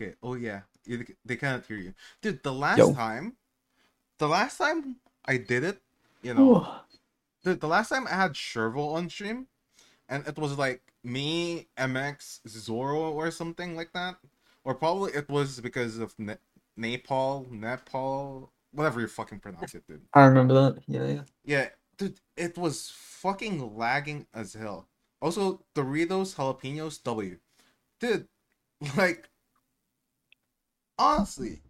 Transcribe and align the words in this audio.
Okay. 0.00 0.14
Oh 0.22 0.34
yeah. 0.34 0.62
You, 0.86 1.04
they 1.24 1.36
cannot 1.36 1.66
hear 1.66 1.76
you, 1.76 1.94
dude. 2.22 2.42
The 2.42 2.52
last 2.52 2.78
Yo. 2.78 2.94
time, 2.94 3.36
the 4.18 4.28
last 4.28 4.56
time 4.56 4.96
I 5.26 5.36
did 5.36 5.62
it, 5.62 5.80
you 6.22 6.32
know, 6.34 6.80
the, 7.42 7.54
the 7.54 7.66
last 7.66 7.90
time 7.90 8.06
I 8.06 8.14
had 8.14 8.32
Sherville 8.32 8.94
on 8.94 9.10
stream, 9.10 9.46
and 10.08 10.26
it 10.26 10.38
was 10.38 10.56
like 10.56 10.82
me, 11.04 11.68
MX, 11.78 12.40
Zoro, 12.48 13.12
or 13.12 13.30
something 13.30 13.76
like 13.76 13.92
that, 13.92 14.16
or 14.64 14.74
probably 14.74 15.12
it 15.12 15.28
was 15.28 15.60
because 15.60 15.98
of 15.98 16.14
ne- 16.18 16.36
Nepal, 16.76 17.46
Nepal, 17.50 18.52
whatever 18.72 19.00
you 19.00 19.06
fucking 19.06 19.40
pronounce 19.40 19.74
it, 19.74 19.86
dude. 19.86 20.02
I 20.14 20.24
remember 20.24 20.54
that. 20.54 20.82
Yeah, 20.86 21.06
yeah. 21.06 21.22
Yeah, 21.44 21.68
dude, 21.98 22.20
it 22.36 22.56
was 22.56 22.92
fucking 22.94 23.76
lagging 23.76 24.26
as 24.34 24.54
hell. 24.54 24.88
Also, 25.22 25.62
Doritos 25.74 26.34
Jalapenos 26.34 27.02
W. 27.02 27.38
Dude, 28.00 28.26
like, 28.96 29.29
honestly, 31.00 31.62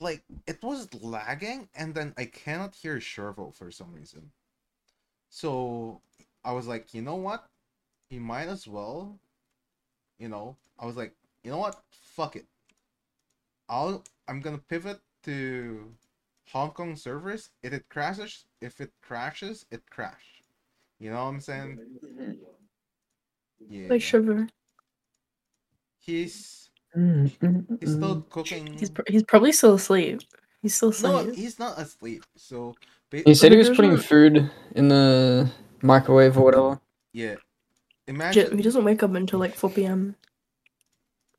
like, 0.00 0.22
it 0.46 0.62
was 0.62 0.92
lagging, 0.94 1.68
and 1.74 1.94
then 1.94 2.14
I 2.18 2.26
cannot 2.26 2.74
hear 2.76 2.98
Sherville 2.98 3.54
for 3.54 3.70
some 3.70 3.92
reason. 3.92 4.30
So, 5.30 6.00
I 6.44 6.52
was 6.52 6.66
like, 6.66 6.94
you 6.94 7.02
know 7.02 7.16
what? 7.16 7.46
He 8.10 8.18
might 8.18 8.48
as 8.48 8.68
well, 8.68 9.18
you 10.18 10.28
know, 10.28 10.56
I 10.78 10.86
was 10.86 10.96
like, 10.96 11.14
you 11.44 11.50
know 11.50 11.58
what? 11.58 11.80
Fuck 11.90 12.36
it. 12.36 12.46
I'll, 13.68 14.04
I'm 14.28 14.40
gonna 14.40 14.58
pivot 14.58 15.00
to 15.24 15.92
Hong 16.52 16.70
Kong 16.70 16.96
servers. 16.96 17.50
If 17.62 17.72
it 17.72 17.88
crashes, 17.88 18.44
if 18.60 18.80
it 18.80 18.92
crashes, 19.02 19.66
it 19.70 19.82
crash. 19.90 20.42
You 20.98 21.10
know 21.10 21.24
what 21.24 21.30
I'm 21.30 21.40
saying? 21.40 21.78
Yeah. 23.68 23.88
Like 23.88 24.02
sugar. 24.02 24.48
He's 25.98 26.67
Mm, 26.96 27.30
mm, 27.38 27.80
he's 27.80 27.92
still 27.92 28.16
mm. 28.16 28.30
cooking. 28.30 28.78
He's 28.78 28.90
pr- 28.90 29.02
he's 29.06 29.22
probably 29.22 29.52
still 29.52 29.74
asleep. 29.74 30.20
He's 30.62 30.74
still 30.74 30.92
no, 31.02 31.18
asleep. 31.18 31.34
he's 31.36 31.58
not 31.58 31.78
asleep. 31.78 32.24
So 32.36 32.74
ba- 33.10 33.22
He 33.24 33.34
said 33.34 33.52
he 33.52 33.58
was 33.58 33.70
putting 33.70 33.94
no- 33.94 34.00
food 34.00 34.50
in 34.74 34.88
the 34.88 35.50
microwave 35.82 36.36
or 36.38 36.44
whatever. 36.44 36.80
yeah. 37.12 37.36
Imagine 38.06 38.56
he 38.56 38.62
doesn't 38.62 38.84
wake 38.84 39.02
up 39.02 39.14
until 39.14 39.38
like 39.38 39.54
4 39.54 39.68
p.m. 39.68 40.16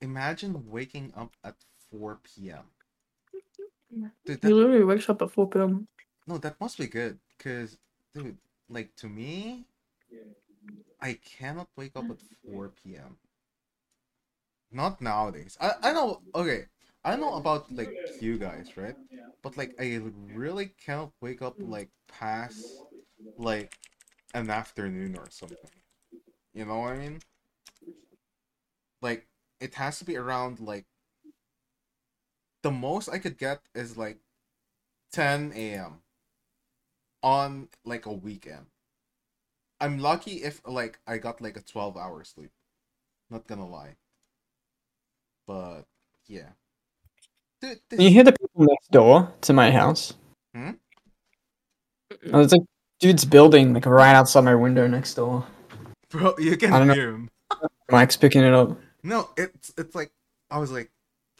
imagine 0.01 0.69
waking 0.69 1.11
up 1.17 1.33
at 1.43 1.55
4 1.89 2.19
p.m. 2.23 2.63
Dude, 4.23 4.39
He 4.43 4.53
literally 4.53 4.83
wakes 4.83 5.09
up 5.09 5.21
at 5.23 5.31
4 5.31 5.49
p.m. 5.49 5.87
no, 6.27 6.37
that 6.37 6.61
must 6.61 6.77
be 6.77 6.85
good. 6.85 7.17
Cause 7.39 7.79
dude, 8.13 8.37
like 8.69 8.95
to 8.97 9.07
me, 9.07 9.65
I 11.01 11.13
cannot 11.25 11.69
wake 11.75 11.93
up 11.95 12.09
at 12.11 12.17
4 12.45 12.69
p.m. 12.83 13.17
Not 14.71 14.99
nowadays. 15.01 15.57
I, 15.61 15.73
I 15.83 15.93
know 15.93 16.21
okay. 16.35 16.65
I 17.03 17.15
know 17.15 17.35
about 17.35 17.71
like 17.71 17.93
you 18.19 18.37
guys, 18.37 18.75
right? 18.77 18.95
But 19.43 19.57
like 19.57 19.73
I 19.79 19.99
really 20.33 20.67
can't 20.67 21.11
wake 21.21 21.41
up 21.41 21.57
like 21.61 21.89
past 22.07 22.83
like 23.37 23.77
an 24.33 24.49
afternoon 24.49 25.15
or 25.17 25.29
something. 25.29 25.71
You 26.53 26.65
know 26.65 26.79
what 26.79 26.93
I 26.93 26.97
mean? 26.99 27.21
Like 29.01 29.27
it 29.59 29.73
has 29.75 29.99
to 29.99 30.05
be 30.05 30.15
around 30.15 30.59
like 30.61 30.85
the 32.61 32.71
most 32.71 33.09
I 33.09 33.19
could 33.19 33.37
get 33.37 33.61
is 33.75 33.97
like 33.97 34.19
10 35.11 35.73
a.m. 35.75 36.01
on 37.23 37.69
like 37.85 38.05
a 38.05 38.13
weekend. 38.13 38.67
I'm 39.81 39.99
lucky 39.99 40.43
if 40.43 40.61
like 40.65 40.99
I 41.05 41.17
got 41.17 41.41
like 41.41 41.57
a 41.57 41.61
12 41.61 41.97
hour 41.97 42.23
sleep. 42.23 42.51
Not 43.29 43.47
gonna 43.47 43.67
lie. 43.67 43.97
But 45.49 45.85
yeah. 46.27 46.49
Dude, 47.59 47.79
Can 47.89 48.01
you 48.01 48.11
hear 48.11 48.23
the 48.23 48.33
people 48.33 48.67
next 48.67 48.91
door 48.91 49.33
to 49.41 49.51
my 49.51 49.71
house? 49.71 50.13
Hmm? 50.53 50.73
Oh, 52.31 52.41
it's 52.41 52.53
like 52.53 52.61
dude's 52.99 53.25
building 53.25 53.73
like 53.73 53.87
right 53.87 54.13
outside 54.13 54.41
my 54.43 54.53
window 54.53 54.85
next 54.85 55.15
door. 55.15 55.47
bro, 56.11 56.35
you 56.37 56.53
I 56.53 56.55
can 56.55 56.69
don't 56.69 56.87
know. 56.87 56.93
hear 56.93 57.09
him. 57.13 57.29
Mike's 57.89 58.15
picking 58.15 58.43
it 58.43 58.53
up. 58.53 58.77
No, 59.01 59.29
it's 59.37 59.73
it's 59.75 59.95
like 59.95 60.11
I 60.51 60.59
was 60.59 60.71
like, 60.71 60.91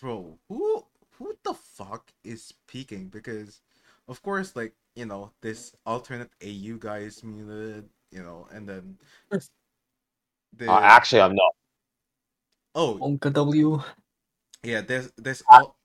bro, 0.01 0.39
who 0.47 0.83
who 1.19 1.35
the 1.43 1.53
fuck 1.53 2.11
is 2.23 2.43
speaking? 2.43 3.09
Because 3.09 3.61
of 4.07 4.23
course, 4.23 4.55
like 4.55 4.73
you 4.95 5.05
know, 5.05 5.31
this 5.41 5.71
alternate 5.85 6.31
AU 6.43 6.77
guy 6.79 6.99
is 6.99 7.23
muted, 7.23 7.87
you 8.11 8.23
know, 8.23 8.47
and 8.51 8.67
then 8.67 8.97
the 9.29 10.67
Uh, 10.71 10.79
actually, 10.81 11.21
I'm 11.21 11.35
not. 11.35 11.53
Oh 12.75 12.97
Onka 13.01 13.31
W. 13.33 13.81
yeah, 14.63 14.81
this 14.81 15.11
this 15.17 15.43
al- 15.49 15.75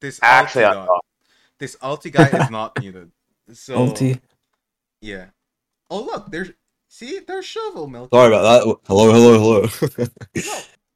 this 0.00 0.20
Actually, 0.22 0.64
alti 0.64 0.86
guy, 0.86 0.98
this 1.58 1.76
alti 1.82 2.10
guy 2.10 2.28
is 2.28 2.50
not 2.50 2.78
muted. 2.80 3.10
So 3.52 3.76
Ulti. 3.76 4.20
yeah. 5.00 5.26
Oh 5.90 6.02
look, 6.02 6.30
there's 6.30 6.50
see 6.88 7.20
there's 7.26 7.44
shovel 7.46 7.86
milk. 7.88 8.10
Sorry 8.12 8.28
about 8.28 8.42
that. 8.42 8.76
Hello, 8.86 9.12
hello, 9.12 9.38
hello. 9.38 10.06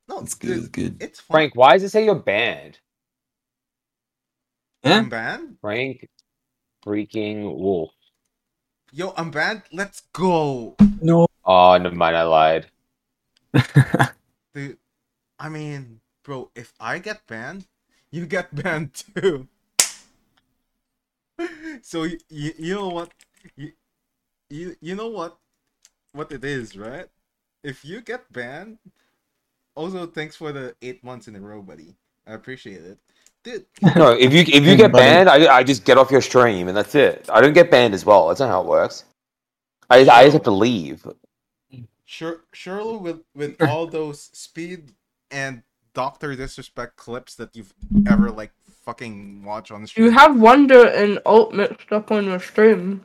No, 0.09 0.17
no, 0.17 0.19
It's 0.23 0.35
good. 0.35 0.59
It's 0.59 0.69
good. 0.69 0.97
it's 1.03 1.21
fine. 1.21 1.35
Frank, 1.35 1.57
why 1.57 1.73
does 1.75 1.85
it 1.85 1.91
say 1.91 2.05
you're 2.05 2.15
banned? 2.15 2.79
Yeah? 4.85 4.99
I'm 4.99 5.09
banned. 5.09 5.57
Frank 5.61 6.09
freaking 6.85 7.43
Wolf. 7.57 7.91
Yo, 8.93 9.15
I'm 9.17 9.31
banned. 9.31 9.63
Let's 9.73 10.03
go. 10.13 10.77
No. 11.01 11.27
Oh, 11.45 11.79
never 11.79 11.95
mind, 11.95 12.17
I 12.17 12.23
lied. 12.25 12.67
Dude, 15.43 15.47
I 15.47 15.51
mean, 15.51 16.01
bro, 16.25 16.51
if 16.55 16.73
I 16.81 16.99
get 16.99 17.27
banned, 17.27 17.67
you 18.11 18.27
get 18.27 18.55
banned 18.55 18.95
too. 19.17 19.49
so 21.83 22.05
you, 22.05 22.19
you, 22.29 22.53
you 22.59 22.75
know 22.75 22.89
what 22.89 23.11
you, 23.57 23.73
you 24.51 24.77
you 24.81 24.95
know 24.95 25.09
what 25.09 25.39
what 26.13 26.33
it 26.33 26.45
is, 26.45 26.77
right? 26.77 27.07
If 27.65 27.85
you 27.85 28.01
get 28.01 28.33
banned, 28.33 28.79
also 29.75 30.07
thanks 30.07 30.37
for 30.37 30.53
the 30.53 30.75
eight 30.83 31.03
months 31.05 31.29
in 31.29 31.37
a 31.37 31.41
row, 31.41 31.63
buddy. 31.63 31.97
I 32.27 32.35
appreciate 32.35 32.85
it, 32.85 32.99
dude. 33.43 33.67
No, 33.97 34.13
if 34.13 34.33
you 34.33 34.41
if 34.41 34.65
you 34.65 34.77
get 34.77 34.93
banned, 34.93 35.29
I, 35.29 35.57
I 35.57 35.65
just 35.65 35.85
get 35.85 35.99
off 35.99 36.11
your 36.11 36.23
stream 36.23 36.69
and 36.69 36.77
that's 36.77 36.95
it. 36.95 37.29
I 37.33 37.41
don't 37.41 37.55
get 37.55 37.71
banned 37.71 37.95
as 37.95 38.05
well. 38.07 38.29
That's 38.29 38.41
not 38.41 38.51
how 38.51 38.63
it 38.63 38.67
works. 38.67 39.05
I 39.91 40.01
I 40.01 40.25
just 40.25 40.35
have 40.35 40.45
to 40.45 40.51
leave. 40.51 41.07
Sure, 42.05 42.43
surely 42.53 42.99
with 42.99 43.23
with 43.35 43.63
all 43.63 43.87
those 43.87 44.31
speed 44.33 44.93
and 45.33 45.63
Doctor 45.95 46.35
Disrespect 46.37 46.97
clips 46.97 47.35
that 47.37 47.55
you've 47.57 47.73
ever 48.07 48.31
like 48.31 48.53
fucking 48.85 49.45
watched 49.45 49.71
on 49.73 49.83
the 49.83 49.89
stream, 49.89 50.07
You 50.07 50.13
have 50.13 50.39
Wonder 50.39 50.87
and 50.87 51.19
Alt 51.27 51.55
mixed 51.55 51.93
up 51.93 52.11
on 52.11 52.25
your 52.27 52.39
stream. 52.41 53.05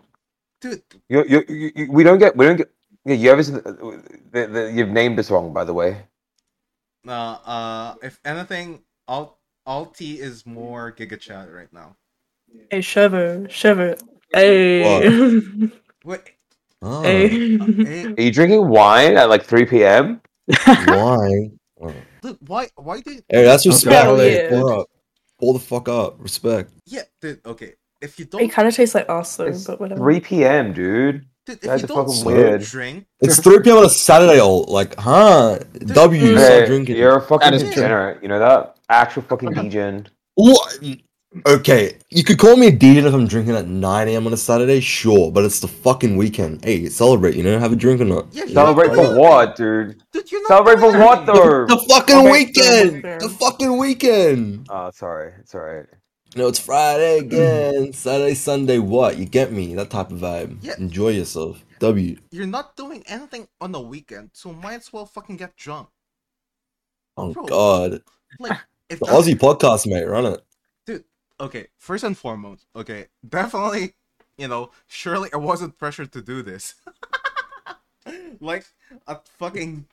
dude. 0.61 0.81
You, 1.09 1.23
you, 1.27 1.43
you, 1.49 1.71
you- 1.75 1.91
we 1.91 2.03
don't 2.03 2.19
get 2.19 2.35
we 2.37 2.45
don't 2.45 2.57
get. 2.57 2.69
Yeah, 3.05 3.15
you 3.15 3.31
ever 3.31 3.41
seen 3.43 3.55
the, 3.55 4.03
the, 4.31 4.47
the, 4.47 4.71
you've 4.73 4.89
named 4.89 5.17
this 5.17 5.31
wrong, 5.31 5.53
by 5.53 5.63
the 5.63 5.73
way. 5.73 6.01
Uh, 7.07 7.11
uh, 7.45 7.95
if 8.03 8.19
anything, 8.25 8.81
Alt 9.07 9.37
Alti 9.65 10.19
is 10.19 10.45
more 10.45 10.91
Giga 10.91 11.17
Chad 11.19 11.49
right 11.49 11.71
now. 11.71 11.95
Hey, 12.69 12.81
Shiver, 12.81 13.47
Shiver. 13.49 13.95
Hey. 14.33 15.21
Wait, 16.03 16.21
Ah, 16.81 17.01
hey. 17.03 17.57
hey, 17.57 18.05
Are 18.17 18.21
you 18.21 18.31
drinking 18.31 18.67
wine 18.67 19.15
at 19.17 19.29
like 19.29 19.43
3 19.43 19.65
p.m.? 19.65 20.19
why? 20.65 21.51
Oh. 21.81 21.93
Dude, 22.27 22.37
why, 22.47 22.67
why 22.75 23.01
did? 23.01 23.23
Hey, 23.29 23.43
that's 23.43 23.65
respect. 23.65 23.95
Hell 24.03 24.17
Hey, 24.17 24.43
yeah. 24.43 24.49
pull 24.49 24.71
up. 24.81 24.87
Pull 25.39 25.53
the 25.53 25.59
fuck 25.59 25.87
up. 25.89 26.15
Respect. 26.19 26.71
Yeah, 26.85 27.03
dude. 27.21 27.39
Okay, 27.45 27.73
if 28.01 28.19
you 28.19 28.25
don't, 28.25 28.41
It 28.41 28.51
kind 28.51 28.67
of 28.67 28.75
tastes 28.75 28.95
like 28.95 29.09
us, 29.09 29.39
It's 29.39 29.65
but 29.65 29.79
whatever. 29.79 29.99
3 30.01 30.19
p.m., 30.19 30.73
dude. 30.73 31.25
dude, 31.45 31.55
if 31.55 31.61
That's 31.61 31.81
you 31.83 31.87
don't 31.87 32.07
fucking 32.07 32.25
weird. 32.25 32.61
drink, 32.63 33.05
It's 33.21 33.39
3 33.39 33.59
p.m. 33.61 33.77
on 33.77 33.85
a 33.85 33.89
Saturday, 33.89 34.39
old. 34.39 34.69
Like, 34.69 34.95
huh? 34.97 35.59
W, 35.93 36.21
Mm. 36.35 36.37
Hey, 36.37 36.65
drinking. 36.65 36.95
you're 36.97 37.17
a 37.17 37.21
fucking 37.21 37.51
That 37.51 37.53
is 37.53 37.63
degenerate. 37.63 38.21
You 38.23 38.29
know 38.29 38.39
that? 38.39 38.77
Actual 38.89 39.21
fucking 39.23 39.51
degen. 39.53 40.07
What? 40.35 40.79
Okay, 41.45 41.97
you 42.09 42.23
could 42.23 42.39
call 42.39 42.55
me 42.55 42.67
a 42.67 42.71
DJ 42.71 43.03
if 43.03 43.13
I'm 43.13 43.27
drinking 43.27 43.55
at 43.55 43.67
9 43.67 44.07
a.m. 44.07 44.25
on 44.27 44.33
a 44.33 44.37
Saturday, 44.37 44.79
sure, 44.79 45.29
but 45.31 45.43
it's 45.43 45.59
the 45.59 45.67
fucking 45.67 46.15
weekend. 46.15 46.63
Hey, 46.63 46.87
celebrate, 46.87 47.35
you 47.35 47.43
know? 47.43 47.59
Have 47.59 47.73
a 47.73 47.75
drink 47.75 47.99
or 47.99 48.05
not. 48.05 48.27
Yeah, 48.31 48.45
you're 48.45 48.53
Celebrate 48.53 48.95
for 48.95 49.19
what, 49.19 49.55
dude? 49.57 50.01
dude, 50.13 50.31
you're 50.31 50.41
not 50.43 50.47
Celebrate 50.47 50.79
for 50.79 50.97
what, 50.97 51.25
though? 51.25 51.65
The 51.67 51.77
fucking 51.89 52.15
Okay, 52.15 52.31
weekend! 52.31 53.01
fair. 53.01 53.19
The 53.19 53.29
fucking 53.29 53.77
weekend! 53.77 54.67
Oh, 54.69 54.89
sorry. 54.91 55.33
It's 55.39 55.53
alright. 55.53 55.85
No, 56.35 56.47
it's 56.47 56.59
Friday 56.59 57.19
again. 57.19 57.91
Saturday, 57.93 58.33
Sunday, 58.33 58.79
what? 58.79 59.17
You 59.17 59.25
get 59.25 59.51
me? 59.51 59.75
That 59.75 59.89
type 59.89 60.11
of 60.11 60.19
vibe. 60.19 60.57
Yeah. 60.61 60.75
Enjoy 60.77 61.09
yourself. 61.09 61.63
W. 61.79 62.17
You're 62.31 62.47
not 62.47 62.75
doing 62.77 63.03
anything 63.05 63.47
on 63.59 63.73
the 63.73 63.81
weekend, 63.81 64.29
so 64.33 64.53
might 64.53 64.75
as 64.75 64.93
well 64.93 65.05
fucking 65.05 65.37
get 65.37 65.55
drunk. 65.57 65.89
Oh, 67.17 67.33
Bro. 67.33 67.45
God. 67.45 68.01
Like, 68.39 68.59
if 68.89 68.99
The 68.99 69.05
Aussie 69.07 69.35
podcast, 69.35 69.87
mate. 69.87 70.05
Run 70.07 70.25
it. 70.25 70.41
Okay, 71.39 71.67
first 71.77 72.03
and 72.03 72.17
foremost, 72.17 72.65
okay, 72.75 73.07
definitely, 73.27 73.93
you 74.37 74.47
know, 74.47 74.71
surely 74.87 75.29
I 75.33 75.37
wasn't 75.37 75.77
pressured 75.77 76.11
to 76.13 76.21
do 76.21 76.41
this. 76.41 76.75
like, 78.39 78.65
a 79.07 79.19
fucking, 79.37 79.85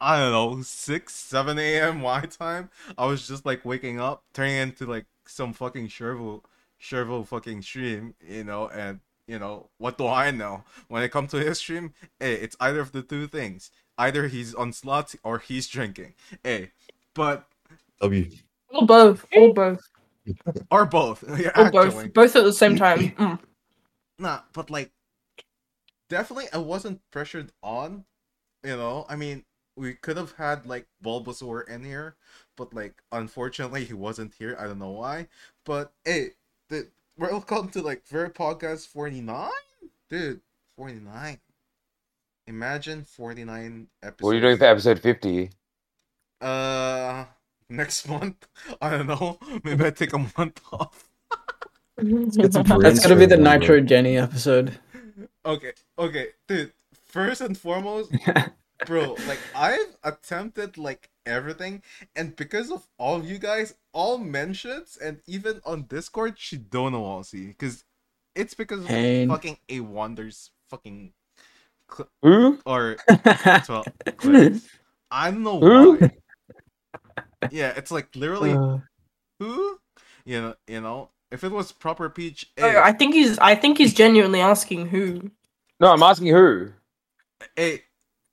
I 0.00 0.18
don't 0.18 0.32
know, 0.32 0.62
6, 0.62 1.14
7 1.14 1.58
a.m. 1.58 2.00
my 2.02 2.22
time. 2.22 2.70
I 2.96 3.06
was 3.06 3.26
just 3.26 3.46
like 3.46 3.64
waking 3.64 4.00
up, 4.00 4.24
turning 4.32 4.56
into 4.56 4.86
like 4.86 5.06
some 5.26 5.52
fucking 5.52 5.88
Shervo, 5.88 6.42
Shervo 6.80 7.26
fucking 7.26 7.62
stream, 7.62 8.14
you 8.26 8.44
know, 8.44 8.68
and 8.68 9.00
you 9.26 9.38
know, 9.38 9.68
what 9.78 9.98
do 9.98 10.06
I 10.06 10.30
know? 10.30 10.64
When 10.88 11.02
it 11.02 11.10
comes 11.10 11.30
to 11.30 11.38
his 11.38 11.58
stream, 11.58 11.94
hey, 12.18 12.34
it's 12.34 12.56
either 12.60 12.80
of 12.80 12.92
the 12.92 13.02
two 13.02 13.26
things. 13.28 13.70
Either 13.96 14.26
he's 14.26 14.54
on 14.54 14.72
slots 14.72 15.14
or 15.22 15.38
he's 15.38 15.68
drinking. 15.68 16.14
Hey, 16.42 16.72
but 17.14 17.46
W. 18.00 18.30
Or 18.70 18.86
both. 18.86 19.26
Or 19.34 19.54
both. 19.54 19.80
or 20.70 20.86
both. 20.86 21.24
Yeah, 21.38 21.50
Or 21.56 21.70
both. 21.70 22.12
Both 22.12 22.36
at 22.36 22.44
the 22.44 22.52
same 22.52 22.76
time. 22.76 23.14
Mm. 23.18 23.38
Nah, 24.18 24.40
but 24.52 24.70
like, 24.70 24.92
definitely, 26.08 26.46
I 26.52 26.58
wasn't 26.58 27.00
pressured 27.10 27.50
on. 27.62 28.04
You 28.62 28.76
know, 28.76 29.04
I 29.08 29.16
mean, 29.16 29.44
we 29.76 29.94
could 29.94 30.16
have 30.16 30.32
had 30.32 30.66
like 30.66 30.86
Bulbasaur 31.02 31.68
in 31.68 31.82
here, 31.82 32.16
but 32.56 32.72
like, 32.72 33.02
unfortunately, 33.10 33.84
he 33.84 33.94
wasn't 33.94 34.34
here. 34.34 34.56
I 34.60 34.66
don't 34.66 34.78
know 34.78 34.90
why. 34.90 35.28
But 35.64 35.92
hey, 36.04 36.30
the 36.68 36.88
welcome 37.16 37.68
to 37.70 37.82
like 37.82 38.06
VeryPog 38.06 38.60
Cast 38.60 38.88
forty 38.88 39.20
nine, 39.20 39.50
dude. 40.08 40.40
Forty 40.76 41.00
nine. 41.00 41.40
Imagine 42.46 43.04
forty 43.04 43.44
nine 43.44 43.88
episodes. 44.02 44.22
What 44.22 44.30
are 44.30 44.34
you 44.34 44.40
doing 44.40 44.58
for 44.58 44.64
episode 44.64 45.00
50? 45.00 45.50
Uh, 46.40 47.24
next 47.72 48.08
month. 48.08 48.46
I 48.80 48.90
don't 48.90 49.06
know. 49.06 49.38
Maybe 49.64 49.84
I 49.84 49.90
take 49.90 50.12
a 50.12 50.18
month 50.36 50.60
off. 50.72 51.08
Get 51.98 52.52
some 52.52 52.64
That's 52.80 53.00
gonna 53.00 53.16
be 53.16 53.26
the 53.26 53.36
brainstorming. 53.36 53.60
Nitro 53.60 53.80
Jenny 53.80 54.16
episode. 54.16 54.78
Okay, 55.44 55.72
okay, 55.98 56.28
dude. 56.48 56.72
First 57.06 57.42
and 57.42 57.56
foremost, 57.56 58.12
bro 58.86 59.16
like 59.28 59.38
i've 59.54 59.96
attempted 60.04 60.76
like 60.76 61.10
everything 61.26 61.82
and 62.16 62.34
because 62.36 62.70
of 62.70 62.86
all 62.98 63.16
of 63.16 63.28
you 63.28 63.38
guys 63.38 63.74
all 63.92 64.18
mentions 64.18 64.96
and 64.96 65.20
even 65.26 65.60
on 65.64 65.82
discord 65.82 66.34
she 66.36 66.56
don't 66.56 66.92
know 66.92 67.04
all 67.04 67.22
see 67.22 67.46
because 67.48 67.84
it's 68.34 68.54
because 68.54 68.80
of 68.80 68.88
fucking 68.88 69.56
a 69.68 69.80
wonders 69.80 70.50
fucking 70.68 71.12
Who? 72.22 72.58
or 72.66 72.96
12 73.64 73.86
i 75.10 75.30
don't 75.30 75.42
know 75.42 75.60
Who? 75.60 75.96
why 75.96 76.10
yeah 77.50 77.72
it's 77.76 77.90
like 77.90 78.14
literally 78.14 78.52
Uh, 78.52 78.78
who 79.40 79.78
you 80.24 80.40
know 80.40 80.54
you 80.66 80.80
know 80.80 81.10
if 81.30 81.44
it 81.44 81.50
was 81.52 81.72
proper 81.72 82.08
peach 82.10 82.50
Oh, 82.58 82.68
I 82.80 82.92
think 82.92 83.14
he's. 83.14 83.38
I 83.38 83.54
think 83.54 83.78
he's 83.78 83.94
genuinely 83.94 84.40
asking 84.40 84.88
who. 84.88 85.30
No, 85.80 85.92
I'm 85.92 86.02
asking 86.02 86.28
who. 86.28 86.72
hey 87.56 87.82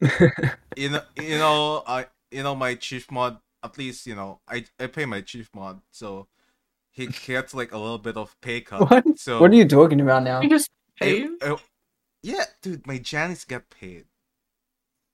you 0.75 0.89
know 0.89 1.01
you 1.17 1.37
know 1.37 1.83
i 1.87 2.05
you 2.31 2.43
know 2.43 2.55
my 2.55 2.75
chief 2.75 3.11
mod 3.11 3.37
at 3.63 3.77
least 3.77 4.05
you 4.07 4.15
know 4.15 4.39
i 4.47 4.63
i 4.79 4.87
pay 4.87 5.05
my 5.05 5.19
chief 5.21 5.49
mod 5.53 5.81
so 5.91 6.27
he 6.91 7.07
gets 7.07 7.53
like 7.53 7.71
a 7.73 7.77
little 7.77 7.97
bit 7.97 8.17
of 8.17 8.35
pay 8.41 8.61
cut 8.61 8.89
what? 8.89 9.05
so 9.17 9.39
What 9.39 9.51
are 9.51 9.55
you 9.55 9.67
talking 9.67 9.99
about 10.01 10.23
now? 10.23 10.41
He 10.41 10.47
just 10.49 10.69
it- 11.01 11.05
paid. 11.05 11.29
it- 11.41 11.59
yeah 12.21 12.45
dude 12.61 12.85
my 12.85 12.97
janice 12.97 13.45
get 13.45 13.69
paid 13.69 14.05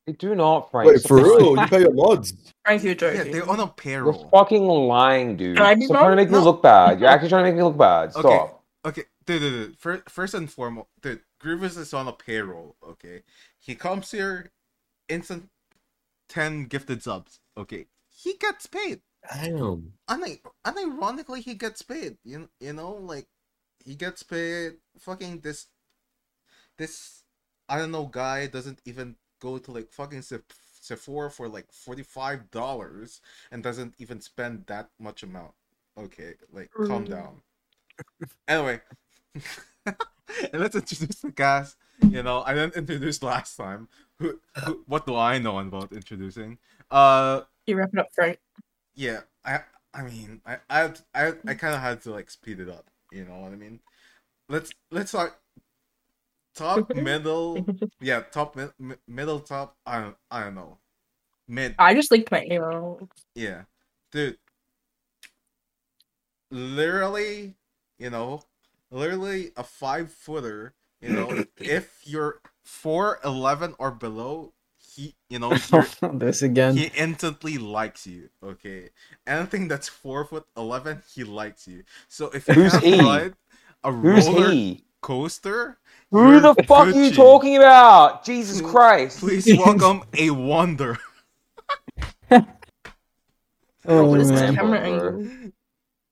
They 0.06 0.14
do 0.14 0.36
not, 0.36 0.70
Frank. 0.70 0.92
Wait, 0.92 1.02
for 1.02 1.18
real? 1.18 1.58
You 1.58 1.68
pay 1.68 1.80
your 1.82 1.94
mods? 1.94 2.34
Frank, 2.64 2.84
you're 2.84 2.94
yeah 2.94 2.96
joking. 2.96 3.32
they're 3.32 3.50
on 3.50 3.60
a 3.60 3.68
payroll. 3.68 4.14
You're 4.14 4.14
payroll 4.14 4.30
fucking 4.30 4.64
lying, 4.68 5.36
dude. 5.36 5.58
Can 5.58 5.66
I 5.66 5.76
be 5.76 5.86
Stop 5.86 5.98
trying 5.98 6.04
to 6.04 6.08
wrong? 6.10 6.16
make 6.18 6.32
me 6.32 6.38
look 6.38 6.62
bad. 6.62 7.00
You're 7.00 7.10
actually 7.10 7.30
trying 7.30 7.46
to 7.46 7.52
make 7.52 7.58
me 7.58 7.64
look 7.64 7.78
bad. 7.78 8.12
Stop. 8.12 8.26
Okay. 8.86 9.02
okay 9.02 9.08
dude, 9.26 9.42
dude, 9.42 9.54
dude. 9.54 9.78
First, 9.78 10.10
first 10.10 10.34
and 10.34 10.50
foremost 10.52 10.88
dude 11.02 11.22
grievous 11.40 11.78
is 11.78 11.94
on 11.94 12.08
a 12.08 12.12
payroll 12.14 12.76
okay 12.88 13.24
he 13.60 13.76
comes 13.76 14.12
here 14.12 14.52
instant 15.10 15.50
10 16.30 16.66
gifted 16.66 17.04
subs 17.04 17.40
okay 17.58 17.86
he 18.10 18.34
gets 18.40 18.66
paid 18.66 19.02
Damn. 19.34 19.94
Uni- 20.10 20.42
unironically 20.66 21.40
he 21.40 21.56
gets 21.56 21.82
paid 21.82 22.18
you, 22.24 22.50
you 22.60 22.74
know 22.74 22.92
like 22.94 23.28
he 23.84 23.96
gets 23.96 24.24
paid 24.24 24.74
fucking 25.00 25.42
this 25.42 25.68
this 26.78 27.24
i 27.70 27.78
don't 27.78 27.92
know 27.92 28.06
guy 28.06 28.48
doesn't 28.48 28.80
even 28.86 29.16
go 29.40 29.58
to 29.58 29.72
like 29.72 29.92
fucking 29.92 30.22
Seph- 30.22 30.44
sephora 30.82 31.32
for 31.32 31.48
like 31.48 31.72
$45 31.72 33.22
and 33.52 33.64
doesn't 33.64 33.96
even 33.98 34.22
spend 34.22 34.66
that 34.68 34.90
much 35.00 35.24
amount. 35.24 35.54
Okay 35.98 36.36
like 36.52 36.72
calm 36.84 37.06
Mm. 37.06 37.10
down. 37.10 37.42
Anyway 38.48 38.82
and 39.86 40.62
let's 40.62 40.76
introduce 40.76 41.22
the 41.22 41.32
cast 41.32 41.78
you 42.10 42.22
know 42.24 42.44
i 42.46 42.54
didn't 42.54 42.76
introduce 42.76 43.22
last 43.24 43.56
time. 43.56 43.88
Who, 44.20 44.40
who 44.64 44.84
what 44.88 45.06
do 45.06 45.16
i 45.16 45.38
know 45.40 45.60
about 45.60 45.92
introducing? 45.92 46.58
Uh 46.92 47.42
You 47.68 47.78
wrap 47.78 47.90
it 47.94 48.00
up, 48.00 48.08
Frank. 48.14 48.40
yeah 48.96 49.22
i 49.46 49.60
i 49.94 50.04
mean 50.04 50.42
i 50.46 50.58
i 50.70 50.92
i, 51.14 51.34
I 51.48 51.54
kind 51.56 51.76
of 51.76 51.82
had 51.82 52.02
to 52.04 52.12
like 52.12 52.30
speed 52.30 52.60
it 52.60 52.70
up 52.70 52.90
you 53.12 53.26
know 53.26 53.38
what 53.40 53.52
i 53.52 53.56
mean? 53.56 53.80
Let's 54.50 54.72
let's 54.92 55.10
start 55.12 55.36
top 56.56 56.90
middle 56.94 57.70
yeah 58.00 58.22
top 58.32 58.56
mi- 58.80 58.96
middle 59.08 59.40
top 59.40 59.78
i 59.86 60.00
don't 60.02 60.18
i 60.32 60.44
don't 60.44 60.56
know 60.56 60.78
mid 61.48 61.78
I 61.78 61.94
just 61.94 62.12
linked 62.12 62.32
my 62.32 62.44
email. 62.46 63.10
yeah 63.36 63.64
dude 64.12 64.38
literally 66.52 67.56
you 67.98 68.10
know 68.10 68.44
literally 68.92 69.52
a 69.58 69.64
five 69.64 70.12
footer 70.12 70.74
you 71.02 71.12
know 71.12 71.42
if 71.66 72.02
you're 72.04 72.42
411 72.64 73.76
or 73.80 73.92
below 73.92 74.54
he 74.78 75.16
you 75.30 75.40
know 75.40 75.56
this 76.14 76.42
again. 76.42 76.76
he 76.76 76.86
instantly 76.98 77.58
likes 77.58 78.08
you. 78.08 78.30
Okay, 78.44 78.90
anything 79.28 79.68
that's 79.68 79.88
four 79.90 80.26
foot 80.26 80.46
eleven, 80.58 81.02
he 81.14 81.24
likes 81.24 81.68
you. 81.68 81.84
So 82.08 82.28
if 82.32 82.50
you 82.50 82.56
Who's 82.56 82.78
can't 82.82 82.84
he? 82.84 82.98
ride 82.98 83.34
a 83.84 83.92
Who's 84.02 84.28
roller 84.28 84.28
he? 84.28 84.86
Coaster, 85.06 85.78
Who 86.10 86.32
you're 86.32 86.42
the 86.42 86.56
fuck 86.64 86.88
are 86.88 86.90
you 86.90 87.12
talking 87.12 87.58
about? 87.58 88.26
Jesus 88.26 88.60
Christ. 88.60 89.20
Please 89.20 89.46
welcome 89.56 90.02
a 90.18 90.32
wonder. 90.32 90.98
oh 92.32 92.44
what 93.86 94.20
is 94.20 94.32
this 94.32 94.42
man, 94.42 94.56
camera 94.56 94.80
angle? 94.80 95.52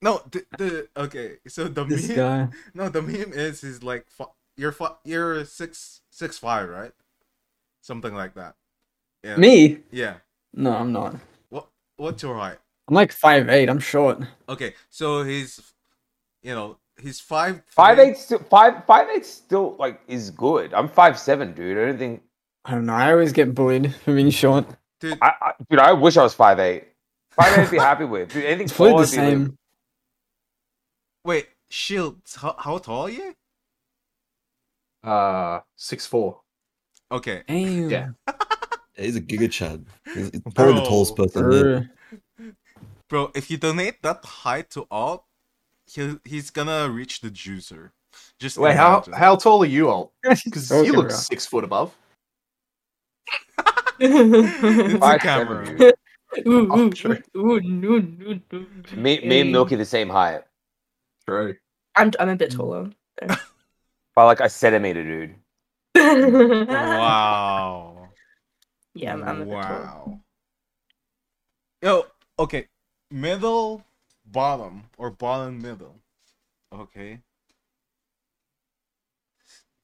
No, 0.00 0.22
the, 0.30 0.46
the 0.56 0.88
okay. 0.96 1.38
So 1.48 1.64
the 1.64 1.82
this 1.84 2.06
meme, 2.06 2.16
guy. 2.16 2.48
no, 2.72 2.88
the 2.88 3.02
meme 3.02 3.32
is 3.32 3.64
is 3.64 3.82
like 3.82 4.06
you're 4.56 4.70
fu- 4.70 4.96
you're 5.04 5.44
six 5.44 6.02
six 6.10 6.38
five, 6.38 6.68
right? 6.68 6.92
Something 7.80 8.14
like 8.14 8.34
that. 8.34 8.54
Yeah. 9.24 9.38
Me? 9.38 9.78
Yeah. 9.90 10.14
No, 10.54 10.72
I'm 10.72 10.92
not. 10.92 11.16
What 11.48 11.66
what's 11.96 12.22
your 12.22 12.36
height? 12.36 12.58
I'm 12.86 12.94
like 12.94 13.10
five 13.10 13.48
eight. 13.48 13.68
I'm 13.68 13.80
short. 13.80 14.20
Okay, 14.48 14.74
so 14.88 15.24
he's, 15.24 15.72
you 16.44 16.54
know, 16.54 16.78
he's 17.00 17.20
five 17.20 17.62
five 17.66 17.98
eight 17.98 18.16
still 18.16 18.38
five 18.38 18.84
five 18.86 19.08
eight 19.10 19.26
still 19.26 19.76
like 19.78 20.00
is 20.08 20.30
good. 20.30 20.72
I'm 20.74 20.88
five 20.88 21.18
seven, 21.18 21.52
dude. 21.52 21.76
I 21.78 21.86
don't 21.86 21.98
think 21.98 22.22
I 22.64 22.72
don't 22.72 22.86
know. 22.86 22.94
I 22.94 23.12
always 23.12 23.32
get 23.32 23.54
bullied 23.54 23.94
for 23.94 24.14
being 24.14 24.30
short. 24.30 24.66
Dude, 25.00 25.18
I, 25.20 25.32
I 25.40 25.52
dude. 25.68 25.78
I 25.80 25.92
wish 25.92 26.16
I 26.16 26.22
was 26.22 26.34
five 26.34 26.58
eight. 26.58 26.84
Five 27.30 27.58
eight, 27.58 27.62
I'd 27.64 27.70
be 27.70 27.78
happy 27.78 28.04
with. 28.04 28.32
Dude, 28.32 28.44
anything 28.44 28.64
It's 28.64 28.72
probably 28.72 28.92
taller, 28.92 29.06
the 29.06 29.20
I'd 29.20 29.24
like- 29.24 29.32
same. 29.32 29.58
wait, 31.24 31.48
Shield, 31.68 32.20
how, 32.36 32.54
how 32.58 32.78
tall 32.78 33.02
are 33.06 33.10
you? 33.10 33.34
Uh, 35.02 35.60
six 35.76 36.06
four. 36.06 36.40
Okay, 37.12 37.42
Damn. 37.46 37.90
Yeah. 37.90 38.08
He's 38.96 39.16
a 39.16 39.20
giga 39.20 39.50
chad. 39.50 39.84
He's 40.14 40.30
he's 40.30 40.40
probably 40.54 40.74
the 40.74 40.86
tallest 40.86 41.16
person 41.16 41.50
there. 41.50 41.90
Bro, 43.08 43.32
if 43.34 43.50
you 43.50 43.56
donate 43.58 44.00
that 44.02 44.24
height 44.24 44.70
to 44.70 44.86
Alt, 44.90 45.24
he 45.94 46.16
he's 46.24 46.50
gonna 46.50 46.90
reach 46.90 47.20
the 47.20 47.30
juicer. 47.30 47.90
Just 48.38 48.58
Wait, 48.58 48.76
how 48.76 48.96
imagine. 48.96 49.12
how 49.14 49.36
tall 49.36 49.62
are 49.62 49.66
you, 49.66 49.88
Alt? 49.88 50.12
Because 50.22 50.68
Talking 50.70 50.84
you 50.86 50.92
look 50.92 51.06
about. 51.06 51.18
six 51.18 51.46
foot 51.46 51.64
above. 51.64 51.94
it's 54.00 55.04
a 55.04 55.18
camera. 55.18 55.92
Ooh, 56.46 56.46
Oh, 56.46 56.78
ooh, 56.80 56.90
true. 56.90 57.18
ooh, 57.36 57.60
ooh, 57.60 57.62
ooh, 57.62 58.40
ooh. 58.54 58.66
Me, 58.96 59.20
me 59.20 59.40
and 59.40 59.52
Milky 59.52 59.76
the 59.76 59.84
same 59.84 60.08
height 60.08 60.42
True. 61.28 61.54
I'm 61.94 62.10
I'm 62.18 62.30
a 62.30 62.36
bit 62.36 62.50
mm. 62.50 62.56
taller. 62.56 62.90
by 64.16 64.24
like 64.24 64.40
a 64.40 64.48
centimeter, 64.48 65.04
dude. 65.04 65.36
Wow. 65.96 68.08
Yeah, 68.94 69.12
I'm, 69.14 69.22
I'm 69.22 69.42
a 69.42 69.44
bit 69.44 69.62
taller. 69.62 69.80
wow. 69.80 70.20
Yo, 71.82 72.06
okay, 72.38 72.66
middle, 73.10 73.84
bottom, 74.24 74.84
or 74.96 75.10
bottom 75.10 75.60
middle. 75.60 75.96
Okay. 76.72 77.20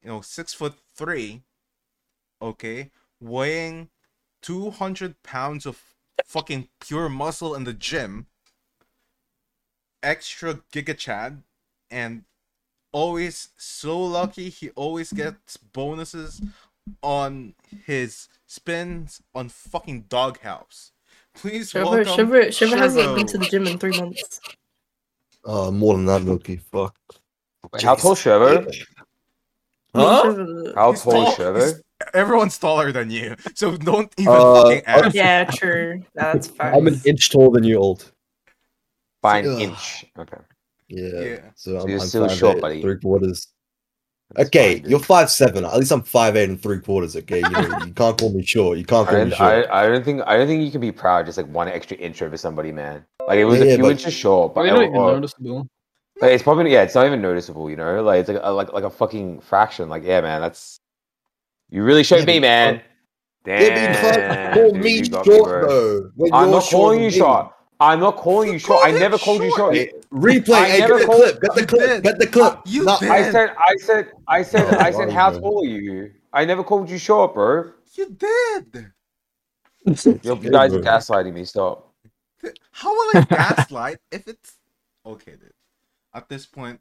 You 0.03 0.09
know, 0.09 0.21
six 0.21 0.53
foot 0.55 0.75
three. 0.95 1.43
Okay, 2.43 2.91
weighing 3.21 3.91
two 4.41 4.71
hundred 4.71 5.23
pounds 5.23 5.67
of 5.67 5.83
fucking 6.25 6.69
pure 6.81 7.09
muscle 7.11 7.55
in 7.55 7.65
the 7.65 7.75
gym. 7.75 8.27
Extra 10.03 10.63
giga 10.73 10.97
chad, 10.97 11.43
and 11.91 12.25
always 12.93 13.51
so 13.59 14.01
lucky. 14.01 14.49
He 14.49 14.71
always 14.71 15.13
gets 15.13 15.59
bonuses 15.59 16.41
on 17.03 17.55
his 17.85 18.29
spins 18.47 19.21
on 19.35 19.51
fucking 19.51 20.07
Doghouse. 20.09 20.93
Please 21.35 21.71
Shiver, 21.71 21.85
welcome 21.85 22.15
Shiver, 22.17 22.53
Shiver 22.53 22.77
hasn't 22.77 23.17
been 23.17 23.27
to 23.27 23.39
the 23.39 23.47
gym 23.47 23.67
in 23.67 23.79
three 23.79 23.99
months. 23.99 24.41
Uh, 25.45 25.71
more 25.71 25.95
than 25.95 26.07
that, 26.07 26.23
Milky. 26.23 26.57
Fuck. 26.57 26.95
Wait, 27.73 27.83
how 27.83 27.95
tall, 27.95 28.15
Shervo? 28.15 28.67
Huh? 29.95 30.23
Shiver- 30.23 30.73
How 30.75 30.91
He's 30.93 31.03
tall, 31.03 31.13
tall- 31.13 31.29
is 31.29 31.35
Shervo? 31.39 31.57
he's- 31.61 31.83
Everyone's 32.15 32.57
taller 32.59 32.93
than 32.93 33.11
you, 33.11 33.37
so 33.55 33.77
don't 33.77 34.11
even 34.17 34.33
Uh, 34.33 34.63
fucking 34.63 34.83
ask. 34.87 35.15
Yeah, 35.15 35.45
true. 35.45 36.03
That's 36.15 36.47
fine. 36.57 36.75
I'm 36.75 36.87
an 36.87 36.99
inch 37.05 37.29
taller 37.31 37.51
than 37.53 37.65
you, 37.65 37.77
old. 37.77 38.11
By 39.21 39.39
an 39.41 39.49
Ugh. 39.49 39.61
inch. 39.61 40.07
Okay. 40.19 40.39
Yeah. 40.89 41.21
Yeah. 41.21 41.39
So 41.57 41.79
I'm, 41.81 41.89
you're 41.91 42.01
I'm 42.01 42.07
still 42.07 42.29
short, 42.29 42.57
eight, 42.57 42.61
buddy. 42.63 42.81
Three 42.83 42.99
quarters. 42.99 43.49
That's 44.35 44.47
Okay, 44.49 44.81
fine, 44.81 44.91
you're 44.91 45.01
five 45.01 45.31
seven. 45.31 45.65
At 45.65 45.77
least 45.77 45.91
I'm 45.91 46.03
five 46.03 46.37
eight 46.37 46.49
and 46.49 46.61
three 46.63 46.79
quarters. 46.81 47.17
Okay, 47.17 47.39
you 47.41 47.51
know 47.51 47.61
you 47.85 47.93
can't 47.95 48.19
call 48.19 48.31
me 48.33 48.45
short. 48.45 48.79
You 48.79 48.85
can't 48.85 49.09
I 49.09 49.11
call 49.13 49.25
me 49.25 49.31
don't, 49.31 49.41
I, 49.41 49.55
short. 49.63 49.71
I 49.73 49.87
don't 49.89 50.05
think 50.05 50.23
I 50.27 50.37
don't 50.37 50.47
think 50.47 50.65
you 50.65 50.71
can 50.71 50.81
be 50.81 50.93
proud 50.93 51.27
just 51.27 51.37
like 51.39 51.49
one 51.49 51.69
extra 51.69 51.97
inch 51.97 52.23
over 52.23 52.37
somebody, 52.37 52.71
man. 52.73 53.05
Like 53.27 53.39
it 53.39 53.45
was 53.45 53.59
Yeah, 53.59 53.67
a 53.67 53.75
few 53.75 53.85
but- 53.85 53.91
inches 53.93 54.15
short, 54.15 54.55
but 54.55 54.63
Probably 54.67 54.71
it- 54.71 54.75
not 54.75 54.83
even 54.85 54.97
or- 54.97 55.11
uh, 55.11 55.15
noticeable. 55.15 55.69
like, 56.21 56.31
it's 56.33 56.43
probably 56.43 56.73
yeah, 56.73 56.83
it's 56.83 56.95
not 56.95 57.07
even 57.07 57.21
noticeable, 57.21 57.69
you 57.71 57.77
know. 57.77 58.03
Like 58.03 58.21
it's 58.21 58.29
like 58.29 58.41
a, 58.43 58.53
like 58.53 58.73
like 58.73 58.85
a 58.85 58.91
fucking 58.91 59.41
fraction. 59.41 59.89
Like 59.89 60.05
yeah, 60.05 60.21
man, 60.21 60.41
that's 60.41 60.79
you 61.71 61.83
really 61.83 62.05
showed 62.05 62.21
Yeah, 62.21 62.25
me, 62.27 62.39
but- 62.39 62.43
man. 62.43 62.83
Damn, 63.43 63.63
yeah, 63.63 63.73
but 63.73 64.13
you 64.13 64.21
can't 64.21 64.55
call 64.55 64.71
dude, 64.73 64.83
me 64.85 64.91
you 64.99 65.05
short 65.05 65.25
bro. 65.25 66.11
though. 66.21 66.37
I'm 66.37 66.51
not 66.51 66.63
calling 66.65 67.03
you 67.03 67.11
short. 67.11 67.53
I'm 67.81 67.99
not 67.99 68.17
calling 68.17 68.53
you 68.53 68.59
short. 68.59 68.87
I 68.87 68.91
never 68.93 69.17
called 69.17 69.43
you 69.43 69.51
short. 69.57 69.75
Hey, 70.13 70.17
replay. 70.19 70.53
I 70.55 70.69
hey, 70.71 70.79
never 70.81 70.99
get 70.99 71.01
the 71.01 71.07
called- 71.07 71.21
clip. 71.23 71.41
Get 71.41 71.55
the 71.55 71.67
clip. 71.67 71.89
did. 71.89 72.03
Get 72.03 72.19
the 72.19 72.27
clip. 72.27 72.59
You 72.67 72.85
Nah, 72.85 72.99
did. 72.99 73.11
I 73.11 73.31
said, 73.31 73.55
I 73.57 73.77
said, 73.77 74.13
I 74.27 74.41
oh, 74.41 74.43
said, 74.43 74.75
Oh, 74.75 74.79
I 74.79 74.91
said, 74.91 74.99
right, 75.09 75.13
how 75.13 75.31
bro. 75.31 75.41
tall 75.41 75.63
are 75.65 75.67
you? 75.67 76.13
I 76.33 76.45
never 76.45 76.63
called 76.65 76.89
you 76.91 76.99
short, 76.99 77.35
bro. 77.35 77.73
You 77.95 78.11
did. 78.11 78.93
You 79.87 80.51
guys 80.51 80.75
are 80.75 80.81
gaslighting 80.81 81.33
me. 81.33 81.45
Stop. 81.47 81.95
How 82.71 82.91
will 82.93 83.11
I 83.15 83.25
gaslight 83.25 83.99
if 84.13 84.29
it's 84.29 84.57
okay, 85.07 85.33
dude? 85.33 85.53
At 86.13 86.29
this 86.29 86.45
point, 86.45 86.81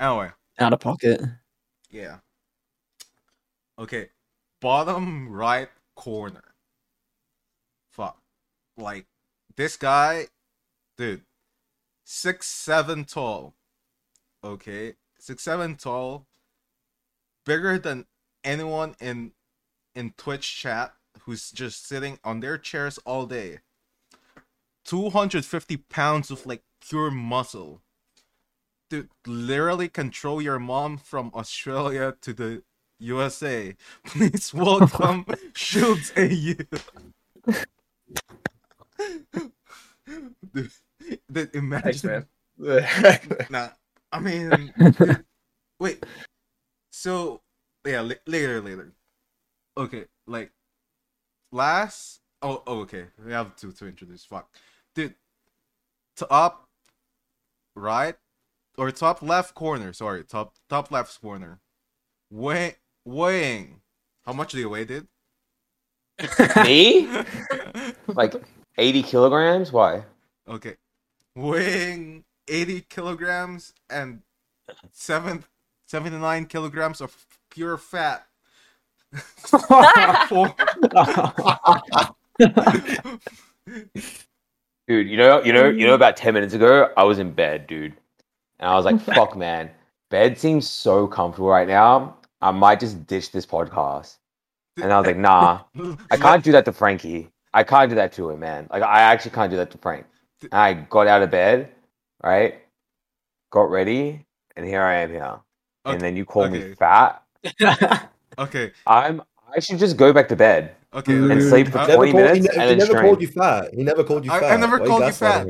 anyway, 0.00 0.30
Out 0.58 0.72
of 0.72 0.80
pocket. 0.80 1.20
yeah. 1.88 2.16
Okay, 3.78 4.08
bottom 4.60 5.30
right 5.30 5.68
corner. 5.94 6.42
Fuck, 7.92 8.20
like 8.76 9.06
this 9.56 9.76
guy, 9.76 10.26
dude, 10.98 11.22
six 12.10 12.48
seven 12.48 13.04
tall. 13.04 13.54
Okay, 14.42 14.94
six 15.18 15.44
seven 15.44 15.76
tall, 15.76 16.26
bigger 17.46 17.78
than 17.78 18.06
anyone 18.42 18.96
in 19.00 19.30
in 19.94 20.12
Twitch 20.16 20.56
chat 20.56 20.94
who's 21.22 21.52
just 21.52 21.86
sitting 21.86 22.18
on 22.24 22.40
their 22.40 22.58
chairs 22.58 22.98
all 23.04 23.26
day. 23.26 23.60
250 24.86 25.76
pounds 25.76 26.30
of 26.30 26.46
like 26.46 26.62
pure 26.80 27.10
muscle. 27.10 27.82
to 28.88 29.08
literally 29.24 29.88
control 29.88 30.42
your 30.42 30.58
mom 30.58 30.98
from 30.98 31.30
Australia 31.32 32.16
to 32.22 32.32
the 32.32 32.64
USA. 32.98 33.76
Please 34.04 34.52
welcome 34.52 35.26
Shields 35.54 36.12
AU. 36.16 36.64
dude, 40.52 40.72
dude, 41.32 41.54
imagine. 41.54 42.26
Nah, 43.48 43.68
I 44.12 44.20
mean, 44.20 44.72
wait. 45.80 46.04
So, 46.92 47.40
yeah, 47.86 48.02
la- 48.02 48.20
later, 48.26 48.60
later. 48.60 48.92
Okay, 49.78 50.04
like 50.26 50.52
last. 51.52 52.20
Oh, 52.42 52.62
oh, 52.66 52.80
okay. 52.80 53.06
We 53.24 53.32
have 53.32 53.56
to 53.56 53.72
to 53.72 53.86
introduce. 53.86 54.24
Fuck, 54.26 54.54
dude. 54.94 55.14
Top 56.16 56.68
right 57.74 58.16
or 58.76 58.90
top 58.90 59.22
left 59.22 59.54
corner. 59.54 59.92
Sorry, 59.94 60.22
top 60.24 60.54
top 60.68 60.90
left 60.90 61.18
corner. 61.20 61.60
Weigh, 62.30 62.76
weighing. 63.06 63.80
How 64.26 64.32
much 64.34 64.52
do 64.52 64.58
you 64.58 64.68
weigh, 64.68 64.84
dude? 64.84 65.08
Me? 66.64 67.08
Like 68.06 68.34
80 68.76 69.02
kilograms? 69.02 69.72
Why? 69.72 70.04
okay, 70.48 70.76
weighing 71.34 72.24
eighty 72.48 72.80
kilograms 72.80 73.72
and 73.88 74.22
seven, 74.92 75.44
79 75.86 76.46
kilograms 76.46 77.00
of 77.00 77.26
pure 77.50 77.76
fat. 77.76 78.26
Dude, 84.88 85.08
you 85.08 85.16
know, 85.16 85.42
you 85.42 85.52
know, 85.52 85.68
you 85.68 85.86
know. 85.86 85.94
About 85.94 86.16
10 86.16 86.34
minutes 86.34 86.54
ago, 86.54 86.90
I 86.96 87.04
was 87.04 87.18
in 87.18 87.32
bed, 87.32 87.66
dude, 87.66 87.94
and 88.58 88.70
I 88.70 88.74
was 88.74 88.84
like, 88.84 89.00
"Fuck, 89.14 89.36
man, 89.36 89.70
bed 90.10 90.38
seems 90.38 90.68
so 90.68 91.06
comfortable 91.06 91.48
right 91.48 91.68
now. 91.68 92.16
I 92.40 92.50
might 92.50 92.80
just 92.80 93.06
ditch 93.06 93.30
this 93.32 93.46
podcast." 93.46 94.16
And 94.80 94.92
I 94.92 94.98
was 94.98 95.06
like, 95.06 95.16
"Nah, 95.16 95.60
I 96.10 96.16
can't 96.16 96.42
do 96.42 96.52
that 96.52 96.64
to 96.64 96.72
Frankie. 96.72 97.30
I 97.52 97.64
can't 97.64 97.88
do 97.88 97.96
that 97.96 98.12
to 98.14 98.30
him, 98.30 98.40
man. 98.40 98.68
Like, 98.70 98.82
I 98.82 99.00
actually 99.00 99.32
can't 99.32 99.50
do 99.50 99.56
that 99.56 99.70
to 99.72 99.78
Frank." 99.78 100.06
And 100.42 100.54
I 100.54 100.72
got 100.74 101.06
out 101.06 101.22
of 101.22 101.30
bed, 101.30 101.70
right? 102.22 102.60
Got 103.50 103.70
ready, 103.70 104.24
and 104.56 104.66
here 104.66 104.82
I 104.82 104.94
am 105.00 105.10
here. 105.10 105.22
Okay, 105.24 105.92
And 105.94 106.00
then 106.00 106.16
you 106.16 106.24
call 106.24 106.44
okay. 106.44 106.68
me 106.68 106.74
fat. 106.74 107.22
Okay, 108.38 108.72
I'm. 108.86 109.22
I 109.54 109.60
should 109.60 109.78
just 109.78 109.96
go 109.96 110.12
back 110.12 110.28
to 110.28 110.36
bed. 110.36 110.76
okay. 110.94 111.12
And 111.12 111.32
okay. 111.32 111.40
sleep 111.40 111.68
for 111.68 111.78
I- 111.78 111.94
20 111.94 112.12
called- 112.12 112.14
minutes 112.24 112.36
he, 112.36 112.42
ne- 112.58 112.62
and 112.62 112.70
he 112.70 112.76
never 112.76 112.86
stream. 112.92 113.02
called 113.04 113.20
you 113.22 113.28
fat. 113.28 113.74
He 113.74 113.82
never 113.82 114.04
called 114.04 114.24
you 114.24 114.30
I- 114.32 114.54
I 114.54 114.56
never 114.56 114.78
Why 114.78 114.86
called 114.86 115.04
you 115.04 115.12
fat. 115.12 115.46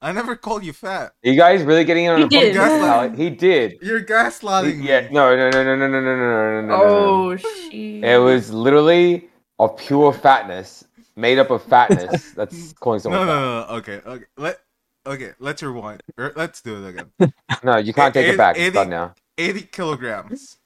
I 0.00 0.12
never 0.12 0.36
called 0.36 0.62
you 0.64 0.72
fat. 0.72 1.12
Are 1.24 1.28
you 1.30 1.36
guys 1.36 1.62
really 1.62 1.84
getting 1.84 2.04
in 2.04 2.12
on 2.12 2.18
He 2.18 2.24
a 2.24 2.28
did. 2.28 2.54
podcast? 2.56 3.16
He 3.16 3.30
did. 3.30 3.78
You're 3.82 4.02
gaslighting 4.02 4.78
me. 4.78 4.86
yeah. 4.88 5.08
No. 5.10 5.34
No. 5.34 5.50
No. 5.50 5.64
No. 5.64 5.74
No. 5.76 5.88
No. 5.88 6.00
No. 6.00 6.16
No. 6.16 6.60
No. 6.60 6.60
No. 6.60 6.66
no. 6.68 6.84
Oh, 6.84 7.36
shit. 7.36 8.04
It 8.04 8.20
was 8.22 8.52
literally 8.52 9.28
of 9.58 9.76
pure 9.76 10.12
fatness, 10.12 10.84
made 11.16 11.38
up 11.38 11.50
of 11.50 11.62
fatness. 11.64 12.30
That's 12.36 12.72
calling 12.74 12.98
No, 12.98 13.02
someone. 13.02 13.26
no, 13.26 13.26
fat. 13.26 13.40
no, 13.40 13.66
no. 13.66 13.74
Okay, 13.78 14.00
okay. 14.06 14.24
Let 14.36 14.60
okay. 15.06 15.32
Let's 15.38 15.62
rewind. 15.62 16.02
Er, 16.18 16.32
Let's 16.36 16.60
do 16.62 16.84
it 16.84 16.90
again. 16.90 17.32
No, 17.64 17.76
you 17.78 17.92
can't 17.92 18.12
take 18.14 18.26
Eight- 18.26 18.34
it 18.34 18.36
back. 18.38 18.56
It's 18.56 18.62
eighty- 18.66 18.74
done 18.74 18.90
now. 18.90 19.14
Eighty 19.38 19.62
kilograms. 19.62 20.58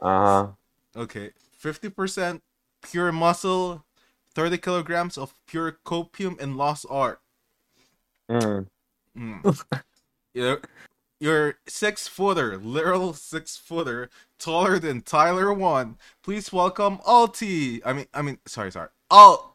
Uh 0.00 0.06
huh. 0.24 0.46
Okay, 0.96 1.30
fifty 1.52 1.88
percent 1.90 2.42
pure 2.82 3.12
muscle, 3.12 3.84
thirty 4.34 4.58
kilograms 4.58 5.18
of 5.18 5.34
pure 5.46 5.78
copium 5.84 6.40
and 6.40 6.56
lost 6.56 6.86
art. 6.88 7.20
Mm. 8.30 8.66
Mm. 9.16 9.62
you're, 10.34 10.60
you're 11.20 11.54
six 11.66 12.06
footer, 12.06 12.56
literal 12.58 13.12
six 13.14 13.56
footer, 13.56 14.10
taller 14.38 14.78
than 14.78 15.02
Tyler1. 15.02 15.96
Please 16.22 16.52
welcome 16.52 16.98
Alti. 17.06 17.82
I 17.84 17.92
mean, 17.92 18.06
I 18.14 18.22
mean, 18.22 18.38
sorry, 18.46 18.70
sorry. 18.70 18.88
Alt. 19.10 19.54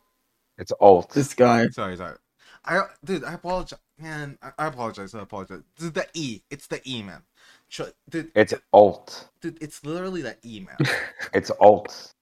It's 0.57 0.71
alt. 0.79 1.11
this 1.13 1.33
guy. 1.33 1.67
Sorry, 1.69 1.97
sorry. 1.97 2.17
I 2.65 2.81
dude, 3.03 3.23
I 3.23 3.33
apologize, 3.33 3.79
man. 3.99 4.37
I, 4.41 4.51
I 4.57 4.67
apologize. 4.67 5.13
I 5.15 5.21
apologize. 5.21 5.61
Dude, 5.77 5.93
the 5.93 6.07
E. 6.13 6.41
It's 6.49 6.67
the 6.67 6.81
E, 6.89 7.03
man. 7.03 7.21
Tr- 7.69 7.91
Dude, 8.09 8.31
It's 8.35 8.53
alt. 8.71 9.29
dude, 9.41 9.57
it's 9.61 9.83
literally 9.83 10.21
the 10.21 10.37
E, 10.43 10.59
man. 10.61 10.77
It's 11.33 11.49
alt. 11.59 12.13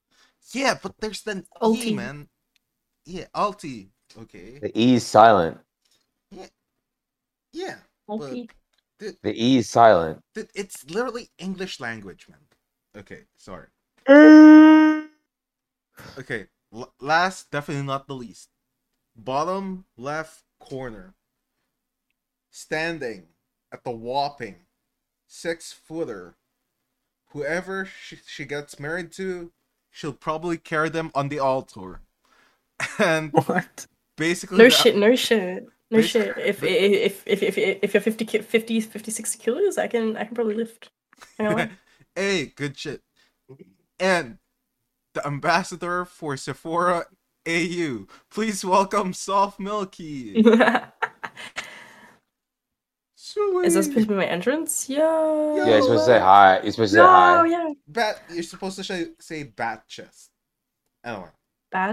yeah, 0.53 0.77
but 0.81 0.93
there's 0.99 1.21
the 1.21 1.39
E, 1.39 1.43
Alti. 1.61 1.93
man. 1.93 2.27
Yeah, 3.05 3.25
Alti. 3.35 3.89
Okay. 4.17 4.59
The 4.59 4.71
E 4.79 4.95
is 4.95 5.05
silent. 5.05 5.59
Yeah, 7.53 7.75
Multi- 8.07 8.49
The 8.99 9.17
E 9.25 9.57
is 9.57 9.69
silent. 9.69 10.21
dude, 10.33 10.49
it's 10.55 10.89
literally 10.89 11.29
English 11.37 11.79
language, 11.81 12.27
man. 12.29 12.39
Okay, 12.97 13.25
sorry. 13.37 13.67
Okay, 16.17 16.47
l- 16.73 16.93
last, 16.99 17.51
definitely 17.51 17.83
not 17.85 18.07
the 18.07 18.15
least. 18.15 18.49
Bottom 19.15 19.85
left 19.97 20.43
corner. 20.59 21.13
Standing 22.49 23.27
at 23.71 23.83
the 23.83 23.91
whopping 23.91 24.55
six 25.27 25.71
footer. 25.71 26.35
Whoever 27.29 27.85
she, 27.85 28.17
she 28.27 28.43
gets 28.45 28.77
married 28.79 29.11
to, 29.13 29.51
she'll 29.89 30.11
probably 30.11 30.57
carry 30.57 30.89
them 30.89 31.11
on 31.15 31.29
the 31.29 31.39
altar. 31.39 32.01
And 32.99 33.31
What? 33.33 33.87
basically, 34.17 34.57
No 34.57 34.63
the- 34.65 34.69
shit, 34.71 34.97
no 34.97 35.15
shit. 35.15 35.65
No 35.91 36.01
shit. 36.01 36.37
If 36.37 36.63
if 36.63 37.23
if 37.27 37.43
if 37.43 37.57
if, 37.57 37.79
if 37.83 37.93
you're 37.93 38.01
50, 38.01 38.25
50, 38.39 38.79
50, 38.81 39.11
60 39.11 39.37
kilos, 39.43 39.77
I 39.77 39.87
can 39.87 40.15
I 40.17 40.23
can 40.23 40.35
probably 40.35 40.55
lift. 40.55 40.89
Hang 41.37 41.47
on. 41.59 41.69
hey, 42.15 42.45
good 42.55 42.77
shit. 42.77 43.01
And 43.99 44.37
the 45.13 45.25
ambassador 45.25 46.05
for 46.05 46.37
Sephora 46.37 47.05
AU. 47.47 48.05
Please 48.29 48.63
welcome 48.63 49.13
Soft 49.13 49.59
Milky. 49.59 50.43
Is 53.63 53.75
that 53.75 53.83
supposed 53.83 53.93
to 53.93 54.05
be 54.07 54.13
my 54.15 54.25
entrance? 54.25 54.89
Yeah. 54.89 54.97
Yeah, 55.55 55.55
Yeah, 55.55 55.65
you're 55.69 55.81
supposed 55.83 56.01
to 56.01 56.05
say 56.05 56.19
hi. 56.19 56.59
You're 56.63 56.71
supposed 56.73 56.91
to 56.93 56.97
say 56.97 57.01
No, 57.03 57.07
hi. 57.07 57.45
yeah. 57.47 57.73
bat? 57.87 58.21
You're 58.33 58.43
supposed 58.43 58.75
to 58.77 58.83
say, 58.83 59.07
say 59.19 59.45
BatChest. 59.45 60.29
Anyway, 61.05 61.29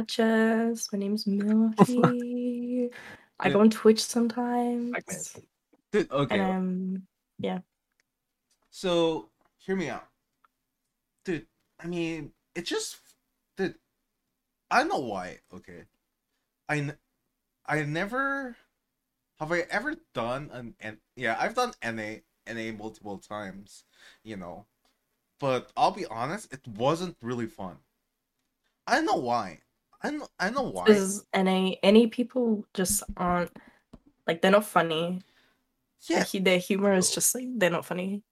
chest. 0.09 0.93
My 0.93 0.99
name's 0.99 1.27
Milky. 1.27 2.91
I 3.41 3.51
go 3.51 3.61
on 3.61 3.71
Twitch 3.71 4.03
sometimes. 4.03 5.37
dude. 5.93 6.11
Okay. 6.11 6.41
And 6.41 7.07
um, 7.43 7.63
So 8.71 9.29
hear 9.59 9.77
me 9.77 9.89
out, 9.91 10.09
dude. 11.25 11.47
I 11.81 11.87
mean, 11.87 12.33
it 12.57 12.65
just, 12.67 12.97
dude. 13.59 13.75
I 14.71 14.81
don't 14.81 14.89
know 14.89 15.01
why. 15.01 15.41
Okay, 15.55 15.85
I, 16.69 16.93
I 17.67 17.83
never, 17.83 18.57
have 19.41 19.53
I 19.53 19.61
ever 19.71 19.97
done 20.15 20.51
an, 20.53 20.75
an 20.81 20.99
yeah 21.17 21.37
I've 21.39 21.55
done 21.55 21.73
NA 21.85 22.21
NA 22.49 22.73
multiple 22.73 23.19
times, 23.19 23.85
you 24.25 24.37
know, 24.37 24.67
but 25.41 25.71
I'll 25.77 25.91
be 25.91 26.07
honest, 26.07 26.53
it 26.53 26.67
wasn't 26.67 27.17
really 27.23 27.47
fun. 27.47 27.79
I 28.87 28.97
don't 28.97 29.07
know 29.07 29.17
why. 29.17 29.61
I 30.03 30.11
know 30.11 30.29
I 30.39 30.51
know 30.51 30.63
why. 30.63 30.85
Because 30.87 31.27
any 31.35 31.79
any 31.83 32.07
people 32.07 32.65
just 32.75 33.03
aren't 33.17 33.51
like 34.27 34.43
they're 34.43 34.51
not 34.53 34.65
funny. 34.65 35.21
Yeah, 36.09 36.25
Like, 36.33 36.45
their 36.45 36.59
humor 36.59 36.95
is 36.95 37.11
just 37.11 37.35
like 37.35 37.47
they're 37.57 37.71
not 37.71 37.85
funny. 37.85 38.23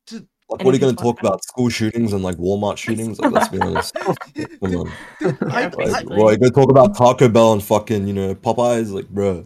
Like, 0.49 0.63
what 0.63 0.73
are 0.73 0.77
you 0.77 0.81
going 0.81 0.95
to 0.95 1.03
talk 1.03 1.21
about? 1.21 1.43
School 1.45 1.69
shootings 1.69 2.13
and 2.13 2.23
like 2.23 2.37
Walmart 2.37 2.77
shootings? 2.77 3.19
Like, 3.19 3.33
let's 3.33 3.49
be 3.49 3.59
honest. 3.59 3.95
Come 4.61 4.77
on. 4.77 4.93
Dude, 5.19 5.39
I, 5.51 5.61
Yeah, 5.61 5.67
I, 5.67 5.69
Like, 5.69 5.77
basically. 5.77 6.17
well, 6.17 6.33
you 6.33 6.39
go 6.39 6.51
talk 6.51 6.71
about 6.71 6.97
Taco 6.97 7.29
Bell 7.29 7.53
and 7.53 7.63
fucking, 7.63 8.07
you 8.07 8.13
know, 8.13 8.35
Popeyes. 8.35 8.93
Like, 8.93 9.09
bro, 9.09 9.45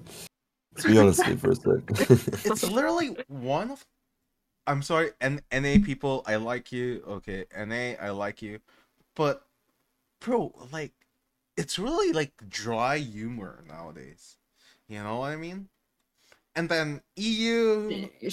let's 0.74 0.86
be 0.86 0.98
honest 0.98 1.24
here 1.24 1.38
for 1.38 1.50
a 1.50 1.56
sec. 1.56 2.44
it's 2.44 2.70
literally 2.70 3.16
one 3.28 3.70
of 3.70 3.84
I'm 4.66 4.82
sorry, 4.82 5.10
N- 5.20 5.40
NA 5.52 5.84
people, 5.84 6.22
I 6.26 6.36
like 6.36 6.70
you. 6.70 7.02
Okay, 7.06 7.44
NA, 7.56 7.94
I 8.00 8.10
like 8.10 8.40
you. 8.40 8.60
But 9.16 9.42
bro, 10.20 10.54
like 10.72 10.92
it's 11.56 11.78
really 11.78 12.12
like 12.12 12.32
dry 12.48 12.98
humor 12.98 13.64
nowadays. 13.66 14.36
You 14.88 15.02
know 15.02 15.18
what 15.18 15.32
I 15.32 15.36
mean? 15.36 15.68
And 16.54 16.68
then 16.68 17.00
EU 17.16 18.08
You 18.20 18.30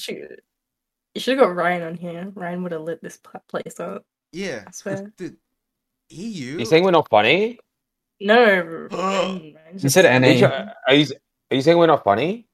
you 1.17 1.21
should 1.21 1.32
you 1.32 1.39
have 1.39 1.47
got 1.49 1.56
Ryan 1.56 1.82
on 1.82 1.95
here. 1.95 2.32
Ryan 2.36 2.62
would 2.62 2.71
have 2.73 2.82
lit 2.82 3.01
this 3.01 3.17
place 3.49 3.80
up. 3.80 4.06
yeah, 4.32 4.63
I 4.67 4.71
swear. 4.71 5.12
dude, 5.17 5.38
EU 6.10 6.60
You 6.60 6.65
saying 6.65 6.84
we're 6.84 6.91
not 6.91 7.10
funny? 7.10 7.58
No, 8.21 8.36
Ryan, 8.45 8.88
Ryan's 8.91 9.73
You 9.73 9.80
just- 9.80 9.93
said 9.95 10.06
Are 10.06 10.30
you, 10.30 10.45
are 10.45 10.93
you 10.93 11.06
are 11.49 11.56
you 11.56 11.62
saying 11.63 11.77
we're 11.80 11.88
not 11.88 12.03
funny? 12.03 12.47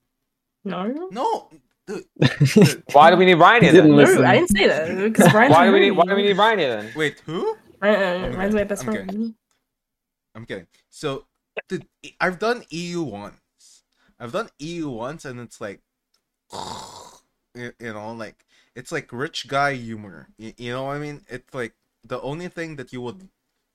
No, 0.64 1.10
No, 1.12 1.50
dude, 1.86 2.06
dude, 2.40 2.84
Why 2.94 3.12
do 3.12 3.18
we 3.18 3.26
need 3.26 3.34
Ryan 3.34 3.64
He 3.64 3.70
here 3.70 3.82
then? 3.82 3.84
didn't 3.92 3.98
no, 3.98 4.04
listen. 4.04 4.26
I 4.26 4.36
didn't 4.36 4.50
say 4.58 4.68
that 4.68 4.96
because 5.12 5.34
Ryan's 5.34 5.52
Why 5.52 5.66
do 5.66 5.74
we 5.74 5.80
need 5.82 5.92
Why 5.92 6.06
do 6.06 6.16
we 6.16 6.22
need 6.24 6.38
Ryan 6.38 6.60
here 6.60 6.82
then? 6.82 6.94
wait, 6.96 7.20
who? 7.26 7.58
Ryan, 7.82 8.24
uh, 8.24 8.28
I'm 8.28 8.36
Ryan's 8.38 8.56
my 8.56 8.64
best 8.64 8.84
I'm 8.84 8.90
okay. 8.90 9.04
friend. 9.04 9.36
I'm 10.36 10.46
kidding. 10.46 10.68
So, 10.90 11.26
dude, 11.68 11.86
I've 12.22 12.40
done 12.40 12.64
EU 12.70 13.02
once. 13.02 13.84
I've 14.20 14.32
done 14.32 14.48
EU 14.60 14.88
once, 14.90 15.26
and 15.26 15.38
it's 15.42 15.60
like, 15.60 15.82
you, 17.56 17.74
you 17.78 17.94
know, 17.94 18.14
like 18.14 18.46
it's 18.76 18.92
like 18.92 19.12
rich 19.12 19.48
guy 19.48 19.74
humor. 19.74 20.30
You, 20.38 20.54
you 20.58 20.72
know 20.72 20.84
what 20.86 20.96
I 20.96 21.00
mean? 21.00 21.22
It's 21.28 21.54
like 21.54 21.74
the 22.04 22.22
only 22.22 22.48
thing 22.48 22.76
that 22.78 22.92
you 22.94 23.02
would 23.02 23.28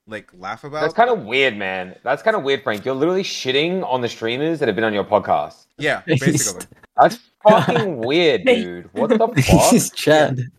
like 0.07 0.31
laugh 0.35 0.65
about. 0.65 0.81
That's 0.83 0.95
kind 0.95 1.11
of 1.11 1.25
weird, 1.25 1.57
man. 1.57 1.95
That's 2.03 2.23
kind 2.23 2.37
of 2.37 2.43
weird, 2.43 2.63
Frank. 2.63 2.85
You're 2.85 2.95
literally 2.95 3.23
shitting 3.23 3.85
on 3.87 4.01
the 4.01 4.09
streamers 4.09 4.59
that 4.59 4.69
have 4.69 4.75
been 4.75 4.85
on 4.85 4.95
your 4.95 5.05
podcast. 5.05 5.67
yeah, 5.79 6.03
basically. 6.07 6.67
That's 7.01 7.19
fucking 7.47 7.99
weird, 7.99 8.45
dude. 8.47 8.91
What 8.93 9.11
the 9.11 9.19
fuck? 9.43 9.71
He's 9.71 9.91
Chad. 9.93 10.51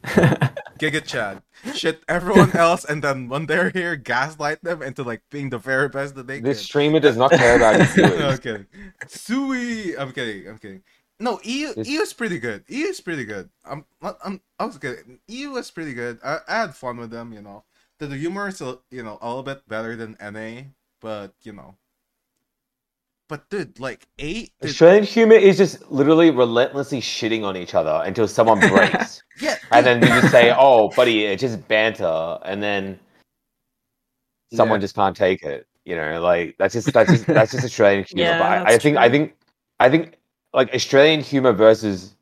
Giga 0.79 1.03
Chad, 1.03 1.41
shit 1.75 2.01
everyone 2.07 2.55
else, 2.55 2.85
and 2.85 3.03
then 3.03 3.27
when 3.27 3.45
they're 3.47 3.69
here, 3.71 3.97
gaslight 3.97 4.63
them 4.63 4.81
into 4.81 5.03
like 5.03 5.21
being 5.29 5.49
the 5.49 5.57
very 5.57 5.89
best 5.89 6.15
that 6.15 6.27
they 6.27 6.35
This 6.35 6.39
can. 6.39 6.43
This 6.43 6.61
streamer 6.61 6.99
does 7.01 7.17
not 7.17 7.31
care 7.31 7.57
about 7.57 7.97
you. 7.97 8.05
okay. 8.05 8.23
I'm 8.31 8.37
kidding. 8.37 8.65
Sui. 9.07 9.97
I'm 9.97 10.11
kidding. 10.13 10.47
I'm 10.47 10.57
kidding. 10.57 10.81
No, 11.19 11.39
EU 11.43 11.73
This- 11.73 11.87
EU 11.87 11.99
is 12.01 12.13
pretty 12.13 12.39
good. 12.39 12.63
EU 12.69 12.85
is 12.85 13.01
pretty 13.01 13.25
good. 13.25 13.49
I'm 13.65 13.85
not. 14.01 14.17
I'm. 14.23 14.41
I 14.57 14.65
was 14.65 14.77
kidding. 14.77 15.19
EU 15.27 15.55
is 15.57 15.69
pretty 15.69 15.93
good. 15.93 16.19
I, 16.23 16.39
I 16.47 16.55
had 16.61 16.75
fun 16.75 16.97
with 16.97 17.11
them. 17.11 17.33
You 17.33 17.41
know, 17.41 17.63
the, 17.97 18.07
the 18.07 18.15
humor 18.17 18.47
is 18.47 18.61
a, 18.61 18.79
you 18.89 19.03
know 19.03 19.17
a 19.21 19.27
little 19.27 19.43
bit 19.43 19.67
better 19.67 19.95
than 19.95 20.15
NA, 20.21 20.61
but 21.01 21.33
you 21.43 21.51
know. 21.51 21.75
But 23.27 23.49
dude, 23.49 23.79
like 23.79 24.07
eight. 24.17 24.53
Dude, 24.61 24.71
Australian 24.71 25.03
humor 25.03 25.35
is 25.35 25.57
just 25.57 25.91
literally 25.91 26.31
relentlessly 26.31 27.01
shitting 27.01 27.43
on 27.43 27.55
each 27.57 27.75
other 27.75 28.01
until 28.05 28.27
someone 28.27 28.59
breaks. 28.69 29.21
yeah, 29.41 29.57
and 29.71 29.85
then 29.85 30.01
you 30.01 30.07
just 30.07 30.31
say, 30.31 30.53
"Oh, 30.57 30.89
buddy, 30.95 31.25
it's 31.25 31.41
just 31.41 31.67
banter," 31.67 32.39
and 32.45 32.63
then 32.63 32.97
someone 34.53 34.79
just 34.81 34.95
can't 34.95 35.15
take 35.15 35.43
it. 35.43 35.67
You 35.83 35.95
know, 35.95 36.21
like 36.21 36.55
that's 36.57 36.73
just 36.73 36.93
that's 36.93 37.11
just 37.11 37.25
that's 37.27 37.51
just 37.51 37.65
Australian 37.65 38.05
humor. 38.05 38.23
Yeah, 38.23 38.39
but 38.39 38.45
I, 38.47 38.61
I 38.61 38.71
that's 38.71 38.83
think 38.83 38.97
I 38.97 39.09
think 39.09 39.35
I 39.79 39.89
think 39.89 40.15
like 40.53 40.73
Australian 40.73 41.21
humor 41.21 41.53
versus 41.53 42.15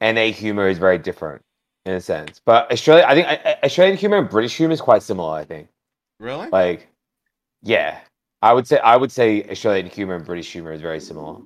NA 0.00 0.26
humor 0.26 0.68
is 0.68 0.78
very 0.78 0.98
different 0.98 1.42
in 1.84 1.92
a 1.94 2.00
sense. 2.00 2.40
But 2.44 2.70
Australia, 2.72 3.04
I 3.06 3.14
think 3.14 3.26
I, 3.26 3.40
I- 3.44 3.58
Australian 3.64 3.96
humor 3.96 4.18
and 4.18 4.28
British 4.28 4.56
humor 4.56 4.72
is 4.74 4.80
quite 4.80 5.02
similar. 5.02 5.32
I 5.34 5.44
think, 5.44 5.68
really? 6.20 6.48
like, 6.50 6.88
yeah, 7.62 8.00
I 8.42 8.52
would 8.52 8.66
say 8.66 8.78
I 8.78 8.96
would 8.96 9.12
say 9.12 9.44
Australian 9.50 9.86
humor 9.86 10.14
and 10.14 10.24
British 10.24 10.52
humor 10.52 10.72
is 10.72 10.80
very 10.80 11.00
similar, 11.00 11.36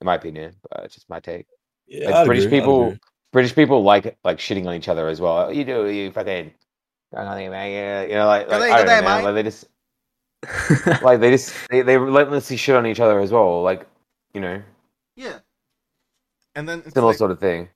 in 0.00 0.04
my 0.04 0.14
opinion. 0.14 0.54
But 0.70 0.84
it's 0.84 0.94
just 0.94 1.08
my 1.10 1.20
take. 1.20 1.46
Yeah, 1.86 2.10
Like, 2.10 2.26
British 2.26 2.44
agree, 2.46 2.60
people. 2.60 2.96
British 3.32 3.54
people 3.54 3.82
like 3.82 4.16
like 4.24 4.38
shitting 4.38 4.66
on 4.66 4.74
each 4.74 4.88
other 4.88 5.08
as 5.08 5.20
well. 5.20 5.52
You 5.52 5.64
do, 5.64 5.88
you 5.88 6.12
fucking, 6.12 6.52
nothing, 7.12 7.50
man. 7.50 8.08
You 8.08 8.14
know, 8.14 8.26
like, 8.26 8.48
like 8.48 8.60
day, 8.60 8.70
I 8.70 8.76
don't 8.78 8.86
know, 8.86 9.00
day, 9.00 9.00
man, 9.04 9.18
mate. 9.18 9.24
like 9.24 9.34
they 9.34 9.42
just 9.42 9.66
like 11.02 11.20
they 11.20 11.30
just 11.32 11.52
they, 11.68 11.82
they 11.82 11.98
relentlessly 11.98 12.56
shit 12.56 12.76
on 12.76 12.86
each 12.86 13.00
other 13.00 13.18
as 13.18 13.32
well. 13.32 13.62
Like, 13.62 13.88
you 14.34 14.40
know, 14.40 14.62
Yeah. 15.16 15.40
And 16.54 16.68
then 16.68 16.80
it's 16.84 16.94
similar 16.94 17.10
like, 17.12 17.18
sort 17.18 17.30
of 17.30 17.40
thing. 17.40 17.68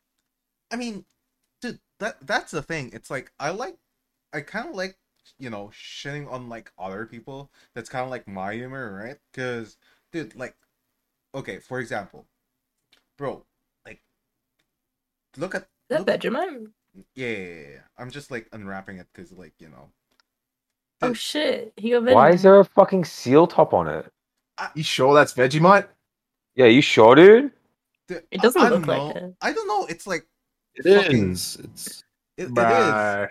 I 0.71 0.77
mean, 0.77 1.05
dude, 1.61 1.81
that 1.99 2.17
that's 2.27 2.53
the 2.53 2.63
thing. 2.63 2.91
It's 2.93 3.11
like 3.11 3.33
I 3.41 3.51
like, 3.51 3.77
I 4.33 4.41
kind 4.41 4.69
of 4.69 4.75
like, 4.75 4.97
you 5.39 5.51
know, 5.51 5.71
shitting 5.75 6.31
on 6.31 6.49
like 6.49 6.73
other 6.79 7.07
people. 7.07 7.51
That's 7.75 7.89
kind 7.89 8.05
of 8.05 8.11
like 8.11 8.29
my 8.29 8.55
humor, 8.55 8.95
right? 8.95 9.17
Because, 9.33 9.77
dude, 10.13 10.35
like, 10.37 10.55
okay, 11.35 11.59
for 11.59 11.81
example, 11.81 12.27
bro, 13.17 13.45
like, 13.87 14.01
look 15.37 15.55
at 15.55 15.63
Is 15.63 15.69
that 15.91 15.99
look 16.01 16.09
at- 16.11 16.21
Vegemite? 16.21 16.67
yeah, 17.15 17.27
yeah, 17.27 17.37
yeah, 17.37 17.69
yeah. 17.73 17.81
I'm 17.97 18.11
just 18.11 18.31
like 18.31 18.49
unwrapping 18.53 18.99
it 18.99 19.07
because, 19.13 19.33
like, 19.33 19.55
you 19.59 19.69
know, 19.69 19.91
Oh 21.01 21.13
shit, 21.13 21.73
he 21.77 21.91
got 21.91 22.03
Vegemite. 22.03 22.15
Why 22.15 22.31
is 22.31 22.43
there 22.43 22.59
a 22.61 22.65
fucking 22.65 23.05
seal 23.05 23.47
top 23.47 23.73
on 23.73 23.89
it? 23.89 24.13
You 24.75 24.83
sure 24.83 25.15
that's 25.15 25.33
Vegemite? 25.33 25.87
Yeah, 26.59 26.67
you 26.67 26.83
sure, 26.83 27.15
dude? 27.15 27.53
dude, 28.09 28.23
It 28.33 28.41
doesn't 28.43 28.61
I, 28.61 28.67
I 28.67 28.69
look 28.71 28.85
don't 28.85 28.89
like 28.89 29.15
know. 29.15 29.29
it. 29.29 29.35
I 29.41 29.53
don't 29.53 29.69
know. 29.69 29.87
It's 29.87 30.07
like 30.07 30.27
It 30.75 30.83
fucking- 31.03 31.31
is. 31.33 31.57
It's 31.63 32.05
it, 32.37 32.43
it 32.43 32.45
is. 32.49 32.53
Bruh. 32.53 33.29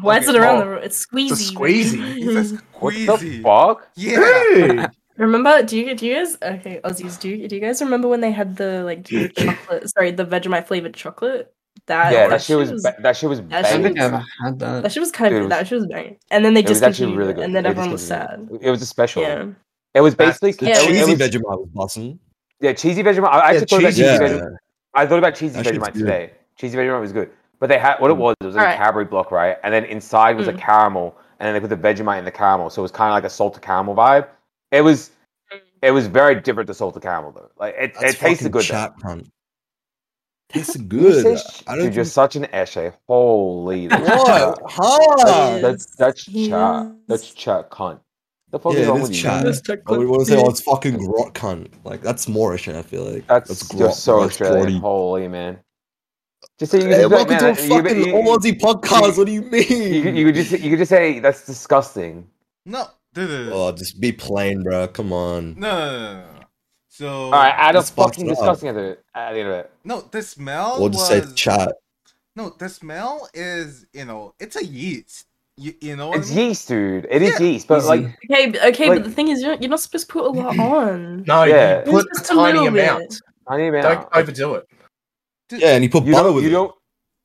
Why 0.00 0.18
is 0.18 0.28
it 0.28 0.36
around 0.36 0.56
oh, 0.56 0.60
the? 0.60 0.68
ro- 0.70 0.78
It's 0.78 1.04
squeezy. 1.06 1.30
it's 1.32 1.50
a 1.50 1.54
squeezy. 1.54 2.14
He 2.24 2.32
says 2.32 2.62
What 2.80 2.94
the 2.94 3.40
fuck? 3.42 3.88
Yeah. 3.96 4.16
Dude. 4.54 4.86
Remember? 5.18 5.62
Do 5.62 5.76
you 5.78 5.94
do 5.94 6.06
you 6.06 6.14
guys? 6.16 6.38
Okay, 6.40 6.80
Aussies. 6.82 7.20
Do 7.20 7.28
you 7.28 7.46
do 7.48 7.54
you 7.56 7.60
guys 7.60 7.82
remember 7.82 8.08
when 8.08 8.22
they 8.22 8.30
had 8.32 8.56
the 8.56 8.82
like 8.84 9.04
the 9.08 9.28
chocolate? 9.36 9.90
Sorry, 9.90 10.10
the 10.12 10.24
Vegemite 10.24 10.66
flavored 10.66 10.94
chocolate. 10.94 11.52
That 11.86 12.12
Yeah, 12.14 12.28
that 12.28 12.40
shit 12.40 12.56
was 12.56 12.70
ba- 12.82 12.96
that 13.02 13.16
shit 13.16 13.28
was 13.28 13.42
that 13.42 13.66
shit 13.66 13.82
don't 13.82 13.82
banging. 13.94 13.96
think 13.98 14.12
was- 14.12 14.24
had 14.42 14.58
that. 14.60 14.82
That 14.84 14.92
shit 14.92 15.00
was 15.02 15.10
kind 15.12 15.34
of 15.34 15.40
was- 15.42 15.50
that 15.50 15.66
shit 15.68 15.76
was 15.76 15.86
banging. 15.88 16.16
And 16.30 16.42
then 16.44 16.54
they 16.54 16.60
It 16.60 16.68
was 16.68 16.78
discontinued 16.80 17.10
actually 17.10 17.18
really 17.18 17.34
good. 17.34 17.44
and 17.44 17.54
then 17.54 17.64
They 17.64 17.68
everyone 17.70 17.92
was 17.92 18.06
sad. 18.06 18.48
it. 18.50 18.62
It 18.62 18.70
was 18.70 18.80
a 18.80 18.86
special. 18.86 19.20
Yeah. 19.22 19.46
It 19.92 20.00
was 20.00 20.14
basically 20.14 20.52
the 20.52 20.66
Yeah, 20.66 20.78
it 20.80 20.88
was- 20.88 20.96
it 20.96 21.00
cheesy 21.00 21.10
was- 21.12 21.20
Vegemite 21.20 21.58
was 21.60 21.68
busting. 21.74 22.18
Yeah, 22.60 22.72
cheesy 22.74 23.02
Vegemite. 23.02 23.28
I 23.28 23.50
actually 23.50 23.54
Yeah, 23.56 23.66
thought 23.66 23.80
about 23.80 23.94
cheesy 23.94 24.02
cheesy 24.04 24.18
Yeah. 24.18 24.18
Vegemite. 24.18 24.56
I 24.94 25.06
thought 25.06 25.18
about 25.18 25.34
cheesy 25.34 25.62
That 25.62 25.66
Vegemite 25.66 25.94
today. 25.94 26.32
Cheesy 26.56 26.76
Vegemite 26.76 27.00
was 27.00 27.12
good, 27.12 27.30
but 27.58 27.68
they 27.68 27.78
had 27.78 27.98
what 28.00 28.10
it 28.10 28.14
Mm. 28.14 28.18
was. 28.18 28.36
It 28.40 28.46
was 28.46 28.56
like 28.56 28.64
Alright. 28.64 28.74
a 28.74 28.78
Cadbury 28.78 29.04
block, 29.06 29.30
right? 29.30 29.58
And 29.62 29.72
then 29.72 29.84
inside 29.86 30.36
was 30.36 30.48
a 30.48 30.52
Mm. 30.52 30.58
caramel, 30.58 31.16
and 31.38 31.46
then 31.46 31.54
they 31.54 31.60
put 31.60 31.70
the 31.70 31.76
Vegemite 31.88 32.18
in 32.18 32.24
the 32.24 32.30
caramel, 32.32 32.70
so 32.70 32.82
it 32.82 32.84
was 32.84 32.92
kind 32.92 33.10
of 33.10 33.14
like 33.14 33.24
a 33.24 33.30
salted 33.30 33.62
caramel 33.62 33.94
vibe. 33.94 34.28
It 34.72 34.82
was, 34.82 35.10
it 35.82 35.90
was 35.92 36.06
very 36.06 36.40
different 36.40 36.66
to 36.68 36.74
salted 36.74 37.02
caramel 37.02 37.32
though. 37.32 37.50
Like 37.56 37.74
it, 37.78 37.94
That's 37.94 38.14
it 38.14 38.18
tasted 38.18 38.52
good. 38.52 38.64
Chat 38.66 38.96
cunt. 38.98 39.30
Tasted 40.50 40.88
though. 40.96 41.06
You 41.06 41.12
good. 41.12 41.38
say 41.38 41.62
I 41.66 41.76
don't 41.76 41.84
Dude, 41.84 41.94
you're 41.94 42.04
such 42.04 42.36
an 42.36 42.44
eshe. 42.46 42.92
Holy. 43.06 43.86
that's 43.88 44.24
What? 44.24 44.24
chat. 44.24 44.58
Huh? 44.66 45.58
That's 45.60 45.86
that's 45.96 46.24
He 46.26 46.48
chat. 46.48 46.86
is. 46.86 46.92
That's 47.08 47.34
chat 47.34 47.70
cunt. 47.70 48.00
The 48.50 48.58
fuck 48.58 48.72
Yeah, 48.74 48.80
is 48.80 48.88
wrong 48.88 48.98
it 48.98 49.02
is 49.02 49.08
with 49.10 49.16
you? 49.16 49.22
chat. 49.22 49.44
man? 49.44 49.82
I 49.86 49.92
would 49.98 50.08
want 50.08 50.26
to 50.26 50.32
say, 50.32 50.42
oh, 50.42 50.48
it's 50.50 50.60
fucking 50.60 50.96
grot 50.98 51.34
cunt. 51.34 51.68
Like 51.84 52.02
that's 52.02 52.28
more 52.28 52.54
Asian. 52.54 52.76
I 52.76 52.82
feel 52.82 53.04
like 53.04 53.26
That's, 53.26 53.72
you're 53.74 53.92
so 53.92 54.20
that's 54.20 54.32
Australian. 54.40 54.78
grotty. 54.78 54.80
Holy 54.80 55.28
man. 55.28 55.58
Just 56.58 56.72
say 56.72 56.78
you 56.82 56.84
Hey, 56.88 57.02
just 57.02 57.10
be 57.10 57.14
like, 57.16 57.28
welcome 57.28 57.38
to 57.38 57.44
a 57.44 57.54
man, 57.54 57.70
you- 57.70 57.82
fucking 57.82 58.06
you- 58.08 58.16
all 58.16 58.38
Aussie 58.38 58.58
podcast. 58.60 59.16
What 59.18 59.26
do 59.26 59.32
you 59.32 59.42
mean? 59.42 59.92
You 59.94 60.02
could, 60.02 60.16
you 60.16 60.24
could 60.26 60.34
just 60.34 60.50
you 60.52 60.70
could 60.70 60.78
just 60.80 60.88
say 60.90 61.20
that's 61.20 61.46
disgusting. 61.46 62.26
No, 62.66 62.86
dude, 63.14 63.28
dude, 63.28 63.44
dude. 63.46 63.52
Oh, 63.52 63.72
just 63.72 64.00
be 64.00 64.10
plain, 64.12 64.62
bro. 64.62 64.88
Come 64.88 65.12
on. 65.12 65.54
No, 65.58 65.68
no, 65.70 65.86
no, 65.86 66.12
no, 66.12 66.20
no. 66.20 66.26
So 66.88 67.08
All 67.08 67.30
right, 67.30 67.54
add 67.56 67.76
us 67.76 67.88
fucking 67.90 68.24
up. 68.28 68.36
disgusting 68.36 68.68
at 68.70 68.74
the 68.74 68.98
at 69.14 69.32
the 69.32 69.38
end 69.40 69.48
of 69.48 69.54
it. 69.54 69.70
no, 69.84 70.00
the 70.10 70.22
smell 70.22 70.82
Or 70.82 70.90
just 70.90 71.10
was 71.10 71.28
say 71.28 71.34
chat. 71.34 71.72
no, 72.36 72.50
the 72.58 72.68
smell 72.68 73.28
is 73.32 73.86
you 73.92 74.04
know 74.04 74.34
it's 74.40 74.56
a 74.56 74.64
yeast. 74.64 75.26
You, 75.60 75.74
you 75.80 75.94
know 75.96 76.08
what 76.08 76.18
It's 76.18 76.32
I 76.32 76.34
mean? 76.36 76.48
yeast, 76.48 76.68
dude. 76.68 77.06
It 77.10 77.20
is 77.22 77.38
Yeah. 77.38 77.46
yeast, 77.46 77.68
but 77.68 77.78
Easy. 77.80 77.88
like 77.88 78.04
Okay, 78.30 78.68
okay, 78.70 78.88
Like- 78.88 78.98
but 79.02 79.04
the 79.04 79.10
thing 79.14 79.28
is, 79.28 79.42
you're, 79.42 79.54
you're 79.60 79.68
not 79.68 79.80
supposed 79.80 80.06
to 80.08 80.12
put 80.12 80.24
a 80.24 80.28
lot 80.30 80.58
on. 80.78 81.22
No, 81.26 81.44
Yeah. 81.44 81.84
you 81.84 81.92
put 81.92 82.06
a 82.06 82.08
Just 82.14 82.30
a 82.30 82.34
tiny 82.34 82.58
little 82.58 82.72
bit. 82.72 82.88
amount. 82.88 83.20
I 83.46 83.56
don't 83.58 84.08
overdo 84.14 84.54
it. 84.54 84.64
Dude, 85.50 85.60
Yeah, 85.60 85.74
and 85.74 85.84
you 85.84 85.90
put 85.90 86.04
you 86.04 86.12
butter 86.14 86.32
with 86.32 86.44
you 86.44 86.50
it. 86.50 86.52
don't 86.52 86.74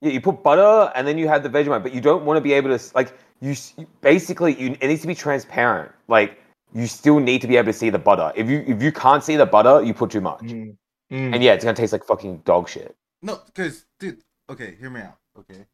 yeah, 0.02 0.12
you 0.12 0.19
put 0.19 0.43
butter 0.43 0.91
and 0.95 1.08
then 1.08 1.17
you 1.17 1.28
have 1.30 1.43
the 1.43 1.50
Vegemite, 1.50 1.82
but 1.84 1.93
you 1.93 2.02
don't 2.02 2.26
want 2.26 2.38
to 2.38 2.41
be 2.41 2.52
able 2.54 2.78
to 2.78 2.84
like 2.95 3.13
you 3.39 3.56
you- 3.78 3.88
basically 4.02 4.52
you 4.62 4.76
it 4.82 4.88
needs 4.88 5.02
to 5.02 5.08
be 5.08 5.15
transparent. 5.15 5.91
Like 6.10 6.38
you 6.74 6.88
still 6.88 7.19
need 7.19 7.39
to 7.41 7.48
be 7.48 7.56
able 7.56 7.67
to 7.71 7.78
see 7.82 7.89
the 7.89 8.00
butter. 8.00 8.34
If 8.36 8.50
you 8.50 8.63
if 8.67 8.84
you 8.84 8.91
can't 8.91 9.24
see 9.24 9.38
the 9.38 9.45
butter, 9.45 9.82
you 9.82 9.93
put 9.93 10.10
too 10.12 10.21
much. 10.21 10.41
Mm. 10.41 10.76
Mm. 11.12 11.34
And 11.36 11.43
yeah, 11.43 11.54
it's 11.54 11.63
gonna 11.63 11.76
taste 11.78 11.93
like 11.93 12.04
fucking 12.04 12.39
dog 12.39 12.67
shit. 12.67 12.93
No, 13.21 13.39
because 13.45 13.86
dude, 14.00 14.19
okay, 14.50 14.76
hear 14.80 14.89
me 14.89 15.02
out. 15.02 15.17
Okay. 15.39 15.65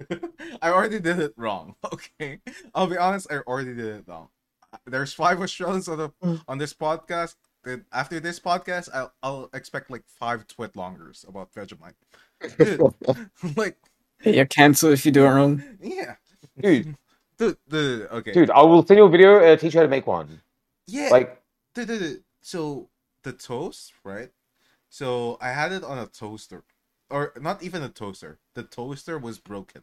I 0.62 0.70
already 0.70 1.00
did 1.00 1.18
it 1.18 1.34
wrong. 1.36 1.74
Okay, 1.92 2.40
I'll 2.74 2.86
be 2.86 2.96
honest. 2.96 3.26
I 3.30 3.38
already 3.38 3.74
did 3.74 3.86
it 3.86 4.04
wrong. 4.06 4.28
There's 4.86 5.12
five 5.12 5.40
Australians 5.40 5.88
on 5.88 5.98
the 5.98 6.08
Mm. 6.22 6.42
on 6.48 6.58
this 6.58 6.74
podcast. 6.74 7.34
That 7.64 7.84
after 7.92 8.20
this 8.20 8.38
podcast, 8.38 8.88
I'll 8.94 9.12
I'll 9.22 9.50
expect 9.52 9.90
like 9.90 10.04
five 10.06 10.46
twit 10.46 10.76
longers 10.76 11.24
about 11.28 11.52
Vegemite. 11.52 11.94
Dude, 12.58 12.80
like 13.56 13.76
You're 14.24 14.46
cancelled 14.46 14.92
if 14.92 15.04
you 15.04 15.12
do 15.12 15.24
it 15.24 15.28
wrong. 15.30 15.62
yeah, 15.82 16.14
Dude, 16.60 16.94
dude, 17.36 17.56
dude, 17.68 18.08
okay, 18.10 18.32
dude, 18.32 18.50
I 18.50 18.62
will 18.62 18.86
send 18.86 18.98
you 18.98 19.04
a 19.04 19.08
video 19.10 19.42
and 19.42 19.58
teach 19.60 19.74
you 19.74 19.80
how 19.80 19.84
to 19.86 19.90
make 19.90 20.06
one. 20.06 20.40
yeah, 20.86 21.08
Like 21.10 21.42
dude, 21.74 21.88
dude, 21.88 22.00
dude. 22.00 22.22
So 22.40 22.88
the 23.24 23.32
toast, 23.32 23.92
right? 24.04 24.30
So 24.88 25.36
I 25.40 25.50
had 25.50 25.72
it 25.72 25.82
on 25.82 25.98
a 25.98 26.06
toaster, 26.06 26.62
or 27.10 27.32
not 27.40 27.62
even 27.62 27.82
a 27.82 27.88
toaster. 27.88 28.38
The 28.54 28.62
toaster 28.62 29.18
was 29.18 29.38
broken, 29.38 29.82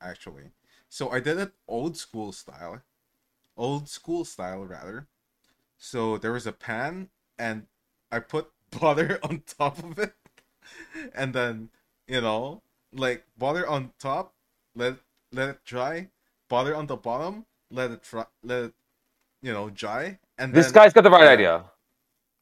actually. 0.00 0.50
So 0.88 1.10
I 1.10 1.20
did 1.20 1.38
it 1.38 1.52
old 1.68 1.96
school 1.96 2.32
style, 2.32 2.82
old 3.56 3.88
school 3.88 4.24
style 4.24 4.64
rather. 4.64 5.06
So 5.78 6.18
there 6.18 6.32
was 6.32 6.46
a 6.46 6.52
pan, 6.52 7.08
and 7.38 7.66
I 8.12 8.20
put 8.20 8.50
butter 8.80 9.18
on 9.22 9.42
top 9.46 9.78
of 9.78 9.98
it, 9.98 10.14
and 11.14 11.32
then 11.34 11.70
you 12.06 12.20
know, 12.20 12.62
like 12.92 13.24
butter 13.38 13.66
on 13.66 13.92
top, 13.98 14.34
let 14.74 14.96
let 15.32 15.48
it 15.48 15.64
dry, 15.64 16.08
butter 16.48 16.74
on 16.74 16.86
the 16.86 16.96
bottom, 16.96 17.46
let 17.70 17.90
it 17.90 18.02
dry, 18.02 18.26
let 18.42 18.64
it, 18.64 18.74
you 19.42 19.52
know, 19.52 19.70
dry, 19.70 20.18
and 20.38 20.52
this 20.52 20.66
then, 20.66 20.74
guy's 20.74 20.92
got 20.92 21.02
the 21.02 21.10
right 21.10 21.24
yeah. 21.24 21.30
idea. 21.30 21.64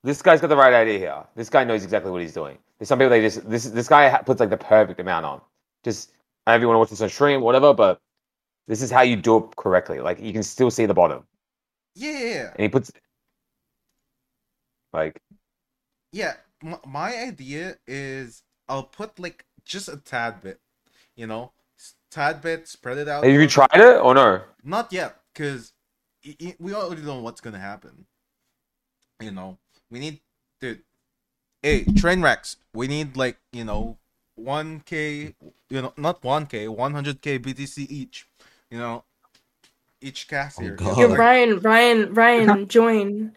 This 0.04 0.22
guy's 0.22 0.40
got 0.40 0.48
the 0.48 0.56
right 0.56 0.72
idea 0.72 0.98
here. 0.98 1.24
This 1.34 1.50
guy 1.50 1.64
knows 1.64 1.84
exactly 1.84 2.10
what 2.10 2.22
he's 2.22 2.32
doing. 2.32 2.58
There's 2.78 2.88
some 2.88 2.98
people 2.98 3.10
they 3.10 3.20
just 3.22 3.48
this 3.48 3.64
this 3.66 3.88
guy 3.88 4.16
puts 4.24 4.40
like 4.40 4.50
the 4.50 4.56
perfect 4.56 5.00
amount 5.00 5.26
on. 5.26 5.40
Just 5.84 6.12
I 6.46 6.52
don't 6.52 6.54
know 6.54 6.56
if 6.56 6.62
you 6.62 6.68
want 6.68 6.76
to 6.76 6.80
watch 6.80 6.90
this 6.90 7.00
on 7.02 7.08
stream, 7.08 7.40
whatever, 7.42 7.74
but 7.74 8.00
this 8.68 8.82
is 8.82 8.90
how 8.90 9.02
you 9.02 9.16
do 9.16 9.38
it 9.38 9.56
correctly. 9.56 10.00
Like 10.00 10.20
you 10.20 10.32
can 10.32 10.42
still 10.44 10.70
see 10.70 10.86
the 10.86 10.94
bottom, 10.94 11.24
Yeah, 11.94 12.10
yeah, 12.12 12.34
yeah. 12.34 12.50
and 12.56 12.62
he 12.62 12.68
puts 12.68 12.92
like 14.92 15.20
yeah 16.12 16.34
m- 16.62 16.76
my 16.86 17.14
idea 17.16 17.76
is 17.86 18.42
i'll 18.68 18.82
put 18.82 19.18
like 19.18 19.44
just 19.64 19.88
a 19.88 19.96
tad 19.96 20.40
bit 20.40 20.60
you 21.16 21.26
know 21.26 21.52
tad 22.10 22.40
bit 22.40 22.66
spread 22.68 22.98
it 22.98 23.08
out 23.08 23.24
have 23.24 23.32
you 23.32 23.46
tried 23.46 23.68
it 23.74 24.00
or 24.00 24.14
no? 24.14 24.40
not 24.64 24.92
yet 24.92 25.16
because 25.32 25.72
we 26.58 26.74
already 26.74 27.02
know 27.02 27.20
what's 27.20 27.40
gonna 27.40 27.58
happen 27.58 28.06
you 29.20 29.30
know 29.30 29.58
we 29.90 29.98
need 29.98 30.20
dude 30.60 30.82
hey 31.62 31.84
Trainwrecks 31.84 32.56
we 32.74 32.86
need 32.88 33.16
like 33.16 33.36
you 33.52 33.64
know 33.64 33.96
1k 34.40 35.34
you 35.70 35.82
know 35.82 35.92
not 35.96 36.22
1k 36.22 36.68
100k 36.68 37.38
btc 37.40 37.86
each 37.90 38.26
you 38.70 38.78
know 38.78 39.04
each 40.00 40.28
cast 40.28 40.58
Oh, 40.60 40.62
here 40.62 40.76
God. 40.76 40.96
Yo, 40.96 41.08
Like, 41.08 41.18
Ryan, 41.18 41.58
Ryan, 41.60 42.14
Ryan, 42.14 42.68
join. 42.76 43.36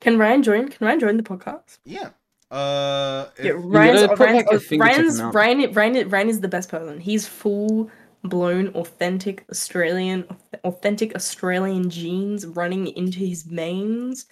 Can 0.00 0.18
Ryan 0.18 0.42
join? 0.42 0.68
Can 0.68 0.86
Ryan 0.88 1.00
join 1.00 1.16
the 1.16 1.22
podcast? 1.22 1.78
yeah 1.84 2.10
uh 2.50 3.26
Yeah, 3.38 3.52
if- 3.52 3.56
Ryan's, 3.58 4.18
Ryan's, 4.18 4.70
like, 4.70 4.80
Ryan's. 4.80 5.20
Ryan, 5.22 5.72
Ryan, 5.72 6.08
Ryan 6.10 6.28
is 6.28 6.40
the 6.40 6.48
best 6.48 6.68
person. 6.68 6.98
He's 7.00 7.26
full 7.28 7.90
blown 8.24 8.68
authentic 8.68 9.44
Australian, 9.50 10.24
authentic 10.64 11.14
Australian 11.14 11.90
genes 11.90 12.46
running 12.46 12.88
into 12.88 13.18
his 13.20 13.42
veins. 13.44 14.26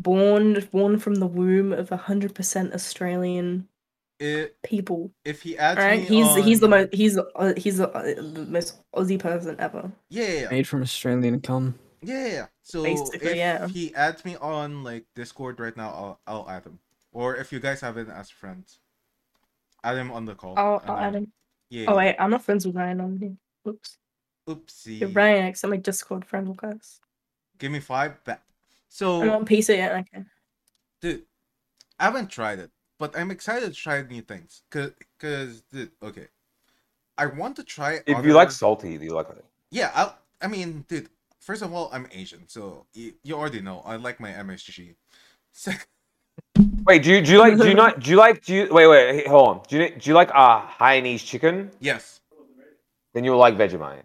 Born, 0.00 0.64
born 0.70 0.98
from 1.00 1.16
the 1.16 1.26
womb 1.26 1.72
of 1.72 1.90
hundred 1.90 2.32
percent 2.32 2.72
Australian 2.72 3.66
it, 4.20 4.56
people. 4.62 5.10
if 5.24 5.42
he 5.42 5.58
adds 5.58 5.80
All 5.80 5.86
right, 5.86 6.00
me 6.00 6.06
he's 6.06 6.36
he's 6.36 6.60
the 6.60 6.68
most 6.68 6.94
he's 6.94 7.18
uh, 7.18 7.52
he's 7.56 7.80
uh, 7.80 8.14
the 8.16 8.46
most 8.48 8.78
Aussie 8.94 9.18
person 9.18 9.56
ever. 9.58 9.90
yeah, 10.08 10.24
yeah, 10.24 10.40
yeah. 10.42 10.48
Made 10.50 10.68
from 10.68 10.82
Australian 10.82 11.40
cum. 11.40 11.74
Yeah, 12.00 12.26
yeah, 12.26 12.32
yeah. 12.32 12.46
So 12.62 12.82
Basically, 12.84 13.30
if 13.30 13.36
yeah. 13.36 13.66
he 13.66 13.92
adds 13.94 14.24
me 14.24 14.36
on 14.36 14.84
like 14.84 15.04
Discord 15.16 15.58
right 15.58 15.76
now, 15.76 15.90
I'll 15.90 16.20
I'll 16.26 16.48
add 16.48 16.64
him. 16.64 16.78
Or 17.12 17.34
if 17.34 17.50
you 17.50 17.58
guys 17.58 17.80
haven't 17.80 18.08
as 18.10 18.30
friends, 18.30 18.78
add 19.82 19.96
him 19.96 20.12
on 20.12 20.26
the 20.26 20.36
call. 20.36 20.54
I'll, 20.56 20.80
I'll 20.86 20.98
add 20.98 21.14
him. 21.16 21.32
Yeah. 21.70 21.86
Oh 21.88 21.96
wait, 21.96 22.14
I'm 22.20 22.30
not 22.30 22.44
friends 22.44 22.66
with 22.66 22.76
Ryan 22.76 23.00
on 23.00 23.18
here. 23.18 23.36
Oops. 23.66 23.98
Oopsie. 24.48 25.00
Yeah, 25.00 25.08
Ryan, 25.12 25.46
accept 25.46 25.70
my 25.70 25.76
Discord 25.76 26.24
friend 26.24 26.48
request. 26.48 27.00
Give 27.58 27.72
me 27.72 27.80
five 27.80 28.22
back. 28.24 28.42
I'm 28.88 29.28
So, 29.28 29.30
on 29.34 29.44
PC 29.44 29.76
yet. 29.76 29.92
Okay. 29.92 30.24
dude, 31.00 31.22
I 31.98 32.04
haven't 32.04 32.30
tried 32.30 32.58
it, 32.58 32.70
but 32.98 33.16
I'm 33.16 33.30
excited 33.30 33.74
to 33.74 33.74
try 33.74 34.02
new 34.02 34.22
things. 34.22 34.62
Cause, 34.70 34.92
cause, 35.20 35.62
dude, 35.70 35.90
okay, 36.02 36.28
I 37.16 37.26
want 37.26 37.56
to 37.56 37.64
try. 37.64 38.00
if 38.06 38.24
you 38.24 38.32
like 38.32 38.50
salty, 38.50 38.96
do 38.98 39.04
you 39.04 39.12
like 39.12 39.28
it. 39.30 39.44
yeah, 39.70 39.90
I, 39.94 40.12
I 40.44 40.48
mean, 40.48 40.84
dude. 40.88 41.08
First 41.40 41.62
of 41.62 41.72
all, 41.72 41.88
I'm 41.92 42.06
Asian, 42.12 42.46
so 42.48 42.86
you, 42.92 43.14
you 43.22 43.34
already 43.34 43.60
know 43.62 43.82
I 43.86 43.96
like 43.96 44.20
my 44.20 44.30
MSG. 44.30 44.94
Sec- 45.52 45.88
Wait, 46.84 47.02
do 47.02 47.10
you 47.10 47.22
do 47.22 47.32
you 47.32 47.38
like 47.38 47.56
do 47.58 47.68
you 47.68 47.74
not 47.84 48.00
do 48.00 48.10
you 48.10 48.16
like 48.16 48.44
do 48.44 48.54
you 48.54 48.68
wait 48.70 48.86
wait 48.86 49.26
hold 49.26 49.48
on 49.48 49.62
do 49.68 49.78
you 49.78 49.88
do 49.96 50.10
you 50.10 50.14
like 50.14 50.30
uh 50.34 50.66
Hainanese 50.80 51.24
chicken? 51.24 51.70
yes, 51.80 52.20
Then 53.14 53.24
you'll 53.24 53.38
like 53.38 53.56
Vegemite. 53.56 54.02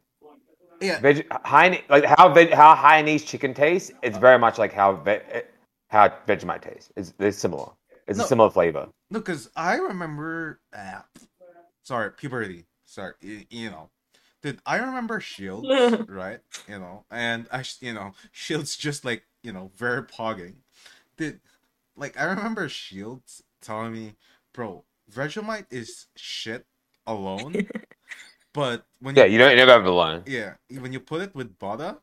Yeah, 0.83 0.99
Veg 0.99 1.25
Haine 1.45 1.81
like 1.89 2.05
how 2.05 2.31
veg 2.33 2.51
how 2.51 2.75
Hainanese 2.75 3.25
chicken 3.25 3.53
tastes. 3.53 3.91
It's 4.01 4.17
very 4.17 4.37
much 4.37 4.57
like 4.57 4.73
how 4.73 4.93
ve- 4.97 5.21
eh, 5.31 5.41
how 5.89 6.09
Vegemite 6.27 6.61
tastes. 6.61 6.91
It's 6.95 7.13
it's 7.19 7.37
similar. 7.37 7.69
It's 8.07 8.19
No. 8.19 8.25
a 8.25 8.27
similar 8.27 8.49
flavor. 8.49 8.89
No, 9.09 9.19
because 9.19 9.49
I 9.55 9.75
remember. 9.75 10.59
ah, 10.75 11.05
sorry, 11.83 12.11
puberty. 12.11 12.65
Sorry, 12.85 13.13
y- 13.23 13.47
you 13.49 13.69
know, 13.69 13.89
dude. 14.41 14.59
I 14.65 14.77
remember 14.77 15.19
Shields, 15.19 15.67
right? 16.07 16.39
You 16.67 16.79
know, 16.79 17.05
and 17.09 17.47
I, 17.51 17.63
you 17.79 17.93
know, 17.93 18.11
Shields 18.31 18.75
just 18.75 19.05
like 19.05 19.23
you 19.41 19.51
know 19.53 19.71
very 19.75 20.03
pogging. 20.03 20.55
Dude, 21.17 21.39
like 21.95 22.19
I 22.19 22.25
remember 22.25 22.67
Shields 22.69 23.43
telling 23.61 23.93
me, 23.93 24.15
bro, 24.53 24.83
Vegemite 25.11 25.67
is 25.71 26.07
shit 26.15 26.65
alone, 27.05 27.67
but 28.53 28.85
when 28.99 29.15
Yeah, 29.15 29.25
you 29.25 29.33
you 29.33 29.37
don't 29.39 29.51
you 29.51 29.55
never 29.57 29.71
have 29.71 29.83
to 29.83 29.93
learn. 29.93 30.23
yeah, 30.25 30.53
when 30.79 30.93
you 30.93 30.99
put 30.99 31.21
it 31.21 31.33
with 31.35 31.57
butter, 31.59 31.97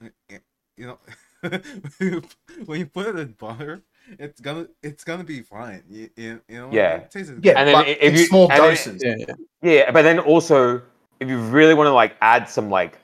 y- 0.00 0.10
y- 0.30 0.40
you 0.76 0.86
know, 0.86 0.98
when 2.66 2.78
you 2.80 2.86
put 2.86 3.06
it 3.06 3.18
in 3.18 3.32
butter, 3.32 3.82
it's 4.18 4.40
gonna 4.40 4.68
it's 4.82 5.04
gonna 5.04 5.24
be 5.24 5.42
fine. 5.42 5.82
You, 5.88 6.10
you, 6.16 6.40
you 6.48 6.58
know, 6.58 6.70
Yeah. 6.72 6.96
it 6.96 7.10
tastes 7.10 7.32
Yeah, 7.42 7.54
And 7.58 7.68
then 7.68 7.74
but 7.74 7.88
if 7.88 7.98
in 8.02 8.12
you- 8.14 8.26
small 8.26 8.50
and 8.50 8.60
then- 8.60 8.70
doses. 8.70 9.02
Yeah, 9.04 9.14
yeah. 9.18 9.34
Yeah, 9.62 9.90
but 9.90 10.02
then 10.02 10.18
also 10.20 10.82
if 11.20 11.28
you 11.28 11.38
really 11.38 11.74
want 11.74 11.88
to 11.88 11.92
like 11.92 12.16
add 12.20 12.48
some 12.48 12.70
like 12.70 12.98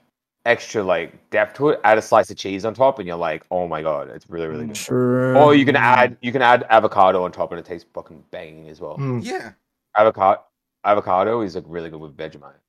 extra 0.46 0.82
like 0.82 1.30
depth 1.30 1.56
to 1.56 1.70
it, 1.70 1.80
add 1.84 1.98
a 1.98 2.02
slice 2.02 2.30
of 2.30 2.36
cheese 2.36 2.64
on 2.64 2.74
top, 2.74 2.98
and 3.00 3.08
you're 3.08 3.16
like, 3.16 3.44
oh 3.50 3.66
my 3.66 3.82
god, 3.82 4.08
it's 4.10 4.28
really 4.30 4.46
really 4.46 4.66
good. 4.66 4.76
True. 4.76 5.36
Or 5.36 5.54
you 5.54 5.64
can 5.64 5.74
add 5.76 6.16
you 6.22 6.30
can 6.32 6.42
add 6.42 6.64
avocado 6.70 7.24
on 7.24 7.32
top, 7.32 7.50
and 7.50 7.58
it 7.58 7.66
tastes 7.66 7.88
fucking 7.92 8.22
banging 8.30 8.68
as 8.68 8.80
well. 8.80 8.96
Mm. 8.98 9.24
Yeah, 9.24 9.52
Avocado 9.96 10.40
avocado 10.84 11.40
is 11.40 11.54
like 11.54 11.64
really 11.66 11.90
good 11.90 12.00
with 12.00 12.16
Vegemite. 12.16 12.60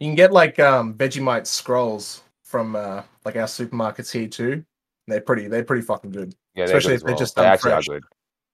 You 0.00 0.06
can 0.08 0.14
get 0.14 0.32
like 0.32 0.58
um 0.58 0.94
Vegemite 0.94 1.46
scrolls 1.46 2.22
from 2.44 2.76
uh 2.76 3.02
like 3.24 3.36
our 3.36 3.44
supermarkets 3.46 4.10
here 4.12 4.28
too. 4.28 4.64
They're 5.06 5.20
pretty 5.20 5.48
they're 5.48 5.64
pretty 5.64 5.82
fucking 5.82 6.10
good. 6.12 6.34
Yeah, 6.54 6.66
they're 6.66 6.76
Especially 6.76 6.88
good 6.90 6.94
if 6.94 6.96
as 6.96 7.02
they're 7.04 7.12
well. 7.14 7.18
just 7.18 7.36
they 7.36 7.42
done 7.42 7.52
actually 7.52 7.70
fresh. 7.72 7.88
are 7.88 7.92
good. 7.94 8.04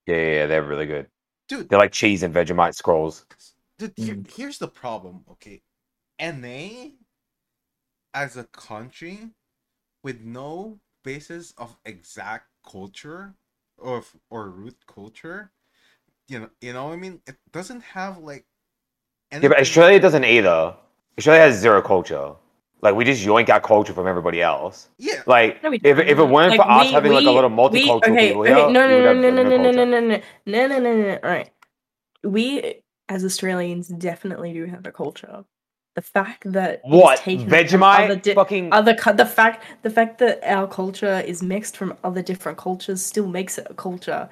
Yeah, 0.06 0.16
yeah, 0.16 0.30
yeah, 0.32 0.46
they're 0.46 0.62
really 0.62 0.86
good. 0.86 1.06
dude. 1.48 1.68
They're 1.68 1.78
like 1.78 1.92
cheese 1.92 2.22
and 2.22 2.34
Vegemite 2.34 2.74
scrolls. 2.74 3.26
Dude, 3.78 3.92
here, 3.96 4.14
Mm. 4.14 4.30
here's 4.30 4.58
the 4.58 4.68
problem. 4.68 5.24
Okay, 5.30 5.62
NA 6.20 6.90
as 8.14 8.36
a 8.36 8.44
country 8.44 9.30
with 10.02 10.20
no 10.20 10.78
basis 11.02 11.52
of 11.58 11.76
exact 11.84 12.46
culture 12.68 13.34
or 13.78 14.04
or 14.30 14.48
root 14.48 14.76
culture, 14.86 15.50
you 16.28 16.38
know, 16.40 16.50
you 16.60 16.72
know 16.72 16.84
what 16.84 16.92
I 16.92 16.96
mean. 16.96 17.20
It 17.26 17.36
doesn't 17.52 17.82
have 17.82 18.18
like. 18.18 18.46
Yeah, 19.32 19.48
but 19.48 19.58
Australia 19.60 19.98
doesn't 19.98 20.24
either. 20.24 20.76
Australia 21.18 21.42
has 21.42 21.58
zero 21.58 21.80
culture. 21.82 22.32
Like 22.82 22.94
we 22.96 23.04
just 23.04 23.24
yoink 23.24 23.48
our 23.48 23.60
culture 23.60 23.94
from 23.94 24.06
everybody 24.06 24.42
else. 24.42 24.88
Yeah. 24.98 25.22
Like 25.26 25.62
No, 25.62 25.70
we 25.70 25.76
if, 25.82 25.98
if 25.98 26.18
it 26.18 26.22
weren't 26.22 26.50
Like, 26.50 26.60
for 26.60 26.70
us 26.70 26.86
we- 26.86 26.92
having 26.92 27.12
like 27.12 27.24
a 27.24 27.28
we- 27.28 27.34
lot 27.34 27.44
of 27.44 27.52
we- 27.52 27.58
multicultural 27.58 28.02
okay, 28.12 28.28
people 28.28 28.42
okay, 28.42 28.54
here, 28.54 28.70
no, 28.70 28.88
no, 28.88 28.88
no, 28.88 29.14
no, 29.14 29.30
no 29.30 29.42
no, 29.42 29.42
no, 29.42 29.70
no, 29.70 29.84
no, 29.84 30.00
no, 30.00 30.20
no, 30.46 30.66
no, 30.68 30.78
no, 30.80 30.96
no. 31.02 31.18
All 31.24 31.30
right, 31.30 31.50
we 32.22 32.82
as 33.08 33.24
Australians 33.24 33.88
definitely 33.88 34.52
do 34.52 34.66
have 34.66 34.86
a 34.86 34.92
culture. 34.92 35.44
The 35.94 36.02
fact 36.02 36.52
that 36.52 36.80
What 36.84 37.20
Vegemite? 37.20 38.04
other 38.06 38.16
di- 38.16 38.34
fucking 38.34 38.72
other 38.72 38.94
cu- 38.94 39.12
the 39.14 39.24
fact 39.26 39.64
the 39.82 39.90
fact 39.90 40.18
that 40.18 40.40
our 40.44 40.66
culture 40.66 41.20
is 41.24 41.42
mixed 41.42 41.76
from 41.76 41.96
other 42.02 42.20
different 42.20 42.58
cultures 42.58 43.00
still 43.00 43.28
makes 43.28 43.56
it 43.58 43.66
a 43.70 43.74
culture. 43.74 44.28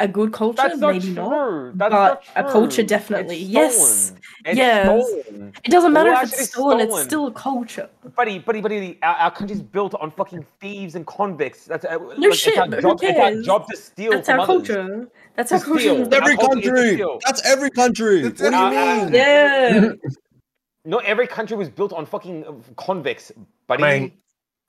A 0.00 0.06
good 0.06 0.32
culture, 0.32 0.56
That's 0.62 0.78
not 0.78 0.92
maybe 0.92 1.06
true. 1.06 1.14
not. 1.14 1.76
That's 1.78 1.90
but 1.90 1.90
not 1.90 2.22
a 2.36 2.52
culture 2.52 2.84
definitely. 2.84 3.36
It's 3.40 3.48
Yes. 3.50 3.74
stolen. 4.06 4.22
It's 4.44 4.56
Yes. 4.58 4.84
stolen. 5.08 5.52
It 5.64 5.70
doesn't 5.72 5.92
matter 5.92 6.10
Well, 6.12 6.22
if 6.22 6.32
it's 6.34 6.50
stolen, 6.50 6.80
it's 6.80 7.02
still 7.02 7.26
a 7.26 7.32
culture. 7.32 7.88
Buddy, 8.14 8.38
buddy, 8.38 8.60
buddy, 8.60 8.98
our, 9.02 9.14
our 9.16 9.30
country's 9.32 9.60
built 9.60 9.94
on 9.94 10.12
fucking 10.12 10.46
thieves 10.60 10.94
and 10.94 11.04
convicts. 11.04 11.64
That's 11.64 11.84
uh, 11.84 11.96
No 11.96 12.28
like, 12.28 12.34
shit, 12.34 12.54
It's 12.54 12.58
our, 12.58 12.80
job, 12.80 12.98
it's 13.02 13.18
our 13.18 13.42
job 13.42 13.66
to 13.70 13.76
steal 13.76 14.12
That's 14.12 14.28
from 14.28 14.38
our 14.40 14.44
others. 14.48 14.68
culture. 14.68 15.08
That's 15.34 15.50
our 15.52 15.60
culture. 15.60 16.04
That's 16.04 16.14
every 16.14 16.32
Our 16.36 16.38
culture 16.46 16.76
is 16.76 16.92
to 16.92 16.98
country. 16.98 17.18
That's 17.26 17.46
every 17.46 17.70
country. 17.70 18.22
That's 18.22 18.40
what 18.42 18.50
do 18.50 18.56
you 18.56 18.64
every- 18.66 19.04
mean? 19.04 19.14
Yeah. 19.14 19.92
Not 20.84 21.04
every 21.06 21.26
country 21.26 21.56
was 21.56 21.68
built 21.68 21.92
on 21.92 22.06
fucking 22.06 22.46
uh, 22.46 22.52
convicts, 22.76 23.32
buddy. 23.66 23.82
I 23.84 23.98
mean, 23.98 24.12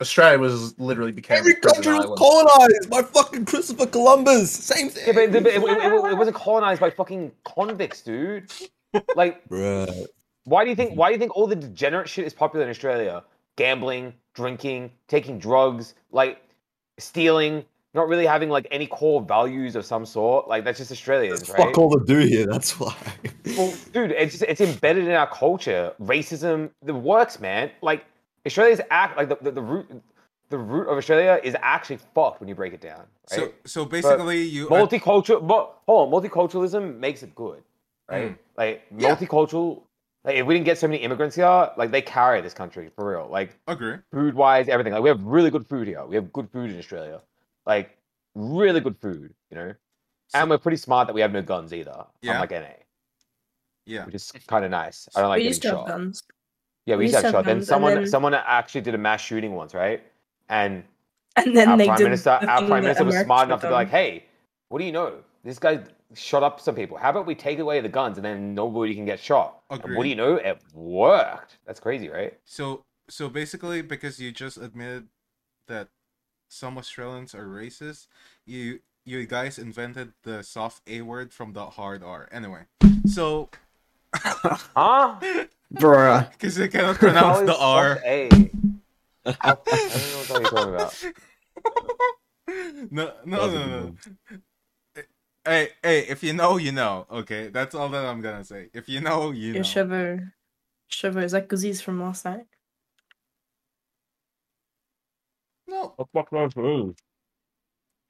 Australia 0.01 0.39
was 0.39 0.77
literally 0.79 1.12
became 1.12 1.38
Every 1.38 1.53
a 1.53 1.55
prison 1.55 1.83
country 1.83 1.93
was 1.97 2.05
island. 2.05 2.17
colonized 2.19 2.89
by 2.89 3.01
fucking 3.01 3.45
Christopher 3.45 3.85
Columbus. 3.85 4.51
Same 4.51 4.89
thing. 4.89 5.03
yeah, 5.07 5.13
but, 5.13 5.43
but 5.43 5.51
it, 5.51 5.62
it, 5.62 5.63
it, 5.63 6.12
it 6.12 6.17
wasn't 6.17 6.35
colonized 6.38 6.79
by 6.79 6.89
fucking 6.89 7.31
convicts, 7.43 8.01
dude. 8.01 8.49
Like, 9.15 9.45
Bruh. 9.49 10.05
why 10.45 10.63
do 10.63 10.69
you 10.69 10.75
think? 10.75 10.97
Why 10.97 11.09
do 11.09 11.13
you 11.13 11.19
think 11.19 11.35
all 11.35 11.47
the 11.47 11.55
degenerate 11.55 12.07
shit 12.07 12.25
is 12.25 12.33
popular 12.33 12.63
in 12.63 12.69
Australia? 12.69 13.23
Gambling, 13.57 14.13
drinking, 14.35 14.91
taking 15.09 15.38
drugs, 15.38 15.95
like 16.12 16.41
stealing, 16.97 17.65
not 17.93 18.07
really 18.07 18.25
having 18.25 18.49
like 18.49 18.67
any 18.71 18.88
core 18.88 19.21
values 19.21 19.75
of 19.75 19.85
some 19.85 20.05
sort. 20.05 20.47
Like 20.47 20.63
that's 20.63 20.77
just 20.77 20.91
Australians, 20.93 21.41
There's 21.41 21.49
right? 21.59 21.67
fuck 21.67 21.77
all 21.77 21.91
to 21.99 22.05
do 22.05 22.19
here. 22.19 22.45
That's 22.45 22.79
why. 22.79 22.95
Well, 23.57 23.73
dude, 23.91 24.12
it's 24.12 24.31
just, 24.39 24.43
it's 24.47 24.62
embedded 24.62 25.05
in 25.05 25.12
our 25.12 25.27
culture. 25.27 25.93
Racism, 26.01 26.69
the 26.83 26.93
works, 26.93 27.41
man. 27.41 27.69
Like 27.81 28.05
Australia's 28.49 28.81
act 28.89 29.17
like 29.17 29.29
the, 29.29 29.38
the, 29.41 29.51
the 29.51 29.62
root 29.62 29.85
the 30.49 30.57
root 30.57 30.88
of 30.91 30.97
Australia 30.97 31.39
is 31.43 31.55
actually 31.62 31.99
fucked 32.15 32.39
when 32.39 32.49
you 32.49 32.55
break 32.55 32.73
it 32.73 32.81
down. 32.81 33.03
Right? 33.31 33.39
So 33.39 33.53
so 33.65 33.85
basically 33.85 34.41
you 34.41 34.67
multicultural, 34.67 35.41
mo- 35.43 35.73
hold 35.88 35.99
on, 36.13 36.21
multiculturalism 36.21 36.97
makes 36.97 37.21
it 37.23 37.35
good, 37.35 37.62
right? 38.09 38.31
Mm. 38.31 38.38
Like 38.57 38.81
Yeah. 38.97 39.15
multicultural. 39.15 39.83
Like 40.25 40.35
if 40.35 40.45
we 40.47 40.53
didn't 40.55 40.65
get 40.65 40.77
so 40.77 40.88
many 40.88 40.97
immigrants 41.07 41.35
here, 41.35 41.69
like 41.77 41.91
they 41.91 42.01
carry 42.01 42.41
this 42.41 42.53
country 42.53 42.89
for 42.95 43.03
real. 43.12 43.27
Like 43.29 43.57
agree. 43.67 43.97
food 44.12 44.33
wise, 44.35 44.67
everything. 44.67 44.91
Like 44.93 45.03
we 45.03 45.09
have 45.09 45.23
really 45.23 45.49
good 45.51 45.65
food 45.67 45.88
here. 45.88 46.03
We 46.05 46.15
have 46.15 46.33
good 46.33 46.49
food 46.51 46.71
in 46.71 46.77
Australia. 46.79 47.21
Like 47.65 47.95
really 48.35 48.79
good 48.81 48.97
food, 48.99 49.33
you 49.51 49.55
know. 49.57 49.73
and 50.33 50.49
we're 50.49 50.57
pretty 50.57 50.77
smart 50.77 51.07
that 51.07 51.13
we 51.13 51.21
have 51.21 51.31
no 51.31 51.41
guns 51.41 51.73
either. 51.73 52.05
Yeah. 52.21 52.33
Unlike 52.33 52.51
NA, 52.51 52.67
Yeah. 53.85 54.05
which 54.05 54.15
is 54.15 54.31
kind 54.47 54.65
of 54.65 54.71
nice. 54.71 55.07
I 55.15 55.21
don't 55.21 55.29
like 55.29 55.39
we 55.39 55.47
used 55.47 55.62
to 55.62 55.67
getting 55.69 55.79
have 55.79 55.88
shot. 55.89 55.97
guns. 55.97 56.23
Yeah, 56.89 56.95
we 56.95 56.99
we 56.99 57.06
used 57.06 57.17
to 57.19 57.21
have 57.23 57.32
shot. 57.32 57.45
Then 57.45 57.62
someone 57.63 57.95
then- 57.95 58.08
someone 58.08 58.34
actually 58.34 58.82
did 58.82 58.95
a 58.95 58.97
mass 58.97 59.21
shooting 59.21 59.54
once, 59.54 59.73
right? 59.73 60.04
And 60.49 60.84
And 61.36 61.56
then 61.56 61.69
our 61.69 61.78
they 61.78 61.86
prime 61.86 61.97
did 61.97 62.04
minister, 62.06 62.38
the 62.41 62.47
our 62.49 62.65
prime 62.67 62.84
minister 62.84 63.06
was 63.06 63.15
smart 63.17 63.41
should've 63.41 63.49
enough 63.49 63.62
to 63.62 63.67
be 63.67 63.73
like, 63.73 63.89
"Hey, 63.89 64.25
what 64.69 64.80
do 64.80 64.86
you 64.86 64.91
know? 64.91 65.23
This 65.43 65.60
guy 65.60 65.84
shot 66.15 66.43
up 66.43 66.60
some 66.60 66.75
people. 66.75 66.97
How 66.97 67.12
about 67.12 67.25
we 67.28 67.36
take 67.36 67.60
away 67.60 67.80
the 67.82 67.89
guns 67.89 68.17
and 68.17 68.25
then 68.25 68.56
nobody 68.56 68.95
can 68.95 69.06
get 69.06 69.19
shot?" 69.19 69.62
And 69.69 69.82
what 69.95 70.04
do 70.04 70.10
you 70.10 70.15
know? 70.15 70.36
It 70.36 70.60
worked. 70.73 71.60
That's 71.65 71.80
crazy, 71.80 72.10
right? 72.10 72.34
So 72.45 72.84
so 73.08 73.30
basically 73.30 73.82
because 73.82 74.19
you 74.19 74.32
just 74.32 74.58
admitted 74.58 75.08
that 75.67 75.88
some 76.49 76.78
Australians 76.78 77.36
are 77.36 77.45
racist, 77.45 78.08
you 78.45 78.80
you 79.06 79.25
guys 79.25 79.58
invented 79.60 80.13
the 80.23 80.43
soft 80.43 80.82
A 80.88 81.02
word 81.02 81.32
from 81.34 81.54
the 81.54 81.65
hard 81.78 82.04
R. 82.04 82.28
Anyway. 82.32 82.63
So 83.06 83.49
Huh? 84.13 85.19
Bruh. 85.73 86.32
because 86.32 86.55
they 86.55 86.67
cannot 86.67 86.97
How 86.97 86.99
pronounce 86.99 87.39
the 87.41 87.53
soft 87.53 87.62
R. 87.62 87.99
A. 88.03 88.29
I 89.25 89.32
don't 89.43 89.67
know 89.67 90.17
what 90.17 90.29
you're 90.41 90.47
talking 90.49 90.73
about. 90.73 90.95
no, 92.91 93.13
no, 93.25 93.51
no, 93.51 93.67
no. 93.67 95.03
Hey, 95.45 95.69
hey, 95.84 95.99
if 96.08 96.23
you 96.23 96.34
know, 96.34 96.58
you 96.58 96.71
know. 96.71 97.05
Okay, 97.12 97.49
that's 97.49 97.75
all 97.75 97.89
that 97.89 98.05
I'm 98.05 98.21
gonna 98.21 98.43
say. 98.43 98.69
If 98.73 98.89
you 98.89 99.01
know, 99.01 99.32
you 99.32 99.53
Yeah, 99.53 99.60
know. 99.60 99.63
Shiver. 99.63 100.34
Shiver. 100.88 101.21
Is 101.21 101.32
that 101.34 101.47
Guzzies 101.47 101.82
from 101.82 102.01
last 102.01 102.25
night? 102.25 102.45
No, 105.67 105.95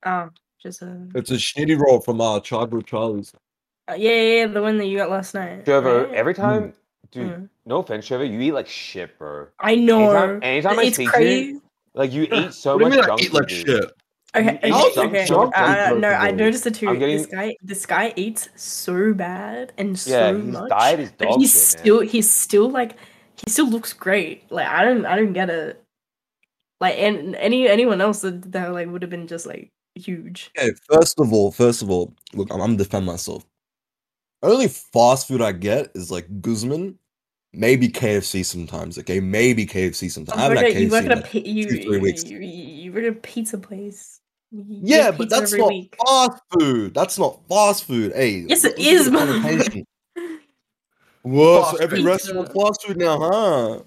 Oh, 0.05 0.29
just 0.61 0.81
a. 0.81 1.07
It's 1.13 1.31
a 1.31 1.35
shitty 1.35 1.77
roll 1.77 1.99
from 1.99 2.21
uh, 2.21 2.39
Chargrill 2.39 2.85
Charlie's. 2.85 3.33
Uh, 3.89 3.95
yeah, 3.95 4.11
yeah, 4.11 4.21
yeah, 4.41 4.47
the 4.47 4.61
one 4.61 4.77
that 4.77 4.85
you 4.85 4.97
got 4.97 5.09
last 5.09 5.33
night. 5.33 5.65
Trevor, 5.65 6.05
right? 6.05 6.13
every 6.13 6.33
time, 6.33 6.73
dude, 7.11 7.27
Mm. 7.27 7.49
no 7.65 7.77
offense, 7.79 8.05
Trevor, 8.07 8.25
you 8.25 8.39
eat 8.41 8.51
like 8.51 8.67
shit, 8.67 9.17
bro. 9.17 9.47
I 9.59 9.75
know. 9.75 10.09
Anytime, 10.11 10.39
anytime 10.43 10.79
I 10.79 10.83
it's 10.83 10.97
see 10.97 11.03
you, 11.51 11.61
like 11.93 12.11
you 12.11 12.23
eat 12.31 12.53
so 12.53 12.77
what 12.77 12.89
much 12.89 12.91
you 12.93 12.95
mean 12.97 13.03
I 13.03 13.07
junk 13.07 13.21
eat 13.21 13.25
food, 13.31 13.33
like 13.39 13.47
dude. 13.47 13.67
shit? 13.67 13.91
Okay, 14.35 14.59
okay, 14.63 15.01
okay. 15.07 15.25
junk 15.25 15.53
Uh, 15.57 15.95
no, 15.97 16.09
I 16.09 16.29
noticed 16.29 16.67
it 16.67 16.75
too. 16.75 16.87
I'm 16.87 16.99
getting- 16.99 17.17
This 17.17 17.25
guy, 17.25 17.55
this 17.63 17.85
guy 17.87 18.13
eats 18.15 18.47
so 18.55 19.11
bad 19.13 19.73
and 19.77 19.89
Yeah, 20.05 20.29
so 20.29 20.35
his 20.37 20.45
much, 20.53 20.69
diet 20.69 20.99
is 20.99 21.11
but 21.17 21.29
dog 21.29 21.39
he's 21.39 21.51
shit, 21.51 21.77
man. 21.79 21.83
still, 21.83 21.99
he's 22.01 22.29
still 22.29 22.69
like, 22.69 22.91
he 23.43 23.49
still 23.49 23.67
looks 23.67 23.91
great. 23.93 24.43
Like 24.51 24.67
I 24.67 24.85
don't, 24.85 25.05
I 25.07 25.15
don't 25.15 25.33
get 25.33 25.49
it. 25.49 25.83
Like 26.79 26.95
and 26.99 27.35
any 27.35 27.67
anyone 27.67 28.01
else 28.01 28.21
that, 28.21 28.51
that 28.51 28.71
like 28.71 28.87
would 28.87 29.01
have 29.01 29.09
been 29.11 29.25
just 29.27 29.45
like 29.47 29.71
huge. 29.95 30.51
Okay, 30.57 30.71
first 30.91 31.19
of 31.19 31.33
all, 31.33 31.51
first 31.51 31.81
of 31.81 31.89
all, 31.89 32.13
look, 32.33 32.53
I'm, 32.53 32.61
I'm 32.61 32.77
defend 32.77 33.05
myself. 33.07 33.45
Only 34.41 34.67
fast 34.67 35.27
food 35.27 35.41
I 35.41 35.51
get 35.51 35.91
is 35.95 36.11
like 36.11 36.41
Guzman, 36.41 36.97
maybe 37.53 37.89
KFC 37.89 38.43
sometimes. 38.43 38.97
Okay, 38.97 39.19
maybe 39.19 39.65
KFC 39.65 40.09
sometimes. 40.09 40.37
I 40.37 40.41
You 40.41 40.49
haven't 40.49 40.57
work 40.57 40.65
had 40.67 40.75
at, 40.75 40.81
you 40.81 40.89
KFC 40.89 40.91
work 40.91 41.05
in 41.05 41.11
at 41.11 41.17
a 41.17 41.21
like 41.21 41.31
pi- 41.31 41.49
you, 41.49 41.69
two, 41.69 41.83
three 41.83 41.99
weeks. 41.99 42.23
you, 42.25 42.37
you, 42.39 42.47
you 42.83 42.93
work 42.93 43.03
at 43.03 43.09
a 43.09 43.15
pizza 43.15 43.57
place. 43.57 44.21
You 44.51 44.65
Yeah, 44.81 45.11
but 45.11 45.17
pizza 45.19 45.39
that's 45.41 45.53
not 45.57 45.67
week. 45.67 45.95
fast 46.07 46.41
food. 46.51 46.93
That's 46.93 47.19
not 47.19 47.41
fast 47.49 47.83
food. 47.83 48.13
Hey, 48.15 48.45
Yes, 48.47 48.63
it 48.63 48.77
is. 48.79 49.09
let's 49.09 49.13
look 49.13 49.21
is, 49.21 49.27
at 49.27 49.27
the 49.27 49.39
man. 49.39 49.41
connotation. 49.41 49.85
Whoa, 51.23 51.63
so 51.71 51.77
every 51.77 51.97
pizza. 51.99 52.09
restaurant 52.11 52.53
fast 52.53 52.85
food 52.85 52.97
now, 52.97 53.19
huh? 53.19 53.79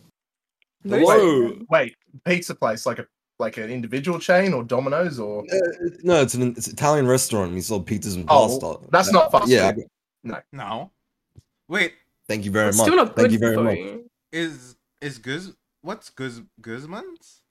Most 0.85 1.11
Hello. 1.11 1.59
Wait, 1.71 1.95
pizza 2.27 2.55
place 2.55 2.85
like 2.87 2.99
a 2.99 3.07
like 3.39 3.57
an 3.57 3.71
individual 3.71 4.19
chain 4.19 4.53
or 4.53 4.63
Domino's 4.63 5.19
or 5.19 5.41
Uh, 5.51 5.89
no, 6.03 6.21
it's 6.23 6.35
an 6.35 6.55
it's 6.57 6.67
an 6.67 6.75
Italian 6.75 7.07
restaurant. 7.07 7.53
We 7.55 7.61
sell 7.63 7.81
pizzas 7.83 8.15
and 8.17 8.27
Oh, 8.29 8.49
pasta. 8.61 8.87
that's 8.91 9.13
not 9.13 9.33
fast 9.33 9.49
Yeah, 9.49 9.73
food. 9.73 9.85
No. 10.25 10.91
Wait, 11.69 11.95
thank 12.29 12.45
you 12.45 12.51
very 12.51 12.69
It's 12.69 12.79
much. 12.79 12.87
still 12.87 12.97
not 12.97 13.17
Thank 13.17 13.29
good 13.29 13.33
you 13.33 13.39
very 13.39 13.57
much. 13.57 13.79
you. 13.79 14.11
is 14.33 14.77
is 15.01 15.19
Guz 15.19 15.55
what's 15.83 16.11
Guz 16.11 16.43
Guzman's? 16.61 17.43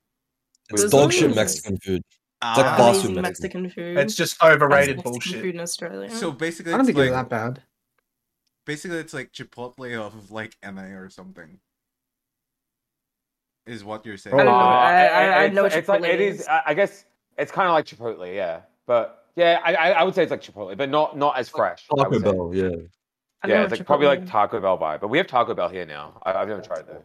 It's 0.69 0.83
Guzman 0.83 1.01
dog 1.01 1.11
shit 1.13 1.35
Mexican 1.35 1.77
food. 1.77 2.01
Ah, 2.43 2.53
like 2.57 2.65
fast 2.77 3.03
Mexican. 3.03 3.21
Mexican 3.21 3.69
food. 3.69 3.97
It's 3.97 4.15
just 4.15 4.39
Best 4.39 4.51
overrated 4.51 4.97
Mexican 4.97 5.11
bullshit. 5.11 5.41
Food 5.41 5.55
in 5.55 5.61
Australia. 5.61 6.09
So 6.11 6.31
basically, 6.31 6.73
I 6.73 6.77
don't 6.77 6.85
think 6.85 6.97
it 6.97 7.01
was 7.01 7.11
like 7.11 7.29
that 7.29 7.53
bad. 7.55 7.63
basically 8.65 8.97
it's 8.97 9.13
like 9.13 9.31
Chipotle 9.31 9.95
of 9.99 10.31
like 10.31 10.55
NA 10.63 10.95
or 10.97 11.09
something. 11.09 11.59
Is 13.67 13.83
what 13.83 14.05
you're 14.05 14.17
saying? 14.17 14.33
I 14.33 14.37
don't 14.43 14.45
know. 14.47 14.51
Uh, 14.53 14.55
I- 14.55 15.05
I- 15.05 15.41
I 15.41 15.43
it's 15.45 15.55
know 15.55 15.61
like- 15.63 15.71
what 15.71 15.79
it's 15.79 15.87
like 15.89 16.03
is. 16.03 16.39
is. 16.41 16.47
I 16.47 16.61
I 16.67 16.73
guess 16.73 17.05
it's 17.37 17.51
kind 17.51 17.67
of 17.67 17.73
like 17.73 17.85
Chipotle, 17.85 18.33
yeah. 18.33 18.61
But 18.87 19.20
yeah, 19.35 19.59
I, 19.63 19.73
I 19.73 19.89
I 19.91 20.03
would 20.03 20.15
say 20.15 20.23
it's 20.23 20.31
like 20.31 20.41
Chipotle, 20.41 20.75
but 20.77 20.89
not 20.89 21.17
not 21.17 21.37
as 21.37 21.49
fresh. 21.49 21.85
I 21.91 21.95
Taco 21.95 22.09
would 22.09 22.21
say. 22.21 22.31
Bell, 22.31 22.51
yeah. 22.53 22.87
I 23.43 23.47
Yeah, 23.47 23.63
it's 23.63 23.71
like 23.71 23.85
probably 23.85 24.07
like 24.07 24.25
Taco 24.27 24.59
Bell 24.59 24.77
vibe, 24.77 25.01
but 25.01 25.07
we 25.07 25.17
have 25.17 25.27
Taco 25.27 25.53
Bell 25.53 25.69
here 25.69 25.85
now. 25.85 26.19
I, 26.23 26.33
I've 26.33 26.47
never 26.47 26.61
tried 26.61 26.87
though. 26.87 27.03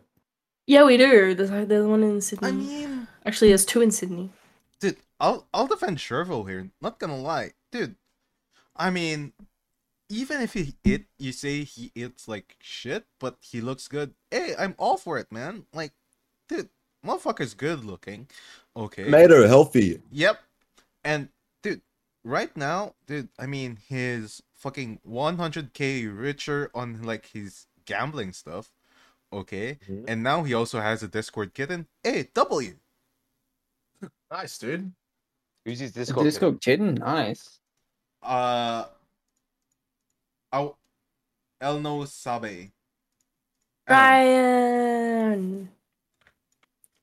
Yeah, 0.67 0.85
we 0.85 0.97
do. 0.97 1.35
There's 1.35 1.51
there's 1.51 1.87
one 1.87 2.03
in 2.03 2.21
Sydney. 2.21 2.49
I 2.49 2.53
mean, 2.53 3.09
Actually, 3.25 3.49
there's 3.49 3.65
two 3.65 3.81
in 3.81 3.91
Sydney. 3.91 4.31
dude, 4.81 4.97
I'll 5.21 5.47
I'll 5.55 5.67
defend 5.67 5.99
Shervo 5.99 6.49
here. 6.49 6.71
Not 6.81 6.99
gonna 6.99 7.17
lie, 7.17 7.53
dude. 7.73 7.97
I 8.77 8.91
mean, 8.91 9.33
even 10.09 10.41
if 10.43 10.53
he 10.53 10.75
eat, 10.85 11.07
you 11.19 11.33
say 11.33 11.65
he 11.65 11.91
eats 11.95 12.29
like 12.29 12.57
shit, 12.61 13.07
but 13.19 13.37
he 13.41 13.61
looks 13.61 13.89
good. 13.89 14.15
Hey, 14.31 14.55
I'm 14.59 14.75
all 14.79 14.97
for 14.97 15.19
it, 15.19 15.33
man. 15.33 15.65
Like, 15.73 15.93
dude, 16.49 16.69
motherfucker's 17.05 17.55
good 17.55 17.85
looking. 17.85 18.29
Okay. 18.77 19.05
made 19.09 19.31
her 19.31 19.47
healthy. 19.47 20.01
Yep. 20.13 20.39
And 21.05 21.29
dude, 21.29 21.35
right 22.27 22.55
now, 22.57 22.95
dude, 23.07 23.29
I 23.39 23.47
mean, 23.47 23.79
he's 23.89 24.43
fucking 24.53 25.01
100k 25.07 26.07
richer 26.11 26.71
on 26.75 27.03
like 27.03 27.27
his 27.27 27.67
gambling 27.87 28.33
stuff. 28.33 28.73
Okay. 29.33 29.79
Mhm. 29.89 30.05
And 30.09 30.23
now 30.23 30.43
he 30.43 30.53
also 30.55 30.81
has 30.81 31.03
a 31.03 31.09
Discord 31.09 31.55
kitten. 31.55 31.87
Hey, 32.03 32.29
W. 32.35 32.77
Nice, 34.31 34.59
dude. 34.59 34.93
Who's 35.65 35.79
his 35.81 35.93
Disco, 35.93 36.23
Discord? 36.23 36.55
Disco 36.59 36.71
kitten, 36.71 36.95
nice. 36.95 37.61
Uh 38.23 38.87
I'll 40.53 40.79
El 41.61 41.81
No 41.81 42.05
Sabe. 42.05 42.45
I 43.89 43.89
don't- 43.89 43.97
Ryan. 43.97 45.69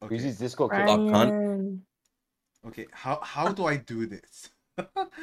Okay. 0.01 0.15
Who's 0.15 0.24
his 0.24 0.38
Discord 0.38 0.71
kitten? 0.71 1.07
cunt. 1.11 1.80
Okay. 2.67 2.88
How 2.91 3.19
how 3.21 3.51
do 3.53 3.65
I 3.65 3.78
do 3.78 4.05
this? 4.05 4.49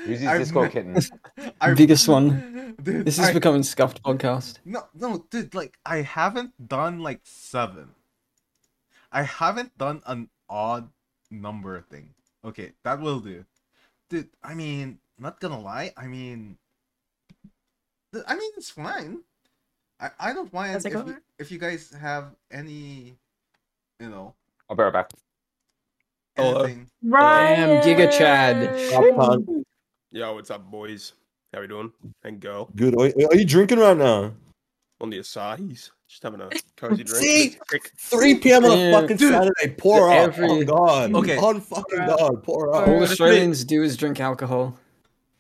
Who's 0.05 0.21
his 0.21 0.27
I've 0.29 0.41
Discord 0.41 0.65
met- 0.65 0.73
kitten? 0.73 1.53
I've- 1.61 1.75
Biggest 1.77 2.09
one. 2.09 2.75
Dude, 2.83 3.05
This 3.05 3.19
is 3.19 3.27
I- 3.29 3.33
becoming 3.33 3.63
scuffed 3.63 4.03
podcast. 4.03 4.59
No, 4.65 4.87
no, 4.95 5.27
dude, 5.31 5.55
like 5.55 5.77
I 5.85 5.99
haven't 6.03 6.69
done 6.69 7.01
like 7.01 7.21
seven. 7.25 7.91
I 9.13 9.23
haven't 9.25 9.77
done 9.77 10.03
an 10.07 10.31
odd 10.49 10.89
number 11.31 11.81
thing. 11.83 12.15
Okay, 12.45 12.73
that 12.85 13.01
will 13.01 13.21
do. 13.21 13.45
Dude, 14.09 14.31
I 14.43 14.55
mean, 14.55 14.99
not 15.19 15.41
gonna 15.41 15.61
lie, 15.61 15.93
I 15.97 16.07
mean 16.07 16.57
I 18.27 18.35
mean 18.35 18.51
it's 18.57 18.71
fine. 18.71 19.21
I, 20.01 20.11
I 20.19 20.33
don't 20.33 20.53
mind 20.53 20.85
if 20.87 20.93
you, 20.93 21.17
if 21.39 21.53
you 21.53 21.59
guys 21.59 21.93
have 22.01 22.35
any 22.51 23.17
you 24.01 24.09
know 24.09 24.35
I'll 24.69 24.77
be 24.77 24.83
right 24.85 24.93
back. 24.93 25.11
Hello. 26.41 26.63
anything. 26.65 26.87
Damn, 27.03 27.83
Giga 27.83 28.11
Chad. 28.11 28.57
Up. 29.19 29.41
Yo, 30.13 30.35
what's 30.35 30.51
up, 30.51 30.71
boys? 30.71 31.13
How 31.53 31.61
we 31.61 31.67
doing? 31.67 31.93
And 32.23 32.41
girl 32.41 32.69
Good. 32.77 32.95
Are, 32.95 33.07
are 33.07 33.35
you 33.37 33.45
drinking 33.45 33.79
right 33.79 33.97
now? 33.97 34.33
on 35.03 35.09
the 35.09 35.19
Asahis, 35.19 35.91
just 36.09 36.23
having 36.23 36.43
a 36.43 36.51
cozy 36.77 37.05
drink. 37.05 37.25
See? 37.25 37.57
3 37.97 38.35
p.m. 38.37 38.67
on 38.67 38.79
a 38.79 38.93
fucking 38.93 39.17
Dude. 39.17 39.33
Saturday. 39.33 39.75
Pour 39.79 40.11
up. 40.11 40.15
Every- 40.29 40.47
On 40.49 40.65
God. 40.67 41.15
Okay. 41.15 41.39
On 41.39 41.59
fucking 41.61 41.99
Pour. 42.01 42.17
God. 42.19 42.43
Pour 42.43 42.75
up. 42.77 42.87
All. 42.89 43.03
Australians 43.03 43.65
do 43.65 43.83
is 43.83 43.97
drink 43.97 44.21
alcohol. 44.21 44.77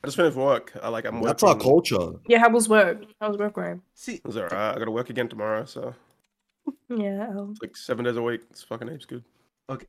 I 0.02 0.06
just 0.06 0.16
finished 0.16 0.36
work. 0.38 0.72
I 0.82 0.88
like 0.88 1.04
I'm 1.04 1.20
That's 1.22 1.42
working. 1.42 1.48
our 1.60 1.62
culture. 1.62 2.12
Yeah, 2.26 2.38
how 2.38 2.48
was 2.48 2.70
work? 2.70 3.04
How 3.20 3.28
was 3.28 3.36
work, 3.36 3.54
Ryan? 3.58 3.82
See, 3.94 4.22
It's 4.24 4.34
alright. 4.36 4.52
I 4.52 4.78
gotta 4.78 4.90
work 4.90 5.10
again 5.10 5.28
tomorrow, 5.28 5.66
so 5.66 5.94
Yeah. 6.88 7.28
um, 7.28 7.50
it's 7.50 7.60
like 7.60 7.76
seven 7.76 8.06
days 8.06 8.16
a 8.16 8.22
week. 8.22 8.40
It's 8.50 8.62
fucking 8.62 8.88
heaps 8.88 9.04
good. 9.04 9.24
okay, 9.68 9.84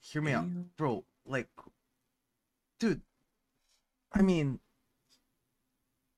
hear 0.00 0.22
me 0.22 0.32
out. 0.32 0.46
Bro, 0.76 1.04
like 1.26 1.48
dude, 2.80 3.02
I 4.12 4.22
mean 4.22 4.60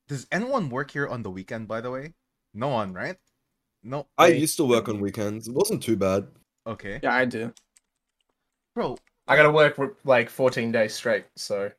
does 0.08 0.26
anyone 0.32 0.70
work 0.70 0.90
here 0.90 1.06
on 1.06 1.22
the 1.22 1.30
weekend 1.30 1.68
by 1.68 1.80
the 1.80 1.90
way? 1.90 2.14
No 2.52 2.68
one, 2.68 2.92
right? 2.92 3.16
No. 3.82 4.08
I 4.18 4.30
wait, 4.30 4.40
used 4.40 4.56
to 4.56 4.64
work 4.64 4.88
on 4.88 5.00
weekends. 5.00 5.46
It 5.46 5.54
wasn't 5.54 5.82
too 5.84 5.96
bad. 5.96 6.26
Okay. 6.66 6.98
Yeah, 7.00 7.14
I 7.14 7.24
do. 7.24 7.52
Bro, 8.74 8.98
I 9.28 9.36
gotta 9.36 9.52
work 9.52 9.76
for 9.76 9.96
like 10.04 10.28
14 10.28 10.72
days 10.72 10.94
straight, 10.94 11.26
so 11.36 11.70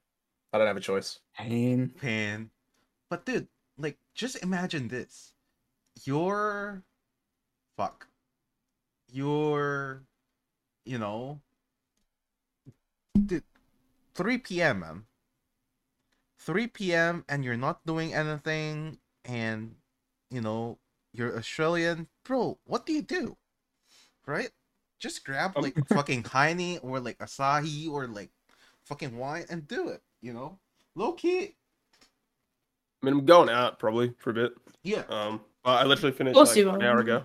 I 0.53 0.57
don't 0.57 0.67
have 0.67 0.77
a 0.77 0.81
choice. 0.81 1.19
Pain. 1.35 1.91
pain. 1.99 2.49
But 3.09 3.25
dude, 3.25 3.47
like 3.77 3.97
just 4.15 4.41
imagine 4.41 4.87
this. 4.87 5.33
You're 6.05 6.83
fuck. 7.75 8.07
You're 9.09 10.03
you 10.85 10.97
know 10.97 11.41
dude 13.13 13.43
3 14.15 14.37
p.m. 14.39 14.79
man. 14.79 15.03
3 16.39 16.67
p.m. 16.67 17.25
and 17.29 17.45
you're 17.45 17.57
not 17.57 17.85
doing 17.85 18.13
anything 18.13 18.97
and 19.25 19.75
you 20.29 20.41
know 20.41 20.77
you're 21.13 21.37
Australian, 21.37 22.07
bro, 22.23 22.57
what 22.65 22.85
do 22.85 22.93
you 22.93 23.01
do? 23.01 23.37
Right? 24.25 24.49
Just 24.99 25.25
grab 25.25 25.53
Um, 25.55 25.63
like 25.63 25.75
fucking 25.89 26.23
Heine 26.23 26.79
or 26.81 26.99
like 26.99 27.17
Asahi 27.19 27.89
or 27.89 28.07
like 28.07 28.31
fucking 28.85 29.17
wine 29.17 29.45
and 29.49 29.67
do 29.67 29.89
it, 29.89 30.01
you 30.21 30.33
know? 30.33 30.57
Low 30.95 31.13
key, 31.13 31.55
I 33.01 33.05
mean, 33.05 33.15
I'm 33.19 33.25
going 33.25 33.49
out 33.49 33.79
probably 33.79 34.13
for 34.17 34.29
a 34.29 34.33
bit. 34.33 34.53
yeah. 34.83 35.03
Um, 35.09 35.41
I 35.65 35.85
literally 35.85 36.15
finished 36.15 36.35
course 36.35 36.55
like 36.55 36.65
an 36.65 36.83
hour 36.83 36.99
ago. 36.99 37.23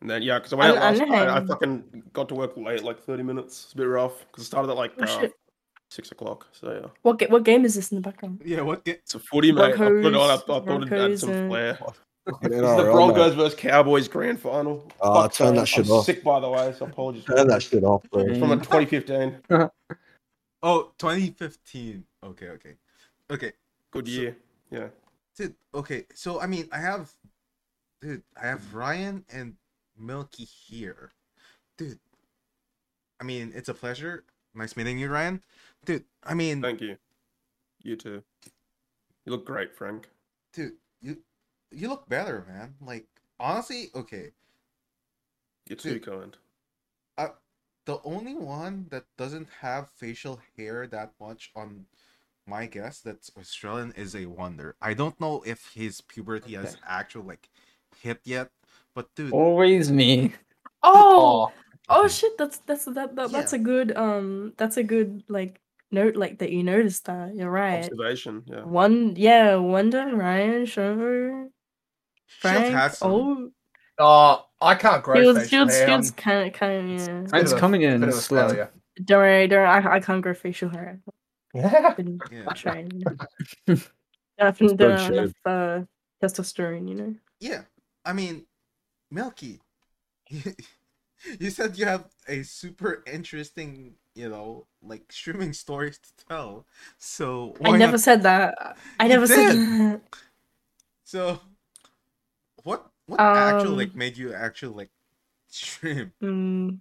And 0.00 0.10
then 0.10 0.22
yeah, 0.22 0.38
because 0.38 0.52
I 0.52 0.56
went 0.56 0.76
out 0.76 0.82
last 0.98 1.08
night. 1.08 1.28
I 1.28 1.44
fucking 1.44 2.02
got 2.12 2.28
to 2.28 2.34
work 2.34 2.56
late, 2.56 2.82
like 2.82 3.00
30 3.02 3.22
minutes. 3.22 3.64
It's 3.64 3.72
a 3.72 3.76
bit 3.76 3.84
rough 3.84 4.26
because 4.26 4.44
it 4.44 4.46
started 4.46 4.70
at 4.70 4.76
like 4.76 4.92
Oh, 5.00 5.04
uh, 5.04 5.28
six 5.90 6.12
o'clock. 6.12 6.46
So 6.52 6.72
yeah, 6.72 6.88
What 7.02 7.18
ga- 7.18 7.28
what 7.28 7.44
game 7.44 7.64
is 7.64 7.74
this 7.74 7.90
in 7.92 7.96
the 7.96 8.02
background? 8.02 8.42
Yeah, 8.44 8.60
what 8.60 8.84
get 8.84 8.96
it's 8.98 9.14
a 9.14 9.18
footy, 9.18 9.52
mate. 9.52 9.74
I 9.74 9.76
put 9.76 10.04
it 10.04 10.14
on. 10.14 10.30
I, 10.30 10.36
Broncos- 10.36 10.42
I 10.42 10.46
thought 10.46 10.66
it'd 10.66 10.82
add 10.82 10.88
Broncos 10.90 11.20
some 11.20 11.30
and- 11.30 11.50
flair. 11.50 11.78
Fucking 12.28 12.50
This 12.50 12.56
is 12.58 12.60
the 12.62 12.66
NRL, 12.82 12.92
Broncos 12.92 13.30
mate. 13.30 13.36
versus 13.36 13.54
Cowboys 13.58 14.08
grand 14.08 14.40
final. 14.40 14.90
Ah, 15.00 15.22
Fuck, 15.22 15.32
turn 15.34 15.54
that 15.54 15.68
shit 15.68 15.86
I'm 15.86 15.92
off. 15.92 16.04
Sick, 16.06 16.24
by 16.24 16.40
the 16.40 16.50
way, 16.50 16.74
so 16.76 16.86
apologies. 16.86 17.24
Turn 17.24 17.46
that 17.48 17.62
shit 17.62 17.84
off, 17.84 18.02
bro. 18.10 18.22
It's 18.22 18.38
from 18.38 18.50
a 18.52 18.56
2015. 18.56 19.36
Oh, 20.62 20.90
2015. 20.98 22.02
Okay, 22.24 22.48
okay. 22.48 22.74
Okay. 23.30 23.52
Good 23.92 24.06
So- 24.08 24.12
year. 24.12 24.36
Yeah. 24.70 24.88
Dude, 25.36 25.54
okay. 25.74 26.04
So 26.14 26.40
I 26.40 26.46
mean, 26.46 26.66
I 26.72 26.78
have 26.78 27.10
dude, 28.02 28.22
I 28.42 28.46
have 28.48 28.74
Ryan 28.74 29.24
and 29.32 29.54
Milky 29.98 30.44
here. 30.44 31.12
Dude. 31.76 31.98
I 33.20 33.24
mean, 33.24 33.52
it's 33.54 33.68
a 33.68 33.74
pleasure. 33.74 34.24
Nice 34.54 34.76
meeting 34.76 34.98
you, 34.98 35.08
Ryan. 35.08 35.42
Dude, 35.84 36.04
I 36.24 36.34
mean, 36.34 36.62
Thank 36.62 36.80
you. 36.80 36.96
You 37.82 37.96
too. 37.96 38.22
You 39.24 39.32
look 39.32 39.44
great, 39.46 39.74
Frank. 39.74 40.08
dude, 40.52 40.72
you 41.00 41.18
you 41.70 41.88
look 41.88 42.08
better, 42.08 42.44
man. 42.48 42.74
Like 42.80 43.06
honestly, 43.38 43.90
okay. 43.94 44.32
You're 45.68 45.76
too 45.76 45.94
Dude. 45.94 46.06
kind. 46.06 46.36
Uh, 47.18 47.28
the 47.84 48.00
only 48.04 48.34
one 48.34 48.86
that 48.90 49.04
doesn't 49.16 49.48
have 49.60 49.90
facial 49.90 50.40
hair 50.56 50.86
that 50.88 51.12
much 51.20 51.50
on 51.56 51.86
my 52.46 52.66
guess 52.66 53.00
that's 53.00 53.30
Australian 53.38 53.92
is 53.96 54.14
a 54.14 54.26
wonder. 54.26 54.76
I 54.80 54.94
don't 54.94 55.20
know 55.20 55.42
if 55.46 55.72
his 55.74 56.00
puberty 56.00 56.54
has 56.54 56.74
Okay. 56.74 56.82
actually 56.86 57.26
like 57.26 57.48
hit 58.00 58.20
yet, 58.24 58.50
but 58.96 59.06
dude, 59.14 59.32
Always 59.32 59.92
me. 59.92 60.32
Oh, 60.82 61.52
oh 61.88 62.08
shit! 62.08 62.36
That's 62.38 62.58
that's 62.66 62.86
that, 62.86 63.14
that 63.14 63.30
that's 63.30 63.52
Yeah. 63.52 63.60
a 63.60 63.62
good 63.62 63.96
um 63.96 64.52
that's 64.56 64.76
a 64.78 64.82
good 64.82 65.22
like 65.28 65.60
note 65.92 66.16
like 66.16 66.38
that 66.40 66.50
you 66.50 66.62
noticed 66.64 67.04
that 67.06 67.34
you're 67.36 67.50
right. 67.50 67.84
Observation. 67.84 68.42
Yeah. 68.46 68.64
One 68.64 69.14
yeah, 69.16 69.54
Wonder 69.56 70.04
Ryan 70.16 70.64
Shervo 70.66 71.48
Frank. 72.40 72.94
Oh, 73.02 73.50
Oh, 73.98 74.44
I 74.60 74.74
can't 74.74 75.02
grow 75.02 75.14
Shields 75.16 75.38
facial 75.38 75.50
Shields 75.50 75.74
hair. 75.78 75.86
Shields 75.88 76.10
kind 76.10 76.46
of 76.48 76.52
kind 76.52 76.72
of 76.92 76.98
yeah. 77.00 77.06
a 77.16 77.22
bit 77.22 77.32
Mine's 77.32 77.52
of 77.52 77.56
a- 77.58 77.60
coming 77.60 77.82
in 77.82 78.00
bit 78.00 78.14
slow. 78.14 78.48
failure. 78.48 78.70
Don't 79.04 79.18
worry, 79.18 79.46
don't 79.48 79.58
worry, 79.60 79.68
I, 79.68 79.94
I 79.96 80.00
can't 80.00 80.22
grow 80.22 80.34
facial 80.34 80.68
hair. 80.70 81.00
Yeah. 81.54 81.84
I've 81.88 81.96
been 81.96 82.18
Yeah. 82.32 82.44
trying. 82.54 82.90
I've 84.38 84.58
don't 84.58 84.76
Don't 84.76 85.12
enough 85.12 85.32
uh, 85.46 85.80
testosterone, 86.22 86.88
you 86.88 86.94
know. 86.94 87.14
Yeah, 87.40 87.62
I 88.04 88.12
mean, 88.12 88.44
Milky, 89.10 89.60
you 90.30 91.50
said 91.50 91.78
you 91.78 91.86
have 91.86 92.06
a 92.28 92.42
super 92.42 93.02
interesting, 93.06 93.94
you 94.14 94.28
know, 94.28 94.66
like 94.82 95.10
streaming 95.12 95.52
stories 95.52 95.98
to 95.98 96.26
tell. 96.28 96.66
So 96.98 97.54
I 97.64 97.76
never 97.76 97.92
not- 97.92 98.00
said 98.00 98.22
that. 98.22 98.76
I 98.98 99.08
never 99.08 99.26
said 99.26 99.52
that. 99.54 100.00
So, 101.04 101.40
what 102.64 102.86
what 103.06 103.20
actually 103.20 103.76
like 103.76 103.92
Um, 103.92 103.98
made 103.98 104.16
you 104.16 104.34
actually 104.34 104.74
like 104.74 104.90
stream? 105.48 106.12
Mm. 106.22 106.80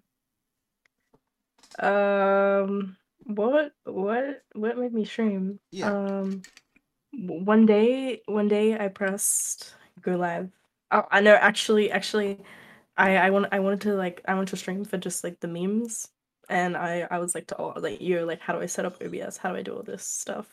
Um, 1.78 2.98
what, 3.26 3.74
what, 3.84 4.44
what 4.54 4.78
made 4.78 4.94
me 4.94 5.04
stream? 5.06 5.60
Yeah. 5.72 5.92
Um, 5.92 6.42
one 7.12 7.66
day, 7.66 8.22
one 8.28 8.48
day 8.48 8.78
I 8.80 8.88
pressed 8.88 9.74
go 10.02 10.16
live. 10.16 10.50
Oh, 10.92 11.04
I 11.12 11.22
know. 11.22 11.34
Actually, 11.36 11.92
actually, 11.92 12.40
I, 12.98 13.18
I 13.18 13.30
want, 13.32 13.48
I 13.52 13.60
wanted 13.60 13.82
to 13.82 13.96
like, 13.96 14.22
I 14.28 14.34
wanted 14.36 14.50
to 14.50 14.58
stream 14.58 14.86
for 14.86 14.98
just 14.98 15.24
like 15.24 15.40
the 15.40 15.48
memes, 15.48 16.10
and 16.50 16.78
I, 16.78 17.08
I 17.12 17.20
was 17.20 17.36
like 17.36 17.48
to 17.48 17.56
all 17.58 17.74
like 17.78 18.02
you, 18.02 18.26
like, 18.26 18.42
how 18.42 18.54
do 18.54 18.62
I 18.62 18.68
set 18.68 18.86
up 18.86 19.02
OBS? 19.02 19.38
How 19.38 19.52
do 19.52 19.58
I 19.58 19.62
do 19.64 19.76
all 19.76 19.84
this 19.84 20.06
stuff? 20.06 20.48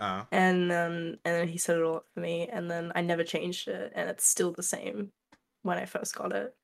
Uh, 0.00 0.24
And 0.32 0.70
then, 0.70 1.18
and 1.24 1.36
then 1.36 1.48
he 1.48 1.58
set 1.58 1.76
it 1.78 1.82
all 1.84 1.98
up 1.98 2.06
for 2.14 2.20
me, 2.20 2.48
and 2.48 2.70
then 2.70 2.92
I 2.94 3.02
never 3.02 3.24
changed 3.24 3.68
it, 3.68 3.92
and 3.96 4.10
it's 4.10 4.26
still 4.26 4.52
the 4.52 4.62
same 4.62 5.12
when 5.62 5.78
I 5.78 5.86
first 5.86 6.14
got 6.16 6.32
it. 6.32 6.54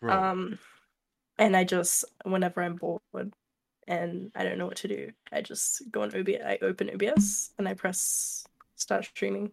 bro, 0.00 0.26
Um, 0.30 0.58
and 1.38 1.56
I 1.56 1.64
just 1.64 2.04
whenever 2.24 2.62
I'm 2.62 2.76
bored 2.76 3.02
and 3.86 4.32
I 4.34 4.44
don't 4.44 4.58
know 4.58 4.66
what 4.66 4.78
to 4.78 4.88
do, 4.88 5.12
I 5.32 5.42
just 5.42 5.82
go 5.90 6.02
on 6.02 6.14
OBS. 6.14 6.42
I 6.44 6.58
open 6.62 6.90
OBS 6.90 7.52
and 7.58 7.68
I 7.68 7.74
press 7.74 8.46
start 8.76 9.04
streaming. 9.06 9.52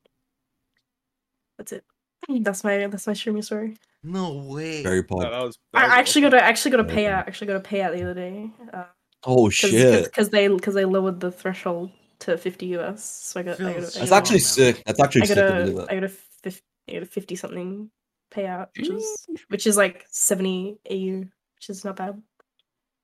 That's 1.58 1.72
it. 1.72 1.84
That's 2.30 2.64
my 2.64 2.88
that's 2.88 3.08
my 3.08 3.14
streaming 3.14 3.42
story. 3.42 3.78
no 4.04 4.34
way. 4.34 4.84
Very 4.84 5.04
No, 5.10 5.20
that 5.20 5.32
was, 5.42 5.58
that 5.74 5.84
I 5.84 5.88
was 5.88 5.94
actually 5.94 6.26
awesome. 6.26 6.32
got 6.32 6.42
a 6.42 6.44
actually 6.44 6.72
got 6.72 6.80
a 6.82 6.84
Okay. 6.84 6.96
payout. 6.96 7.28
Actually 7.28 7.48
got 7.48 7.56
a 7.58 7.60
payout 7.60 7.96
the 7.96 8.04
other 8.04 8.14
day. 8.14 8.52
Uh, 8.74 8.84
Oh 9.26 9.46
cause, 9.46 9.54
shit. 9.56 10.04
Because 10.06 10.30
they 10.30 10.48
because 10.48 10.74
they 10.74 10.86
lowered 10.86 11.20
the 11.20 11.32
threshold 11.32 11.92
to 12.20 12.38
50 12.38 12.66
US. 12.78 13.04
So 13.04 13.40
I 13.40 13.44
got 13.44 13.60
I 13.60 13.64
got, 13.64 13.70
a- 13.70 13.78
I 13.78 13.82
Feels 13.82 13.94
That's 13.94 14.10
got, 14.12 14.18
actually 14.18 14.40
sick. 14.40 14.84
That's 14.86 15.00
actually 15.00 15.22
I 15.22 15.26
sick 15.26 15.38
got 15.38 15.58
to 15.58 15.66
do 15.66 15.80
a. 15.80 15.86
I 15.90 15.94
got 15.96 16.04
a 16.04 16.10
50, 16.10 16.62
I 16.90 16.94
got 16.94 17.02
a 17.04 17.06
50 17.06 17.36
something 17.36 17.92
payout, 18.32 18.68
which 18.78 18.90
is 18.90 19.28
which 19.50 19.68
is 19.68 19.78
like 19.78 20.06
70 20.10 20.78
AU, 20.90 21.20
which 21.56 21.70
is 21.70 21.84
not 21.86 21.96
bad. 21.96 22.22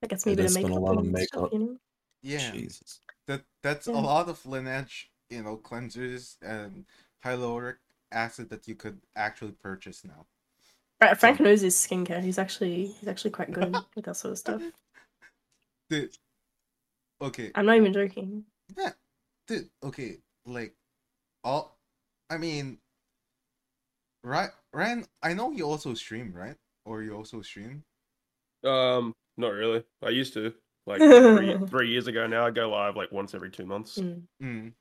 That 0.00 0.08
gets 0.10 0.26
me 0.26 0.32
Yeah, 0.32 0.34
a 0.34 0.36
bit 0.36 0.46
of 0.46 0.52
spend 0.52 0.64
a 0.66 0.68
makeup 0.68 0.82
lot 0.82 0.98
of 0.98 1.04
and 1.04 1.12
makeup. 1.12 1.28
stuff, 1.28 1.50
you 1.52 1.58
know. 1.58 1.76
Yeah, 2.22 2.52
Jesus. 2.52 3.00
that 3.26 3.42
that's 3.62 3.86
a 3.86 3.92
lot 3.92 4.28
of 4.28 4.44
lineage, 4.46 5.10
you 5.28 5.42
know, 5.42 5.56
cleansers 5.58 6.36
and 6.42 6.84
hyaluronic 7.24 7.76
acid 8.14 8.48
that 8.50 8.66
you 8.68 8.74
could 8.74 9.00
actually 9.16 9.52
purchase 9.52 10.04
now. 10.04 10.26
Fra- 11.00 11.14
Frank 11.16 11.40
knows 11.40 11.60
his 11.60 11.74
skincare. 11.76 12.22
He's 12.22 12.38
actually 12.38 12.86
he's 12.86 13.08
actually 13.08 13.32
quite 13.32 13.52
good 13.52 13.74
with 13.96 14.04
that 14.06 14.16
sort 14.16 14.32
of 14.32 14.38
stuff. 14.38 14.62
Dude. 15.90 16.16
Okay. 17.20 17.50
I'm 17.54 17.66
not 17.66 17.76
even 17.76 17.92
joking. 17.92 18.44
Yeah. 18.76 18.92
Dude, 19.48 19.68
okay. 19.82 20.18
Like 20.46 20.74
all 21.42 21.76
I 22.30 22.38
mean 22.38 22.78
right 24.22 24.50
Ryan, 24.72 25.04
I 25.22 25.34
know 25.34 25.50
you 25.52 25.64
also 25.64 25.94
stream, 25.94 26.32
right? 26.34 26.56
Or 26.86 27.02
you 27.02 27.14
also 27.14 27.42
stream? 27.42 27.82
Um, 28.64 29.14
not 29.36 29.52
really. 29.52 29.84
I 30.02 30.10
used 30.10 30.34
to. 30.34 30.54
Like 30.86 30.98
three, 31.00 31.56
three 31.68 31.88
years 31.90 32.06
ago 32.08 32.26
now, 32.26 32.46
I 32.46 32.50
go 32.50 32.68
live 32.70 32.94
like 32.96 33.10
once 33.10 33.34
every 33.34 33.50
two 33.50 33.64
months 33.64 33.96
Mm. 33.98 34.22
Mm. 34.42 34.72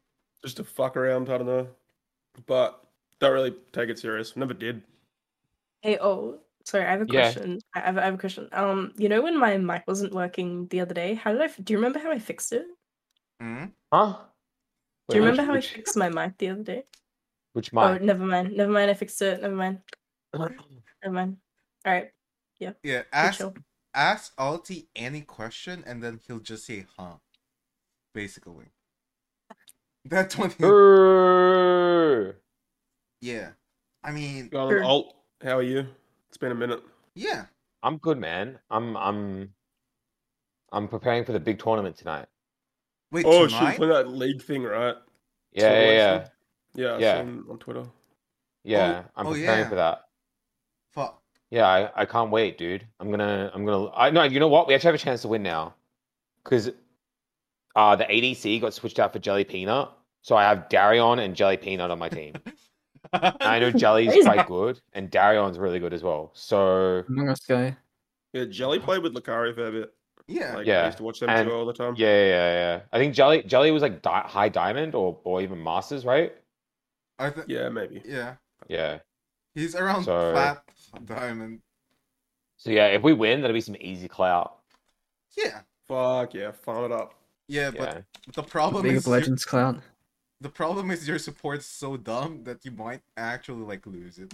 just 0.43 0.57
to 0.57 0.63
fuck 0.65 0.97
around. 0.97 1.29
I 1.29 1.37
don't 1.37 1.47
know, 1.47 1.67
but 2.45 2.83
don't 3.23 3.33
really 3.33 3.55
take 3.71 3.89
it 3.89 3.97
serious. 3.99 4.35
Never 4.35 4.53
did. 4.53 4.83
Hey, 5.81 5.97
oh, 5.99 6.39
sorry, 6.65 6.85
I 6.85 6.91
have 6.91 7.01
a 7.01 7.05
Yeah. 7.05 7.31
question. 7.31 7.59
I 7.73 7.79
have, 7.79 7.97
I 7.97 8.05
have 8.05 8.13
a 8.13 8.17
question. 8.17 8.47
Um, 8.51 8.93
you 8.97 9.09
know 9.09 9.21
when 9.21 9.37
my 9.39 9.57
mic 9.57 9.83
wasn't 9.87 10.13
working 10.13 10.67
the 10.67 10.81
other 10.81 10.93
day, 10.93 11.15
how 11.15 11.31
did 11.31 11.41
I? 11.41 11.45
f- 11.45 11.59
Do 11.63 11.73
you 11.73 11.77
remember 11.77 11.99
how 11.99 12.11
I 12.11 12.19
fixed 12.19 12.53
it? 12.53 12.65
Mm. 13.41 13.71
Huh? 13.91 14.17
Do 15.09 15.17
you 15.17 15.21
Wait, 15.23 15.29
remember 15.29 15.43
how 15.43 15.53
which, 15.53 15.71
I 15.71 15.75
fixed 15.75 15.97
my 15.97 16.09
mic 16.09 16.37
the 16.37 16.49
other 16.49 16.63
day? 16.63 16.83
Which, 17.53 17.73
mic? 17.73 17.83
Oh, 17.83 17.97
never 17.97 18.23
mind. 18.25 18.55
Never 18.55 18.71
mind. 18.71 18.91
I 18.91 18.93
fixed 18.93 19.21
it. 19.21 19.41
Never 19.41 19.55
mind. 19.55 19.79
Never 20.33 21.13
mind. 21.13 21.37
All 21.85 21.93
right. 21.93 22.11
Yeah, 22.59 22.73
Yeah. 22.83 23.03
ask 23.11 23.39
chill. 23.39 23.53
ask 23.93 24.33
Alte 24.37 24.87
any 24.95 25.21
question 25.21 25.83
and 25.85 26.01
then 26.01 26.19
he'll 26.25 26.39
just 26.39 26.65
say 26.65 26.85
huh. 26.97 27.17
Basically. 28.13 28.67
That's 30.05 30.37
what 30.37 30.53
he. 30.53 30.63
Yeah. 33.23 33.51
I 34.03 34.11
mean 34.11 34.49
Go 34.49 34.67
on, 34.67 34.83
Alt, 34.83 35.15
how 35.41 35.57
are 35.57 35.63
you? 35.63 35.87
It's 36.27 36.37
been 36.37 36.51
a 36.51 36.55
minute. 36.55 36.83
yeah. 37.15 37.45
I'm 37.81 37.97
good, 37.97 38.17
man. 38.17 38.59
I'm 38.69 38.97
I'm 38.97 39.49
I'm 40.73 40.87
preparing 40.87 41.23
for 41.23 41.31
the 41.31 41.39
big 41.39 41.59
tournament 41.59 41.97
tonight. 41.97 42.27
Wait, 43.11 43.25
Oh, 43.25 43.47
shit, 43.47 43.57
tonight? 43.59 43.77
playing 43.77 43.93
that 43.93 44.07
league 44.09 44.41
thing, 44.41 44.63
right? 44.63 44.95
Yeah, 45.53 45.73
yeah, 45.73 45.91
yeah. 45.91 46.27
Yeah, 46.75 46.97
Yeah. 46.97 47.19
on 47.49 47.57
Twitter. 47.59 47.85
yeah. 48.63 49.03
I'm 49.15 49.27
oh, 49.27 49.31
preparing 49.33 49.59
yeah. 49.59 49.69
for 49.69 49.75
that. 49.75 50.05
Fuck. 50.93 51.21
Yeah, 51.49 51.67
I, 51.67 52.01
I 52.01 52.05
can't 52.05 52.31
wait, 52.31 52.57
dude. 52.57 52.85
I'm 52.99 53.09
gonna 53.09 53.51
I'm 53.53 53.65
gonna 53.65 53.89
I 53.91 54.09
no, 54.09 54.23
you 54.23 54.39
know 54.41 54.47
what? 54.49 54.67
We 54.67 54.73
actually 54.73 54.87
have 54.89 54.95
a 54.95 54.97
chance 54.97 55.21
to 55.21 55.29
win 55.29 55.43
now, 55.43 55.75
because 56.43 56.71
uh 57.75 57.95
the 57.95 58.05
ADC 58.05 58.59
got 58.59 58.73
switched 58.73 58.99
out 58.99 59.13
for 59.13 59.19
Jelly 59.19 59.45
Peanut, 59.45 59.91
so 60.21 60.35
I 60.35 60.43
have 60.43 60.67
Darion 60.69 61.19
and 61.23 61.35
Jelly 61.35 61.57
Peanut 61.57 61.89
on 61.89 61.99
my 61.99 62.09
team. 62.09 62.33
And 63.11 63.35
I 63.41 63.59
know 63.59 63.71
Jelly's 63.71 64.09
Crazy. 64.11 64.23
quite 64.23 64.47
good, 64.47 64.79
and 64.93 65.09
Darion's 65.11 65.57
really 65.59 65.79
good 65.79 65.93
as 65.93 66.03
well. 66.03 66.31
So 66.33 67.03
Among 67.09 67.29
Us 67.29 67.39
guy. 67.41 67.75
Yeah, 68.33 68.45
Jelly 68.45 68.79
played 68.79 69.03
with 69.03 69.13
Lucario 69.13 69.51
a 69.51 69.53
fair 69.53 69.71
bit. 69.71 69.93
yeah. 70.27 70.55
Like, 70.55 70.67
I 70.67 70.69
Yeah, 70.69 70.85
used 70.87 70.97
to 70.97 71.03
watch 71.03 71.19
them 71.19 71.29
and- 71.29 71.47
two 71.49 71.53
all 71.55 71.65
the 71.65 71.73
time. 71.73 71.95
yeah, 71.97 72.07
yeah, 72.07 72.27
yeah, 72.27 72.53
yeah. 72.53 72.81
I 72.91 72.97
think 72.97 73.13
Jelly 73.13 73.43
Jelly 73.43 73.71
was 73.71 73.81
like 73.81 74.01
di- 74.01 74.27
high 74.27 74.49
diamond 74.49 74.95
or 74.95 75.19
or 75.23 75.41
even 75.41 75.61
masters, 75.61 76.05
right? 76.05 76.33
I 77.19 77.29
th- 77.29 77.47
Yeah, 77.47 77.69
maybe. 77.69 78.01
yeah. 78.05 78.35
Yeah. 78.67 78.99
He's 79.53 79.75
around 79.75 80.03
So- 80.05 80.31
flat 80.31 80.63
diamond. 81.05 81.59
So 82.57 82.71
yeah, 82.71 82.87
if 82.87 83.01
we 83.03 83.13
win, 83.13 83.41
that'll 83.41 83.53
be 83.53 83.61
some 83.61 83.75
easy 83.79 84.07
clout. 84.07 84.57
Yeah. 85.37 85.61
Fuck 85.87 86.33
yeah, 86.33 86.51
farm 86.51 86.85
it 86.85 86.91
up. 86.91 87.13
Yeah, 87.49 87.71
Yeah. 87.75 88.01
but 88.25 88.35
the 88.35 88.43
problem 88.43 88.83
League 88.85 88.95
is 88.95 89.05
of 89.05 89.11
Legends 89.11 89.43
cloud. 89.43 89.81
Your, 90.43 90.49
the 90.49 90.53
problem 90.53 90.91
is 90.91 91.07
your 91.07 91.19
support's 91.19 91.65
so 91.65 91.97
dumb 91.97 92.43
that 92.43 92.63
you 92.65 92.71
might 92.71 93.01
actually 93.17 93.63
like 93.63 93.85
lose 93.87 94.19
it. 94.19 94.33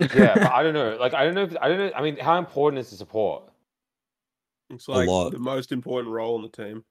Yeah, 0.00 0.34
but 0.34 0.52
I 0.52 0.62
don't 0.62 0.74
know. 0.74 0.96
Like 0.98 1.14
I 1.14 1.24
don't 1.24 1.34
know. 1.34 1.42
If, 1.42 1.56
I 1.60 1.68
don't 1.68 1.78
know. 1.78 1.92
I 1.94 2.02
mean, 2.02 2.16
how 2.18 2.38
important 2.38 2.78
is 2.80 2.90
the 2.90 2.96
support? 2.96 3.44
It's 4.70 4.88
like 4.88 5.08
lot. 5.08 5.30
the 5.32 5.38
most 5.38 5.72
important 5.72 6.12
role 6.12 6.36
in 6.36 6.42
the 6.42 6.48
team. 6.48 6.84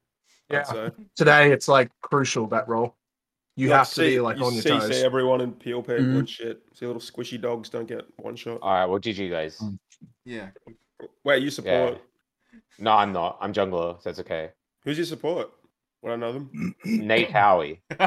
Yeah. 0.50 0.64
I'd. 0.68 0.92
Today, 1.16 1.52
it's 1.52 1.68
like 1.68 1.90
crucial 2.02 2.46
that 2.48 2.68
role. 2.68 2.94
You 3.56 3.68
Like, 3.68 3.78
have 3.78 3.88
to 3.88 3.94
see- 3.94 4.08
be 4.16 4.20
like 4.20 4.38
you 4.38 4.44
on 4.44 4.54
your 4.54 4.62
CC 4.62 4.80
toes. 4.80 5.02
everyone 5.02 5.40
and 5.40 5.58
peel 5.58 5.82
people 5.82 6.04
Mhm. 6.04 6.18
and 6.20 6.28
shit. 6.28 6.62
See 6.74 6.86
little 6.86 7.00
squishy 7.00 7.40
dogs 7.40 7.68
don't 7.68 7.86
get 7.86 8.04
one 8.18 8.36
shot. 8.36 8.58
All 8.62 8.72
right. 8.72 8.86
Well, 8.86 8.98
GG 9.00 9.28
guys. 9.30 9.58
Mm. 9.58 9.78
Yeah. 10.24 10.50
Wait, 11.24 11.42
you 11.42 11.50
support? 11.50 12.00
No, 12.78 12.92
I'm 12.92 13.12
not. 13.12 13.38
I'm 13.40 13.52
jungler, 13.52 14.00
so 14.02 14.10
it's 14.10 14.18
okay. 14.20 14.50
Who's 14.84 14.96
your 14.98 15.06
support? 15.06 15.50
Would 16.02 16.12
I 16.12 16.16
know 16.16 16.32
them? 16.32 16.74
Nate 16.86 17.30
Howie. 17.30 17.82
you're, 17.90 17.98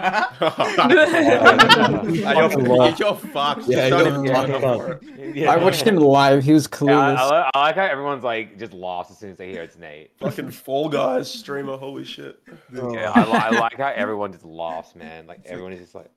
Fucking 1.40 2.66
love. 2.66 3.00
you're 3.00 3.16
fucked. 3.16 3.68
Yeah, 3.68 3.90
Just 3.90 4.04
don't 4.04 4.26
even 4.26 4.34
fucking 4.34 4.62
go. 4.62 5.00
Yeah. 5.34 5.52
I 5.52 5.58
watched 5.58 5.84
him 5.86 5.98
live. 5.98 6.44
He 6.44 6.54
was 6.54 6.68
Yeah, 6.72 6.78
I, 6.78 6.80
clueless. 6.80 7.18
I, 7.18 7.50
I 7.54 7.60
like 7.60 7.76
how 7.76 7.84
everyone's 7.86 8.24
like 8.24 8.58
just 8.58 8.74
lost 8.74 9.12
as 9.12 9.20
soon 9.20 9.30
as 9.32 9.38
they 9.38 9.52
hear 9.52 9.62
it's 9.62 9.78
Nate. 9.78 10.12
Fucking 10.20 10.50
Fall 10.52 10.90
Guys 10.90 11.32
streamer. 11.32 11.78
Holy 11.78 12.04
shit. 12.04 12.40
Yeah, 12.74 13.12
oh. 13.16 13.32
I, 13.32 13.48
I 13.48 13.60
like 13.60 13.78
how 13.78 13.92
everyone 13.96 14.32
just 14.32 14.46
lost, 14.46 14.96
man. 14.96 15.28
Like 15.28 15.42
everyone 15.46 15.74
is 15.74 15.80
just 15.82 15.94
like, 15.94 16.10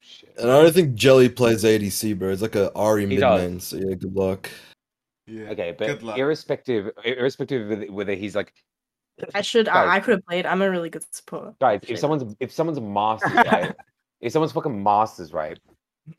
shit. 0.00 0.34
And 0.38 0.50
I 0.50 0.60
don't 0.62 0.72
think 0.74 0.94
Jelly 0.94 1.28
plays 1.28 1.62
ADC, 1.62 2.18
bro. 2.18 2.30
It's 2.30 2.42
like 2.42 2.56
a 2.56 2.70
Ahri 2.74 3.02
He 3.02 3.06
mid 3.06 3.20
lane. 3.20 3.60
So 3.60 3.76
yeah, 3.76 3.94
good 3.94 4.14
luck. 4.16 4.50
yeah. 5.28 5.50
Okay, 5.50 5.72
but 5.78 6.02
irrespective, 6.18 6.90
irrespective 7.04 7.62
of 7.62 7.68
whether- 7.78 7.92
whether 7.92 8.14
he's 8.16 8.34
like, 8.34 8.52
I 9.34 9.40
should. 9.42 9.66
Guys. 9.66 9.88
I, 9.88 9.96
I 9.96 10.00
could 10.00 10.12
have 10.12 10.26
played. 10.26 10.46
I'm 10.46 10.62
a 10.62 10.70
really 10.70 10.90
good 10.90 11.04
support. 11.14 11.58
guys, 11.58 11.80
if 11.88 11.98
someone's 11.98 12.34
if 12.40 12.52
someone's 12.52 12.78
a 12.78 12.82
masters, 12.82 13.32
right? 13.46 13.74
if 14.20 14.32
someone's 14.32 14.52
fucking 14.52 14.82
masters, 14.82 15.32
right? 15.32 15.58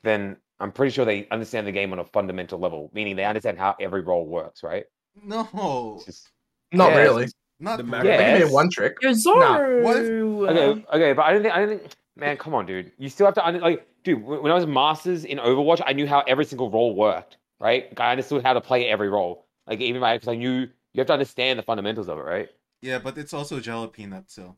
Then 0.04 0.38
I'm 0.60 0.72
pretty 0.72 0.92
sure 0.92 1.04
they 1.06 1.28
understand 1.30 1.68
the 1.68 1.72
game 1.72 1.92
on 1.92 2.00
a 2.00 2.06
fundamental 2.06 2.60
level, 2.60 2.90
meaning 2.94 3.16
they 3.16 3.26
understand 3.26 3.58
how 3.58 3.76
every 3.80 4.02
role 4.02 4.26
works, 4.26 4.64
right? 4.64 4.86
No. 5.24 6.02
Just 6.06 6.30
Not 6.72 6.92
Yeah, 6.92 6.98
really. 6.98 7.28
Not 7.60 7.78
The 7.78 7.84
really. 7.84 7.92
Mac- 7.92 8.04
They 8.04 8.18
can 8.18 8.40
Yes. 8.42 8.52
one 8.52 8.70
trick. 8.70 8.98
You're 9.02 9.14
Zoro. 9.14 9.84
what 9.84 9.98
Okay, 9.98 10.86
okay, 10.94 11.14
but 11.14 11.24
I 11.24 11.34
don't 11.34 11.42
think 11.44 11.54
I 11.54 11.60
don't 11.66 11.80
think. 11.80 11.92
Man, 12.16 12.38
come 12.38 12.54
on, 12.54 12.66
dude. 12.66 12.92
You 13.00 13.10
still 13.10 13.26
have 13.26 13.34
to 13.36 13.46
under, 13.46 13.60
like, 13.60 13.88
dude. 14.04 14.24
When 14.24 14.52
I 14.52 14.56
was 14.56 14.68
masters 14.68 15.26
in 15.26 15.40
Overwatch, 15.40 15.82
I 15.86 15.94
knew 15.94 16.06
how 16.08 16.20
every 16.28 16.46
single 16.46 16.70
role 16.70 16.96
worked. 16.96 17.38
Right? 17.60 17.90
Like, 17.90 18.00
I 18.00 18.12
understood 18.12 18.44
how 18.44 18.54
to 18.54 18.62
play 18.62 18.88
every 18.88 19.10
role. 19.10 19.46
Like 19.68 19.80
even 19.80 20.02
my 20.02 20.16
because 20.18 20.28
I 20.28 20.36
knew 20.36 20.60
you 20.62 21.00
have 21.00 21.08
to 21.08 21.14
understand 21.14 21.58
the 21.58 21.64
fundamentals 21.64 22.10
of 22.10 22.18
it, 22.18 22.22
right? 22.22 22.50
Yeah, 22.84 23.00
but 23.00 23.18
it's 23.18 23.34
also 23.34 23.62
jelly 23.62 23.88
peanut, 23.88 24.30
so. 24.30 24.58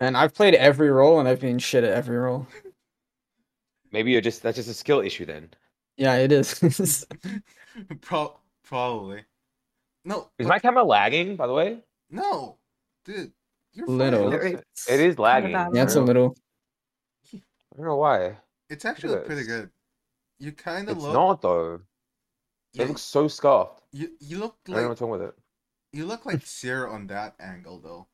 And 0.00 0.16
I've 0.16 0.32
played 0.32 0.54
every 0.54 0.88
role 0.90 1.20
and 1.20 1.28
I've 1.28 1.40
been 1.40 1.58
shit 1.58 1.84
at 1.84 1.92
every 1.92 2.16
role. 2.16 2.46
Maybe 3.92 4.10
you're 4.10 4.22
just 4.22 4.42
that's 4.42 4.56
just 4.56 4.70
a 4.70 4.74
skill 4.74 5.00
issue 5.00 5.26
then. 5.26 5.50
Yeah, 5.98 6.14
it 6.16 6.32
is. 6.32 7.06
Pro- 8.00 8.38
probably. 8.64 9.24
No. 10.06 10.30
Is 10.38 10.46
but- 10.46 10.48
my 10.48 10.58
camera 10.60 10.82
lagging? 10.82 11.36
By 11.36 11.46
the 11.46 11.52
way, 11.52 11.80
No. 12.10 12.56
Dude. 13.04 13.32
You're. 13.74 13.86
Little. 13.86 14.32
It 14.32 14.64
it 14.88 15.18
lagging. 15.18 15.52
bad. 15.52 15.74
yeah, 15.74 15.82
it's 15.82 15.94
a 15.96 16.00
little. 16.00 16.34
I 17.34 17.38
don't 17.76 17.86
know 17.86 17.96
why. 17.96 18.38
It's 18.70 18.84
actually 18.86 19.14
at 19.14 19.26
pretty 19.26 19.44
good. 19.44 19.68
You 20.38 20.52
kind 20.52 20.88
of 20.88 20.96
It's 20.96 21.04
look. 21.04 21.12
not 21.12 21.42
though. 21.42 21.80
you, 22.72 22.82
It 22.84 22.88
looks 22.88 23.02
so 23.02 23.28
scuffed. 23.28 23.82
you, 23.92 24.08
you 24.20 24.38
look 24.38 24.56
I 24.68 24.72
don't 24.72 24.82
know 24.84 24.88
what's 24.88 25.00
wrong 25.02 25.10
with 25.10 25.22
it. 25.22 25.34
You 25.92 26.06
look 26.06 26.26
like 26.26 26.44
Sierra 26.46 26.90
on 26.92 27.06
that 27.08 27.34
angle 27.40 27.80
though. 27.80 28.06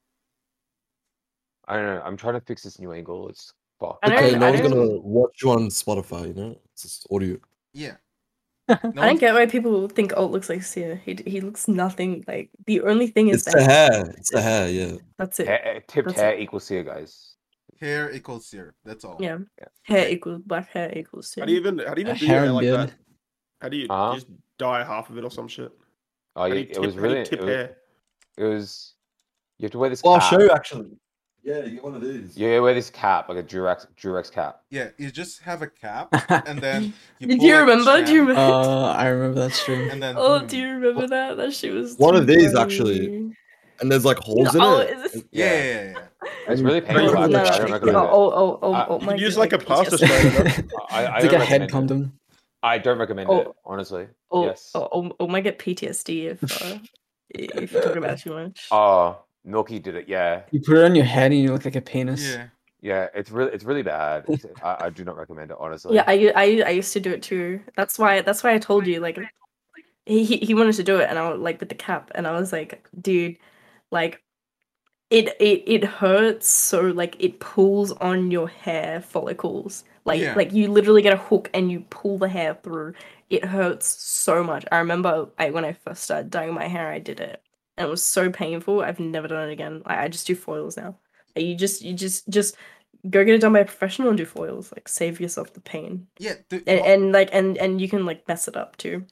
I 1.67 1.77
don't 1.77 1.87
know. 1.87 2.03
I'm 2.05 2.17
trying 2.17 2.35
to 2.35 2.41
fix 2.41 2.63
this 2.63 2.79
new 2.79 2.93
angle. 2.93 3.29
It's 3.29 3.53
fucked. 3.81 4.05
Okay, 4.07 4.37
no 4.39 4.51
one's 4.51 4.61
gonna 4.61 4.99
watch 5.01 5.43
you 5.43 5.51
on 5.51 5.69
Spotify, 5.69 6.29
you 6.29 6.35
know? 6.35 6.59
It's 6.73 6.83
just 6.83 7.07
audio. 7.11 7.39
Yeah. 7.73 7.97
I 8.69 8.77
don't 8.83 9.21
get 9.21 9.35
why 9.35 9.45
people 9.47 9.89
think 9.89 10.17
Alt 10.17 10.31
looks 10.33 10.49
like 10.49 10.63
Seer. 10.63 10.97
He 11.05 11.19
he 11.27 11.41
looks 11.41 11.69
nothing 11.69 12.25
like. 12.27 12.51
The 12.67 12.81
only 12.83 13.07
thing 13.09 13.29
is 13.29 13.47
It's 13.47 13.55
the 13.55 13.63
hair. 13.63 14.05
It's 14.17 14.31
the 14.31 14.41
hair, 14.41 14.69
yeah. 14.71 14.97
that's 15.19 15.41
it. 15.41 15.49
Hair, 15.49 15.83
tipped 15.87 16.09
That's 16.09 16.21
hair 16.21 16.39
equals 16.39 16.69
here, 16.69 16.83
guys. 16.83 17.35
hair 17.81 18.11
equals 18.13 18.47
Sierra. 18.47 18.73
That's 18.85 19.05
all. 19.05 19.17
Yeah. 19.21 19.39
Yeah. 19.59 19.67
Hair 19.83 20.09
equals 20.11 20.43
black 20.47 20.71
hair 20.71 20.97
equals 20.97 21.29
Seer. 21.31 21.43
How 21.43 21.47
do 21.47 21.53
you 21.53 21.59
even 21.61 21.79
how 21.79 21.93
do 21.95 22.01
you 22.01 22.07
even 22.09 22.19
do 22.19 22.27
hair 22.27 22.41
hair 22.41 22.53
like 22.53 22.63
beard. 22.63 22.81
that? 22.89 22.93
How 23.61 23.69
do 23.69 23.77
you, 23.77 23.87
Uh-huh. 23.89 24.13
you 24.13 24.21
just 24.21 24.29
dye 24.59 24.85
half 24.85 25.11
of 25.11 25.19
it 25.19 25.25
or 25.25 25.31
some 25.31 25.49
shit? 25.49 25.73
Oh, 26.37 26.43
How 26.43 26.49
do 26.49 26.55
you, 26.55 26.61
you 26.63 26.67
it 26.71 26.73
tip, 26.75 26.83
was 26.83 26.95
how 26.95 27.01
do 27.01 27.07
you 27.09 27.13
really. 27.15 27.25
tip 27.25 27.33
It 27.41 27.43
was, 27.45 27.49
hair? 27.49 27.77
it 28.39 28.45
was. 28.45 28.95
You 29.59 29.65
have 29.67 29.71
to 29.73 29.79
wear 29.79 29.91
this. 29.91 30.03
Well, 30.03 30.15
I'll 30.15 30.21
show 30.21 30.41
you 30.41 30.51
actually. 30.51 30.91
Yeah, 31.45 31.63
you 31.65 31.73
get 31.73 31.85
one 31.85 31.95
of 31.95 32.01
these. 32.01 32.37
You 32.39 32.63
wear 32.63 32.73
this 32.73 32.89
cap, 32.91 33.29
like 33.29 33.37
a 33.39 33.43
Durex 33.43 33.87
Durex 34.01 34.33
cap. 34.33 34.61
Yeah, 34.71 34.89
you 34.99 35.11
just 35.11 35.43
have 35.43 35.61
a 35.63 35.67
cap 35.69 36.09
and 36.47 36.59
then 36.59 36.95
you 37.19 37.27
Did 37.29 37.39
pull, 37.39 37.47
you 37.47 37.53
like, 37.55 37.61
remember? 37.69 38.05
Do 38.07 38.13
you 38.15 38.21
remember? 38.23 38.41
Uh, 38.41 38.93
I 38.95 39.07
remember 39.09 39.41
that 39.41 39.53
stream. 39.53 39.91
and 39.91 40.03
then 40.03 40.15
oh, 40.19 40.39
boom. 40.41 40.49
do 40.49 40.59
you 40.59 40.69
remember 40.71 41.07
that? 41.09 41.37
That 41.37 41.53
shit 41.53 41.73
was 41.75 41.97
One 41.99 42.17
of 42.17 42.27
these, 42.27 42.53
funny. 42.53 42.65
actually. 42.65 43.07
And 43.81 43.93
there's 43.93 44.05
like 44.07 44.17
holes 44.19 44.55
in 44.55 44.61
Oh, 44.63 44.79
it. 44.79 44.91
is 44.97 45.13
this? 45.13 45.25
Yeah, 45.33 45.45
yeah, 45.47 45.65
yeah. 45.65 45.93
yeah. 46.25 46.31
It's 46.53 46.63
really 46.63 46.79
And- 46.79 46.87
painful. 46.87 47.15
No, 47.15 47.27
No, 47.27 47.39
actually. 47.41 47.53
I 47.53 47.59
no, 47.59 47.59
don't 47.59 47.69
no. 47.69 47.73
recommend 47.75 47.97
Oh, 47.97 48.01
it. 48.01 48.35
oh, 48.35 48.59
oh, 48.63 48.73
Uh, 48.73 48.87
oh, 48.89 49.01
you 49.01 49.07
my 49.07 49.13
could 49.13 49.21
use 49.21 49.35
God, 49.35 49.41
like 49.41 49.53
a 49.53 49.59
pasta 49.59 49.99
strainer. 49.99 50.69
I, 50.91 51.05
I 51.05 51.17
It's 51.17 51.23
like 51.25 51.31
don't 51.33 51.41
a 51.41 51.45
head 51.45 51.61
recommend 51.61 51.63
it. 51.63 51.71
condom. 51.71 52.13
I 52.65 52.79
don't 52.79 52.99
recommend 52.99 53.29
Oh. 53.31 53.41
it, 53.41 53.49
honestly. 53.65 54.09
Oh, 54.31 54.47
yes. 54.47 54.71
oh, 54.75 54.89
oh, 54.91 55.17
oh, 55.21 55.29
might 55.29 55.43
get 55.45 55.59
PTSD 55.59 56.33
if 56.33 56.63
uh, 56.63 56.79
if 57.31 57.73
you 57.73 57.81
talk 57.81 57.95
about 57.97 58.13
it 58.15 58.21
too 58.21 58.33
much. 58.33 58.67
Oh, 58.71 59.19
Milky 59.45 59.79
did 59.79 59.95
it. 59.95 60.09
Yeah, 60.09 60.43
You 60.51 60.61
put 60.61 60.79
it 60.79 60.85
on 60.85 60.95
your 60.95 61.05
head 61.05 61.31
and 61.31 61.41
you 61.41 61.53
look 61.53 61.65
like 61.65 61.77
a 61.77 61.81
penis. 61.83 62.27
Yeah. 62.35 62.47
Yeah, 62.81 63.09
it's 63.15 63.31
really 63.31 63.51
it's 63.53 63.65
really 63.65 63.83
bad. 63.83 64.25
It's, 64.29 64.45
I, 64.63 64.77
I 64.87 64.91
do 64.91 65.05
not 65.05 65.17
recommend 65.17 65.51
it 65.51 65.57
honestly. 65.59 65.95
Yeah, 65.95 66.05
I, 66.07 66.33
I 66.37 66.45
I 66.67 66.71
used 66.71 66.93
to 66.93 67.01
do 67.01 67.13
it 67.13 67.23
too. 67.23 67.61
That's 67.77 67.99
why 67.99 68.21
that's 68.21 68.43
why 68.45 68.53
I 68.53 68.59
told 68.59 68.87
you 68.87 69.01
like 69.01 69.19
he 70.05 70.23
he, 70.25 70.37
he 70.37 70.53
wanted 70.53 70.75
to 70.75 70.83
do 70.83 70.99
it 70.99 71.09
and 71.09 71.19
I 71.19 71.31
was 71.31 71.41
like 71.41 71.61
with 71.61 71.71
the 71.71 71.75
cap 71.75 72.11
and 72.15 72.27
I 72.27 72.33
was 72.33 72.53
like, 72.53 72.87
dude, 73.01 73.39
like 73.91 74.23
it 75.15 75.29
it 75.41 75.63
it 75.67 75.85
hurts 75.85 76.49
so 76.49 76.81
like 76.83 77.17
it 77.21 77.41
pulls 77.41 77.93
on 77.93 78.31
your 78.31 78.49
hair 78.49 79.01
follicles. 79.01 79.85
Like 80.05 80.21
Yeah. 80.21 80.35
like 80.35 80.53
you 80.53 80.69
literally 80.71 81.03
get 81.03 81.13
a 81.15 81.17
hook 81.17 81.51
and 81.55 81.71
you 81.73 81.81
pull 81.91 82.19
the 82.19 82.29
hair 82.29 82.55
through. 82.63 82.95
It 83.31 83.45
hurts 83.45 83.87
so 83.87 84.43
much. 84.45 84.65
I 84.73 84.79
remember 84.79 85.31
I 85.39 85.51
when 85.51 85.65
I 85.65 85.73
first 85.73 86.05
started 86.05 86.31
dyeing 86.31 86.55
my 86.55 86.69
hair, 86.69 86.89
I 86.91 86.99
did 86.99 87.21
it. 87.21 87.43
And 87.77 87.87
it 87.89 87.91
was 87.91 88.05
so 88.05 88.31
painful. 88.31 88.81
I've 88.83 89.01
never 89.01 89.29
done 89.29 89.49
it 89.49 89.53
again. 89.53 89.83
I, 89.87 90.05
I 90.05 90.09
just 90.09 90.27
do 90.27 90.35
foils 90.37 90.77
now. 90.77 90.97
You 91.37 91.57
just 91.57 91.83
you 91.83 91.95
just 91.95 92.29
just 92.29 92.57
go 93.11 93.25
get 93.25 93.35
it 93.37 93.41
done 93.43 93.53
by 93.55 93.61
a 93.61 93.65
professional 93.67 94.09
and 94.11 94.19
do 94.19 94.27
foils. 94.27 94.73
Like 94.73 94.89
save 94.89 95.21
yourself 95.21 95.53
the 95.55 95.61
pain. 95.61 96.09
Yeah, 96.19 96.35
dude, 96.49 96.65
And, 96.67 96.81
wha- 96.81 96.87
and 96.87 97.13
like 97.13 97.31
and 97.33 97.59
and 97.59 97.81
you 97.81 97.89
can 97.89 98.07
like 98.07 98.27
mess 98.29 98.49
it 98.49 98.57
up 98.57 98.77
too. 98.77 99.07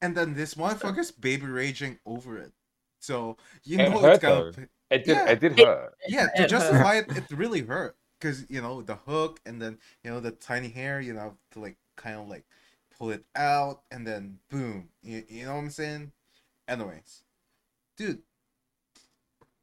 and 0.00 0.16
then 0.16 0.34
this 0.34 0.54
motherfucker's 0.54 1.10
baby 1.10 1.46
raging 1.46 1.98
over 2.06 2.38
it. 2.38 2.52
So 3.00 3.36
you 3.64 3.78
It 3.78 3.88
know 3.90 3.98
hurt 4.00 4.12
it's 4.14 4.18
gonna. 4.18 4.52
Though. 4.90 4.96
It 4.96 5.04
did 5.04 5.16
Yeah. 5.16 5.28
it 5.30 5.40
did 5.40 5.58
It- 5.58 5.66
hurt. 5.66 5.94
Yeah, 6.08 6.26
It 6.26 6.36
to 6.36 6.42
hurt. 6.42 6.48
justify 6.48 6.94
it, 7.08 7.16
it 7.16 7.30
really 7.30 7.62
hurt 7.62 7.96
because 8.20 8.48
you 8.50 8.60
know 8.60 8.82
the 8.82 8.96
hook 8.96 9.40
and 9.46 9.60
then 9.60 9.78
you 10.04 10.10
know 10.10 10.20
the 10.20 10.32
tiny 10.32 10.68
hair. 10.68 11.00
You 11.00 11.14
know 11.14 11.36
to 11.52 11.60
like 11.60 11.76
kind 11.96 12.16
of 12.16 12.28
like 12.28 12.44
pull 12.98 13.10
it 13.10 13.24
out 13.36 13.82
and 13.90 14.06
then 14.06 14.38
boom. 14.50 14.90
You, 15.02 15.24
you 15.28 15.44
know 15.46 15.54
what 15.54 15.60
I'm 15.62 15.70
saying? 15.70 16.12
Anyways, 16.68 17.22
dude. 17.96 18.22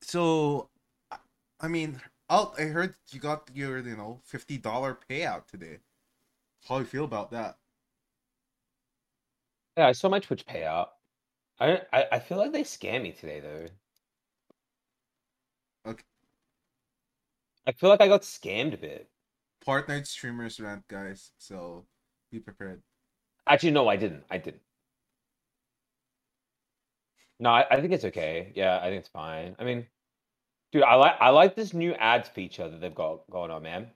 So, 0.02 0.70
I- 1.12 1.18
I 1.62 1.68
mean, 1.68 2.02
out. 2.30 2.60
I 2.60 2.64
heard 2.66 2.96
you 3.12 3.20
got 3.20 3.50
your 3.54 3.80
you 3.80 3.96
know 3.98 4.20
fifty 4.24 4.58
dollar 4.58 4.98
payout 5.10 5.48
today. 5.48 5.80
How 6.68 6.76
do 6.78 6.82
you 6.82 6.88
feel 6.88 7.06
about 7.06 7.32
that? 7.32 7.58
Yeah, 9.78 9.88
I 9.88 9.92
saw 9.94 10.10
my 10.10 10.20
Twitch 10.20 10.46
payout. 10.46 10.90
I 11.60 11.68
don't, 11.68 11.84
I, 11.94 12.06
I 12.14 12.20
feel 12.20 12.38
like 12.38 12.52
they 12.52 12.64
scammed 12.64 13.04
me 13.04 13.12
today 13.14 13.40
though. 13.40 13.66
Okay. 15.92 16.04
I 17.68 17.72
feel 17.72 17.90
like 17.90 18.02
I 18.02 18.08
got 18.08 18.22
scammed 18.22 18.74
a 18.74 18.78
bit. 18.78 19.10
Partnered 19.66 20.06
streamers 20.08 20.60
rant, 20.60 20.88
guys. 20.88 21.32
So 21.38 21.86
be 22.32 22.40
prepared. 22.40 22.82
Actually, 23.48 23.72
no, 23.72 23.88
I 23.88 23.96
didn't. 23.96 24.24
I 24.30 24.38
didn't. 24.38 24.62
No, 27.40 27.50
I, 27.50 27.66
I 27.70 27.82
think 27.82 27.92
it's 27.94 28.06
okay. 28.06 28.52
Yeah, 28.56 28.78
I 28.82 28.84
think 28.90 29.00
it's 29.00 29.10
fine. 29.10 29.56
I 29.60 29.64
mean, 29.64 29.86
dude, 30.72 30.84
I 30.84 30.96
like 30.96 31.16
I 31.20 31.30
like 31.30 31.56
this 31.56 31.74
new 31.74 31.94
ads 31.96 32.30
feature 32.30 32.70
that 32.70 32.80
they've 32.82 32.96
got 32.96 33.30
going 33.30 33.52
on, 33.52 33.64
man. 33.64 33.88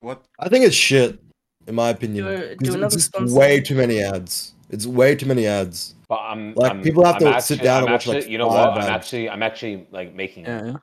What? 0.00 0.24
I 0.38 0.48
think 0.48 0.64
it's 0.64 0.74
shit, 0.74 1.18
in 1.66 1.74
my 1.74 1.90
opinion. 1.90 2.24
Do 2.24 2.56
do 2.56 2.74
another 2.74 2.94
it's 2.96 3.04
sponsor. 3.04 3.34
way 3.38 3.60
too 3.60 3.74
many 3.74 4.00
ads. 4.02 4.54
It's 4.70 4.86
way 4.86 5.14
too 5.14 5.26
many 5.26 5.46
ads. 5.46 5.94
But 6.08 6.20
I'm 6.20 6.54
Like, 6.54 6.72
I'm- 6.72 6.82
people 6.82 7.04
have 7.04 7.22
I'm 7.22 7.34
to 7.34 7.40
sit 7.40 7.60
down 7.62 7.78
I'm 7.78 7.84
and 7.84 7.92
watch, 7.92 8.06
like, 8.06 8.28
you 8.28 8.38
know 8.38 8.48
five 8.48 8.68
what? 8.70 8.78
I'm 8.78 8.78
ads. 8.82 8.88
actually 9.04 9.28
I'm 9.30 9.42
actually 9.42 9.86
like 9.90 10.14
making 10.14 10.44
Yeah, 10.44 10.64
yeah. 10.64 10.76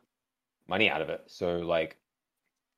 Money 0.68 0.89
out 0.89 1.01
of 1.01 1.09
it. 1.09 1.22
So 1.28 1.57
like, 1.57 1.97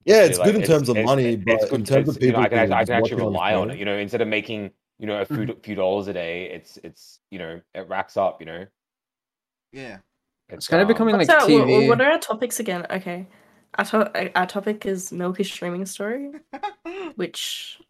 Yeah, 0.05 0.15
actually, 0.15 0.29
it's 0.29 0.39
like, 0.39 0.45
good 0.51 0.55
in 0.61 0.67
terms 0.67 0.89
of 0.89 0.97
it's- 0.97 1.05
money, 1.05 1.25
it's 1.33 1.43
but 1.45 1.59
good- 1.69 1.79
in 1.79 1.85
terms 1.85 1.89
it's- 2.09 2.15
of 2.15 2.21
you 2.21 2.27
people, 2.29 2.41
know, 2.41 2.45
I 2.45 2.49
can, 2.49 2.67
who 2.67 2.73
I 2.73 2.85
can 2.85 2.93
actually 2.95 3.15
rely 3.23 3.53
on 3.53 3.67
phone. 3.67 3.71
it. 3.75 3.79
You 3.79 3.85
know, 3.85 3.97
instead 3.97 4.21
of 4.21 4.27
making 4.27 4.71
you 4.99 5.07
know 5.07 5.19
a 5.21 5.25
few 5.25 5.55
few 5.63 5.75
dollars 5.75 6.07
a 6.07 6.13
day, 6.13 6.49
it's 6.51 6.77
it's 6.83 7.19
you 7.31 7.39
know 7.39 7.59
it 7.73 7.87
racks 7.89 8.15
up. 8.17 8.39
You 8.41 8.45
know, 8.47 8.65
Yeah. 9.73 9.97
It's 10.49 10.67
kind 10.67 10.81
of 10.81 10.87
um, 10.87 10.93
becoming 10.93 11.15
like 11.17 11.27
What's 11.27 11.43
our, 11.43 11.49
wha- 11.49 11.65
TV. 11.65 11.87
what 11.87 11.99
are 12.01 12.11
our 12.11 12.19
topics 12.19 12.59
again? 12.59 12.85
Okay. 12.91 13.25
Our, 13.77 13.85
to- 13.85 14.37
our 14.39 14.45
topic 14.45 14.85
is 14.85 15.11
Milky 15.11 15.43
streaming 15.43 15.85
story, 15.87 16.31
which 17.15 17.81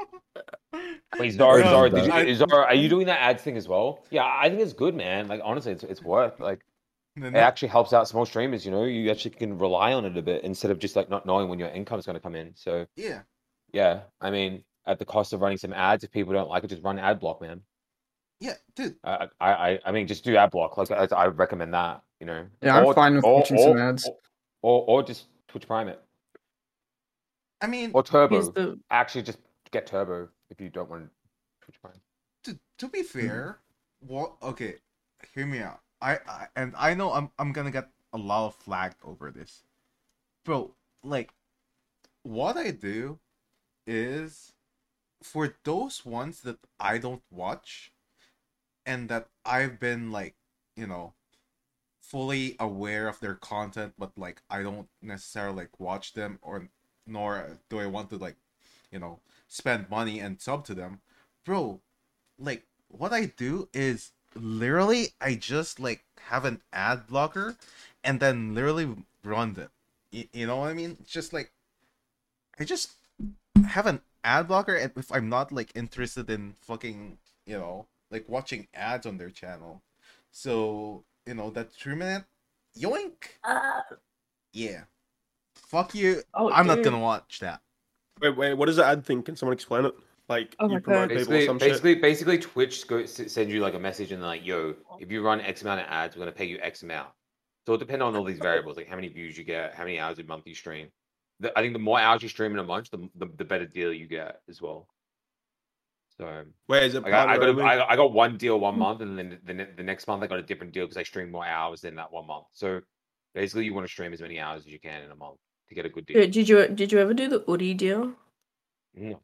Wait, 1.20 1.32
Zara, 1.32 1.62
Zara, 1.64 1.90
did 1.90 2.06
you, 2.28 2.36
Zara, 2.36 2.66
are 2.66 2.74
you 2.74 2.90
doing 2.90 3.06
that 3.08 3.20
ads 3.22 3.44
thing 3.44 3.56
as 3.58 3.68
well? 3.68 4.04
Yeah, 4.10 4.24
I 4.26 4.50
think 4.50 4.62
it's 4.62 4.74
good, 4.74 4.96
man. 4.96 5.28
Like 5.28 5.42
honestly, 5.44 5.74
it's 5.74 5.84
it's 5.84 6.02
worth 6.02 6.40
like 6.40 6.60
The 6.60 6.66
it 7.16 7.32
ne- 7.32 7.40
actually 7.40 7.70
helps 7.70 7.94
out 7.94 8.08
small 8.08 8.26
streamers. 8.26 8.66
You 8.66 8.72
know, 8.72 8.84
you 8.84 9.10
actually 9.12 9.32
can 9.32 9.58
rely 9.58 9.94
on 9.94 10.06
it 10.06 10.18
a 10.18 10.22
bit 10.22 10.44
instead 10.44 10.72
of 10.72 10.80
just 10.80 10.96
like 10.96 11.10
not 11.10 11.26
knowing 11.26 11.50
when 11.50 11.60
your 11.60 11.70
income 11.70 12.00
is 12.00 12.06
going 12.06 12.16
to 12.16 12.20
come 12.22 12.36
in. 12.36 12.52
So 12.56 12.86
yeah. 12.96 13.22
yeah, 13.72 14.02
I 14.22 14.32
mean, 14.32 14.64
at 14.86 15.00
the 15.00 15.06
cost 15.06 15.34
of 15.34 15.42
running 15.42 15.58
some 15.58 15.74
ads, 15.74 16.04
if 16.04 16.12
people 16.12 16.34
don't 16.34 16.50
like 16.50 16.64
it, 16.64 16.68
just 16.68 16.84
run 16.84 17.00
ad 17.00 17.20
block, 17.20 17.42
man. 17.42 17.62
Yeah, 18.40 18.54
dude. 18.76 18.96
I 19.04 19.28
I 19.40 19.54
I, 19.54 19.80
I 19.86 19.92
mean, 19.92 20.08
just 20.08 20.24
do 20.26 20.36
ad 20.36 20.52
block. 20.52 20.78
Like 20.78 20.92
I, 20.92 21.08
I 21.16 21.28
recommend 21.28 21.74
that. 21.74 22.02
You 22.20 22.26
know. 22.28 22.46
Yeah, 22.62 22.78
I'm 22.78 22.86
Or- 22.86 22.94
fine 22.94 23.16
with 23.16 23.24
or- 23.26 23.36
watching 23.40 23.58
some 23.58 23.78
ads. 23.78 24.06
Or, 24.08 24.16
or 24.62 24.86
or 25.00 25.04
just 25.04 25.26
Twitch 25.48 25.68
Prime 25.68 25.88
it 25.88 26.02
I 27.62 27.68
mean, 27.68 27.92
or 27.94 28.04
Turbo. 28.04 28.42
the 28.52 28.80
Actually, 28.92 29.24
just 29.24 29.38
get 29.72 29.88
Turbo 29.88 30.28
if 30.50 30.60
you 30.60 30.70
don't 30.70 30.90
want 30.90 31.10
Twitch 31.62 31.82
Prime. 31.82 31.94
to, 32.44 32.60
to 32.80 32.90
be 32.90 33.02
fair, 33.04 33.60
what? 34.02 34.34
Okay, 34.44 34.76
hear 35.34 35.46
me 35.46 35.60
out. 35.60 35.80
I, 36.02 36.20
I 36.28 36.48
and 36.56 36.74
I 36.78 36.94
know 36.94 37.12
I'm 37.14 37.32
I'm 37.40 37.54
gonna 37.54 37.72
get 37.72 37.90
a 38.14 38.18
lot 38.18 38.48
of 38.48 38.56
flack 38.56 38.98
over 39.04 39.32
this, 39.32 39.64
bro. 40.46 40.76
Like, 41.04 41.34
what 42.24 42.58
I 42.58 42.72
do 42.72 43.20
is 43.88 44.54
for 45.24 45.56
those 45.64 46.06
ones 46.06 46.42
that 46.42 46.60
I 46.80 46.98
don't 47.00 47.24
watch, 47.32 47.94
and 48.86 49.10
that 49.10 49.30
I've 49.46 49.80
been 49.80 50.12
like, 50.12 50.36
you 50.76 50.88
know, 50.88 51.14
fully 52.02 52.56
aware 52.60 53.08
of 53.08 53.20
their 53.20 53.36
content, 53.36 53.94
but 53.98 54.12
like 54.18 54.42
I 54.50 54.64
don't 54.64 54.88
necessarily 55.02 55.64
like 55.64 55.80
watch 55.80 56.14
them 56.14 56.40
or 56.42 56.70
nor 57.08 57.60
do 57.70 57.80
I 57.80 57.88
want 57.88 58.10
to 58.12 58.18
like, 58.18 58.38
you 58.92 59.00
know, 59.00 59.20
spend 59.48 59.90
money 59.90 60.20
and 60.20 60.42
sub 60.42 60.66
to 60.66 60.76
them, 60.76 61.02
bro 61.46 61.82
like 62.40 62.66
what 62.90 63.14
I 63.14 63.26
do 63.26 63.70
is 63.74 64.12
literally 64.36 65.10
I 65.22 65.36
just 65.36 65.80
like 65.80 66.04
have 66.30 66.46
an 66.46 66.62
ad 66.74 67.08
blocker 67.08 67.56
and 68.04 68.20
then 68.20 68.54
literally 68.54 68.90
run 69.24 69.54
them. 69.54 69.70
You, 70.12 70.26
you 70.34 70.48
know 70.48 70.58
what 70.58 70.70
I 70.70 70.74
mean? 70.74 70.98
Just 71.06 71.34
like 71.34 71.52
I 72.60 72.64
just 72.64 72.94
have 73.68 73.86
an 73.88 74.02
ad 74.24 74.48
blocker 74.48 74.76
and 74.76 74.92
if 74.96 75.12
I'm 75.12 75.30
not 75.30 75.52
like 75.52 75.72
interested 75.76 76.30
in 76.30 76.54
fucking, 76.62 77.18
you 77.46 77.58
know, 77.58 77.88
like 78.12 78.28
watching 78.28 78.68
ads 78.74 79.06
on 79.06 79.18
their 79.18 79.30
channel. 79.30 79.82
So, 80.32 81.04
you 81.26 81.34
know, 81.34 81.50
that 81.52 81.72
three 81.72 81.96
minute 81.96 82.24
yoink. 82.78 83.14
uh, 83.44 83.82
Yeah. 84.54 84.82
Fuck 85.56 85.96
you. 85.96 86.22
oh, 86.34 86.52
I'm 86.52 86.68
not 86.68 86.84
gonna 86.84 87.00
watch 87.00 87.40
that. 87.40 87.62
Wait, 88.22 88.38
wait, 88.38 88.54
what 88.54 88.70
is 88.70 88.78
the 88.78 88.86
ad 88.86 89.06
thing? 89.06 89.24
Can 89.24 89.36
someone 89.36 89.54
explain 89.54 89.86
it? 89.86 89.96
Like 90.28 90.56
Oh 90.60 90.68
my 90.68 90.76
you 90.76 90.80
promote 90.80 91.10
God. 91.10 91.18
people 91.18 91.34
or 91.34 91.38
Basically, 91.38 91.46
shit? 91.46 91.60
basically, 91.60 91.96
basically, 91.96 92.38
Twitch 92.40 92.88
go, 92.88 93.06
sends 93.06 93.54
you 93.54 93.62
like 93.62 93.76
a 93.76 93.80
message 93.80 94.12
and 94.12 94.22
they're 94.22 94.28
like, 94.28 94.46
"Yo, 94.46 94.76
if 95.00 95.12
you 95.12 95.22
run 95.22 95.40
X 95.42 95.62
amount 95.62 95.82
of 95.82 95.88
ads, 95.88 96.16
we're 96.16 96.22
gonna 96.22 96.32
pay 96.32 96.46
you 96.46 96.58
X 96.62 96.82
amount." 96.84 97.10
So 97.68 97.74
it 97.74 97.80
depends 97.80 98.04
on 98.04 98.16
all 98.16 98.24
these 98.24 98.40
variables, 98.40 98.78
like 98.78 98.88
how 98.88 98.96
many 98.96 99.08
views 99.08 99.38
you 99.38 99.44
get, 99.44 99.76
how 99.76 99.84
many 99.84 100.00
hours 100.00 100.20
a 100.20 100.24
month 100.24 100.48
you 100.48 100.56
stream. 100.56 100.90
The, 101.40 101.58
I 101.58 101.62
think 101.62 101.74
the 101.74 101.80
more 101.80 102.00
hours 102.00 102.24
you 102.24 102.30
stream 102.30 102.54
in 102.54 102.60
a 102.60 102.64
month, 102.64 102.90
the, 102.92 103.10
the 103.16 103.28
the 103.38 103.46
better 103.46 103.66
deal 103.66 103.94
you 103.94 104.08
get 104.08 104.42
as 104.50 104.62
well. 104.62 104.88
So 106.18 106.44
Wait, 106.68 106.84
is 106.84 106.96
it 106.96 107.04
like, 107.04 107.14
I, 107.14 107.24
I 107.24 107.26
partner 107.26 107.40
got 107.40 107.50
only? 107.50 107.64
a, 107.64 107.66
I, 107.66 107.92
I 107.92 107.96
got 107.96 108.14
one 108.14 108.38
deal 108.38 108.60
one 108.60 108.80
month, 108.80 109.02
and 109.02 109.18
then 109.20 109.40
the, 109.46 109.68
the 109.76 109.84
next 109.84 110.08
month 110.08 110.24
I 110.24 110.28
got 110.28 110.40
a 110.40 110.44
different 110.44 110.74
deal 110.74 110.86
because 110.86 110.98
I 110.98 111.04
streamed 111.04 111.32
more 111.32 111.46
hours 111.46 111.82
than 111.82 111.96
that 111.96 112.12
one 112.12 112.26
month. 112.26 112.46
So 112.54 112.80
basically, 113.34 113.66
you 113.66 113.74
want 113.74 113.86
to 113.86 113.92
stream 113.92 114.14
as 114.14 114.22
many 114.22 114.40
hours 114.40 114.66
as 114.66 114.72
you 114.72 114.80
can 114.80 115.04
in 115.04 115.12
a 115.12 115.16
month 115.16 115.38
to 115.70 115.76
get 115.76 115.86
a 115.86 115.90
good 115.90 116.06
deal. 116.06 116.22
Did 116.22 116.50
you 116.50 116.68
did 116.68 116.92
you 116.92 117.00
ever 117.00 117.14
do 117.14 117.28
the 117.28 117.42
Oodie 117.42 117.76
deal? 117.76 118.14
Mm. 118.98 119.20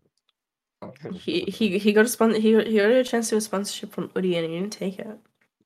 He 1.14 1.42
he 1.42 1.78
he 1.78 1.94
got 1.94 2.06
a 2.06 2.10
spon- 2.10 2.34
he 2.34 2.42
he 2.64 2.78
got 2.78 2.90
a 2.92 3.04
chance 3.04 3.30
to 3.30 3.36
a 3.38 3.42
sponsorship 3.42 3.92
from 3.94 4.10
Oodie 4.10 4.36
and 4.36 4.46
he 4.50 4.60
didn't 4.60 4.74
take 4.74 4.98
it. 5.00 5.18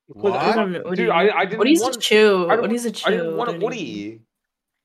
What? 0.08 0.32
Good 0.32 0.58
on 0.58 0.72
Dude, 0.72 0.84
Oodie. 0.86 1.10
I, 1.10 1.30
I 1.30 1.44
didn't 1.46 1.60
Oodie's 1.60 1.80
want. 1.80 1.96
a 1.96 1.98
chill. 1.98 2.50
I 2.50 2.56
don't- 2.56 2.66
Oodie's 2.66 2.84
a 2.84 2.90
I 2.90 2.92
chill. 2.92 3.10
didn't 3.16 3.36
want 3.36 3.50
a 3.56 3.58
Woody. 3.64 4.20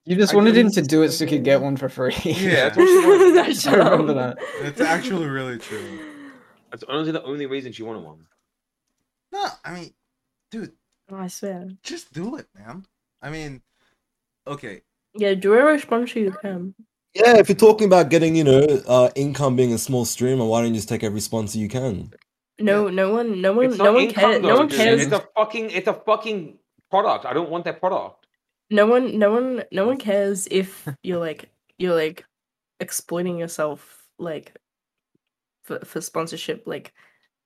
You 0.05 0.15
just 0.15 0.34
I 0.34 0.38
wanted 0.38 0.57
him 0.57 0.71
to 0.71 0.82
do 0.82 1.03
it 1.03 1.11
so 1.11 1.25
you 1.25 1.29
could 1.29 1.43
get 1.43 1.61
one 1.61 1.77
for 1.77 1.88
free. 1.89 2.15
Yeah, 2.23 2.69
that's 2.69 2.77
what 2.77 2.88
she 2.88 3.07
wanted. 3.07 3.36
That's 3.45 3.67
I 3.67 3.73
remember 3.75 4.13
that. 4.15 4.38
That's 4.61 4.82
actually 4.82 5.27
really 5.27 5.59
true. 5.59 5.99
That's 6.71 6.84
honestly 6.88 7.11
the 7.11 7.23
only 7.23 7.45
reason 7.45 7.71
she 7.71 7.84
wanted 7.84 8.03
one. 8.03 8.25
No, 9.32 9.45
I 9.63 9.73
mean, 9.73 9.93
dude, 10.49 10.71
Oh, 11.11 11.17
I 11.17 11.27
swear. 11.27 11.69
just 11.84 12.13
do 12.13 12.38
it, 12.38 12.47
man. 12.57 12.86
I 13.21 13.29
mean, 13.29 13.61
okay, 14.47 14.82
Yeah, 15.13 15.34
do 15.36 15.51
whatever 15.51 15.77
sponsor 15.77 16.19
you 16.19 16.32
can. 16.32 16.73
Yeah, 17.14 17.38
if 17.38 17.49
you're 17.49 17.57
talking 17.57 17.88
about 17.88 18.09
getting, 18.09 18.36
you 18.36 18.43
know, 18.43 18.62
uh, 18.88 19.09
income 19.16 19.55
being 19.55 19.74
a 19.74 19.78
small 19.78 20.05
streamer, 20.05 20.45
why 20.45 20.62
don't 20.62 20.70
you 20.70 20.76
just 20.76 20.89
take 20.89 21.03
every 21.03 21.20
sponsor 21.20 21.59
you 21.59 21.68
can? 21.68 22.14
No, 22.59 22.89
no 22.89 23.12
one, 23.12 23.41
no 23.41 23.53
one, 23.53 23.66
It's 23.66 23.78
no 23.78 23.93
one 23.93 24.03
income, 24.03 24.22
cares. 24.32 24.41
No 24.41 24.47
though, 24.47 24.57
one 24.57 24.68
dude. 24.68 24.78
cares. 24.78 25.01
It's 25.01 25.14
a 25.14 25.24
fucking, 25.36 25.72
it's 25.72 25.88
a 25.88 25.93
fucking 25.93 26.57
product. 26.89 27.26
I 27.26 27.34
don't 27.34 27.49
want 27.49 27.66
that 27.66 27.80
product. 27.80 28.28
No 28.70 28.86
one, 28.86 29.20
no 29.20 29.32
one, 29.32 29.64
no 29.72 29.86
one 29.86 29.97
cares 29.97 30.47
if 30.49 30.88
you're 31.03 31.20
like 31.20 31.49
you're 31.78 31.95
like 31.95 32.24
exploiting 32.80 33.38
yourself 33.38 34.05
like 34.18 34.55
for 35.64 35.80
for 35.80 35.99
sponsorship, 35.99 36.64
like 36.66 36.93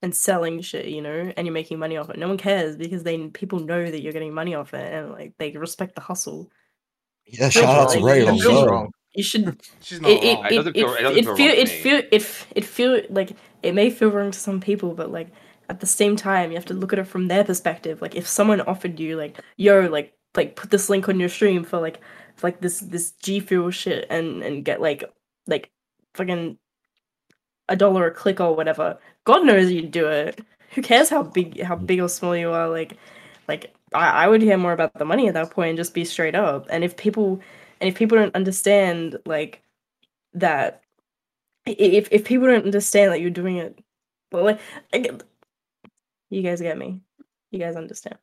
and 0.01 0.13
selling 0.13 0.61
shit, 0.61 0.85
you 0.85 1.01
know, 1.01 1.31
and 1.35 1.47
you're 1.47 1.53
making 1.53 1.79
money 1.79 1.97
off 1.97 2.09
it. 2.09 2.19
No 2.19 2.27
one 2.27 2.37
cares 2.37 2.75
because 2.75 3.03
they 3.03 3.17
people 3.29 3.59
know 3.59 3.89
that 3.89 4.01
you're 4.01 4.13
getting 4.13 4.33
money 4.33 4.53
off 4.53 4.73
it 4.73 4.93
and 4.93 5.11
like 5.11 5.33
they 5.39 5.51
respect 5.51 5.95
the 5.95 6.01
hustle. 6.01 6.51
Yeah, 7.25 7.49
shout 7.49 7.63
out 7.63 7.89
to 7.91 7.99
like, 7.99 8.27
Ray. 8.27 8.89
You 9.15 9.23
on 9.23 9.27
feel 9.27 9.41
Zoro. 9.41 9.45
wrong. 9.45 9.55
You 9.55 9.55
should. 9.55 9.61
She's 9.79 10.01
not 10.01 10.21
It 10.21 10.23
it 10.23 10.39
wrong. 10.39 10.47
It 10.49 10.53
it 10.53 10.55
doesn't 10.55 10.75
it, 10.75 10.77
feel- 10.77 10.93
it 10.95 11.03
doesn't 11.03 11.19
it 11.19 11.25
feel 11.25 11.35
feel 11.35 11.51
it 11.53 11.69
feel 11.69 12.01
it 12.11 12.47
it 12.55 12.65
feel 12.65 13.01
like 13.09 13.35
it 13.63 13.73
may 13.73 13.89
feel 13.89 14.09
wrong 14.11 14.31
to 14.31 14.39
some 14.39 14.61
people, 14.61 14.93
but 14.93 15.11
like 15.11 15.29
at 15.69 15.79
the 15.79 15.87
same 15.87 16.15
time, 16.15 16.51
you 16.51 16.57
have 16.57 16.65
to 16.67 16.73
look 16.75 16.93
at 16.93 16.99
it 16.99 17.07
from 17.07 17.27
their 17.27 17.43
perspective. 17.43 18.01
Like 18.01 18.15
if 18.15 18.27
someone 18.27 18.61
offered 18.61 18.99
you 18.99 19.17
like, 19.17 19.39
yo, 19.57 19.81
like 19.87 20.13
like 20.35 20.55
put 20.55 20.71
this 20.71 20.89
link 20.89 21.09
on 21.09 21.19
your 21.19 21.29
stream 21.29 21.63
for 21.63 21.79
like 21.79 22.01
for 22.35 22.47
like 22.47 22.61
this 22.61 22.79
this 22.81 23.13
G 23.23 23.39
Fuel 23.39 23.71
shit 23.71 24.07
and 24.09 24.43
and 24.43 24.65
get 24.65 24.81
like 24.81 25.03
like 25.47 25.71
fucking 26.15 26.57
a 27.69 27.75
dollar 27.75 28.07
a 28.07 28.11
click 28.13 28.39
or 28.39 28.55
whatever. 28.55 28.99
God 29.25 29.45
knows 29.45 29.71
you'd 29.71 29.91
do 29.91 30.07
it. 30.07 30.41
Who 30.73 30.81
cares 30.81 31.09
how 31.09 31.23
big 31.23 31.61
how 31.61 31.75
big 31.75 31.99
or 32.01 32.09
small 32.09 32.35
you 32.35 32.51
are? 32.51 32.69
Like 32.69 32.97
like 33.47 33.73
I, 33.93 34.25
I 34.25 34.27
would 34.27 34.41
hear 34.41 34.57
more 34.57 34.73
about 34.73 34.93
the 34.95 35.05
money 35.05 35.27
at 35.27 35.33
that 35.35 35.51
point 35.51 35.69
and 35.69 35.77
just 35.77 35.93
be 35.93 36.05
straight 36.05 36.35
up. 36.35 36.67
And 36.69 36.83
if 36.83 36.97
people 36.97 37.41
and 37.81 37.87
if 37.87 37.95
people 37.95 38.17
don't 38.17 38.35
understand 38.35 39.17
like 39.25 39.61
that 40.33 40.81
if 41.65 42.07
if 42.11 42.25
people 42.25 42.47
don't 42.47 42.65
understand 42.65 43.11
that 43.11 43.21
you're 43.21 43.29
doing 43.29 43.57
it 43.57 43.79
well 44.31 44.43
like 44.45 44.59
get, 44.91 45.23
you 46.29 46.41
guys 46.41 46.59
get 46.61 46.77
me. 46.77 46.99
You 47.51 47.59
guys 47.59 47.75
understand. 47.75 48.17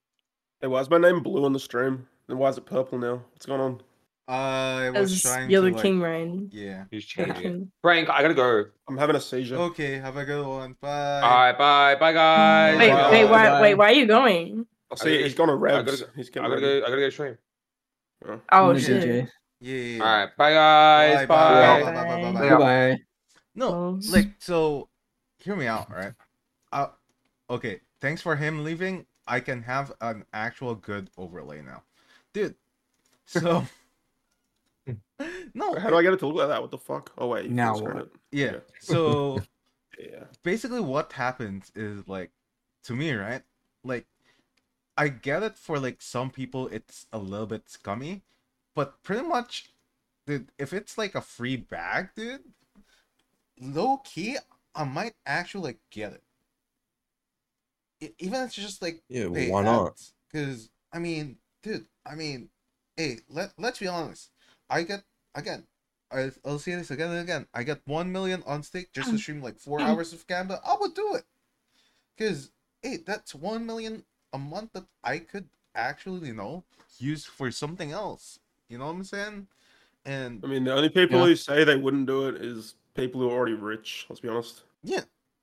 Hey, 0.61 0.67
why 0.67 0.81
is 0.81 0.91
my 0.91 0.99
name 0.99 1.23
blue 1.23 1.45
on 1.45 1.53
the 1.53 1.61
stream? 1.61 2.07
And 2.29 2.39
why 2.39 2.49
is 2.51 2.59
it 2.59 2.67
purple 2.67 2.99
now? 2.99 3.23
What's 3.33 3.47
going 3.47 3.61
on? 3.61 3.81
I 4.29 4.91
was 4.91 5.13
As 5.13 5.23
trying 5.23 5.51
you're 5.51 5.63
to 5.63 5.69
the 5.69 5.73
like, 5.75 5.83
king, 5.83 6.01
Ryan. 6.01 6.49
Yeah. 6.53 6.85
He's 6.91 7.17
You're 7.17 7.27
the 7.27 7.33
changing. 7.35 7.73
Frank, 7.83 8.11
I 8.11 8.23
gotta 8.23 8.35
go. 8.35 8.65
I'm 8.89 8.97
having 8.99 9.17
a 9.17 9.21
seizure. 9.21 9.57
Okay, 9.57 9.99
have 9.99 10.17
a 10.17 10.25
good 10.25 10.47
one. 10.47 10.77
Bye. 10.81 11.21
All 11.21 11.31
right, 11.31 11.57
bye, 11.59 11.95
bye, 11.97 12.13
guys. 12.13 12.79
Wait, 12.79 12.91
Bye. 12.91 13.11
wait, 13.11 13.25
why 13.25 13.61
wait, 13.61 13.75
why 13.75 13.87
are 13.87 13.93
you 13.95 14.07
going? 14.07 14.67
I'll 14.91 14.97
see. 14.97 15.23
He's 15.23 15.35
gone 15.35 15.49
to 15.49 15.55
I 15.55 15.57
Revs. 15.57 15.85
gotta 15.91 16.05
go- 16.05 16.11
He's 16.17 16.29
I 16.29 16.33
getting 16.33 16.51
gotta 16.51 16.61
ready. 16.63 16.81
go. 16.81 16.87
I 16.87 16.89
gotta 16.91 17.01
go 17.03 17.11
stream. 17.11 17.39
Oh 18.53 18.71
I'm 18.71 18.79
shit. 18.79 19.29
DJ. 19.63 19.99
Yeah. 19.99 20.05
yeah, 20.05 20.21
All 20.21 20.29
bye, 20.37 20.53
guys. 20.53 21.15
Bye, 21.15 21.27
Bye. 21.27 21.83
bye, 21.83 21.93
bye, 21.93 21.93
bye, 21.93 22.33
bye, 22.33 22.33
bye, 22.33 22.49
bye. 22.49 22.59
Bye. 22.59 22.99
No, 23.55 24.01
like 24.11 24.29
so. 24.39 24.89
Hear 25.39 25.57
me 25.57 25.67
out, 25.67 25.91
right? 25.91 26.13
Uh, 26.73 26.89
okay. 27.51 27.81
Thanks 28.01 28.23
for 28.23 28.37
him 28.37 28.65
leaving. 28.65 29.07
I 29.27 29.41
can 29.41 29.63
have 29.63 29.93
an 30.01 30.25
actual 30.33 30.75
good 30.75 31.11
overlay 31.17 31.63
now, 31.63 31.83
dude. 32.33 32.55
So. 33.27 33.65
no. 35.55 35.75
How 35.77 35.89
do 35.91 35.97
I 35.97 36.03
get 36.03 36.13
it 36.13 36.19
to 36.19 36.27
look 36.27 36.37
like 36.37 36.49
that? 36.49 36.61
What 36.61 36.71
the 36.71 36.79
fuck? 36.79 37.13
Oh 37.17 37.29
wait. 37.29 37.51
Now 37.51 37.79
what? 37.79 37.97
it. 37.97 38.13
Yeah. 38.33 38.57
So 38.81 39.39
Yeah. 39.99 40.25
basically, 40.43 40.81
what 40.81 41.13
happens 41.13 41.71
is 41.75 42.09
like, 42.09 42.31
to 42.85 42.95
me, 42.95 43.13
right? 43.13 43.43
Like, 43.85 44.07
I 44.97 45.09
get 45.09 45.43
it 45.43 45.57
for 45.57 45.79
like 45.79 46.03
some 46.03 46.31
people, 46.31 46.69
it's 46.69 47.07
a 47.13 47.19
little 47.19 47.47
bit 47.47 47.69
scummy, 47.69 48.23
but 48.75 49.03
pretty 49.03 49.27
much, 49.27 49.71
dude, 50.27 50.51
if 50.59 50.73
it's 50.73 50.99
like 50.99 51.15
a 51.15 51.21
free 51.23 51.57
bag, 51.57 52.11
dude, 52.17 52.43
low 53.61 53.97
key, 53.99 54.37
I 54.75 54.85
might 54.85 55.15
actually 55.27 55.63
like 55.73 55.81
get 55.91 56.13
it. 56.13 56.23
E- 58.01 58.15
Even 58.19 58.41
if 58.41 58.47
it's 58.49 58.55
just 58.57 58.83
like 58.83 59.03
Yeah, 59.09 59.27
pay 59.33 59.53
why 59.53 59.63
not? 59.63 59.97
Because 60.31 60.71
I 60.93 60.99
mean, 60.99 61.39
dude, 61.63 61.87
I 62.07 62.15
mean, 62.15 62.51
hey, 62.97 63.19
let 63.29 63.53
let's 63.59 63.79
be 63.79 63.89
honest. 63.89 64.31
I 64.71 64.83
get 64.83 65.05
again. 65.35 65.67
I, 66.13 66.31
I'll 66.45 66.59
say 66.59 66.75
this 66.75 66.91
again 66.91 67.11
and 67.11 67.21
again. 67.21 67.47
I 67.55 67.63
get 67.63 67.81
one 67.87 68.13
million 68.13 68.43
on 68.47 68.63
stake 68.63 68.93
just 68.93 69.11
to 69.11 69.17
um, 69.17 69.19
stream 69.19 69.43
like 69.43 69.59
four 69.59 69.81
um. 69.81 69.87
hours 69.87 70.13
of 70.13 70.27
Gamba. 70.27 70.61
I 70.65 70.77
would 70.79 70.95
do 70.95 71.15
it, 71.15 71.25
because 72.17 72.51
hey, 72.83 72.99
that's 72.99 73.35
one 73.35 73.67
million 73.67 74.05
a 74.33 74.39
month 74.39 74.73
that 74.75 74.87
I 75.05 75.19
could 75.19 75.49
actually, 75.75 76.29
you 76.29 76.35
know, 76.35 76.65
use 76.99 77.25
for 77.25 77.51
something 77.51 77.93
else. 77.93 78.41
You 78.73 78.79
know 78.79 78.87
what 78.87 78.93
I'm 78.95 79.05
saying? 79.05 79.47
And 80.07 80.41
I 80.43 80.47
mean, 80.49 80.65
the 80.65 80.73
only 80.73 80.89
people 80.89 81.19
Yeah. 81.21 81.27
who 81.27 81.37
say 81.37 81.63
they 81.63 81.77
wouldn't 81.77 82.07
do 82.07 82.27
it 82.29 82.37
is 82.37 82.75
people 82.95 83.21
who 83.21 83.29
are 83.29 83.33
already 83.35 83.53
rich. 83.55 84.07
Let's 84.09 84.21
be 84.21 84.29
honest. 84.29 84.63
yeah, 84.83 85.01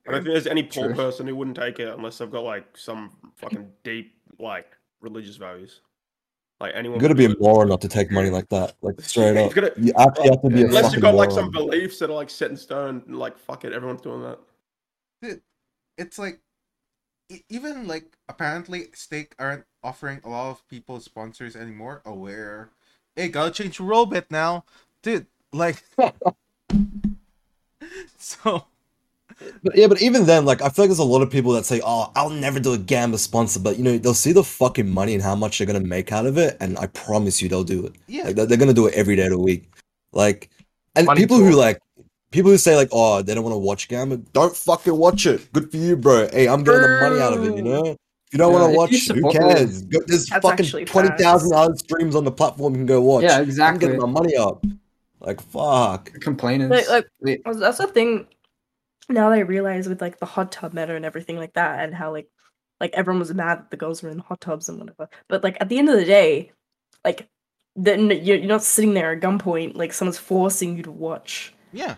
I 0.07 0.11
don't 0.11 0.23
think 0.23 0.34
there's 0.34 0.47
any 0.47 0.63
poor 0.63 0.88
True. 0.88 0.95
person 0.95 1.27
who 1.27 1.36
wouldn't 1.36 1.55
take 1.55 1.80
it 1.80 1.88
unless 1.88 2.17
they've 2.17 2.32
got 2.32 2.43
like 2.43 2.75
some 2.75 3.11
fucking 3.36 3.71
deep 3.84 4.15
like 4.39 4.75
religious 4.99 5.36
values. 5.36 5.82
Like 6.59 6.73
anyone. 6.75 6.97
You 6.97 7.01
gotta 7.01 7.15
be 7.15 7.27
do 7.27 7.34
a 7.34 7.36
it. 7.36 7.39
moron 7.41 7.69
not 7.69 7.82
to 7.82 7.88
take 7.88 8.09
money 8.11 8.32
like 8.32 8.49
that. 8.49 8.75
Like 8.82 8.99
straight 9.01 9.36
You've 9.36 9.47
up. 9.49 9.53
gotta- 9.53 9.73
You 9.77 9.93
actually 9.97 10.30
have 10.30 10.41
to 10.41 10.49
be 10.49 10.61
a 10.63 10.65
Unless 10.65 10.91
you've 10.93 11.01
got 11.03 11.13
like 11.15 11.32
some 11.32 11.51
beliefs 11.51 11.99
that 11.99 12.09
are 12.09 12.13
like 12.15 12.30
set 12.32 12.49
in 12.49 12.57
stone, 12.57 13.03
and, 13.07 13.17
like 13.19 13.38
fuck 13.38 13.63
it, 13.63 13.73
everyone's 13.73 14.01
doing 14.01 14.23
that. 14.23 14.39
dude, 15.21 15.41
it's 15.99 16.17
like 16.17 16.41
even 17.47 17.88
like 17.88 18.17
apparently 18.27 18.88
stake 18.93 19.36
aren't 19.38 19.63
offering 19.84 20.19
a 20.25 20.30
lot 20.30 20.49
of 20.49 20.67
people 20.67 20.99
sponsors 20.99 21.55
anymore. 21.55 22.01
Aware, 22.03 22.71
hey, 23.16 23.30
gotta 23.30 23.51
change 23.51 23.80
your 23.80 23.88
role 23.88 24.05
bit 24.05 24.30
now, 24.32 24.66
dude. 25.01 25.26
Like, 25.51 25.84
so 28.18 28.66
But 29.64 29.76
yeah, 29.76 29.88
but 29.88 30.01
even 30.01 30.26
then, 30.26 30.45
like 30.45 30.62
I 30.62 30.70
feel 30.70 30.84
like 30.84 30.89
there's 30.89 30.99
a 30.99 31.03
lot 31.03 31.22
of 31.22 31.30
people 31.30 31.53
that 31.53 31.66
say, 31.66 31.82
"Oh, 31.84 32.12
I'll 32.16 32.30
never 32.30 32.60
do 32.60 32.74
a 32.74 32.78
Gamba 32.78 33.18
sponsor," 33.18 33.60
but 33.60 33.78
you 33.78 33.84
know 33.84 33.97
they'll 33.97 34.14
see 34.14 34.34
the 34.34 34.43
fucking 34.43 34.89
money 34.89 35.14
and 35.14 35.24
how 35.24 35.36
much 35.36 35.57
they're 35.57 35.68
gonna 35.68 35.80
make 35.80 36.12
out 36.12 36.26
of 36.26 36.38
it, 36.38 36.57
and 36.60 36.78
I 36.78 36.88
promise 36.88 37.41
you 37.41 37.49
they'll 37.49 37.64
do 37.64 37.86
it. 37.86 37.95
yeah, 38.07 38.24
Like 38.24 38.36
they're, 38.36 38.45
they're 38.45 38.57
gonna 38.57 38.74
do 38.74 38.88
it 38.88 38.93
every 38.95 39.16
day 39.16 39.26
of 39.26 39.32
the 39.32 39.39
week. 39.39 39.70
Like, 40.12 40.49
and 40.95 41.05
Money 41.05 41.22
people 41.22 41.38
who 41.38 41.51
talk. 41.51 41.57
like 41.60 41.80
people 42.32 42.51
who 42.51 42.57
say 42.57 42.76
like, 42.76 42.89
"Oh, 42.91 43.22
they 43.22 43.34
don't 43.34 43.43
want 43.43 43.53
to 43.53 43.60
watch 43.60 43.88
Gamba," 43.88 44.18
don't 44.18 44.55
fucking 44.55 44.95
watch 44.95 45.26
it. 45.26 45.51
Good 45.53 45.72
for 45.72 45.78
you, 45.78 45.95
bro. 45.95 46.28
Hey, 46.32 46.47
I'm 46.47 46.64
getting 46.64 46.82
the 46.82 46.99
money 47.01 47.22
out 47.22 47.34
of 47.34 47.43
it. 47.45 47.55
You 47.55 47.64
know. 47.64 47.95
If 48.30 48.34
you 48.34 48.38
don't 48.39 48.53
Yeah, 48.53 48.59
want 48.59 48.73
to 48.73 48.77
watch, 48.77 49.07
who 49.07 49.32
cares? 49.32 49.82
Go, 49.84 49.99
there's 50.05 50.27
That's 50.27 50.45
fucking 50.45 50.86
twenty 50.86 51.09
thousand 51.17 51.49
facts. 51.49 51.59
other 51.67 51.75
streams 51.77 52.15
on 52.15 52.25
the 52.25 52.32
platform 52.32 52.73
you 52.73 52.80
can 52.80 52.86
go 52.86 53.01
watch. 53.01 53.23
Yeah, 53.23 53.39
exactly. 53.39 53.41
I'm 53.41 53.49
exactly. 53.49 53.88
getting 53.88 53.99
my 54.01 54.07
money 54.21 54.36
up. 54.38 54.63
Like, 55.19 55.41
fuck. 55.41 56.13
Complainers. 56.21 56.69
Like- 56.69 57.07
like- 57.21 57.41
that's 57.43 57.80
the 57.80 57.88
thing. 57.88 58.27
Now 59.09 59.30
that 59.30 59.36
I 59.38 59.39
realize 59.39 59.89
with 59.89 59.99
like 59.99 60.19
the 60.19 60.27
hot 60.27 60.51
tub 60.51 60.73
meta 60.73 60.95
and 60.95 61.03
everything 61.05 61.38
like 61.38 61.53
that, 61.53 61.84
and 61.84 61.95
how 61.95 62.11
like 62.11 62.30
like 62.80 62.91
everyone 62.93 63.19
was 63.19 63.34
mad 63.34 63.57
that 63.59 63.71
the 63.71 63.77
girls 63.77 64.03
were 64.03 64.09
in 64.09 64.19
hot 64.19 64.39
tubs 64.41 64.69
and 64.69 64.77
whatever. 64.80 65.09
But 65.27 65.43
like 65.43 65.57
at 65.59 65.67
the 65.69 65.80
end 65.80 65.89
of 65.89 65.95
the 65.97 66.05
day, 66.05 66.51
like 67.03 67.27
then 67.75 68.09
you're, 68.11 68.38
you're 68.38 68.45
not 68.45 68.61
sitting 68.63 68.93
there 68.93 69.11
at 69.13 69.21
gunpoint 69.21 69.75
like 69.75 69.93
someone's 69.93 70.17
forcing 70.17 70.75
you 70.77 70.84
to 70.84 70.91
watch 70.91 71.53
yeah, 71.71 71.95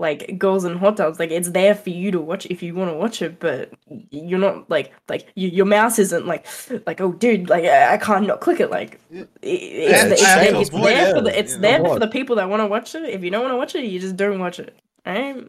like 0.00 0.38
girls 0.38 0.64
in 0.64 0.78
hot 0.78 0.96
tubs. 0.96 1.18
Like 1.20 1.30
it's 1.30 1.50
there 1.50 1.74
for 1.74 1.90
you 1.90 2.10
to 2.10 2.20
watch 2.20 2.46
if 2.46 2.62
you 2.62 2.74
want 2.74 2.90
to 2.90 2.96
watch 2.96 3.20
it, 3.22 3.38
but 3.38 3.70
you're 4.10 4.38
not 4.38 4.68
like 4.70 4.92
like 5.08 5.26
y- 5.36 5.52
your 5.58 5.66
mouse 5.66 5.98
isn't 5.98 6.26
like 6.26 6.46
like 6.86 7.00
oh 7.00 7.12
dude 7.12 7.48
like 7.48 7.64
I, 7.64 7.94
I 7.94 7.98
can't 7.98 8.26
not 8.26 8.40
click 8.40 8.60
it 8.60 8.70
like 8.70 8.98
Yeah. 9.10 9.24
it's, 9.42 9.92
Yeah, 9.92 10.04
the- 10.04 10.12
it's 10.12 10.22
it's, 10.22 10.22
there, 10.22 10.44
shameless 10.44 10.68
it's 10.68 10.76
there 10.82 11.14
for 11.14 11.20
the 11.20 11.38
it's 11.38 11.54
you 11.54 11.60
there 11.60 11.84
for 11.84 11.98
the 11.98 12.08
people 12.08 12.36
that 12.36 12.48
want 12.48 12.60
to 12.60 12.66
watch 12.66 12.94
it. 12.94 13.04
If 13.04 13.22
you 13.22 13.30
don't 13.30 13.42
want 13.42 13.52
to 13.52 13.56
watch 13.58 13.74
it, 13.74 13.84
you 13.84 14.00
just 14.00 14.16
don't 14.16 14.40
watch 14.40 14.58
it. 14.58 14.74
Alright. 15.06 15.48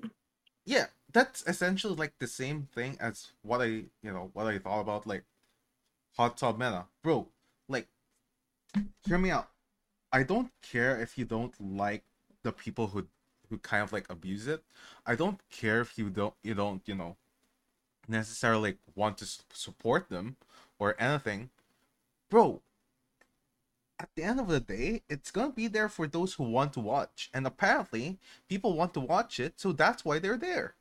yeah. 0.65 0.85
That's 1.13 1.43
essentially 1.45 1.95
like 1.95 2.13
the 2.19 2.27
same 2.27 2.69
thing 2.73 2.97
as 3.01 3.33
what 3.41 3.61
I 3.61 3.65
you 4.03 4.11
know 4.15 4.29
what 4.33 4.47
I 4.47 4.59
thought 4.59 4.79
about 4.81 5.05
like 5.07 5.23
hot 6.17 6.37
tub 6.37 6.57
meta, 6.57 6.85
bro. 7.03 7.27
Like, 7.67 7.87
hear 9.07 9.17
me 9.17 9.29
out. 9.31 9.49
I 10.13 10.23
don't 10.23 10.51
care 10.61 10.99
if 11.01 11.17
you 11.17 11.25
don't 11.25 11.53
like 11.59 12.03
the 12.43 12.51
people 12.51 12.87
who 12.87 13.07
who 13.51 13.59
kind 13.59 13.83
of 13.83 13.93
like 13.93 14.09
abuse 14.11 14.47
it. 14.47 14.63
I 15.07 15.15
don't 15.15 15.39
care 15.51 15.81
if 15.81 15.99
you 15.99 16.09
don't 16.11 16.35
you 16.43 16.55
don't 16.55 16.83
you 16.87 16.95
know 16.95 17.17
necessarily 18.07 18.77
want 18.95 19.17
to 19.19 19.27
support 19.53 20.09
them 20.09 20.37
or 20.79 20.95
anything, 20.99 21.49
bro. 22.29 22.61
At 23.99 24.13
the 24.15 24.23
end 24.23 24.39
of 24.41 24.49
the 24.49 24.59
day, 24.59 25.03
it's 25.07 25.31
gonna 25.31 25.53
be 25.53 25.67
there 25.67 25.87
for 25.87 26.05
those 26.07 26.33
who 26.33 26.43
want 26.43 26.73
to 26.73 26.81
watch, 26.81 27.29
and 27.33 27.47
apparently, 27.47 28.19
people 28.49 28.73
want 28.73 28.93
to 28.95 28.99
watch 28.99 29.39
it, 29.39 29.61
so 29.61 29.71
that's 29.71 30.03
why 30.03 30.19
they're 30.19 30.35
there. 30.37 30.75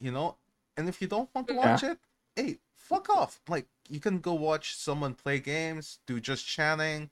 You 0.00 0.12
know, 0.12 0.38
and 0.76 0.88
if 0.88 1.02
you 1.02 1.08
don't 1.08 1.34
want 1.34 1.48
to 1.48 1.54
Yeah. 1.54 1.56
watch 1.56 1.82
it, 1.82 2.00
hey, 2.36 2.60
fuck 2.76 3.10
off. 3.10 3.40
Like 3.48 3.68
you 3.88 4.00
can 4.00 4.20
go 4.20 4.34
watch 4.34 4.76
someone 4.76 5.14
play 5.14 5.40
games, 5.40 6.00
do 6.06 6.20
just 6.20 6.46
chatting. 6.46 7.10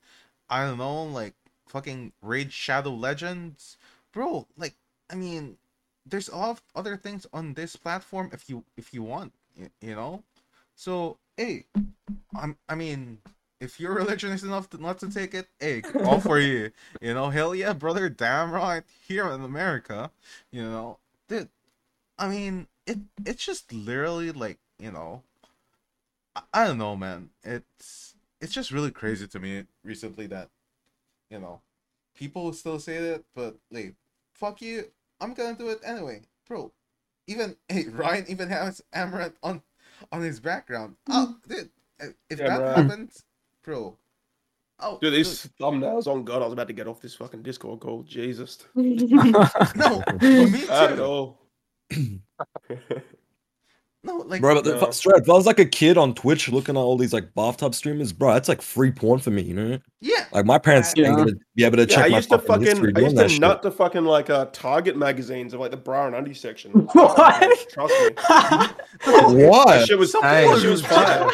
I 0.49 0.65
don't 0.65 0.77
know, 0.79 1.03
like 1.05 1.35
fucking 1.67 2.13
Raid 2.21 2.53
Shadow 2.53 2.93
Legends, 2.93 3.77
bro. 4.11 4.47
Like, 4.57 4.75
I 5.09 5.15
mean, 5.15 5.57
there's 6.05 6.29
a 6.29 6.35
lot 6.35 6.49
of 6.51 6.61
other 6.75 6.97
things 6.97 7.25
on 7.33 7.53
this 7.53 7.75
platform 7.75 8.29
if 8.33 8.49
you 8.49 8.63
if 8.77 8.93
you 8.93 9.03
want, 9.03 9.33
you 9.81 9.95
know. 9.95 10.23
So 10.75 11.17
hey, 11.35 11.65
I'm 12.35 12.57
I 12.67 12.75
mean, 12.75 13.19
if 13.59 13.79
your 13.79 13.93
religion 14.01 14.31
is 14.31 14.43
enough 14.43 14.69
to 14.71 14.81
not 14.81 14.99
to 14.99 15.09
take 15.09 15.33
it, 15.33 15.47
hey, 15.59 15.81
all 16.03 16.19
for 16.19 16.39
you. 16.39 16.71
You 17.01 17.13
know, 17.13 17.29
hell 17.29 17.55
yeah, 17.55 17.73
brother, 17.73 18.09
damn 18.09 18.51
right. 18.51 18.83
Here 19.07 19.27
in 19.29 19.41
America, 19.43 20.11
you 20.51 20.63
know, 20.63 20.97
dude. 21.27 21.49
I 22.19 22.29
mean, 22.29 22.67
it 22.85 22.99
it's 23.25 23.45
just 23.45 23.71
literally 23.73 24.31
like 24.31 24.57
you 24.79 24.91
know, 24.91 25.23
I, 26.35 26.41
I 26.53 26.67
don't 26.67 26.77
know, 26.77 26.95
man. 26.95 27.29
It's 27.43 28.15
it's 28.41 28.53
just 28.53 28.71
really 28.71 28.91
crazy 28.91 29.27
to 29.27 29.39
me 29.39 29.65
recently 29.83 30.27
that 30.27 30.49
you 31.29 31.39
know 31.39 31.61
people 32.15 32.51
still 32.53 32.79
say 32.79 32.99
that, 32.99 33.23
but 33.35 33.55
like, 33.71 33.93
fuck 34.33 34.61
you, 34.61 34.85
I'm 35.19 35.33
gonna 35.33 35.57
do 35.57 35.69
it 35.69 35.79
anyway, 35.83 36.21
bro. 36.47 36.71
Even 37.27 37.55
hey, 37.69 37.85
Ryan 37.87 38.25
even 38.27 38.49
has 38.49 38.81
Amouranth 38.95 39.35
on 39.43 39.61
on 40.11 40.21
his 40.21 40.39
background. 40.39 40.95
Mm. 41.09 41.13
Oh, 41.13 41.37
dude, 41.47 41.69
if 42.29 42.39
Yeah, 42.39 42.47
that 42.47 42.59
bro. 42.59 42.75
happens, 42.75 43.23
bro, 43.63 43.97
Oh, 44.79 44.99
Dude, 45.01 45.13
these 45.13 45.49
thumbnails 45.59 46.05
on 46.07 46.23
God, 46.23 46.41
I 46.41 46.45
was 46.45 46.53
about 46.53 46.67
to 46.67 46.73
get 46.73 46.87
off 46.87 47.01
this 47.01 47.15
fucking 47.15 47.41
Discord 47.41 47.79
call. 47.79 48.03
Jesus. 48.03 48.59
dude, 48.75 49.11
no, 49.75 50.03
me 50.21 50.65
At 50.69 50.97
too. 50.97 51.03
all. 51.03 51.39
No, 54.03 54.17
like, 54.17 54.41
Bro, 54.41 54.55
but 54.55 54.63
the, 54.63 54.79
No. 54.79 54.91
straight, 54.91 55.21
if 55.23 55.29
I 55.29 55.33
was 55.33 55.45
like 55.45 55.59
a 55.59 55.65
kid 55.65 55.97
on 55.97 56.13
Twitch 56.13 56.49
looking 56.49 56.75
at 56.77 56.79
all 56.79 56.97
these 56.97 57.11
like 57.13 57.33
bathtub 57.33 57.73
streamers, 57.75 58.13
bro, 58.13 58.33
that's 58.33 58.47
like 58.47 58.61
free 58.61 58.91
porn 58.91 59.19
for 59.19 59.31
me, 59.31 59.41
you 59.41 59.53
know? 59.53 59.79
yeah, 60.01 60.25
Like 60.31 60.45
my 60.45 60.57
parents 60.59 60.93
Yeah. 60.95 61.07
ain't 61.07 61.17
gonna 61.17 61.31
be 61.55 61.63
able 61.65 61.77
to 61.77 61.81
Yeah, 61.83 61.95
check 61.95 62.05
I 62.05 62.09
my 62.09 62.17
used 62.17 62.29
to 62.29 62.37
fucking 62.37 62.61
history 62.63 62.91
fucking, 62.93 62.97
I 63.19 63.23
used 63.23 63.35
to 63.35 63.39
nut 63.41 63.57
shit. 63.57 63.61
to 63.63 63.71
fucking 63.71 64.05
like 64.05 64.29
uh, 64.29 64.45
Target 64.53 64.95
magazines 64.97 65.53
of 65.53 65.59
like 65.59 65.71
the 65.71 65.77
bra 65.77 66.05
and 66.07 66.15
undie 66.15 66.35
section. 66.35 66.71
What? 66.93 67.69
Trust 67.71 67.93
me. 67.99 68.09
what? 69.47 69.67
That 69.67 69.85
shit 69.87 69.97
was, 69.97 70.11
Some 70.11 70.21
that 70.23 70.59
shit 70.61 70.69
was 70.69 70.85
fire. 70.85 71.29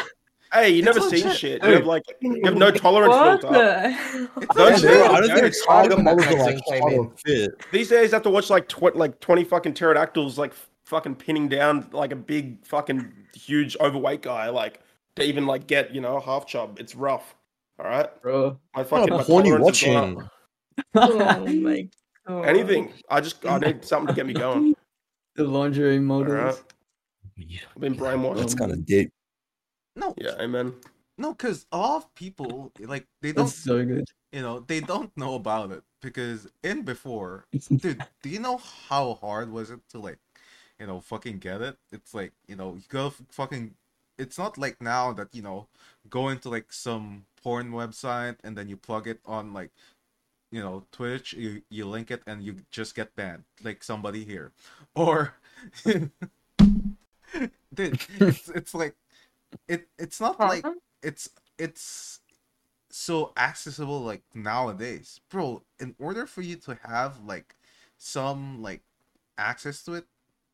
Hey, 0.52 0.70
you 0.70 0.78
It's 0.78 0.86
never 0.86 1.00
seen 1.00 1.30
shit. 1.32 1.62
You 1.64 1.70
have 1.70 1.86
like, 1.86 2.04
you 2.20 2.40
have 2.44 2.56
no 2.56 2.70
tolerance 2.70 3.10
what 3.12 3.40
filter. 3.40 3.58
the 3.58 3.90
hell? 3.90 4.28
it's 4.40 4.54
Don't 4.56 4.72
legit. 4.72 4.82
you? 4.90 4.96
Bro, 4.96 5.04
I 5.06 5.20
don't 5.20 5.28
Yeah, 5.28 5.34
think 5.34 5.46
it's 5.46 5.66
Target 5.66 5.90
Target 5.90 5.98
are 5.98 6.16
magazine 6.16 6.38
like 6.38 6.64
came 6.66 6.82
hot 6.82 6.92
in. 6.92 6.98
or 7.00 7.12
fit. 7.24 7.50
These 7.72 7.88
days, 7.88 8.12
I 8.12 8.16
have 8.16 8.22
to 8.22 8.30
watch 8.30 8.50
like 8.50 8.68
tw- 8.68 8.94
like 8.96 9.18
twenty 9.20 9.42
fucking 9.44 9.74
pterodactyls 9.74 10.38
like 10.38 10.52
f- 10.52 10.68
fucking 10.86 11.16
pinning 11.16 11.48
down 11.48 11.88
like 11.92 12.12
a 12.12 12.16
big 12.16 12.64
fucking 12.66 13.12
huge 13.34 13.76
overweight 13.80 14.22
guy 14.22 14.48
like 14.50 14.80
to 15.16 15.22
even 15.24 15.46
like 15.46 15.66
get 15.66 15.94
you 15.94 16.00
know 16.00 16.16
a 16.16 16.20
half 16.20 16.46
chub. 16.46 16.78
It's 16.80 16.94
rough. 16.94 17.34
All 17.78 17.86
right, 17.86 18.22
Bro. 18.22 18.58
my 18.74 18.82
oh, 18.82 18.84
fucking 18.84 19.10
my 19.10 19.16
What 19.16 19.26
porn 19.26 19.46
you 19.46 19.56
tolerance 19.58 19.80
has 19.80 19.94
gone 19.94 20.14
watching? 20.14 20.30
Oh 20.94 21.46
my 21.46 21.88
god. 22.26 22.44
Anything. 22.46 22.92
I 23.10 23.20
just 23.20 23.44
I 23.44 23.58
need 23.58 23.84
something 23.84 24.08
to 24.08 24.14
get 24.14 24.26
me 24.26 24.32
going. 24.34 24.74
The 25.36 25.42
lingerie 25.42 25.98
models. 25.98 26.30
Alright. 26.30 26.62
I've 27.74 27.80
been 27.80 27.96
brainwashed. 27.96 28.36
That's 28.38 28.54
kind 28.54 28.70
of 28.70 28.86
deep. 28.86 29.10
No, 29.96 30.14
Yeah, 30.16 30.36
amen. 30.40 30.74
no, 31.18 31.32
because 31.32 31.66
a 31.72 31.76
lot 31.78 31.96
of 31.96 32.14
people 32.14 32.70
like 32.78 33.06
they 33.20 33.32
don't, 33.32 33.46
That's 33.46 33.58
so 33.58 33.84
good. 33.84 34.04
you 34.30 34.42
know, 34.42 34.60
they 34.60 34.78
don't 34.78 35.10
know 35.16 35.34
about 35.34 35.72
it 35.72 35.82
because 36.02 36.46
in 36.62 36.82
before, 36.82 37.46
dude, 37.76 38.04
do 38.22 38.28
you 38.28 38.38
know 38.38 38.58
how 38.88 39.14
hard 39.14 39.50
was 39.50 39.70
it 39.70 39.80
to 39.90 39.98
like, 39.98 40.18
you 40.84 40.88
know, 40.92 41.00
fucking 41.00 41.38
get 41.38 41.62
it? 41.62 41.78
It's 41.90 42.12
like 42.12 42.32
you 42.46 42.56
know, 42.56 42.74
you 42.74 42.82
go 42.90 43.08
fucking. 43.30 43.74
It's 44.18 44.36
not 44.36 44.58
like 44.58 44.82
now 44.82 45.14
that 45.14 45.34
you 45.34 45.40
know, 45.40 45.66
go 46.10 46.28
into 46.28 46.50
like 46.50 46.72
some 46.74 47.24
porn 47.42 47.72
website 47.72 48.36
and 48.44 48.54
then 48.54 48.68
you 48.68 48.76
plug 48.76 49.08
it 49.08 49.20
on 49.24 49.54
like, 49.54 49.70
you 50.52 50.60
know, 50.60 50.84
Twitch. 50.92 51.32
You 51.32 51.62
you 51.70 51.86
link 51.86 52.10
it 52.10 52.20
and 52.26 52.42
you 52.42 52.56
just 52.70 52.94
get 52.94 53.16
banned, 53.16 53.44
like 53.62 53.82
somebody 53.82 54.26
here, 54.26 54.52
or, 54.94 55.32
dude, 55.86 56.12
it's, 58.20 58.48
it's 58.50 58.74
like, 58.74 58.94
it 59.66 59.88
it's 59.98 60.20
not 60.20 60.38
like 60.38 60.66
it's 61.02 61.30
it's 61.58 62.20
so 62.90 63.32
accessible 63.36 64.00
like 64.02 64.22
nowadays 64.34 65.20
bro 65.30 65.62
in 65.80 65.96
order 65.98 66.26
for 66.26 66.42
you 66.42 66.56
to 66.56 66.78
have 66.84 67.18
like 67.24 67.56
some 67.96 68.62
like 68.62 68.82
access 69.38 69.82
to 69.82 69.94
it 69.94 70.04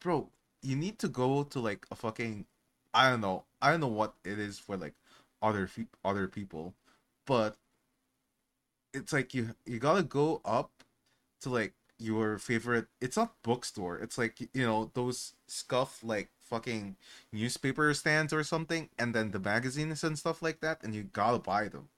bro 0.00 0.28
you 0.62 0.76
need 0.76 0.98
to 0.98 1.08
go 1.08 1.42
to 1.42 1.60
like 1.60 1.86
a 1.90 1.94
fucking 1.94 2.44
i 2.94 3.10
don't 3.10 3.20
know 3.20 3.44
i 3.62 3.70
don't 3.70 3.80
know 3.80 3.86
what 3.86 4.14
it 4.24 4.38
is 4.38 4.58
for 4.58 4.76
like 4.76 4.94
other 5.42 5.68
other 6.04 6.26
people 6.26 6.74
but 7.26 7.56
it's 8.92 9.12
like 9.12 9.34
you 9.34 9.54
you 9.64 9.78
gotta 9.78 10.02
go 10.02 10.40
up 10.44 10.70
to 11.40 11.48
like 11.48 11.74
your 11.98 12.38
favorite 12.38 12.86
it's 13.00 13.16
not 13.16 13.34
bookstore 13.42 13.98
it's 13.98 14.16
like 14.16 14.40
you 14.40 14.66
know 14.66 14.90
those 14.94 15.34
scuff 15.46 16.00
like 16.02 16.30
fucking 16.50 16.96
newspaper 17.32 17.94
stands 17.94 18.32
or 18.32 18.42
something 18.42 18.88
and 18.98 19.14
then 19.14 19.30
the 19.30 19.38
magazines 19.38 20.02
and 20.02 20.18
stuff 20.18 20.42
like 20.42 20.60
that 20.60 20.82
and 20.82 20.94
you 20.94 21.04
gotta 21.04 21.38
buy 21.38 21.68
them. 21.68 21.88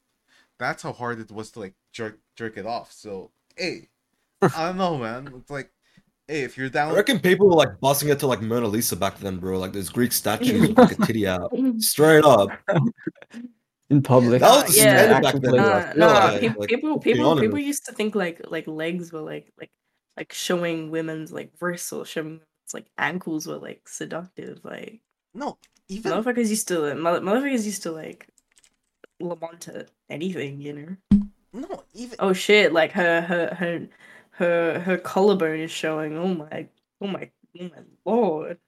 That's 0.58 0.82
how 0.82 0.92
hard 0.92 1.18
it 1.18 1.30
was 1.30 1.50
to 1.52 1.60
like 1.60 1.74
jerk 1.92 2.18
jerk 2.36 2.56
it 2.56 2.66
off 2.66 2.92
so 2.92 3.30
hey 3.56 3.88
i 4.42 4.66
don't 4.66 4.76
know 4.76 4.98
man 4.98 5.32
it's 5.36 5.50
like 5.50 5.70
hey 6.28 6.42
if 6.42 6.56
you're 6.56 6.68
down, 6.68 6.90
I 6.90 6.90
down 6.90 6.96
reckon 6.96 7.20
people 7.20 7.46
were 7.48 7.54
like 7.54 7.78
busting 7.80 8.08
it 8.08 8.18
to 8.20 8.26
like 8.26 8.40
Mona 8.42 8.66
Lisa 8.68 8.96
back 8.96 9.18
then, 9.18 9.38
bro. 9.38 9.58
Like 9.58 9.72
those 9.72 9.88
Greek 9.88 10.12
statues 10.12 10.60
with 10.60 10.78
like 10.78 10.92
a 10.98 11.06
titty 11.06 11.26
out. 11.28 11.52
Straight 11.78 12.24
up. 12.24 12.48
In 13.90 14.02
public. 14.02 14.40
That 14.40 14.64
was 14.66 14.74
the 14.74 14.80
Yeah. 14.82 14.96
standard 15.04 15.22
back 15.22 15.34
then. 15.34 15.58
Actually, 15.58 15.58
bro. 15.58 16.06
Nah, 16.06 16.12
nah, 16.20 16.24
like, 16.32 16.40
peop- 16.40 16.56
like, 16.58 16.68
people, 16.70 16.98
people, 16.98 17.40
people 17.40 17.58
used 17.58 17.84
to 17.86 17.92
think 17.92 18.14
like 18.14 18.40
like 18.48 18.66
legs 18.66 19.12
were 19.12 19.20
like 19.20 19.52
like 19.58 19.70
like 20.16 20.32
showing 20.32 20.90
women's 20.90 21.32
like 21.32 21.52
wrists 21.60 21.92
or 21.92 22.04
showing 22.06 22.26
women's 22.26 22.74
like 22.74 22.86
ankles 22.98 23.46
were 23.46 23.58
like 23.58 23.86
seductive. 23.88 24.60
Like 24.64 25.00
no 25.34 25.58
even 25.88 26.12
motherfuckers 26.12 26.48
used 26.48 26.68
to 26.68 26.78
like, 26.78 26.96
mother- 26.96 27.20
motherfuckers 27.20 27.64
used 27.66 27.82
to 27.82 27.92
like 27.92 28.28
lament 29.20 29.68
at 29.68 29.88
anything, 30.08 30.60
you 30.60 30.72
know. 30.72 30.96
no 31.52 31.84
even 31.94 32.16
Oh 32.18 32.32
shit! 32.32 32.72
Like 32.72 32.92
her 32.92 33.20
her 33.20 33.54
her 33.54 33.86
her 34.32 34.80
her 34.80 34.98
collarbone 34.98 35.60
is 35.60 35.70
showing. 35.70 36.16
Oh 36.16 36.34
my 36.34 36.66
oh 37.00 37.06
my 37.06 37.30
oh 37.60 37.64
my 37.64 37.82
lord! 38.04 38.58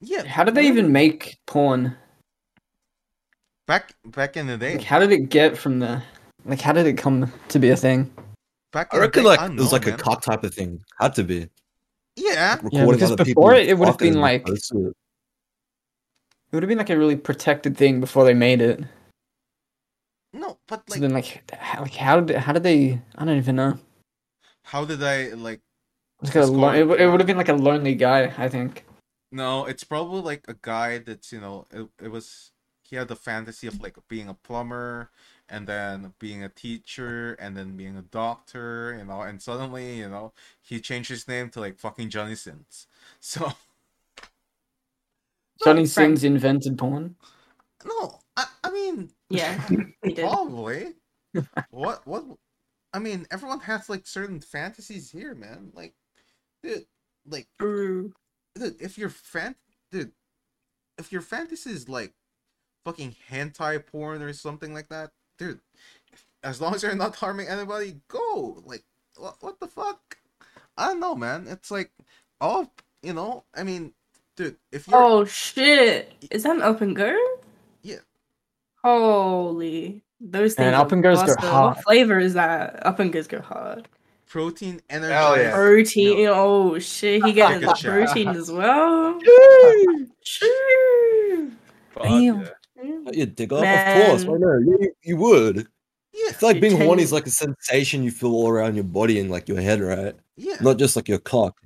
yeah 0.00 0.24
How 0.24 0.44
did 0.44 0.54
they 0.54 0.66
even 0.66 0.92
make 0.92 1.38
porn? 1.46 1.96
back 3.66 3.94
back 4.06 4.36
in 4.36 4.46
the 4.46 4.56
day 4.56 4.74
Like, 4.76 4.84
how 4.84 4.98
did 4.98 5.12
it 5.12 5.28
get 5.28 5.56
from 5.56 5.78
the? 5.78 6.02
Like, 6.44 6.60
how 6.60 6.72
did 6.72 6.86
it 6.86 6.96
come 6.98 7.32
to 7.48 7.58
be 7.58 7.70
a 7.70 7.76
thing? 7.76 8.10
back 8.72 8.92
I 8.92 8.96
in 8.96 9.00
the 9.00 9.06
reckon 9.06 9.22
day, 9.22 9.28
like 9.28 9.40
I 9.40 9.46
it 9.46 9.54
was 9.56 9.66
know, 9.66 9.72
like 9.72 9.86
a 9.86 9.92
cock 9.92 10.22
type 10.22 10.42
of 10.44 10.54
thing. 10.54 10.82
Had 10.98 11.14
to 11.14 11.24
be. 11.24 11.48
yeah 12.16 12.58
Like, 12.62 12.72
Yeah, 12.72 12.86
because 12.86 13.12
other 13.12 13.24
before 13.24 13.54
it, 13.54 13.68
it 13.68 13.78
would 13.78 13.86
have 13.88 13.98
been 13.98 14.20
like 14.20 14.48
it 14.48 14.70
it. 14.72 14.96
would 16.52 16.62
have 16.62 16.68
been 16.68 16.78
like 16.78 16.90
a 16.90 16.98
really 16.98 17.16
protected 17.16 17.76
thing 17.76 18.00
before 18.00 18.24
they 18.24 18.34
made 18.34 18.60
it. 18.60 18.80
no 20.32 20.58
but 20.66 20.82
So 20.88 20.94
like 20.94 21.00
then, 21.00 21.12
like, 21.12 21.52
how, 21.54 21.82
like 21.82 21.94
how 21.94 22.20
did 22.20 22.36
how 22.36 22.52
did 22.52 22.62
they? 22.62 23.00
I 23.16 23.24
don't 23.24 23.36
even 23.36 23.56
know. 23.56 23.78
How 24.70 24.84
did 24.84 25.02
i 25.02 25.16
like 25.34 25.60
It's 26.22 26.34
like 26.34 26.48
lo- 26.62 26.72
it, 26.80 26.84
would- 26.86 27.00
it 27.00 27.06
would 27.10 27.20
have 27.20 27.26
been 27.26 27.36
like 27.42 27.48
a 27.48 27.54
lonely 27.68 27.94
guy, 27.94 28.32
I 28.38 28.48
think. 28.48 28.84
No, 29.32 29.64
it's 29.64 29.84
probably 29.84 30.22
like 30.22 30.44
a 30.48 30.56
guy 30.60 30.98
that's 30.98 31.32
you 31.32 31.40
know 31.40 31.66
it, 31.70 31.86
it 32.06 32.10
was 32.10 32.52
he 32.88 32.96
had 32.96 33.08
the 33.08 33.16
fantasy 33.16 33.66
of 33.68 33.80
like 33.80 33.96
being 34.08 34.28
a 34.28 34.34
plumber 34.34 35.10
and 35.48 35.66
then 35.66 36.12
being 36.18 36.42
a 36.44 36.48
teacher 36.48 37.34
and 37.38 37.56
then 37.56 37.76
being 37.76 37.96
a 37.96 38.02
doctor, 38.02 38.94
you 38.98 39.04
know, 39.04 39.22
and 39.22 39.40
suddenly 39.40 39.98
you 40.02 40.08
know 40.08 40.32
he 40.60 40.80
changed 40.80 41.10
his 41.10 41.26
name 41.28 41.48
to 41.50 41.60
like 41.60 41.78
fucking 41.78 42.10
Johnny 42.10 42.34
Sins. 42.36 42.86
So 43.20 43.52
Johnny 45.64 45.86
Frank- 45.86 46.18
Sins 46.18 46.24
invented 46.24 46.78
porn. 46.78 47.16
no, 47.84 48.20
I 48.36 48.44
I 48.64 48.70
mean 48.70 49.10
Yeah, 49.30 49.60
he 50.02 50.14
did. 50.14 50.26
probably 50.28 50.94
what 51.70 52.06
what 52.06 52.24
I 52.92 52.98
mean 52.98 53.26
everyone 53.30 53.60
has 53.60 53.88
like 53.88 54.06
certain 54.06 54.40
fantasies 54.40 55.10
here, 55.10 55.34
man. 55.34 55.72
Like 55.74 55.94
dude, 56.62 56.86
like 57.28 57.48
True. 57.58 58.12
dude, 58.54 58.80
if 58.80 58.98
your 58.98 59.10
fan, 59.10 59.54
dude, 59.90 60.12
if 60.98 61.12
your 61.12 61.22
fantasy 61.22 61.70
is 61.70 61.88
like 61.88 62.12
fucking 62.84 63.14
hentai 63.30 63.84
porn 63.84 64.22
or 64.22 64.32
something 64.32 64.74
like 64.74 64.88
that, 64.88 65.10
dude, 65.38 65.60
as 66.42 66.60
long 66.60 66.74
as 66.74 66.82
you're 66.82 66.94
not 66.94 67.16
harming 67.16 67.48
anybody, 67.48 68.00
go. 68.08 68.62
Like, 68.64 68.84
what, 69.16 69.36
what 69.40 69.60
the 69.60 69.66
fuck? 69.66 70.18
I 70.76 70.88
don't 70.88 71.00
know, 71.00 71.14
man. 71.14 71.46
It's 71.48 71.70
like, 71.70 71.90
oh, 72.40 72.70
you 73.02 73.12
know. 73.12 73.44
I 73.54 73.64
mean, 73.64 73.92
dude, 74.36 74.56
if 74.72 74.88
you're 74.88 75.02
Oh 75.02 75.24
shit! 75.24 76.12
Is 76.30 76.44
that 76.44 76.56
an 76.56 76.62
up 76.62 76.80
and 76.80 76.96
go? 76.96 77.16
Yeah. 77.82 77.98
Holy, 78.82 80.02
those 80.20 80.54
things. 80.54 80.66
Man, 80.66 80.74
up 80.74 80.92
and 80.92 81.02
goes 81.02 81.22
go 81.22 81.34
hard. 81.38 81.76
What 81.76 81.84
flavor 81.84 82.18
is 82.18 82.34
that? 82.34 82.84
Up 82.86 82.98
and 82.98 83.12
goes 83.12 83.26
go 83.26 83.40
hard. 83.40 83.88
protein, 84.28 84.80
energy, 84.90 85.12
Hell 85.12 85.36
yeah. 85.38 85.52
Protein. 85.52 86.28
Oh 86.30 86.78
shit, 86.78 87.24
he 87.24 87.32
getting 87.32 87.60
the 87.60 87.66
Good 87.68 87.76
shot. 87.78 87.90
protein 87.92 88.28
as 88.28 88.50
well. 88.50 89.18
Fuck 91.92 92.02
Damn. 92.02 92.40
yeah. 92.42 92.48
Let 93.04 93.14
your 93.16 93.26
dick 93.26 93.52
off. 93.52 93.64
Of 93.64 94.06
course, 94.06 94.24
Man. 94.24 94.34
I 94.34 94.38
know. 94.38 94.58
You, 94.58 94.92
you 95.02 95.16
would. 95.16 95.56
yeah, 96.12 96.28
I 96.28 96.32
feel 96.32 96.48
like 96.48 96.60
being 96.60 96.72
Pretend- 96.72 96.86
horny 96.88 97.02
is 97.02 97.12
like 97.12 97.26
a 97.26 97.30
sensation 97.30 98.02
you 98.02 98.10
feel 98.10 98.32
all 98.32 98.48
around 98.48 98.74
your 98.74 98.84
body 98.84 99.18
and 99.20 99.30
like 99.30 99.48
your 99.48 99.60
head, 99.60 99.80
right? 99.80 100.14
yeah, 100.36 100.56
Not 100.60 100.78
just 100.78 100.96
like 100.96 101.08
your 101.08 101.18
cock. 101.18 101.60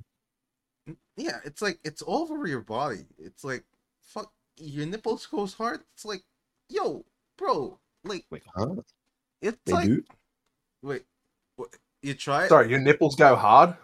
yeah. 1.15 1.39
It's 1.45 1.61
like 1.61 1.79
it's 1.83 2.01
all 2.01 2.23
over 2.31 2.47
your 2.47 2.61
body. 2.61 3.05
It's 3.17 3.43
like 3.43 3.63
fuck. 4.01 4.31
Your 4.57 4.85
nipples 4.85 5.25
goes 5.25 5.53
hard. 5.53 5.81
It's 5.93 6.05
like, 6.05 6.23
yo, 6.69 7.05
bro, 7.37 7.77
like 8.05 8.25
Wait, 8.31 8.43
huh? 8.55 8.75
it's 9.41 9.59
They 9.65 9.73
like 9.73 9.87
do? 9.87 10.03
wait, 10.83 11.03
what, 11.57 11.69
you 12.01 12.13
try 12.15 12.45
it? 12.45 12.49
Sorry, 12.49 12.69
your 12.69 12.79
nipples 12.79 13.15
go 13.15 13.35
hard. 13.35 13.75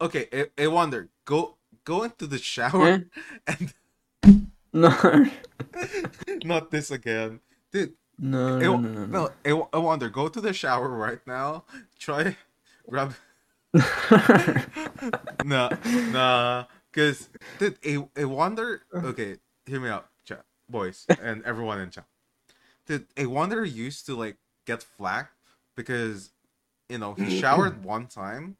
Okay, 0.00 0.28
I, 0.32 0.64
I 0.64 0.66
wonder. 0.68 1.10
Go 1.26 1.56
go 1.84 2.04
into 2.04 2.26
the 2.26 2.38
shower 2.38 3.04
and 3.46 3.74
No, 4.72 4.90
not 6.44 6.70
this 6.70 6.90
again, 6.90 7.40
dude. 7.72 7.94
no, 8.18 8.60
I, 8.60 8.68
no, 8.68 8.70
wa- 8.70 8.78
no, 8.78 8.88
no. 8.88 9.06
no. 9.06 9.30
no, 9.46 9.66
I, 9.72 9.76
I 9.76 9.78
wonder. 9.80 10.08
Go 10.10 10.28
to 10.28 10.40
the 10.40 10.52
shower 10.52 10.88
right 10.88 11.20
now. 11.26 11.64
Try 11.98 12.36
rub. 12.88 13.14
nah, 15.44 15.70
nah. 15.84 16.64
Cause 16.92 17.28
dude, 17.58 17.78
I, 17.86 18.06
I 18.16 18.24
wonder. 18.24 18.82
Okay, 18.94 19.36
hear 19.66 19.80
me 19.80 19.88
out, 19.90 20.08
chat 20.24 20.44
boys, 20.68 21.08
and 21.22 21.44
everyone 21.44 21.80
in 21.80 21.90
chat. 21.90 22.06
Dude, 22.90 23.06
I 23.18 23.26
wonder 23.26 23.64
used 23.64 24.06
to 24.08 24.16
like 24.16 24.38
get 24.66 24.82
flack 24.82 25.32
because 25.76 26.32
you 26.88 26.98
know 26.98 27.14
he 27.14 27.28
showered 27.30 27.84
one 27.84 28.08
time, 28.08 28.56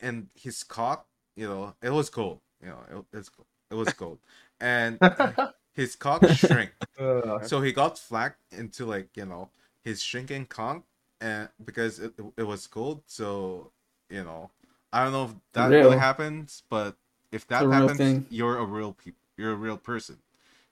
and 0.00 0.28
his 0.34 0.62
cock, 0.64 1.06
you 1.36 1.48
know, 1.48 1.74
it 1.82 1.90
was 1.90 2.10
cold. 2.10 2.40
You 2.62 2.68
know, 2.70 2.80
it, 3.12 3.18
it's 3.18 3.30
it 3.70 3.74
was 3.76 3.92
cold, 3.92 4.18
and 4.60 5.00
his 5.74 5.96
cock 5.96 6.28
shrank. 6.28 6.72
Uh, 6.98 7.38
So 7.42 7.60
he 7.62 7.72
got 7.72 7.98
flack 7.98 8.38
into 8.52 8.86
like 8.86 9.16
you 9.16 9.26
know 9.26 9.50
his 9.84 10.02
shrinking 10.02 10.46
cock, 10.46 10.84
and 11.20 11.48
because 11.64 12.00
it 12.00 12.14
it 12.38 12.44
was 12.44 12.66
cold. 12.68 13.02
So 13.06 13.72
you 14.10 14.24
know, 14.24 14.50
I 14.92 15.04
don't 15.04 15.12
know 15.12 15.24
if 15.26 15.34
that 15.54 15.74
Real. 15.74 15.80
really 15.80 15.98
happens, 15.98 16.62
but 16.70 16.96
if 17.32 17.46
that 17.48 17.68
happens, 17.68 17.98
thing. 17.98 18.26
you're 18.30 18.58
a 18.58 18.64
real 18.66 18.94
peop 18.94 19.16
You're 19.38 19.52
a 19.52 19.56
real 19.56 19.78
person. 19.78 20.18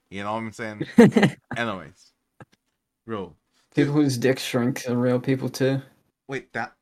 You 0.09 0.23
know 0.23 0.33
what 0.33 0.39
I'm 0.39 0.53
saying? 0.53 0.87
Anyways, 1.57 2.12
bro. 3.05 3.35
people 3.75 3.93
whose 3.93 4.17
dicks 4.17 4.43
shrink 4.43 4.83
are 4.89 4.95
real 4.97 5.19
people 5.19 5.49
too. 5.49 5.81
Wait, 6.27 6.51
that. 6.53 6.73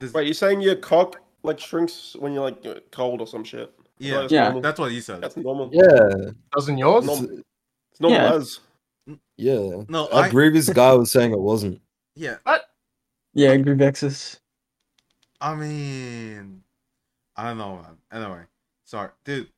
This, 0.00 0.12
Wait, 0.12 0.26
you're 0.26 0.34
saying 0.34 0.60
your 0.60 0.76
cock 0.76 1.20
like 1.42 1.60
shrinks 1.60 2.16
when 2.18 2.32
you're 2.32 2.42
like 2.50 2.90
cold 2.90 3.20
or 3.20 3.26
some 3.26 3.44
shit? 3.44 3.72
yeah, 3.98 4.20
That's 4.22 4.32
Yeah. 4.32 4.44
normal. 4.44 4.60
that's 4.62 4.80
what 4.80 4.90
he 4.90 5.00
said. 5.00 5.20
That's 5.20 5.36
normal. 5.36 5.70
Yeah, 5.72 6.30
doesn't 6.52 6.78
yours? 6.78 7.04
Normal. 7.06 7.38
It's 7.92 8.00
normal 8.00 8.18
Yeah. 8.18 8.34
as. 8.34 8.60
yeah. 9.36 9.82
No, 9.88 10.08
A 10.08 10.16
I 10.16 10.30
previous 10.30 10.68
guy 10.70 10.92
was 10.94 11.12
saying 11.12 11.32
it 11.32 11.38
wasn't. 11.38 11.80
yeah. 12.16 12.36
What? 12.44 12.64
Yeah, 13.34 13.56
Gruvexus. 13.56 14.38
I 15.40 15.54
mean, 15.54 16.62
I 17.36 17.48
don't 17.48 17.58
know, 17.58 17.76
man. 17.76 17.98
Anyway, 18.22 18.42
sorry, 18.84 19.10
dude. 19.24 19.48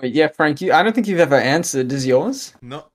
Wait, 0.00 0.14
yeah, 0.14 0.28
Frank, 0.28 0.60
you. 0.60 0.72
I 0.72 0.82
don't 0.82 0.92
think 0.94 1.06
you've 1.06 1.20
ever 1.20 1.36
answered. 1.36 1.92
Is 1.92 2.06
yours? 2.06 2.54
No, 2.62 2.86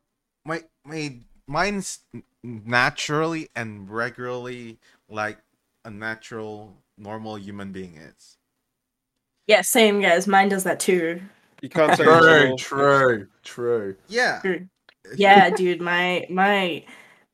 my 0.45 0.63
my 0.87 1.17
mine's 1.47 1.99
naturally 2.43 3.49
and 3.55 3.89
regularly 3.89 4.79
like 5.09 5.37
a 5.85 5.89
natural, 5.91 6.73
normal 6.97 7.37
human 7.37 7.71
being 7.71 7.95
is. 7.97 8.37
Yeah, 9.47 9.61
same 9.61 10.01
guys. 10.01 10.27
Mine 10.27 10.49
does 10.49 10.63
that 10.63 10.79
too. 10.79 11.21
You 11.61 11.69
can't 11.69 11.95
say 11.97 12.03
True, 12.03 12.19
normal. 12.21 12.57
true, 12.57 13.27
true. 13.43 13.95
Yeah. 14.07 14.39
True. 14.41 14.67
Yeah, 15.15 15.49
dude, 15.51 15.81
my 15.81 16.25
my 16.29 16.83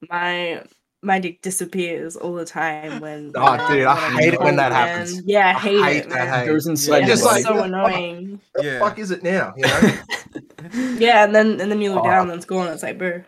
my 0.10 0.64
my 1.02 1.20
dick 1.20 1.42
disappears 1.42 2.16
all 2.16 2.34
the 2.36 2.46
time 2.46 3.00
when. 3.02 3.32
Oh, 3.36 3.42
ah, 3.44 3.58
when 3.68 3.78
dude, 3.78 3.88
I 3.88 3.94
I'm 4.08 4.14
hate 4.18 4.34
it 4.36 4.40
when 4.40 4.56
that 4.58 4.72
cold, 4.72 4.88
happens. 4.88 5.16
man. 5.16 5.24
Yeah, 5.26 5.48
I 5.48 5.50
I 5.50 5.54
hate, 5.60 5.84
hate 5.84 5.98
it, 6.06 6.10
that, 6.10 6.28
man. 6.30 6.40
hey. 6.40 6.46
Goes 6.46 6.68
inside. 6.68 7.00
Yeah, 7.00 7.08
just 7.08 7.24
it's 7.24 7.32
like- 7.32 7.44
so 7.44 7.64
annoying. 7.64 8.40
The 8.54 8.64
Yeah. 8.64 8.80
fuck 8.80 9.00
is 9.00 9.10
it 9.12 9.24
now? 9.24 9.54
You 9.58 9.64
know? 9.66 9.94
Yeah, 10.72 11.24
and 11.26 11.36
then 11.36 11.60
and 11.62 11.72
then 11.72 11.82
you 11.82 11.94
look 11.94 12.04
down 12.06 12.30
and 12.30 12.38
it's 12.38 12.46
gone. 12.46 12.68
It's 12.68 12.84
like, 12.84 12.98
bro. 12.98 13.24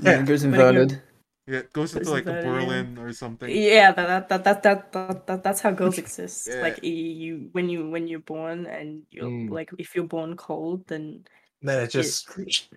yeah, 0.00 0.20
it 0.20 0.26
goes 0.26 0.44
inverted. 0.44 1.02
Yeah, 1.46 1.58
it 1.58 1.72
goes 1.72 1.94
into 1.96 2.10
like 2.10 2.22
is 2.24 2.28
a 2.28 2.32
yeah. 2.34 2.42
Berlin 2.42 2.98
or 2.98 3.12
something. 3.12 3.50
Yeah, 3.50 3.92
that 3.92 4.28
that 4.28 4.44
that 4.44 4.62
that 4.62 4.92
that, 4.92 5.26
that 5.26 5.42
that's 5.42 5.60
how 5.60 5.70
girls 5.72 5.98
exist. 6.04 6.46
Yeah. 6.48 6.62
Like 6.62 6.82
you, 6.82 6.92
you 6.92 7.48
when 7.52 7.68
you 7.68 7.90
when 7.90 8.06
you're 8.06 8.20
born 8.20 8.66
and 8.66 9.02
you're 9.10 9.24
Mm. 9.26 9.50
like 9.50 9.70
if 9.78 9.94
you're 9.94 10.06
born 10.06 10.36
cold, 10.36 10.86
then 10.86 11.24
then 11.60 11.82
it 11.82 11.90
just 11.90 12.28
it 12.38 12.68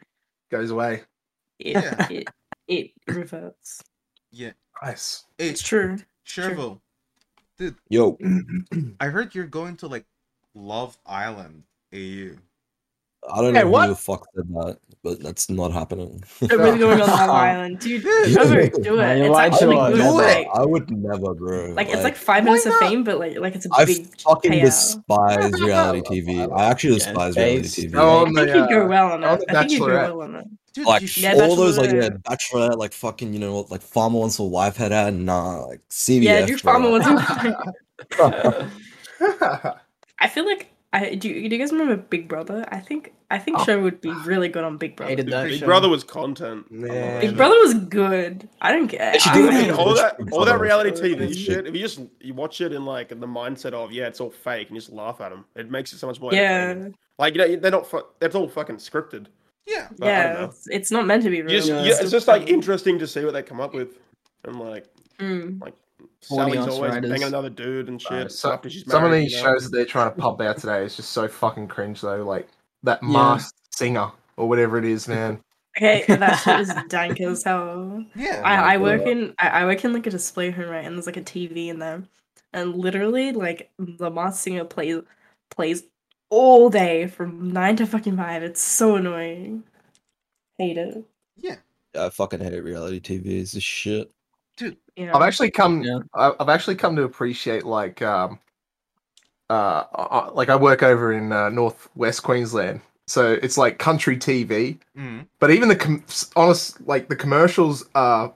goes 0.52 0.72
away. 0.72 1.04
it, 1.60 1.74
Yeah. 1.74 2.08
it, 2.10 2.28
it 2.68 2.92
reverts. 3.08 3.82
Yeah. 4.32 4.52
Nice. 4.82 5.26
Hey, 5.38 5.50
It's 5.50 5.62
true. 5.62 5.98
Shervo, 6.28 6.82
Yo, 7.90 8.18
I 9.00 9.08
heard 9.08 9.34
you're 9.36 9.46
going 9.48 9.78
to 9.78 9.88
like 9.88 10.06
Love 10.54 10.98
Island, 11.06 11.64
AU. 11.94 12.38
I 13.34 13.42
don't 13.42 13.54
Hey, 13.56 13.62
know 13.64 13.70
what? 13.70 13.84
who 13.88 13.90
the 13.90 13.96
fuck 13.96 14.26
said 14.36 14.48
that, 14.50 14.78
but 15.04 15.20
that's 15.22 15.50
not 15.50 15.72
happening. 15.72 16.24
They're 16.42 16.58
really 16.58 16.80
going 16.80 17.02
on 17.02 17.08
Love 17.08 17.30
Island, 17.30 17.80
dude. 17.80 18.04
Yeah. 18.04 18.34
Trevor, 18.34 18.68
do 18.70 19.00
it. 19.00 19.18
you 19.18 19.26
It's 19.26 19.38
actually 19.38 19.76
to 19.76 19.82
us. 19.82 19.94
good. 19.94 20.04
Do 20.04 20.20
it. 20.22 20.48
I 20.54 20.66
would 20.66 20.92
never, 20.92 21.34
bro. 21.34 21.74
like 21.76 21.90
it's 21.90 22.04
like 22.04 22.16
five 22.16 22.44
Why 22.44 22.52
minutes 22.52 22.66
of 22.66 22.74
fame, 22.76 23.04
but 23.04 23.20
like 23.20 23.38
like 23.38 23.56
it's 23.56 23.66
a 23.66 23.70
I 23.74 23.86
big 23.86 24.08
fucking 24.22 24.52
payout. 24.52 24.62
despise 24.62 25.62
reality 25.62 26.22
TV. 26.22 26.52
I 26.58 26.66
actually 26.66 26.94
Yeah, 26.98 27.06
despise 27.06 27.36
reality 27.38 27.88
TV. 27.88 27.92
Oh, 27.96 28.22
I 28.22 28.26
think 28.26 28.36
the, 28.36 28.58
you'd 28.60 28.70
go 28.70 28.88
well 28.88 29.12
on 29.12 29.24
on 29.24 29.38
it. 29.40 29.44
I 29.50 29.60
think 29.62 29.72
you'd 29.72 29.80
go 29.80 29.88
well 29.88 30.22
on 30.22 30.36
it. 30.36 30.46
Dude, 30.74 30.86
like 30.88 31.02
you 31.18 31.24
Yeah, 31.24 31.34
all 31.48 31.56
those 31.56 31.78
like 31.78 31.92
yeah, 31.92 32.10
Bachelorette. 32.10 32.22
bachelorette, 32.24 32.78
like 32.78 32.92
fucking 32.94 33.34
you 33.34 33.40
know 33.40 33.66
like 33.70 33.82
farmer 33.82 34.20
wants 34.20 34.40
a 34.40 34.44
wife 34.44 34.76
had 34.76 34.92
ad. 34.92 35.14
Nah, 35.14 35.66
like 35.66 35.80
CBS. 35.90 36.22
Yeah, 36.24 36.46
dude, 36.46 36.62
bro. 36.62 36.74
Farmer 36.74 36.90
was. 36.90 37.04
oh, 38.20 38.72
I 40.20 40.28
feel 40.28 40.46
like 40.46 40.68
I 40.94 41.16
do. 41.16 41.28
Do 41.34 41.40
you 41.56 41.58
guys 41.58 41.72
remember 41.74 41.98
Big 41.98 42.28
Brother? 42.30 42.66
I 42.70 42.80
think 42.80 43.14
I 43.30 43.38
think 43.38 43.60
Oh. 43.60 43.66
show 43.66 43.82
would 43.82 44.00
be 44.00 44.12
really 44.26 44.48
good 44.48 44.64
on 44.64 44.78
Big 44.78 44.96
Brother. 44.96 45.10
Hated 45.10 45.28
that 45.30 45.48
Big 45.50 45.60
show. 45.60 45.66
Brother 45.66 45.90
was 45.90 46.04
content. 46.06 46.72
Man. 46.72 47.20
Big 47.20 47.36
Brother 47.36 47.56
was 47.62 47.74
good. 47.74 48.48
I 48.62 48.72
don't 48.72 48.88
care. 48.88 49.12
They 49.12 49.20
should 49.20 49.32
I 49.34 49.36
do 49.36 49.50
I 49.50 49.60
it 49.60 49.62
mean, 49.64 49.72
all 49.72 49.94
that 49.96 50.16
all 50.32 50.46
that 50.46 50.60
reality 50.60 50.92
TV 50.92 51.34
shit. 51.36 51.68
If 51.68 51.74
you 51.74 51.82
just 51.82 52.00
you 52.22 52.34
watch 52.34 52.62
it 52.62 52.72
in 52.72 52.86
like 52.86 53.10
the 53.10 53.16
mindset 53.28 53.74
of 53.74 53.92
yeah, 53.92 54.08
it's 54.08 54.22
all 54.22 54.30
fake, 54.32 54.68
and 54.70 54.76
you 54.76 54.82
just 54.82 54.94
laugh 54.94 55.20
at 55.20 55.30
them, 55.32 55.44
it 55.56 55.70
makes 55.70 55.92
it 55.92 55.98
so 55.98 56.08
much 56.08 56.22
more. 56.22 56.34
Yeah, 56.34 56.88
like 57.20 57.34
you 57.36 57.40
know 57.40 57.56
they're 57.58 57.72
not. 57.72 57.88
Fu- 57.90 58.06
that's 58.20 58.36
all 58.36 58.48
fucking 58.48 58.78
scripted. 58.78 59.26
yeah. 59.68 59.88
But 59.98 60.06
yeah. 60.06 60.46
It's, 60.46 60.68
it's 60.70 60.92
not 60.92 61.06
meant 61.08 61.24
to 61.24 61.30
be 61.30 61.38
You 61.38 61.44
real. 61.44 61.56
just, 61.58 61.68
Yeah. 61.68 61.84
you- 61.84 61.92
it's 62.00 62.12
just 62.12 62.28
like 62.30 62.48
interesting 62.50 63.00
to 63.00 63.08
see 63.08 63.26
what 63.26 63.34
they 63.34 63.44
come 63.44 63.60
up 63.60 63.74
with, 63.74 63.98
and 64.46 64.60
like 64.60 64.86
Mm. 65.20 65.60
Sally's 66.22 66.58
always 66.60 66.94
writers. 66.94 67.10
banging 67.10 67.28
another 67.28 67.50
dude 67.50 67.88
and 67.90 68.02
shit. 68.02 68.12
Uh, 68.28 68.30
so- 68.30 68.52
after 68.54 68.70
she's 68.70 68.86
Some 68.90 69.04
of 69.04 69.12
these 69.12 69.32
you 69.34 69.38
know? 69.38 69.44
shows 69.54 69.64
that 69.66 69.76
they're 69.76 69.86
trying 69.86 70.12
to 70.14 70.20
pump 70.20 70.42
out 70.42 70.58
today 70.58 70.84
is 70.84 70.96
just 70.96 71.12
so 71.12 71.28
fucking 71.28 71.68
cringe 71.68 72.02
though. 72.02 72.24
Like 72.24 72.48
that 72.84 73.00
Yeah. 73.02 73.10
masked 73.10 73.58
singer 73.76 74.12
or 74.38 74.48
whatever 74.50 74.78
it 74.78 74.86
is, 74.86 75.08
man. 75.08 75.40
Okay, 75.78 76.06
that 76.08 76.36
shit 76.38 76.60
is 76.62 76.74
dank 76.88 77.20
as 77.22 77.44
hell. 77.44 78.06
Yeah. 78.16 78.42
I, 78.46 78.76
I 78.76 78.78
work 78.78 79.02
God. 79.06 79.10
in 79.10 79.34
I, 79.40 79.48
I 79.50 79.66
work 79.66 79.84
in 79.84 79.94
like 79.94 80.08
a 80.08 80.12
display 80.12 80.50
room, 80.50 80.70
right? 80.70 80.86
And 80.86 80.96
there's 80.96 81.06
like 81.06 81.18
a 81.18 81.22
TV 81.22 81.68
in 81.68 81.80
there, 81.80 82.04
and 82.54 82.76
literally 82.76 83.32
like 83.34 83.70
the 83.78 84.10
Masked 84.10 84.42
Singer 84.44 84.64
plays 84.66 85.02
plays 85.52 85.84
all 86.30 86.70
day 86.70 87.08
from 87.08 87.52
nine 87.52 87.76
to 87.76 87.86
fucking 87.86 88.16
five. 88.18 88.42
It's 88.42 88.62
so 88.62 88.96
annoying. 88.96 89.64
Hate 90.58 90.78
it. 90.78 91.04
Yeah. 91.38 91.58
I 91.98 92.10
fucking 92.10 92.40
hate 92.42 92.54
it. 92.54 92.62
reality 92.64 93.00
TV. 93.00 93.40
It's 93.42 93.52
just 93.52 93.66
shit. 94.60 94.78
You 94.96 95.08
know. 95.08 95.14
I've 95.14 95.22
actually 95.22 95.52
come. 95.52 95.84
Yeah. 95.84 96.00
I- 96.14 96.34
I've 96.40 96.50
actually 96.50 96.76
come 96.76 96.96
to 96.96 97.04
appreciate 97.04 97.66
like 97.66 98.02
um, 98.02 98.40
uh, 99.50 100.30
like 100.34 100.50
I 100.50 100.56
work 100.56 100.84
over 100.84 101.14
in 101.14 101.32
uh, 101.32 101.50
northwest 101.50 102.24
Queensland, 102.24 102.82
so 103.08 103.34
it's 103.34 103.58
like 103.58 103.78
country 103.78 104.18
TV. 104.18 104.80
Mm. 104.98 105.28
But 105.40 105.52
even 105.52 105.70
the 105.70 105.76
com- 105.76 106.04
honest, 106.36 106.86
like 106.88 107.10
the 107.10 107.16
commercials 107.16 107.86
are 107.96 108.34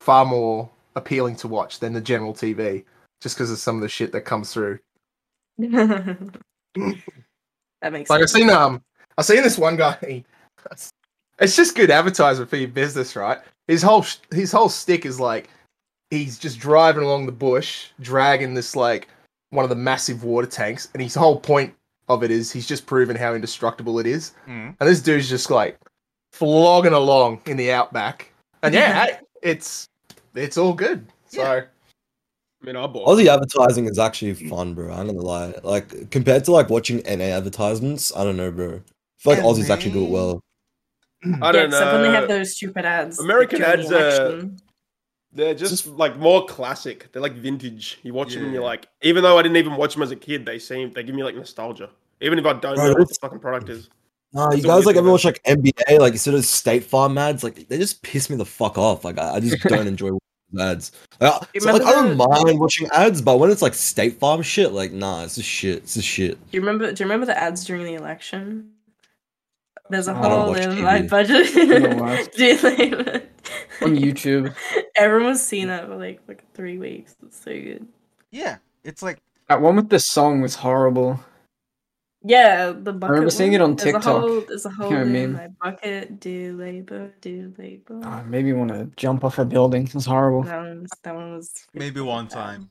far 0.00 0.24
more 0.24 0.68
appealing 0.94 1.36
to 1.36 1.48
watch 1.48 1.78
than 1.78 1.92
the 1.92 2.00
general 2.00 2.34
TV, 2.34 2.84
just 3.20 3.36
because 3.36 3.50
of 3.50 3.58
some 3.58 3.76
of 3.76 3.82
the 3.82 3.88
shit 3.88 4.12
that 4.12 4.22
comes 4.22 4.52
through. 4.52 4.78
that 5.58 6.32
makes 7.90 8.10
Like 8.10 8.22
I've 8.22 8.30
seen 8.30 8.50
um, 8.50 8.82
I've 9.16 9.24
seen 9.24 9.42
this 9.42 9.58
one 9.58 9.76
guy. 9.76 10.24
it's 11.40 11.56
just 11.56 11.74
good 11.74 11.90
advertisement 11.90 12.50
for 12.50 12.56
your 12.56 12.68
business, 12.68 13.16
right? 13.16 13.38
His 13.68 13.82
whole 13.82 14.02
sh- 14.02 14.18
his 14.32 14.52
whole 14.52 14.68
stick 14.68 15.04
is 15.04 15.18
like 15.18 15.50
he's 16.10 16.38
just 16.38 16.58
driving 16.58 17.02
along 17.02 17.26
the 17.26 17.32
bush, 17.32 17.88
dragging 18.00 18.54
this 18.54 18.76
like 18.76 19.08
one 19.50 19.64
of 19.64 19.68
the 19.68 19.76
massive 19.76 20.24
water 20.24 20.46
tanks, 20.46 20.88
and 20.94 21.02
his 21.02 21.14
whole 21.14 21.38
point 21.38 21.74
of 22.08 22.22
it 22.22 22.30
is 22.30 22.52
he's 22.52 22.66
just 22.66 22.86
proven 22.86 23.16
how 23.16 23.34
indestructible 23.34 23.98
it 23.98 24.06
is. 24.06 24.32
Mm. 24.46 24.76
And 24.78 24.88
this 24.88 25.00
dude's 25.00 25.28
just 25.28 25.50
like 25.50 25.78
flogging 26.32 26.92
along 26.92 27.40
in 27.46 27.56
the 27.56 27.72
outback, 27.72 28.32
and 28.62 28.74
yeah, 28.74 29.06
hey, 29.06 29.18
it's 29.42 29.88
it's 30.34 30.56
all 30.56 30.72
good. 30.72 31.06
So 31.28 31.42
I 32.62 32.66
mean, 32.66 32.76
I 32.76 32.86
bought. 32.86 33.08
Aussie 33.08 33.26
advertising 33.26 33.86
is 33.86 33.98
actually 33.98 34.34
fun, 34.34 34.74
bro. 34.74 34.92
I'm 34.92 35.06
not 35.06 35.14
gonna 35.14 35.26
lie. 35.26 35.54
Like 35.62 36.10
compared 36.10 36.44
to 36.44 36.52
like 36.52 36.70
watching 36.70 37.02
NA 37.06 37.24
advertisements, 37.24 38.14
I 38.16 38.24
don't 38.24 38.36
know, 38.36 38.50
bro. 38.50 38.76
I 38.76 38.80
feel 39.18 39.32
like 39.34 39.42
Aussies 39.42 39.70
actually 39.70 39.92
do 39.92 40.04
it 40.04 40.10
well. 40.10 40.40
I 41.42 41.52
don't 41.52 41.70
know 41.70 41.76
except 41.76 41.92
when 41.92 42.02
they 42.02 42.10
have 42.10 42.28
those 42.28 42.56
stupid 42.56 42.84
ads. 42.84 43.18
like, 43.18 43.24
American 43.24 43.60
during 43.60 43.88
the 43.88 43.98
ads 43.98 44.18
are- 44.18 44.50
They're 45.32 45.54
just, 45.54 45.84
Just- 45.84 45.86
like 45.98 46.16
more 46.18 46.46
classic. 46.46 47.12
They're 47.12 47.20
like 47.22 47.34
vintage. 47.34 47.98
You 48.02 48.14
watch 48.14 48.32
them 48.34 48.44
and 48.44 48.52
you're 48.54 48.62
like, 48.62 48.86
even 49.02 49.22
though 49.22 49.38
I 49.38 49.42
didn't 49.42 49.58
even 49.58 49.76
watch 49.76 49.92
them 49.94 50.02
as 50.02 50.10
a 50.10 50.16
kid, 50.16 50.46
they 50.46 50.58
seem 50.58 50.92
they 50.92 51.02
give 51.02 51.14
me 51.14 51.22
like 51.24 51.34
nostalgia. 51.36 51.90
Even 52.22 52.38
if 52.38 52.46
I 52.46 52.54
don't 52.54 52.74
Bro, 52.76 52.84
know 52.86 52.94
what 52.94 53.08
the 53.08 53.16
fucking 53.20 53.40
product 53.40 53.68
is. 53.68 53.90
Nah, 54.32 54.52
you 54.52 54.62
guys 54.62 54.86
like 54.86 54.94
do, 54.94 55.00
ever 55.00 55.10
watch 55.10 55.24
like 55.24 55.42
NBA, 55.44 55.98
like 56.00 56.12
instead 56.14 56.34
of 56.34 56.44
State 56.44 56.84
Farm 56.84 57.16
ads, 57.18 57.44
like 57.44 57.68
they 57.68 57.76
just 57.78 58.02
piss 58.02 58.30
me 58.30 58.36
the 58.36 58.44
fuck 58.46 58.78
off. 58.78 59.04
Like 59.04 59.18
I, 59.18 59.34
I 59.34 59.40
just 59.40 59.62
don't 59.64 59.86
enjoy 59.86 60.10
ads. 60.58 60.92
Like, 61.20 61.32
I- 61.54 61.58
so, 61.58 61.72
like, 61.72 61.82
I 61.82 61.92
don't 61.92 62.16
mind 62.16 62.58
watching 62.58 62.88
ads, 62.92 63.20
but 63.20 63.38
when 63.38 63.50
it's 63.50 63.60
like 63.62 63.74
State 63.74 64.18
Farm 64.18 64.40
shit, 64.40 64.72
like 64.72 64.92
nah, 64.92 65.24
it's 65.24 65.34
just 65.34 65.48
shit. 65.48 65.78
It's 65.78 65.94
just 65.94 66.08
shit. 66.08 66.32
Do 66.50 66.56
you 66.56 66.60
remember? 66.60 66.90
Do 66.92 67.02
you 67.02 67.06
remember 67.06 67.26
the 67.26 67.38
ads 67.38 67.64
during 67.66 67.84
the 67.84 67.94
election? 67.94 68.70
There's 69.90 70.08
a 70.08 70.12
don't 70.14 70.22
hole 70.24 70.54
in 70.54 70.70
TV. 70.70 70.82
my 70.82 71.02
budget. 71.02 71.52
don't 71.54 72.00
watch. 72.00 72.28
Dude, 72.34 72.62
like, 72.62 72.92
On 73.82 73.94
YouTube. 73.96 74.54
Everyone 74.96 75.28
was 75.30 75.46
seeing 75.46 75.68
that 75.68 75.86
for 75.86 75.96
like 75.96 76.20
like 76.26 76.44
three 76.54 76.78
weeks. 76.78 77.14
It's 77.22 77.38
so 77.38 77.52
good. 77.52 77.86
Yeah. 78.30 78.56
It's 78.84 79.02
like 79.02 79.18
That 79.48 79.60
one 79.60 79.76
with 79.76 79.88
the 79.88 79.98
song 80.00 80.40
was 80.40 80.54
horrible. 80.56 81.20
Yeah, 82.22 82.72
the 82.72 82.92
bucket. 82.92 83.10
remember 83.12 83.30
seeing 83.30 83.52
one. 83.52 83.60
it 83.60 83.64
on 83.64 83.76
There's 83.76 83.88
a 83.90 83.92
TikTok. 83.98 84.20
whole, 84.20 84.40
there's 84.40 84.66
a 84.66 84.70
whole 84.70 84.90
know 84.90 84.96
I 84.98 85.02
in 85.02 85.12
mean? 85.12 85.32
my 85.34 85.48
bucket. 85.62 86.18
Do 86.18 86.56
labor, 86.58 87.12
do 87.20 87.54
labor. 87.56 88.00
Oh, 88.02 88.18
it 88.18 88.26
made 88.26 88.44
me 88.46 88.52
want 88.52 88.70
to 88.70 88.90
jump 88.96 89.22
off 89.22 89.38
a 89.38 89.44
building. 89.44 89.88
It's 89.94 90.06
horrible. 90.06 90.42
that 90.42 90.56
one 90.58 90.80
was 90.82 90.90
that 91.04 91.14
one 91.14 91.36
was 91.36 91.52
Maybe 91.72 92.00
really 92.00 92.08
one 92.08 92.24
bad. 92.24 92.32
time. 92.32 92.70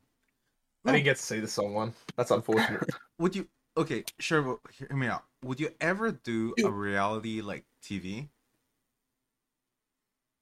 I 0.85 0.91
didn't 0.91 1.05
get 1.05 1.15
to 1.17 1.23
see 1.23 1.39
the 1.39 1.47
song 1.47 1.73
one. 1.73 1.93
That's 2.17 2.31
unfortunate. 2.31 2.89
Would 3.19 3.35
you? 3.35 3.47
Okay, 3.77 4.03
sure. 4.19 4.41
but 4.41 4.59
Hear 4.71 4.95
me 4.95 5.07
out. 5.07 5.23
Would 5.43 5.59
you 5.59 5.69
ever 5.81 6.11
do 6.11 6.53
a 6.63 6.69
reality 6.69 7.41
like 7.41 7.65
TV? 7.83 8.29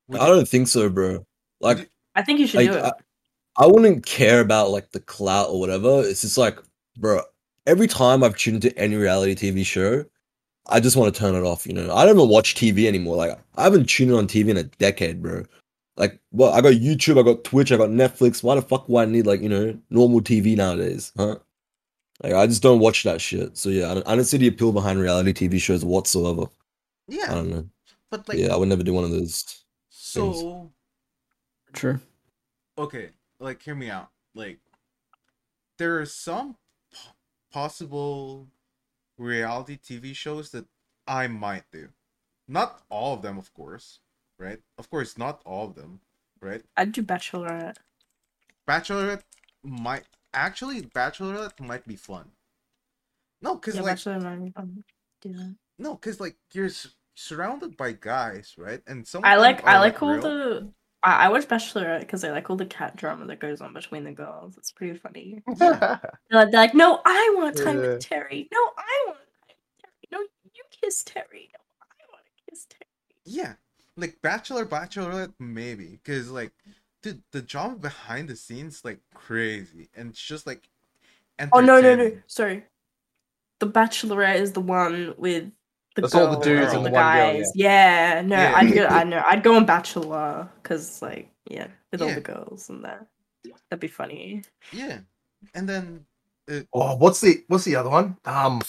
Would 0.07 0.21
I 0.21 0.27
don't 0.27 0.47
think 0.47 0.67
so, 0.67 0.89
bro. 0.89 1.25
Like, 1.59 1.89
I 2.15 2.21
think 2.21 2.39
you 2.39 2.47
should 2.47 2.57
like 2.57 2.71
do 2.71 2.77
it. 2.77 2.83
I, 2.83 3.63
I 3.63 3.67
wouldn't 3.67 4.05
care 4.05 4.39
about 4.39 4.71
like 4.71 4.91
the 4.91 4.99
clout 4.99 5.49
or 5.49 5.59
whatever. 5.59 6.01
It's 6.01 6.21
just 6.21 6.37
like, 6.37 6.59
bro, 6.97 7.21
every 7.65 7.87
time 7.87 8.23
I've 8.23 8.37
tuned 8.37 8.63
into 8.65 8.77
any 8.77 8.95
reality 8.95 9.35
TV 9.35 9.65
show, 9.65 10.05
I 10.67 10.79
just 10.79 10.95
want 10.95 11.13
to 11.13 11.19
turn 11.19 11.35
it 11.35 11.43
off. 11.43 11.65
You 11.65 11.73
know, 11.73 11.93
I 11.93 12.05
don't 12.05 12.17
even 12.17 12.29
watch 12.29 12.55
TV 12.55 12.87
anymore. 12.87 13.15
Like, 13.15 13.37
I 13.55 13.63
haven't 13.63 13.89
tuned 13.89 14.11
in 14.11 14.17
on 14.17 14.27
TV 14.27 14.49
in 14.49 14.57
a 14.57 14.63
decade, 14.63 15.21
bro. 15.21 15.43
Like, 15.95 16.19
well, 16.31 16.51
I 16.51 16.61
got 16.61 16.73
YouTube, 16.73 17.19
I 17.19 17.23
got 17.23 17.43
Twitch, 17.43 17.71
I 17.71 17.77
got 17.77 17.89
Netflix. 17.89 18.43
Why 18.43 18.55
the 18.55 18.61
fuck 18.61 18.89
would 18.89 19.01
I 19.01 19.05
need 19.05 19.27
like 19.27 19.41
you 19.41 19.49
know 19.49 19.77
normal 19.89 20.21
TV 20.21 20.55
nowadays, 20.55 21.11
huh? 21.17 21.37
Like, 22.23 22.33
I 22.33 22.47
just 22.47 22.63
don't 22.63 22.79
watch 22.79 23.03
that 23.03 23.19
shit. 23.19 23.57
So 23.57 23.69
yeah, 23.69 23.91
I 23.91 23.93
don't, 23.95 24.07
I 24.07 24.15
don't 24.15 24.23
see 24.25 24.37
the 24.37 24.47
appeal 24.47 24.71
behind 24.71 24.99
reality 24.99 25.33
TV 25.33 25.59
shows 25.59 25.83
whatsoever. 25.83 26.45
Yeah, 27.07 27.25
I 27.29 27.35
don't 27.35 27.49
know. 27.49 27.69
but 28.09 28.27
like, 28.29 28.37
yeah, 28.37 28.53
I 28.53 28.55
would 28.55 28.69
never 28.69 28.83
do 28.83 28.93
one 28.93 29.03
of 29.03 29.11
those. 29.11 29.63
so 29.89 30.71
True. 31.73 31.99
okay, 32.77 33.09
like 33.39 33.61
hear 33.61 33.75
me 33.75 33.89
out. 33.89 34.09
Like, 34.33 34.59
there 35.77 35.99
are 35.99 36.05
some 36.05 36.55
p- 36.91 36.97
possible 37.51 38.47
reality 39.17 39.77
TV 39.77 40.15
shows 40.15 40.49
that 40.51 40.65
I 41.07 41.27
might 41.27 41.63
do. 41.71 41.89
Not 42.47 42.81
all 42.89 43.13
of 43.15 43.21
them, 43.21 43.37
of 43.37 43.53
course. 43.53 43.99
Right? 44.39 44.59
Of 44.77 44.89
course, 44.89 45.17
not 45.17 45.41
all 45.45 45.67
of 45.67 45.75
them. 45.75 45.99
Right? 46.41 46.61
I'd 46.75 46.91
do 46.91 47.03
Bachelorette. 47.03 47.77
Bachelorette 48.67 49.21
might 49.63 50.05
actually 50.33 50.81
Bachelorette 50.81 51.59
might 51.59 51.87
be 51.87 51.95
fun. 51.95 52.31
No, 53.41 53.57
cause 53.57 53.75
Yeah, 53.75 53.81
like 53.81 53.97
Bachelorette. 53.97 54.55
might- 54.55 54.83
do 55.21 55.33
that. 55.33 55.55
no, 55.79 55.95
cause 55.95 56.19
like 56.19 56.35
you're 56.53 56.65
s- 56.65 56.95
surrounded 57.15 57.77
by 57.77 57.93
guys, 57.93 58.55
right? 58.57 58.81
And 58.87 59.07
some. 59.07 59.23
I 59.23 59.35
like 59.37 59.65
I 59.65 59.75
are, 59.75 59.79
like 59.79 60.01
all 60.03 60.13
real. 60.13 60.21
the. 60.21 60.73
I, 61.03 61.25
I 61.25 61.29
watch 61.29 61.47
Bachelorette 61.47 62.01
because 62.01 62.23
I 62.23 62.31
like 62.31 62.49
all 62.49 62.55
the 62.55 62.65
cat 62.65 62.95
drama 62.95 63.25
that 63.27 63.39
goes 63.39 63.61
on 63.61 63.73
between 63.73 64.03
the 64.05 64.11
girls. 64.11 64.57
It's 64.57 64.71
pretty 64.71 64.97
funny. 64.97 65.41
Yeah. 65.47 65.53
They're 66.29 66.39
like, 66.39 66.51
they're 66.51 66.61
like, 66.61 66.73
no, 66.73 67.01
I 67.05 67.33
want 67.37 67.57
time 67.57 67.77
Yeah. 67.81 67.87
with 67.89 67.99
Terry. 68.01 68.47
No, 68.51 68.59
I 68.77 69.03
want 69.07 69.17
time 69.17 69.55
with 69.57 69.81
Terry. 69.81 70.07
No, 70.11 70.19
you 70.53 70.63
kiss 70.81 71.03
Terry. 71.03 71.49
No, 71.53 71.59
I 71.81 72.03
want 72.11 72.23
to 72.25 72.49
kiss 72.49 72.65
Terry. 72.69 72.79
Yeah, 73.25 73.53
like 73.97 74.21
Bachelor, 74.21 74.65
Bachelorette, 74.65 75.33
maybe, 75.39 75.99
cause 76.05 76.29
like, 76.29 76.51
dude, 77.03 77.21
the 77.31 77.41
drama 77.43 77.75
behind 77.75 78.29
the 78.29 78.35
scenes 78.35 78.83
like 78.83 78.99
crazy, 79.13 79.89
and 79.95 80.09
it's 80.09 80.21
just 80.21 80.47
like. 80.47 80.67
Oh 81.51 81.59
no, 81.59 81.79
no, 81.81 81.95
no. 81.95 82.11
Sorry. 82.27 82.63
The 83.59 83.67
Bachelorette 83.67 84.39
is 84.39 84.53
the 84.53 84.61
one 84.61 85.13
with 85.17 85.51
the 85.95 86.01
That's 86.01 86.15
all 86.15 86.31
the 86.31 86.43
dudes 86.43 86.73
or 86.73 86.77
and 86.77 86.85
the 86.85 86.89
the 86.89 86.93
one 86.95 87.03
girl, 87.15 87.33
guys. 87.33 87.51
yeah. 87.55 88.21
no, 88.25 88.35
Yeah. 88.35 88.53
I'd 88.55 88.73
go. 88.73 88.85
I 88.89 89.03
know. 89.03 89.23
I'd 89.25 89.43
go 89.43 89.55
on 89.55 89.65
Bachelor 89.65 90.49
because, 90.61 91.01
like, 91.01 91.29
yeah, 91.49 91.67
with 91.91 92.01
all 92.01 92.09
the 92.13 92.21
girls 92.21 92.69
and 92.69 92.83
that. 92.83 93.05
That'd 93.69 93.79
be 93.81 93.87
funny. 93.87 94.43
Yeah, 94.71 94.99
and 95.53 95.67
then 95.67 96.05
uh, 96.49 96.61
oh, 96.73 96.95
what's 96.95 97.19
the 97.21 97.43
what's 97.47 97.65
the 97.65 97.75
other 97.75 97.89
one? 97.89 98.15
Um, 98.25 98.61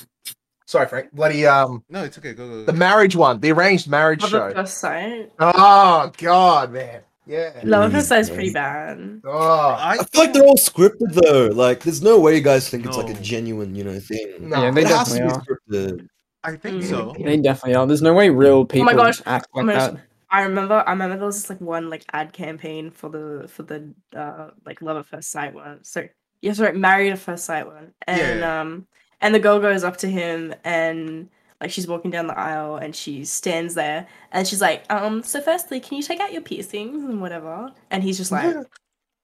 sorry, 0.67 0.87
Frank. 0.89 1.13
Bloody 1.13 1.47
um, 1.47 1.85
no, 1.89 2.03
it's 2.05 2.19
okay. 2.19 2.33
Go 2.33 2.49
go. 2.49 2.65
the 2.65 2.73
marriage 2.73 3.15
one, 3.15 3.41
the 3.41 3.53
arranged 3.53 3.89
marriage 3.89 4.23
Love 4.23 4.35
at 4.35 4.51
show. 4.51 4.55
first 4.55 4.79
sight. 4.79 5.33
Oh 5.39 6.11
God, 6.17 6.73
man. 6.73 7.03
Yeah. 7.27 7.61
Love 7.65 7.95
at 7.95 7.99
Jesus 7.99 7.99
first 8.01 8.09
sight 8.09 8.19
is 8.21 8.31
pretty 8.31 8.53
bad. 8.53 9.21
Oh 9.25 9.31
I, 9.79 9.93
I 10.01 10.05
feel 10.05 10.21
like 10.23 10.33
they're 10.33 10.43
all 10.45 10.57
scripted 10.57 11.13
though. 11.15 11.47
Like, 11.55 11.81
there's 11.83 12.03
no 12.03 12.21
way 12.21 12.35
you 12.37 12.43
guys 12.43 12.69
think 12.69 12.85
it's 12.87 12.97
like 12.97 13.09
a 13.11 13.21
genuine, 13.21 13.75
you 13.75 13.85
know, 13.85 13.99
thing. 13.99 14.49
no. 14.49 14.63
Yeah, 14.63 14.71
they 14.71 14.83
it 14.83 14.89
has 14.89 15.09
to 15.09 15.15
be 15.15 15.19
definitely 15.21 15.57
scripted. 15.71 16.09
I 16.43 16.57
think 16.57 16.83
Mm. 16.83 16.89
so. 16.91 17.15
They 17.19 17.37
definitely 17.39 17.75
are. 17.77 17.87
There's 17.87 18.03
no 18.03 18.13
way 18.13 18.29
real 18.29 18.67
people 18.67 18.83
Oh 18.83 18.85
my 18.85 18.95
gosh, 18.95 19.23
act 19.25 19.49
I'm 19.55 19.67
like 19.67 19.77
gonna- 19.77 19.93
that. 19.95 20.03
I 20.31 20.43
remember. 20.43 20.83
I 20.87 20.91
remember 20.91 21.17
there 21.17 21.27
was 21.27 21.41
this 21.41 21.49
like 21.49 21.61
one 21.61 21.89
like 21.89 22.05
ad 22.13 22.33
campaign 22.33 22.91
for 22.91 23.09
the 23.09 23.47
for 23.49 23.63
the 23.63 23.95
uh 24.15 24.51
like 24.67 24.83
love 24.83 24.97
at 24.99 25.07
first 25.07 25.31
sight 25.31 25.55
one. 25.55 25.83
So 25.85 26.07
yeah, 26.43 26.53
sorry, 26.53 26.77
married 26.77 27.13
at 27.13 27.21
first 27.21 27.45
sight 27.45 27.67
one. 27.67 27.93
And 28.07 28.41
Yeah. 28.41 28.61
um 28.61 28.87
and 29.21 29.35
the 29.35 29.39
girl 29.39 29.61
goes 29.61 29.85
up 29.85 29.97
to 29.99 30.09
him 30.11 30.53
and 30.65 31.31
like 31.61 31.71
she's 31.71 31.87
walking 31.87 32.11
down 32.11 32.27
the 32.27 32.39
aisle 32.39 32.77
and 32.77 32.95
she 32.95 33.25
stands 33.25 33.75
there 33.75 34.07
and 34.33 34.47
she's 34.47 34.61
like, 34.61 34.85
um, 34.93 35.23
so 35.23 35.41
firstly, 35.41 35.81
can 35.81 35.97
you 35.97 36.03
take 36.03 36.21
out 36.21 36.33
your 36.33 36.43
piercings 36.43 37.03
and 37.03 37.21
whatever? 37.21 37.73
And 37.91 38.03
he's 38.03 38.19
just 38.19 38.33
like 38.33 38.55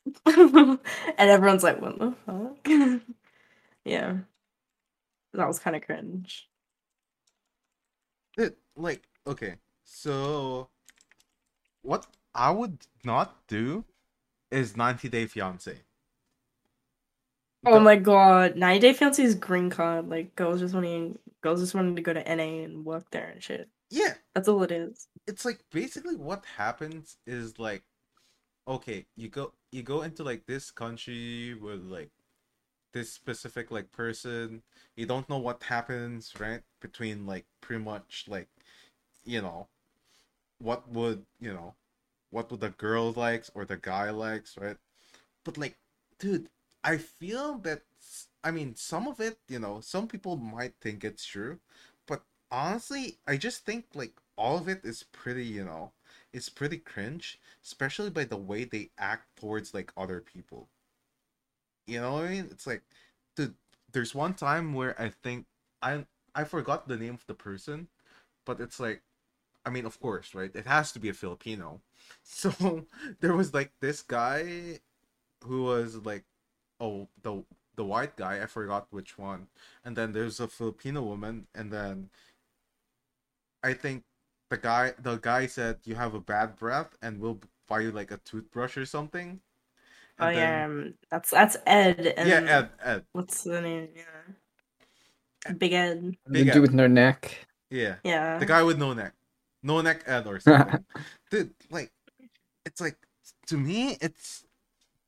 and 0.26 0.78
everyone's 1.18 1.62
like, 1.62 1.80
what 1.80 1.98
the 1.98 2.14
fuck? 2.26 2.68
yeah. 3.84 4.16
That 5.34 5.46
was 5.46 5.58
kind 5.58 5.76
of 5.76 5.82
cringe. 5.82 6.48
It, 8.36 8.56
like 8.76 9.02
okay, 9.26 9.56
so 9.84 10.68
what 11.82 12.06
I 12.34 12.50
would 12.50 12.86
not 13.04 13.46
do 13.48 13.84
is 14.50 14.76
90 14.76 15.08
Day 15.08 15.26
Fiance. 15.26 15.76
Oh 17.64 17.78
my 17.80 17.96
god, 17.96 18.56
90 18.56 18.80
Day 18.80 18.92
Fiance's 18.92 19.34
green 19.34 19.70
card. 19.70 20.08
Like 20.08 20.34
girls 20.36 20.60
just 20.60 20.74
wanting 20.74 21.18
girls 21.42 21.60
just 21.60 21.74
wanting 21.74 21.96
to 21.96 22.02
go 22.02 22.12
to 22.12 22.26
NA 22.26 22.64
and 22.64 22.84
work 22.84 23.10
there 23.10 23.28
and 23.28 23.42
shit. 23.42 23.68
Yeah, 23.90 24.14
That's 24.34 24.48
all 24.48 24.62
it 24.62 24.72
is. 24.72 25.08
it's 25.26 25.44
like 25.44 25.60
basically 25.70 26.16
what 26.16 26.44
happens 26.56 27.16
is 27.26 27.58
like 27.58 27.82
okay, 28.68 29.06
you 29.16 29.28
go 29.28 29.52
you 29.72 29.82
go 29.82 30.02
into 30.02 30.24
like 30.24 30.46
this 30.46 30.70
country 30.70 31.54
with 31.54 31.82
like 31.84 32.10
this 32.94 33.12
specific 33.12 33.70
like 33.70 33.92
person, 33.92 34.62
you 34.96 35.06
don't 35.06 35.28
know 35.28 35.38
what 35.38 35.62
happens, 35.64 36.34
right? 36.40 36.62
Between 36.80 37.26
like 37.26 37.46
pretty 37.60 37.84
much 37.84 38.26
like 38.28 38.48
you 39.24 39.42
know 39.42 39.68
what 40.60 40.88
would 40.90 41.24
you 41.40 41.52
know 41.52 41.74
what 42.30 42.50
would 42.50 42.60
the 42.60 42.70
girl 42.70 43.12
likes 43.12 43.50
or 43.54 43.64
the 43.64 43.76
guy 43.78 44.10
likes, 44.10 44.56
right? 44.58 44.76
But 45.44 45.58
like, 45.58 45.76
dude, 46.18 46.48
I 46.84 46.98
feel 46.98 47.56
that 47.60 47.84
I 48.44 48.50
mean 48.50 48.74
some 48.74 49.08
of 49.08 49.18
it, 49.18 49.38
you 49.48 49.58
know, 49.58 49.80
some 49.80 50.06
people 50.08 50.36
might 50.36 50.74
think 50.80 51.04
it's 51.04 51.24
true, 51.24 51.58
but 52.06 52.22
honestly, 52.50 53.18
I 53.26 53.38
just 53.38 53.64
think 53.64 53.86
like 53.94 54.20
all 54.36 54.58
of 54.58 54.68
it 54.68 54.84
is 54.84 55.02
pretty, 55.04 55.46
you 55.46 55.64
know, 55.64 55.92
it's 56.34 56.50
pretty 56.50 56.76
cringe, 56.78 57.40
especially 57.64 58.10
by 58.10 58.24
the 58.24 58.36
way 58.36 58.64
they 58.64 58.90
act 58.98 59.36
towards 59.36 59.72
like 59.72 59.90
other 59.96 60.20
people. 60.20 60.68
You 61.86 62.00
know 62.00 62.14
what 62.14 62.24
I 62.24 62.28
mean? 62.30 62.48
It's 62.50 62.66
like, 62.66 62.82
dude, 63.36 63.54
there's 63.92 64.14
one 64.14 64.34
time 64.34 64.74
where 64.74 65.00
I 65.00 65.10
think 65.22 65.46
I 65.82 66.06
I 66.34 66.44
forgot 66.44 66.86
the 66.88 66.96
name 66.96 67.14
of 67.14 67.26
the 67.26 67.34
person, 67.34 67.88
but 68.46 68.60
it's 68.60 68.80
like, 68.80 69.02
I 69.66 69.70
mean, 69.70 69.86
of 69.86 70.00
course, 70.00 70.34
right? 70.34 70.54
It 70.54 70.66
has 70.66 70.92
to 70.92 71.00
be 71.00 71.10
a 71.10 71.14
Filipino. 71.14 71.82
So 72.24 72.86
there 73.20 73.34
was 73.36 73.54
like 73.54 73.72
this 73.80 74.02
guy 74.02 74.80
who 75.44 75.64
was 75.64 75.96
like, 76.06 76.24
oh, 76.80 77.08
the 77.22 77.44
the 77.76 77.84
white 77.84 78.16
guy. 78.16 78.42
I 78.42 78.46
forgot 78.46 78.86
which 78.90 79.16
one. 79.18 79.46
And 79.84 79.96
then 79.96 80.12
there's 80.12 80.40
a 80.40 80.48
Filipino 80.48 81.02
woman, 81.02 81.46
and 81.54 81.70
then 81.72 82.10
I 83.62 83.72
think 83.74 84.04
the 84.48 84.56
guy 84.58 84.94
the 85.00 85.16
guy 85.16 85.46
said 85.46 85.78
you 85.84 85.94
have 85.94 86.14
a 86.14 86.20
bad 86.20 86.56
breath, 86.56 86.96
and 87.02 87.20
we'll 87.20 87.40
buy 87.68 87.80
you 87.80 87.92
like 87.92 88.10
a 88.10 88.16
toothbrush 88.18 88.76
or 88.76 88.86
something. 88.86 89.40
Oh 90.18 90.26
And 90.26 90.36
yeah, 90.36 90.66
then- 90.68 90.70
um, 90.86 90.94
that's 91.10 91.30
that's 91.30 91.56
Ed 91.66 92.14
and 92.16 92.28
yeah, 92.28 92.40
Ed, 92.58 92.68
Ed, 92.82 93.04
what's 93.12 93.42
the 93.44 93.60
name? 93.60 93.88
Yeah. 93.94 95.52
Big 95.56 95.72
Ed. 95.72 96.16
The 96.26 96.32
Big 96.32 96.46
dude 96.46 96.56
Ed. 96.56 96.60
with 96.60 96.72
no 96.74 96.86
neck. 96.86 97.46
yeah. 97.70 97.96
Yeah. 98.04 98.38
the 98.38 98.46
guy 98.46 98.62
with 98.62 98.78
no 98.78 98.92
neck 98.92 99.14
no 99.62 99.80
neck 99.82 100.02
ed 100.06 100.26
or 100.26 100.40
something 100.40 100.82
dude 101.30 101.52
like 101.70 101.92
it's 102.64 102.80
like 102.80 102.96
to 103.46 103.56
me 103.58 103.96
it's 104.00 104.44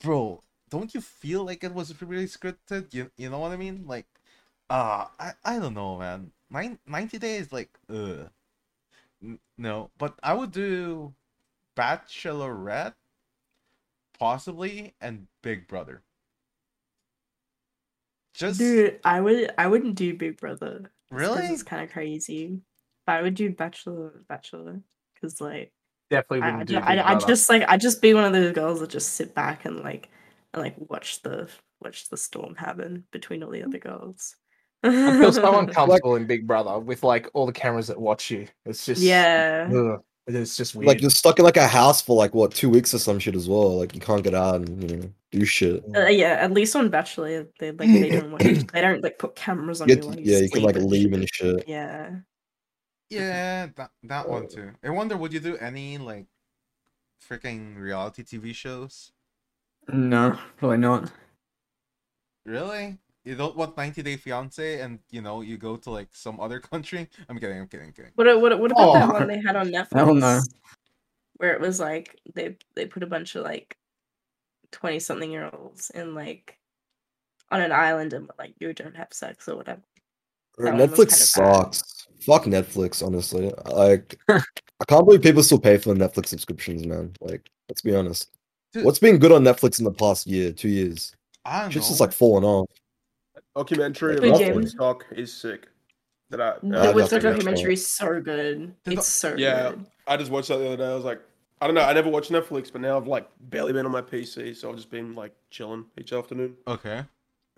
bro 0.03 0.41
don't 0.73 0.95
you 0.95 1.01
feel 1.01 1.45
like 1.45 1.63
it 1.65 1.75
was 1.75 2.01
really 2.03 2.27
scripted 2.27 2.93
you, 2.95 3.11
you 3.17 3.29
know 3.31 3.39
what 3.39 3.53
i 3.53 3.57
mean 3.57 3.85
like 3.87 4.07
uh 4.71 5.07
i 5.21 5.33
i 5.45 5.59
don't 5.59 5.75
know 5.75 5.99
man 5.99 6.33
Nine, 6.51 6.79
90 6.87 7.19
days 7.19 7.53
like 7.53 7.71
uh 7.91 8.25
no 9.59 9.91
but 9.99 10.19
i 10.23 10.35
would 10.35 10.53
do 10.53 11.15
bachelorette 11.77 12.95
possibly 14.19 14.95
and 15.01 15.27
big 15.43 15.67
brother 15.69 16.03
just 18.35 18.59
Dude, 18.59 19.01
I 19.05 19.21
would 19.21 19.53
I 19.59 19.67
wouldn't 19.67 19.95
do 19.97 20.15
Big 20.17 20.39
Brother. 20.39 20.91
really 21.11 21.47
It's 21.49 21.63
kind 21.63 21.83
of 21.85 21.91
crazy. 21.93 22.61
But 23.07 23.17
I 23.17 23.23
would 23.23 23.35
do 23.35 23.51
Bachelor 23.51 24.25
Bachelor 24.29 24.81
because 25.15 25.41
like 25.41 25.73
Definitely 26.11 26.41
I, 26.41 26.47
wouldn't 26.47 26.63
I, 26.63 26.65
do 26.65 26.75
ju- 26.75 26.81
I, 26.81 26.93
Big 26.95 27.07
I 27.13 27.15
Brother. 27.15 27.27
just 27.27 27.49
like 27.49 27.63
I 27.69 27.77
just 27.77 28.03
be 28.03 28.15
one 28.15 28.25
of 28.25 28.33
those 28.33 28.53
girls 28.53 28.81
that 28.81 28.91
just 28.91 29.15
sit 29.15 29.35
back 29.35 29.65
and 29.65 29.81
like 29.81 30.11
and 30.55 30.63
like 30.63 30.75
watch 30.79 31.23
the 31.23 31.49
watch 31.81 32.09
the 32.09 32.17
storm 32.17 32.55
happen 32.55 33.05
between 33.11 33.43
all 33.43 33.51
the 33.51 33.63
other 33.63 33.79
girls. 33.79 34.37
I 34.83 34.91
feel 35.19 35.33
so 35.33 35.59
uncomfortable 35.59 36.17
in 36.17 36.27
Big 36.27 36.47
Brother 36.47 36.79
with 36.79 37.03
like 37.03 37.29
all 37.35 37.47
the 37.47 37.53
cameras 37.53 37.87
that 37.87 38.01
watch 38.01 38.31
you. 38.31 38.49
It's 38.67 38.85
just 38.85 39.01
yeah. 39.01 39.71
ugh, 39.73 40.03
it's 40.27 40.57
just 40.57 40.75
weird. 40.75 40.89
Like 40.89 41.01
you're 41.01 41.11
stuck 41.11 41.39
in 41.39 41.45
like 41.45 41.57
a 41.57 41.67
house 41.67 42.03
for 42.03 42.17
like 42.17 42.35
what 42.35 42.53
two 42.53 42.69
weeks 42.69 42.93
or 42.95 42.99
some 42.99 43.19
shit 43.19 43.35
as 43.37 43.49
well. 43.49 43.79
Like 43.79 43.95
you 43.95 44.01
can't 44.01 44.23
get 44.25 44.35
out 44.35 44.57
and 44.57 44.91
you 44.91 44.97
know 44.97 45.11
do 45.31 45.45
shit. 45.45 45.85
Uh, 45.95 46.07
yeah, 46.07 46.37
at 46.41 46.53
least 46.53 46.77
on 46.77 46.89
Bachelor, 46.91 47.49
they 47.59 47.71
like 47.71 47.89
they 47.89 48.11
don't 48.11 48.33
watch, 48.33 48.43
they 48.43 48.81
don't 48.81 49.03
like 49.03 49.19
put 49.19 49.35
cameras 49.35 49.81
on 49.81 49.89
You 49.89 49.95
you. 49.95 50.01
get 50.01 50.07
while 50.07 50.15
to- 50.17 50.23
you 50.23 50.33
yeah, 50.33 50.39
you 50.41 50.51
can 50.51 50.63
like 50.63 50.77
and 50.77 50.87
leave 50.87 51.11
shit. 51.11 51.15
and 51.15 51.29
shit. 51.33 51.69
Yeah. 51.69 52.11
Yeah, 53.11 53.69
that 53.77 53.91
that 54.05 54.29
one 54.29 54.49
too. 54.49 54.71
I 54.83 54.91
wonder, 54.91 55.17
would 55.17 55.33
you 55.35 55.41
do 55.41 55.57
any 55.59 55.99
like 55.99 56.27
freaking 57.29 57.79
reality 57.79 58.23
TV 58.23 58.55
shows? 58.55 59.13
No, 59.89 60.39
probably 60.59 60.79
not. 60.79 61.11
Really? 62.47 62.99
You 63.25 63.37
don't 63.37 63.57
want 63.57 63.77
90 63.77 64.03
Day 64.03 64.17
Fiance 64.17 64.81
and 64.81 64.99
you 65.11 65.21
know 65.23 65.43
you 65.43 65.57
go 65.57 65.77
to 65.77 65.91
like 65.91 66.09
some 66.13 66.41
other 66.41 66.59
country? 66.61 67.09
I'm 67.29 67.39
kidding. 67.39 67.59
I'm 67.61 67.69
kidding. 67.69 67.87
I'm 67.89 67.93
kidding. 67.93 68.11
What 68.17 68.27
what 68.41 68.59
what 68.59 68.73
about 68.73 68.93
that 68.95 69.09
Oh. 69.09 69.13
one 69.13 69.29
they 69.29 69.41
had 69.41 69.55
on 69.57 69.69
Netflix? 69.69 69.93
Hell 69.95 70.15
no. 70.15 70.41
Where 71.37 71.55
it 71.55 71.61
was 71.61 71.79
like 71.79 72.19
they 72.35 72.57
they 72.75 72.87
put 72.87 73.03
a 73.03 73.07
bunch 73.07 73.37
of 73.37 73.45
like 73.45 73.77
twenty 74.73 74.99
something 74.99 75.31
year 75.31 75.51
olds 75.53 75.91
in 75.91 76.15
like 76.15 76.59
on 77.51 77.61
an 77.61 77.71
island 77.73 78.13
and 78.13 78.29
like 78.39 78.55
you 78.59 78.73
don't 78.73 78.97
have 78.97 79.13
sex 79.13 79.47
or 79.49 79.57
whatever. 79.57 79.83
That 80.59 80.75
Netflix 80.75 81.35
kinda 81.37 81.53
bad. 81.53 81.65
sucks. 81.75 82.07
Fuck 82.23 82.45
Netflix, 82.45 83.05
honestly. 83.05 83.53
Like, 83.67 84.17
I 84.29 84.85
can't 84.87 85.05
believe 85.05 85.23
people 85.23 85.43
still 85.43 85.59
pay 85.59 85.77
for 85.77 85.95
Netflix 85.95 86.27
subscriptions, 86.29 86.87
man. 86.87 87.13
Like, 87.21 87.49
let's 87.69 87.81
be 87.83 87.95
honest. 87.97 88.31
Dude, 88.73 88.85
What's 88.85 88.99
been 88.99 89.19
good 89.19 89.33
on 89.33 89.43
Netflix 89.45 89.79
in 89.79 89.85
the 89.85 89.93
past 89.93 90.27
year, 90.27 90.53
two 90.53 90.69
years? 90.69 91.15
I 91.45 91.63
don't 91.63 91.71
Shit's 91.71 91.87
know. 91.87 91.91
just 91.91 92.01
like 92.01 92.13
falling 92.13 92.45
off. 92.45 92.69
Documentary 93.57 94.15
Good 94.17 94.25
about 94.29 94.39
game. 94.39 94.55
Woodstock 94.55 95.05
is 95.13 95.33
sick. 95.33 95.69
That 96.31 96.41
I, 96.41 96.55
The 96.63 96.79
I'd 96.89 96.95
Woodstock 96.95 97.21
documentary 97.23 97.75
is 97.75 97.87
so 97.91 98.21
good. 98.21 98.75
The 98.85 98.91
doc- 98.93 98.99
It's 98.99 99.09
so 99.09 99.35
Yeah. 99.37 99.71
good. 99.71 99.87
I 100.07 100.17
just 100.17 100.31
watched 100.31 100.49
that 100.49 100.57
the 100.59 100.67
other 100.69 100.77
day. 100.79 100.91
I 100.91 100.95
was 100.95 101.05
like, 101.05 101.21
I 101.61 101.67
don't 101.67 101.75
know. 101.75 101.83
I 101.83 101.93
never 101.93 102.09
watched 102.09 102.31
Netflix, 102.33 102.73
but 102.73 102.81
now 102.81 102.97
I've 102.97 103.07
like 103.07 103.29
barely 103.41 103.73
been 103.75 103.85
on 103.87 103.93
my 103.93 104.01
PC, 104.03 104.57
so 104.57 104.71
I've 104.71 104.77
just 104.77 104.91
been 104.91 105.15
like 105.15 105.35
chilling 105.51 105.85
each 106.01 106.13
afternoon. 106.13 106.57
okay. 106.67 107.05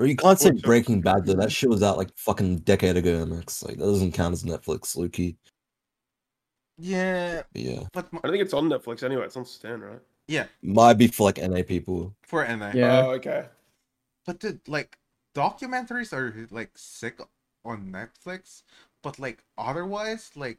Or 0.01 0.07
you 0.07 0.17
can't 0.17 0.41
say 0.41 0.49
What's 0.51 0.59
up? 0.59 0.65
Breaking 0.67 1.01
Bad 1.01 1.25
though. 1.25 1.35
That 1.35 1.53
shit 1.53 1.71
was 1.71 1.83
out 1.85 1.97
like 1.97 2.09
fucking 2.17 2.59
decade 2.59 2.97
ago, 2.97 3.23
and 3.23 3.33
it's 3.35 3.63
like 3.63 3.77
that 3.77 3.85
doesn't 3.85 4.11
count 4.13 4.33
as 4.33 4.43
Netflix, 4.43 4.97
Lukey. 4.97 5.37
Yeah, 6.77 7.43
Yeah, 7.55 7.85
but 7.93 8.09
I 8.13 8.19
don't 8.25 8.33
think 8.33 8.43
it's 8.43 8.53
on 8.55 8.69
Netflix 8.69 9.05
anyway. 9.05 9.25
It's 9.27 9.37
on 9.37 9.45
Stan, 9.45 9.81
right? 9.81 10.01
Yeah, 10.27 10.47
might 10.63 10.95
be 10.95 11.07
for 11.09 11.25
like 11.25 11.39
NA 11.39 11.63
people. 11.63 12.15
for 12.23 12.45
NA. 12.45 12.73
Yeah. 12.75 13.03
Oh, 13.07 13.11
okay. 13.13 13.47
But 14.27 14.41
dude, 14.41 14.67
like 14.69 14.99
documentaries 15.35 16.13
are 16.13 16.49
like 16.51 16.73
sick 16.77 17.21
on 17.65 17.93
Netflix, 17.93 18.63
but 19.03 19.19
like 19.19 19.45
otherwise, 19.59 20.31
like 20.37 20.59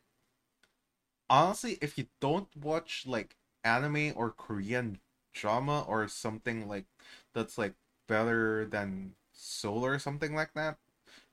honestly, 1.29 1.77
if 1.81 1.97
you 1.97 2.07
don't 2.19 2.47
watch 2.55 3.03
like 3.07 3.35
anime 3.63 4.13
or 4.15 4.31
Korean 4.31 4.99
drama 5.33 5.83
or 5.87 6.07
something 6.07 6.67
like 6.67 6.85
that's 7.33 7.57
like 7.57 7.73
better 8.07 8.65
than 8.65 9.15
Soul 9.33 9.85
or 9.85 9.99
something 9.99 10.33
like 10.35 10.53
that, 10.53 10.77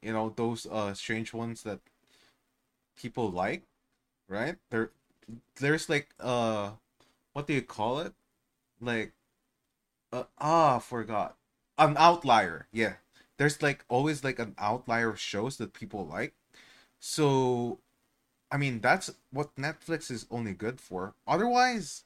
you 0.02 0.12
know, 0.12 0.32
those 0.36 0.66
uh 0.66 0.94
strange 0.94 1.32
ones 1.32 1.62
that 1.64 1.80
people 2.96 3.30
like, 3.30 3.62
right? 4.28 4.56
There 4.70 4.90
there's 5.56 5.88
like 5.88 6.10
uh 6.20 6.72
what 7.32 7.46
do 7.46 7.54
you 7.54 7.62
call 7.62 8.00
it? 8.00 8.14
Like 8.82 9.12
uh, 10.12 10.24
ah, 10.38 10.78
forgot. 10.80 11.36
An 11.78 11.96
outlier 11.96 12.66
yeah. 12.72 12.94
There's 13.38 13.62
like 13.62 13.84
always 13.88 14.22
like 14.22 14.38
an 14.38 14.54
outlier 14.58 15.08
of 15.10 15.18
shows 15.20 15.56
that 15.56 15.72
people 15.72 16.06
like. 16.06 16.34
So 17.00 17.78
i 18.50 18.58
mean 18.58 18.80
that's 18.80 19.10
what 19.32 19.54
netflix 19.56 20.10
is 20.10 20.26
only 20.30 20.52
good 20.52 20.80
for. 20.80 21.14
Otherwise 21.26 22.04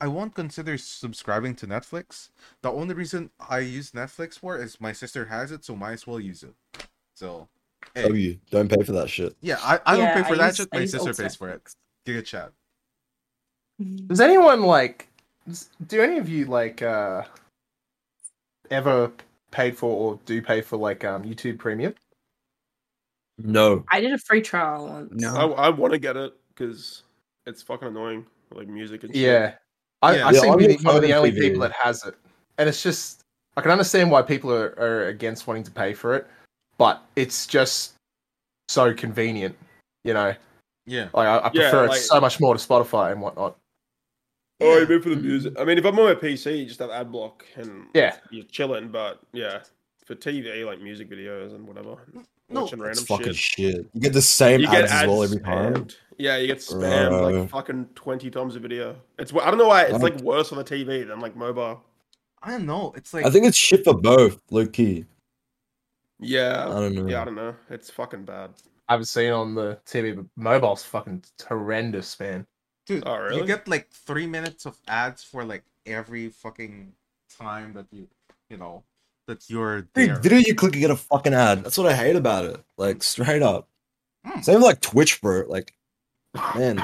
i 0.00 0.06
won't 0.06 0.34
consider 0.34 0.76
subscribing 0.76 1.54
to 1.56 1.66
netflix. 1.66 2.28
The 2.62 2.70
only 2.70 2.94
reason 2.94 3.30
i 3.48 3.60
use 3.60 3.92
netflix 3.92 4.38
for 4.38 4.58
is 4.58 4.80
my 4.80 4.92
sister 4.92 5.26
has 5.26 5.50
it 5.52 5.64
so 5.64 5.74
might 5.76 5.92
as 5.92 6.06
well 6.06 6.20
use 6.20 6.42
it. 6.42 6.54
So 7.14 7.48
hey, 7.94 8.02
W, 8.02 8.38
don't 8.50 8.68
pay 8.68 8.82
for 8.84 8.92
that 8.92 9.08
shit. 9.08 9.34
yeah 9.40 9.58
i, 9.62 9.80
I 9.86 9.96
Yeah, 9.96 10.14
don't 10.14 10.22
pay 10.24 10.28
for 10.28 10.34
I 10.34 10.38
that 10.38 10.46
use- 10.48 10.56
shit. 10.56 10.72
My 10.72 10.84
sister 10.84 11.00
old 11.00 11.16
pays 11.16 11.36
for 11.36 11.48
it. 11.48 11.64
Netflix. 11.64 11.76
Giga 12.04 12.24
Chad. 12.24 12.50
Does 14.06 14.20
anyone 14.20 14.62
like? 14.62 15.08
S- 15.48 15.70
Do 15.86 16.00
any 16.02 16.18
of 16.18 16.28
you 16.28 16.46
like 16.46 16.82
uh 16.82 17.22
ever 18.70 19.12
paid 19.50 19.76
for 19.76 19.90
or 19.90 20.20
do 20.26 20.40
pay 20.42 20.60
for 20.60 20.76
like 20.76 21.04
um 21.04 21.22
YouTube 21.24 21.58
Premium? 21.58 21.94
No, 23.38 23.84
I 23.92 24.00
did 24.00 24.12
a 24.12 24.18
free 24.18 24.40
trial 24.40 24.88
once. 24.88 25.12
No. 25.12 25.52
I, 25.54 25.66
I 25.66 25.68
want 25.68 25.92
to 25.92 25.98
get 25.98 26.16
it 26.16 26.32
because 26.48 27.02
it's 27.44 27.62
fucking 27.62 27.88
annoying, 27.88 28.24
like 28.52 28.66
music 28.66 29.04
and 29.04 29.14
shit. 29.14 29.22
Yeah, 29.22 29.54
I, 30.02 30.16
Yeah. 30.16 30.26
I 30.28 30.30
Yeah, 30.32 30.40
seem 30.40 30.52
I'm 30.54 30.58
to 30.60 30.68
be 30.68 30.76
one 30.84 30.96
of 30.96 31.02
the 31.02 31.12
only 31.14 31.32
TV. 31.32 31.40
people 31.40 31.60
that 31.60 31.72
has 31.72 32.04
it, 32.06 32.14
and 32.58 32.68
it's 32.68 32.82
just 32.82 33.20
I 33.58 33.60
can 33.60 33.70
understand 33.70 34.10
why 34.10 34.22
people 34.22 34.50
are, 34.52 34.74
are 34.78 35.08
against 35.08 35.46
wanting 35.46 35.64
to 35.64 35.70
pay 35.70 35.92
for 35.92 36.14
it, 36.14 36.26
but 36.78 37.02
it's 37.14 37.46
just 37.46 37.94
so 38.68 38.92
convenient, 38.94 39.54
you 40.04 40.14
know. 40.14 40.34
yeah 40.86 41.08
Like 41.12 41.28
I, 41.28 41.38
I 41.38 41.50
Yeah, 41.52 41.70
prefer 41.70 41.88
like- 41.88 41.98
it 42.00 42.04
so 42.04 42.20
much 42.20 42.40
more 42.40 42.54
to 42.56 42.60
Spotify 42.66 43.12
and 43.12 43.20
whatnot. 43.20 43.56
Oh, 44.60 44.78
you 44.78 44.86
mean 44.86 45.02
for 45.02 45.10
the 45.10 45.16
mm-hmm. 45.16 45.26
music? 45.26 45.54
I 45.58 45.64
mean, 45.64 45.78
if 45.78 45.84
I'm 45.84 45.98
on 45.98 46.06
my 46.06 46.14
PC, 46.14 46.58
you 46.60 46.66
just 46.66 46.80
have 46.80 46.90
ad 46.90 47.12
block 47.12 47.44
and 47.56 47.86
Yeah. 47.94 48.16
you're 48.30 48.44
chilling. 48.44 48.88
But 48.88 49.20
yeah, 49.32 49.60
for 50.04 50.14
TV, 50.14 50.64
like 50.64 50.80
music 50.80 51.10
videos 51.10 51.54
and 51.54 51.66
whatever, 51.68 51.96
No, 52.48 52.62
watching 52.62 52.78
it's 52.78 52.86
random 52.86 53.04
fucking 53.04 53.32
shit. 53.34 53.74
shit. 53.74 53.86
You 53.92 54.00
get 54.00 54.12
the 54.14 54.22
same 54.22 54.60
You 54.60 54.68
ads, 54.68 54.90
get 54.90 55.02
as 55.02 55.06
well 55.08 55.22
every 55.22 55.40
time. 55.40 55.88
Yeah, 56.18 56.38
you 56.38 56.46
get 56.46 56.58
spammed 56.58 57.10
Bro. 57.10 57.28
like 57.28 57.50
fucking 57.50 57.90
twenty 57.94 58.30
times 58.30 58.56
a 58.56 58.58
video. 58.60 58.96
It's 59.18 59.32
I 59.34 59.50
don't 59.50 59.58
know 59.58 59.68
why 59.68 59.82
it's 59.82 59.92
Like- 60.02 60.14
like 60.14 60.22
worse 60.22 60.50
on 60.52 60.58
the 60.58 60.64
TV 60.64 61.06
than 61.06 61.20
like 61.20 61.36
mobile. 61.36 61.82
i 62.42 62.50
don't 62.50 62.66
know 62.66 62.92
it's 62.96 63.12
like 63.12 63.26
I 63.26 63.30
think 63.30 63.44
it's 63.44 63.56
shit 63.56 63.84
for 63.84 63.94
both, 63.94 64.40
low 64.50 64.66
key. 64.66 65.04
Yeah, 66.18 66.64
I 66.66 66.80
don't 66.80 66.94
know. 66.94 67.06
yeah, 67.06 67.20
I 67.20 67.24
don't 67.26 67.34
know. 67.34 67.54
It's 67.68 67.90
fucking 67.90 68.24
bad. 68.24 68.50
I 68.88 68.92
haven't 68.94 69.06
seen 69.06 69.32
on 69.32 69.54
the 69.54 69.78
TV, 69.84 70.14
but 70.16 70.24
mobile's 70.36 70.82
fucking 70.84 71.24
horrendous, 71.46 72.18
man. 72.18 72.46
Dude, 72.86 73.02
Oh, 73.06 73.16
really? 73.18 73.40
you 73.40 73.46
get 73.46 73.66
like 73.68 73.90
three 73.90 74.26
minutes 74.26 74.64
of 74.66 74.78
ads 74.88 75.22
for 75.24 75.44
like 75.44 75.64
every 75.86 76.28
fucking 76.28 76.92
time 77.38 77.72
that 77.74 77.86
you, 77.90 78.06
you 78.48 78.56
know, 78.56 78.82
that 79.26 79.50
you're 79.50 79.86
Every 79.96 80.06
there. 80.06 80.20
video 80.20 80.38
you 80.38 80.54
click, 80.54 80.74
you 80.74 80.80
get 80.80 80.90
a 80.92 80.96
fucking 80.96 81.34
ad. 81.34 81.64
That's 81.64 81.76
what 81.78 81.88
I 81.88 81.94
hate 81.94 82.16
about 82.16 82.44
it. 82.44 82.60
Like 82.76 83.02
straight 83.02 83.42
up. 83.42 83.68
Mm. 84.26 84.44
Same 84.44 84.60
like 84.60 84.80
Twitch, 84.80 85.20
bro. 85.20 85.44
Like, 85.48 85.72
man, 86.54 86.80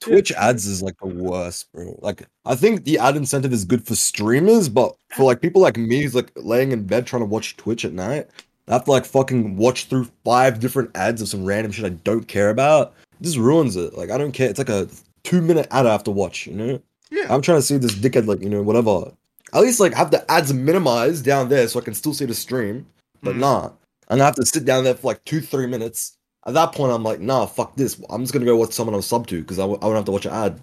Twitch 0.00 0.32
ads 0.32 0.66
is 0.66 0.82
like 0.82 0.96
the 0.98 1.06
worst, 1.06 1.70
bro. 1.72 1.96
Like, 2.02 2.26
I 2.44 2.56
think 2.56 2.84
the 2.84 2.98
ad 2.98 3.16
incentive 3.16 3.52
is 3.52 3.64
good 3.64 3.86
for 3.86 3.94
streamers, 3.94 4.68
but 4.68 4.96
for 5.10 5.22
like 5.24 5.40
people 5.40 5.62
like 5.62 5.76
me 5.76 6.02
who's 6.02 6.14
like 6.16 6.32
laying 6.36 6.72
in 6.72 6.84
bed 6.84 7.06
trying 7.06 7.22
to 7.22 7.26
watch 7.26 7.56
Twitch 7.56 7.84
at 7.84 7.92
night, 7.92 8.28
I 8.66 8.72
have 8.72 8.84
to 8.84 8.90
like 8.90 9.04
fucking 9.04 9.56
watch 9.56 9.84
through 9.86 10.08
five 10.24 10.58
different 10.60 10.96
ads 10.96 11.22
of 11.22 11.28
some 11.28 11.44
random 11.44 11.70
shit 11.72 11.84
I 11.84 11.90
don't 11.90 12.26
care 12.26 12.50
about. 12.50 12.94
This 13.20 13.36
ruins 13.36 13.76
it. 13.76 13.94
Like, 13.94 14.10
I 14.10 14.18
don't 14.18 14.32
care. 14.32 14.48
It's 14.50 14.58
like 14.58 14.68
a 14.68 14.88
two 15.28 15.42
minute 15.42 15.66
ad 15.70 15.86
I 15.86 15.92
have 15.92 16.04
to 16.04 16.10
watch, 16.10 16.46
you 16.46 16.54
know? 16.54 16.82
Yeah, 17.10 17.32
I'm 17.32 17.42
trying 17.42 17.58
to 17.58 17.62
see 17.62 17.76
this 17.78 17.94
dickhead, 17.94 18.26
like, 18.26 18.40
you 18.42 18.48
know, 18.50 18.62
whatever. 18.62 19.12
At 19.52 19.62
least, 19.62 19.80
like, 19.80 19.94
have 19.94 20.10
the 20.10 20.30
ads 20.30 20.52
minimized 20.52 21.24
down 21.24 21.48
there 21.48 21.66
so 21.68 21.80
I 21.80 21.84
can 21.84 21.94
still 21.94 22.12
see 22.14 22.26
the 22.26 22.34
stream. 22.34 22.86
But 23.22 23.36
Mhm. 23.36 23.40
nah. 23.40 23.64
And 24.10 24.18
gonna 24.18 24.24
have 24.24 24.34
to 24.36 24.46
sit 24.46 24.64
down 24.64 24.84
there 24.84 24.94
for 24.94 25.08
like 25.08 25.24
two, 25.24 25.40
three 25.40 25.66
minutes. 25.66 26.16
At 26.46 26.54
that 26.54 26.72
point, 26.72 26.92
I'm 26.92 27.02
like, 27.02 27.20
nah, 27.20 27.44
fuck 27.46 27.76
this. 27.76 28.00
I'm 28.08 28.22
just 28.22 28.32
gonna 28.32 28.46
go 28.46 28.56
watch 28.56 28.72
someone 28.72 28.94
I'm 28.94 29.02
sub 29.02 29.26
to 29.28 29.40
because 29.40 29.58
I 29.58 29.62
w- 29.62 29.78
I 29.82 29.84
won't 29.84 29.96
have 29.96 30.04
to 30.06 30.12
watch 30.12 30.24
an 30.26 30.32
ad. 30.32 30.60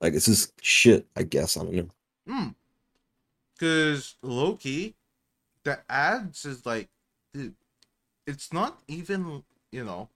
Like, 0.00 0.14
it's 0.14 0.26
just 0.26 0.52
shit, 0.62 1.06
I 1.16 1.22
guess. 1.22 1.56
I 1.56 1.62
don't 1.62 1.74
know. 1.74 1.88
Hmm. 2.26 2.48
Because 3.54 4.16
Loki, 4.22 4.94
the 5.64 5.80
ads 5.88 6.44
is 6.44 6.64
like, 6.64 6.88
dude, 7.32 7.54
it's 8.26 8.52
not 8.52 8.80
even, 8.88 9.42
you 9.72 9.84
know, 9.84 10.08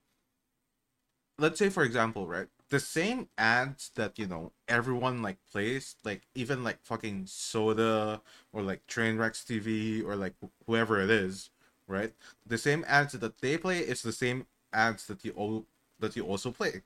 let's 1.37 1.59
say, 1.59 1.69
for 1.69 1.83
example, 1.83 2.27
right? 2.27 2.47
The 2.73 2.79
same 2.79 3.29
ads 3.37 3.91
that, 3.95 4.17
you 4.17 4.25
know, 4.27 4.51
everyone 4.67 5.21
like 5.21 5.37
plays, 5.51 5.95
like 6.03 6.23
even 6.33 6.63
like 6.63 6.79
fucking 6.83 7.27
Soda 7.27 8.21
or 8.51 8.63
like 8.63 8.87
Trainwrecks 8.87 9.45
TV 9.45 10.01
or 10.01 10.15
like 10.15 10.33
wh- 10.43 10.49
whoever 10.65 10.99
it 10.99 11.11
is, 11.11 11.51
right? 11.87 12.13
The 12.47 12.57
same 12.57 12.83
ads 12.87 13.13
that 13.13 13.39
they 13.41 13.57
play 13.57 13.79
is 13.79 14.01
the 14.01 14.11
same 14.11 14.47
ads 14.73 15.05
that 15.07 15.23
you 15.23 15.31
all 15.33 15.65
that 15.99 16.15
you 16.15 16.25
also 16.25 16.51
play. 16.51 16.81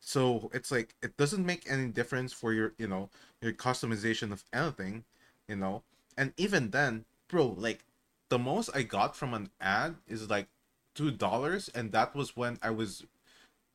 So 0.00 0.50
it's 0.54 0.70
like 0.70 0.94
it 1.02 1.16
doesn't 1.16 1.46
make 1.46 1.70
any 1.70 1.88
difference 1.88 2.32
for 2.32 2.52
your, 2.52 2.74
you 2.78 2.88
know, 2.88 3.10
your 3.42 3.52
customization 3.52 4.32
of 4.32 4.44
anything, 4.52 5.04
you 5.48 5.56
know. 5.56 5.82
And 6.16 6.32
even 6.38 6.70
then, 6.70 7.04
bro, 7.28 7.48
like 7.58 7.84
the 8.30 8.38
most 8.38 8.70
I 8.74 8.82
got 8.82 9.16
from 9.16 9.34
an 9.34 9.50
ad 9.60 9.96
is 10.08 10.30
like 10.30 10.48
two 10.94 11.10
dollars, 11.10 11.68
and 11.74 11.92
that 11.92 12.14
was 12.14 12.36
when 12.36 12.58
I 12.62 12.70
was, 12.70 13.04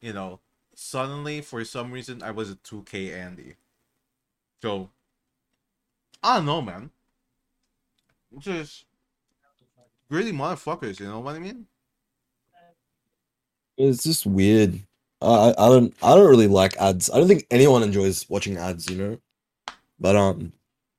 you 0.02 0.14
know, 0.14 0.40
suddenly 0.77 1.41
for 1.41 1.64
some 1.65 1.91
reason 1.91 2.22
I 2.23 2.31
was 2.31 2.49
a 2.49 2.56
two 2.56 2.84
K 2.84 3.14
Andy. 3.14 3.56
So 4.61 4.89
I 6.23 6.38
don't 6.38 6.45
know, 6.45 6.61
man. 6.61 6.91
Just 8.38 8.85
greedy 10.10 10.31
motherfuckers, 10.31 10.99
you 10.99 11.07
know 11.07 11.19
what 11.19 11.35
I 11.35 11.39
mean? 11.39 11.68
It's 13.77 14.03
just 14.03 14.26
weird. 14.26 14.81
I 15.22 15.27
I 15.27 15.49
I 15.49 15.69
don't 15.69 15.93
I 16.02 16.15
don't 16.15 16.30
really 16.30 16.47
like 16.47 16.77
ads. 16.77 17.10
I 17.10 17.18
don't 17.18 17.27
think 17.27 17.45
anyone 17.52 17.84
enjoys 17.84 18.30
watching 18.30 18.57
ads, 18.57 18.89
you 18.89 18.97
know. 18.97 19.18
But 19.99 20.15
um, 20.15 20.53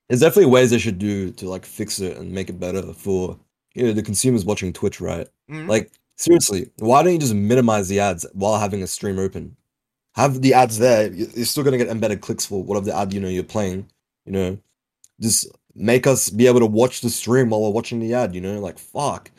there's 0.07 0.21
definitely 0.21 0.51
ways 0.51 0.71
they 0.71 0.79
should 0.79 0.99
do 0.99 1.31
to 1.31 1.49
like 1.49 1.65
fix 1.65 1.99
it 1.99 2.17
and 2.17 2.31
make 2.31 2.49
it 2.49 2.59
better 2.59 2.93
for 2.93 3.37
you 3.73 3.85
know 3.85 3.93
the 3.93 4.03
consumers 4.03 4.45
watching 4.45 4.73
Twitch, 4.73 5.01
right? 5.01 5.27
Mhm. 5.49 5.67
Like 5.67 5.91
seriously, 6.15 6.71
why 6.77 7.03
don't 7.03 7.13
you 7.13 7.19
just 7.19 7.33
minimize 7.33 7.87
the 7.87 7.99
ads 7.99 8.25
while 8.33 8.59
having 8.59 8.83
a 8.83 8.87
stream 8.87 9.19
open? 9.19 9.55
Have 10.17 10.41
the 10.41 10.55
ads 10.55 10.79
there. 10.79 11.13
You're 11.13 11.45
still 11.45 11.63
gonna 11.63 11.77
get 11.77 11.89
embedded 11.89 12.21
clicks 12.21 12.45
for 12.45 12.63
whatever 12.63 12.87
the 12.87 12.97
ad 12.97 13.13
you 13.13 13.19
know 13.19 13.29
you're 13.29 13.43
playing. 13.43 13.87
You 14.25 14.31
know, 14.31 14.57
just 15.21 15.47
make 15.75 16.07
us 16.07 16.31
be 16.31 16.47
able 16.47 16.59
to 16.59 16.65
watch 16.65 17.01
the 17.01 17.09
stream 17.11 17.51
while 17.51 17.61
we're 17.61 17.69
watching 17.69 17.99
the 17.99 18.15
ad. 18.15 18.33
You 18.33 18.41
know, 18.41 18.59
like 18.59 18.79
fuck. 18.79 19.29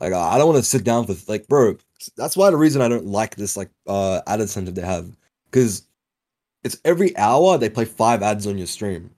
Like 0.00 0.12
I 0.12 0.36
don't 0.36 0.48
want 0.48 0.58
to 0.58 0.68
sit 0.68 0.82
down 0.82 1.06
for 1.06 1.14
like, 1.28 1.46
bro. 1.46 1.76
That's 2.16 2.36
why 2.36 2.50
the 2.50 2.56
reason 2.56 2.82
I 2.82 2.88
don't 2.88 3.06
like 3.06 3.36
this 3.36 3.56
like 3.56 3.70
uh 3.86 4.22
ad 4.26 4.40
incentive 4.40 4.74
they 4.74 4.82
have 4.82 5.16
because 5.44 5.86
it's 6.64 6.78
every 6.84 7.16
hour 7.16 7.56
they 7.56 7.70
play 7.70 7.84
five 7.84 8.20
ads 8.20 8.48
on 8.48 8.58
your 8.58 8.66
stream, 8.66 9.10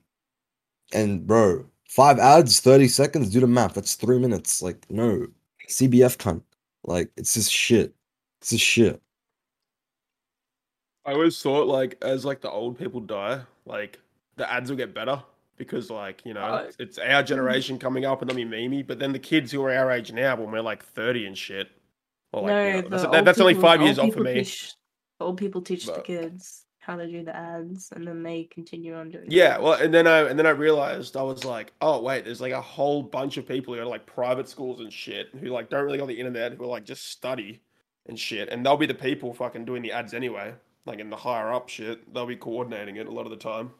and 0.93 1.25
bro, 1.25 1.65
five 1.89 2.19
ads, 2.19 2.59
thirty 2.59 2.87
seconds. 2.87 3.31
Do 3.31 3.39
the 3.39 3.47
math. 3.47 3.73
That's 3.73 3.95
three 3.95 4.19
minutes. 4.19 4.61
Like 4.61 4.85
no, 4.91 5.25
CBF 5.67 6.17
cunt. 6.17 6.43
Like 6.83 7.09
it's 7.17 7.33
just 7.33 7.51
shit. 7.51 7.95
It's 8.39 8.51
just 8.51 8.63
shit. 8.63 9.01
I 11.07 11.13
always 11.13 11.41
thought 11.41 11.67
like 11.67 11.97
as 12.01 12.25
like 12.25 12.41
the 12.41 12.51
old 12.51 12.77
people 12.77 12.99
die, 12.99 13.39
like 13.65 13.99
the 14.35 14.51
ads 14.51 14.69
will 14.69 14.77
get 14.77 14.93
better 14.93 15.23
because 15.55 15.89
like 15.89 16.21
you 16.25 16.33
know 16.33 16.41
Uh, 16.41 16.71
it's, 16.79 16.97
our 16.99 17.23
generation 17.23 17.79
coming 17.79 18.03
up 18.05 18.21
and 18.21 18.29
they'll 18.29 18.35
be 18.35 18.43
memey, 18.45 18.85
but 18.85 18.99
then 18.99 19.13
the 19.13 19.19
kids 19.19 19.51
who 19.51 19.63
are 19.63 19.73
our 19.73 19.89
age 19.89 20.11
now 20.11 20.35
when 20.35 20.51
we're 20.51 20.61
like 20.61 20.83
thirty 20.83 21.25
and 21.25 21.37
shit. 21.37 21.69
Or 22.33 22.41
like, 22.41 22.49
no, 22.49 22.67
you 22.67 22.81
know, 22.81 22.89
that's, 22.89 23.03
that- 23.03 23.25
that's 23.25 23.39
only 23.39 23.53
five 23.53 23.81
years 23.81 23.97
off 23.97 24.13
for 24.13 24.19
me. 24.19 24.33
Teach, 24.33 24.73
old 25.21 25.37
people 25.37 25.61
teach 25.61 25.85
the 25.85 26.01
kids 26.01 26.65
how 26.79 26.97
to 26.97 27.07
do 27.07 27.23
the 27.23 27.35
ads, 27.35 27.89
and 27.95 28.05
then 28.05 28.21
they 28.21 28.43
continue 28.43 28.93
on 28.93 29.09
doing. 29.09 29.25
Yeah, 29.29 29.55
ads. 29.55 29.63
well, 29.63 29.73
and 29.73 29.93
then 29.93 30.07
I 30.07 30.29
and 30.29 30.37
then 30.37 30.45
I 30.45 30.49
realized 30.51 31.15
I 31.15 31.21
was 31.23 31.45
like, 31.45 31.71
oh 31.79 32.01
wait, 32.01 32.25
there's 32.25 32.41
like 32.41 32.51
a 32.51 32.61
whole 32.61 33.01
bunch 33.01 33.37
of 33.37 33.47
people 33.47 33.73
who 33.73 33.79
are 33.79 33.85
like 33.85 34.05
private 34.05 34.49
schools 34.49 34.81
and 34.81 34.91
shit 34.91 35.27
who 35.39 35.47
like 35.47 35.69
don't 35.69 35.85
really 35.85 35.97
go 35.97 36.03
on 36.03 36.09
the 36.09 36.19
internet 36.19 36.51
who 36.53 36.65
are 36.65 36.67
like 36.67 36.83
just 36.83 37.09
study 37.09 37.61
and 38.07 38.19
shit, 38.19 38.49
and 38.49 38.65
they'll 38.65 38.75
be 38.75 38.85
the 38.85 38.93
people 38.93 39.33
fucking 39.33 39.63
doing 39.63 39.81
the 39.81 39.93
ads 39.93 40.13
anyway. 40.13 40.53
Like 40.87 40.99
in 40.99 41.09
the 41.09 41.17
higher 41.17 41.51
up 41.53 41.69
shit, 41.69 42.11
they'll 42.13 42.25
be 42.25 42.35
coordinating 42.37 42.95
it 42.95 43.05
a 43.07 43.11
lot 43.11 43.25
of 43.25 43.31
the 43.31 43.37
time. 43.37 43.71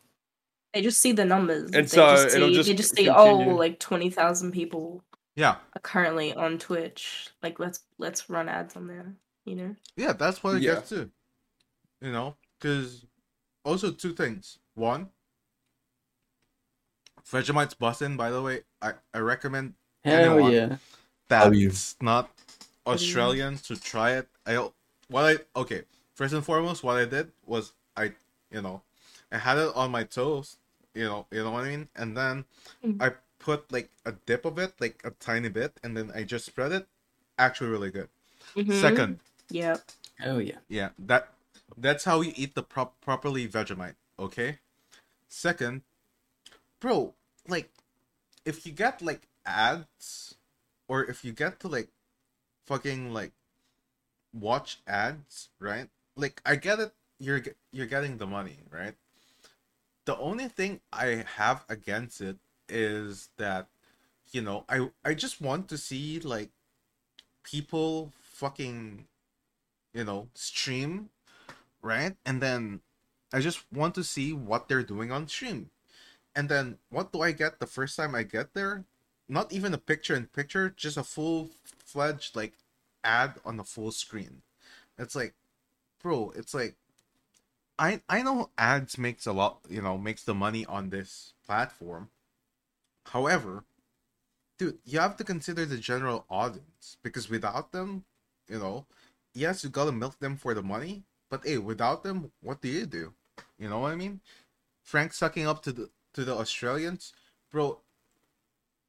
they 0.74 0.82
just 0.82 1.00
see 1.02 1.14
the 1.14 1.26
numbers. 1.26 1.72
And 1.72 1.86
they 1.86 1.88
so 1.88 2.06
just 2.16 2.36
it'll 2.36 2.50
see, 2.50 2.54
just 2.56 2.68
they 2.68 2.76
just 2.76 2.96
see 2.96 3.10
oh 3.10 3.38
continue. 3.38 3.54
like 3.58 3.80
twenty 3.80 4.10
thousand 4.10 4.52
people 4.52 5.04
Yeah, 5.36 5.56
are 5.76 5.82
currently 5.82 6.34
on 6.34 6.60
Twitch. 6.60 7.30
Like 7.42 7.60
let's 7.60 7.80
let's 7.98 8.30
run 8.30 8.50
ads 8.50 8.76
on 8.76 8.88
there. 8.88 9.16
You 9.46 9.56
know. 9.56 9.76
yeah, 9.96 10.12
that's 10.14 10.44
what 10.44 10.58
it 10.58 10.62
Yeah. 10.64 10.76
gets 10.76 10.90
to. 10.90 11.10
You 12.02 12.12
know, 12.12 12.36
because 12.60 13.06
also 13.64 13.92
two 13.92 14.14
things. 14.14 14.60
One, 14.76 15.10
Vegemite's 17.32 17.76
bussin'. 17.76 18.18
By 18.18 18.30
the 18.32 18.42
way, 18.42 18.62
I 18.82 18.94
I 19.14 19.20
recommend 19.20 19.74
Hell 20.04 20.34
Anyone. 20.34 20.52
yeah. 20.54 20.78
That's 21.30 21.96
not 22.02 22.30
Australian 22.86 23.58
to 23.60 23.76
try 23.80 24.12
it. 24.14 24.28
I 24.46 24.70
what 25.10 25.26
I 25.26 25.60
okay. 25.60 25.84
First 26.18 26.34
and 26.34 26.44
foremost, 26.44 26.82
what 26.84 26.98
I 26.98 27.06
did 27.06 27.32
was 27.46 27.74
I 27.96 28.14
you 28.50 28.62
know 28.64 28.82
I 29.32 29.38
had 29.38 29.60
it 29.60 29.70
on 29.76 29.92
my 29.92 30.04
toes, 30.04 30.58
You 30.96 31.06
know 31.06 31.28
you 31.30 31.44
know 31.44 31.52
what 31.52 31.66
I 31.66 31.70
mean, 31.70 31.90
and 31.96 32.18
then 32.18 32.46
Mm. 32.84 32.98
I 33.00 33.14
put 33.38 33.72
like 33.72 33.92
a 34.04 34.14
dip 34.26 34.44
of 34.44 34.58
it, 34.58 34.74
like 34.82 34.98
a 35.06 35.12
tiny 35.12 35.50
bit, 35.50 35.78
and 35.84 35.96
then 35.96 36.10
I 36.16 36.24
just 36.24 36.46
spread 36.46 36.72
it. 36.72 36.88
Actually, 37.38 37.70
really 37.70 37.92
good. 37.92 38.10
Mhm. 38.56 38.82
Second, 38.82 39.20
Yep. 39.52 39.78
Oh 40.26 40.40
yeah. 40.40 40.58
yeah, 40.68 40.90
that 40.98 41.34
that's 41.78 42.06
how 42.06 42.22
you 42.22 42.34
eat 42.36 42.56
the 42.56 42.64
prop 42.64 43.00
properly 43.00 43.48
Vegemite. 43.48 43.96
Okay. 44.18 44.58
Second, 45.30 45.84
bro, 46.80 47.14
like 47.48 47.70
if 48.44 48.66
you 48.66 48.72
get 48.74 49.04
like 49.04 49.28
ads, 49.46 50.34
or 50.88 51.06
if 51.06 51.24
you 51.24 51.32
get 51.32 51.60
to 51.62 51.68
like 51.68 51.90
fucking 52.66 53.14
like 53.14 53.34
watch 54.34 54.82
ads, 54.88 55.50
right? 55.60 55.90
Like 56.18 56.42
I 56.46 56.58
get 56.58 56.80
it, 56.80 56.94
you're 57.20 57.44
you're 57.72 57.88
getting 57.88 58.18
the 58.18 58.28
money, 58.28 58.60
right? 58.72 58.96
The 60.06 60.18
only 60.18 60.48
thing 60.50 60.82
I 60.92 61.26
have 61.36 61.66
against 61.70 62.22
it 62.22 62.38
is 62.70 63.30
that, 63.38 63.68
you 64.32 64.42
know, 64.42 64.66
I 64.70 64.90
I 65.06 65.14
just 65.14 65.42
want 65.42 65.70
to 65.70 65.78
see 65.78 66.20
like 66.20 66.52
people 67.44 68.14
fucking 68.22 69.08
you 69.94 70.04
know, 70.06 70.30
stream, 70.36 71.10
right? 71.82 72.16
And 72.26 72.42
then 72.42 72.82
I 73.34 73.42
just 73.42 73.66
want 73.74 73.96
to 73.96 74.04
see 74.04 74.34
what 74.34 74.70
they're 74.70 74.84
doing 74.84 75.12
on 75.12 75.28
stream. 75.28 75.72
And 76.36 76.50
then 76.50 76.78
what 76.90 77.12
do 77.12 77.22
I 77.22 77.32
get 77.32 77.60
the 77.60 77.68
first 77.68 77.98
time 77.98 78.16
I 78.16 78.24
get 78.24 78.54
there? 78.54 78.86
Not 79.30 79.52
even 79.52 79.74
a 79.74 79.80
picture 79.80 80.16
in 80.16 80.28
picture, 80.28 80.70
just 80.70 80.98
a 80.98 81.04
full 81.04 81.50
fledged 81.84 82.36
like 82.36 82.54
ad 83.04 83.36
on 83.46 83.58
the 83.58 83.64
full 83.64 83.92
screen. 83.92 84.44
It's 85.00 85.16
like, 85.16 85.34
bro, 86.02 86.32
it's 86.36 86.54
like 86.54 86.76
I 87.80 88.02
I 88.10 88.22
know 88.22 88.52
ads 88.58 88.98
makes 88.98 89.26
a 89.26 89.34
lot, 89.34 89.60
you 89.70 89.82
know, 89.82 89.98
makes 89.98 90.24
the 90.24 90.34
money 90.36 90.66
on 90.66 90.90
this 90.90 91.34
platform. 91.46 92.10
However, 93.08 93.64
dude, 94.58 94.80
you 94.86 95.00
have 95.00 95.18
to 95.18 95.24
consider 95.24 95.66
the 95.66 95.78
general 95.78 96.26
audience 96.30 96.98
because 97.04 97.30
without 97.30 97.72
them, 97.72 98.06
you 98.50 98.60
know, 98.60 98.86
yes, 99.34 99.64
you 99.64 99.70
gotta 99.70 99.92
milk 99.92 100.20
them 100.20 100.38
for 100.38 100.54
the 100.54 100.64
money, 100.64 101.04
but 101.30 101.46
hey, 101.46 101.58
without 101.58 102.04
them, 102.04 102.32
what 102.42 102.62
do 102.62 102.70
you 102.70 102.86
do? 102.86 103.14
You 103.60 103.70
know 103.70 103.80
what 103.80 103.92
I 103.94 103.96
mean? 103.96 104.22
Frank 104.84 105.14
sucking 105.14 105.48
up 105.48 105.64
to 105.64 105.72
the 105.74 105.90
to 106.14 106.26
the 106.26 106.36
Australians, 106.36 107.14
bro. 107.52 107.82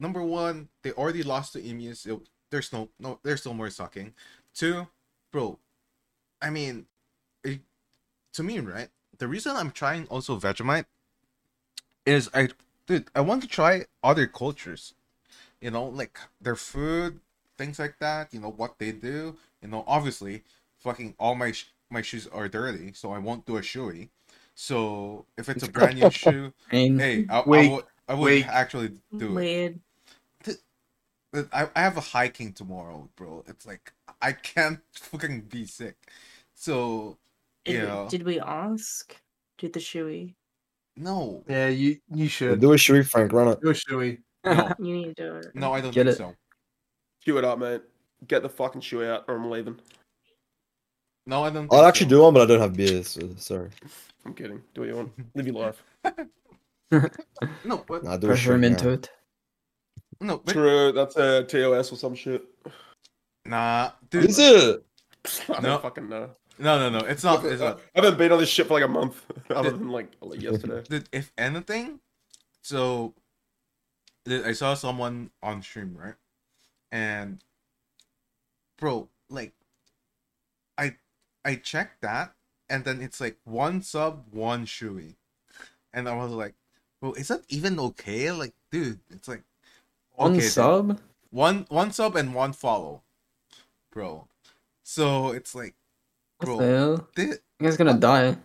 Number 0.00 0.22
one, 0.22 0.68
they 0.82 0.92
already 0.92 1.22
lost 1.22 1.52
to 1.54 1.64
emus. 1.64 2.06
There's 2.50 2.72
no 2.72 2.88
no. 2.98 3.18
There's 3.22 3.40
still 3.40 3.54
more 3.54 3.70
sucking. 3.70 4.14
Two, 4.54 4.88
bro. 5.32 5.58
I 6.42 6.50
mean, 6.50 6.86
to 8.34 8.42
me, 8.42 8.60
right? 8.60 8.88
The 9.18 9.28
reason 9.28 9.56
I'm 9.56 9.70
trying 9.72 10.06
also 10.08 10.38
Vegemite 10.38 10.86
is 12.06 12.30
I, 12.34 12.48
dude, 12.86 13.06
I 13.14 13.20
want 13.20 13.42
to 13.42 13.48
try 13.48 13.86
other 14.02 14.26
cultures. 14.26 14.94
You 15.60 15.70
know, 15.70 15.86
like 15.86 16.18
their 16.40 16.56
food, 16.56 17.20
things 17.58 17.78
like 17.78 17.96
that. 18.00 18.34
You 18.34 18.40
know 18.40 18.50
what 18.50 18.78
they 18.78 18.92
do. 18.92 19.36
You 19.62 19.68
know, 19.68 19.84
obviously, 19.86 20.44
fucking 20.80 21.14
all 21.18 21.34
my 21.34 21.52
sh- 21.52 21.72
my 21.90 22.02
shoes 22.02 22.26
are 22.28 22.48
dirty, 22.48 22.92
so 22.94 23.12
I 23.12 23.18
won't 23.18 23.46
do 23.46 23.56
a 23.56 23.62
shoey. 23.62 24.10
So 24.54 25.26
if 25.38 25.48
it's 25.48 25.62
a 25.62 25.68
brand 25.68 25.96
new 25.96 26.10
shoe, 26.10 26.52
hey, 26.96 27.24
I, 27.28 27.44
I 27.52 27.60
Weak. 27.60 27.62
would 27.62 27.84
I 28.08 28.14
would 28.14 28.34
Weak. 28.34 28.46
actually 28.48 28.92
do 29.18 29.38
it. 29.38 29.48
Weird. 29.48 29.80
But 31.32 31.48
I, 31.52 31.68
I 31.76 31.80
have 31.82 31.96
a 31.96 32.00
hiking 32.00 32.52
tomorrow, 32.52 33.08
bro. 33.16 33.44
It's 33.46 33.66
like 33.66 33.92
I 34.22 34.32
can't 34.32 34.80
fucking 34.92 35.42
be 35.42 35.66
sick. 35.66 35.96
So 36.54 37.18
Did, 37.68 37.82
Yeah. 37.82 38.02
we, 38.02 38.08
did 38.08 38.22
we 38.24 38.40
ask? 38.40 39.16
Did 39.58 39.72
the 39.72 39.80
shoey? 39.80 40.34
no, 40.96 41.44
Yeah, 41.48 41.68
you 41.68 41.98
you 42.12 42.28
should 42.28 42.60
Do 42.60 42.72
a 42.72 42.76
shoey 42.76 43.06
Frank, 43.06 43.32
run 43.32 43.48
it. 43.48 43.60
do 43.60 43.70
a 43.70 43.74
shoey. 43.74 44.18
no, 44.44 44.72
You 44.78 44.92
need 44.96 45.16
to 45.16 45.22
do 45.22 45.36
it. 45.36 45.54
no, 45.54 45.72
I 45.74 45.80
don't 45.80 45.92
Get 45.92 46.06
think 46.06 46.14
it. 46.14 46.18
so. 46.18 46.34
Cue 47.22 47.38
it 47.38 47.44
up, 47.44 47.58
mate. 47.58 47.82
Get 48.26 48.42
the 48.42 48.48
fucking 48.48 48.80
shoe 48.80 49.04
out, 49.04 49.24
or 49.28 49.36
I'm 49.36 49.48
leaving. 49.50 49.78
No, 51.26 51.44
I 51.44 51.50
don't. 51.50 51.72
I'll 51.72 51.84
actually 51.84 52.06
so. 52.06 52.16
do 52.16 52.22
one, 52.22 52.34
but 52.34 52.42
I 52.42 52.46
don't 52.46 52.60
have 52.60 52.74
beer, 52.74 53.02
so 53.04 53.20
sorry. 53.36 53.70
I'm 54.24 54.34
kidding. 54.34 54.62
Do 54.74 54.80
what 54.80 54.88
you 54.88 54.96
want. 54.96 55.12
Live 55.34 55.46
your 55.46 55.56
life. 55.56 55.82
No, 57.64 57.84
but 57.86 58.02
Nah, 58.02 58.16
do 58.16 58.26
a 58.26 58.30
pressure 58.30 58.54
him 58.54 58.62
shoey 58.62 58.66
into 58.66 58.88
it. 58.90 59.10
no, 60.22 60.38
but 60.38 60.52
True. 60.54 60.90
That's 60.92 61.16
a 61.16 61.44
TOS 61.44 61.92
or 61.92 61.96
some 61.96 62.14
shit. 62.14 62.42
nah, 63.44 63.90
dude. 64.10 64.24
Is 64.24 64.38
it? 64.38 64.82
I 65.50 65.52
don't 65.54 65.62
No. 65.64 65.78
fucking 65.78 66.08
know. 66.08 66.30
No, 66.58 66.78
no, 66.78 66.98
no. 66.98 67.06
It's 67.06 67.22
not. 67.24 67.44
It's 67.44 67.60
not. 67.60 67.78
I 67.94 68.00
haven't 68.02 68.18
been 68.18 68.32
on 68.32 68.38
this 68.38 68.48
shit 68.48 68.66
for 68.66 68.74
like 68.74 68.84
a 68.84 68.88
month, 68.88 69.24
other 69.50 69.70
than 69.70 69.90
like, 69.90 70.12
like 70.20 70.42
yesterday. 70.42 70.82
Dude, 70.88 71.08
if 71.12 71.32
anything, 71.38 72.00
so 72.62 73.14
dude, 74.24 74.44
I 74.44 74.52
saw 74.52 74.74
someone 74.74 75.30
on 75.42 75.62
stream, 75.62 75.96
right? 75.98 76.14
And 76.90 77.38
bro, 78.78 79.08
like 79.28 79.52
I 80.76 80.96
I 81.44 81.56
checked 81.56 82.02
that 82.02 82.34
and 82.68 82.84
then 82.84 83.00
it's 83.00 83.20
like 83.20 83.38
one 83.44 83.82
sub, 83.82 84.24
one 84.30 84.66
shoey. 84.66 85.14
And 85.92 86.08
I 86.08 86.14
was 86.16 86.32
like, 86.32 86.54
bro, 87.00 87.12
is 87.14 87.28
that 87.28 87.42
even 87.48 87.78
okay? 87.80 88.30
Like, 88.30 88.52
dude, 88.70 89.00
it's 89.10 89.28
like 89.28 89.42
One 90.14 90.32
okay, 90.32 90.40
then. 90.40 90.50
sub? 90.50 91.00
one 91.30 91.66
one 91.68 91.92
sub 91.92 92.16
and 92.16 92.34
one 92.34 92.52
follow. 92.52 93.02
Bro. 93.90 94.28
So 94.82 95.30
it's 95.30 95.54
like 95.54 95.74
What 95.74 95.87
bro, 96.40 96.58
the 96.58 96.66
hell? 96.66 97.08
thi- 97.16 97.22
You 97.22 97.38
guys 97.62 97.76
gonna 97.76 97.94
die. 97.98 98.36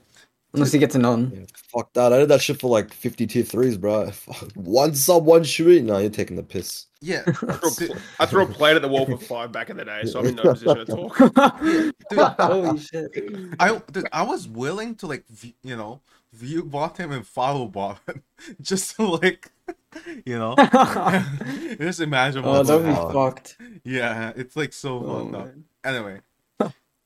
Unless 0.56 0.72
he 0.72 0.78
gets 0.78 0.94
a 0.94 1.00
none. 1.00 1.32
Yeah, 1.36 1.46
fuck 1.74 1.92
that. 1.94 2.14
I 2.14 2.20
did 2.20 2.30
that 2.30 2.40
shit 2.40 2.60
for 2.60 2.70
like 2.70 2.94
50 2.94 3.26
tier 3.26 3.42
threes, 3.44 3.76
bro. 3.76 4.12
Fuck, 4.12 4.52
One 4.56 4.94
sub, 4.94 5.26
one 5.26 5.44
shooting. 5.44 5.88
No, 5.88 5.98
you're 5.98 6.12
taking 6.12 6.36
the 6.36 6.44
piss. 6.44 6.86
Yeah, 7.02 7.24
I 7.28 7.32
threw, 7.34 7.88
a, 7.88 7.98
I 8.20 8.26
threw 8.28 8.44
a 8.44 8.46
plate 8.46 8.76
at 8.76 8.84
the 8.84 8.88
wall 8.88 9.06
for 9.08 9.18
five 9.34 9.52
back 9.52 9.72
in 9.72 9.78
the 9.78 9.84
day, 9.86 10.04
so 10.06 10.20
I'm 10.20 10.28
in 10.28 10.36
no 10.36 10.44
position 10.54 10.78
to 10.78 10.86
talk. 10.86 11.18
dude, 12.10 12.20
Holy 12.40 12.78
shit. 12.80 13.12
I 13.60 13.82
dude, 13.92 14.08
I 14.14 14.22
was 14.24 14.48
willing 14.48 14.94
to 14.98 15.08
like 15.08 15.26
v- 15.28 15.56
you 15.64 15.76
know 15.76 16.02
view 16.34 16.64
bot 16.64 16.98
him 16.98 17.12
and 17.12 17.26
follow 17.28 17.68
bot 17.68 18.00
him 18.08 18.22
just 18.62 18.96
to 18.96 19.06
like 19.08 19.52
you 20.26 20.38
know 20.40 20.56
just 21.80 22.00
imagine 22.00 22.44
oh, 22.46 22.64
that 22.64 22.78
would 22.80 22.86
be 22.86 23.14
fucked. 23.14 23.58
Yeah, 23.84 24.32
it's 24.36 24.56
like 24.56 24.72
so 24.72 25.04
Oh, 25.04 25.24
fucked 25.26 25.36
up. 25.36 25.46
man. 25.48 26.22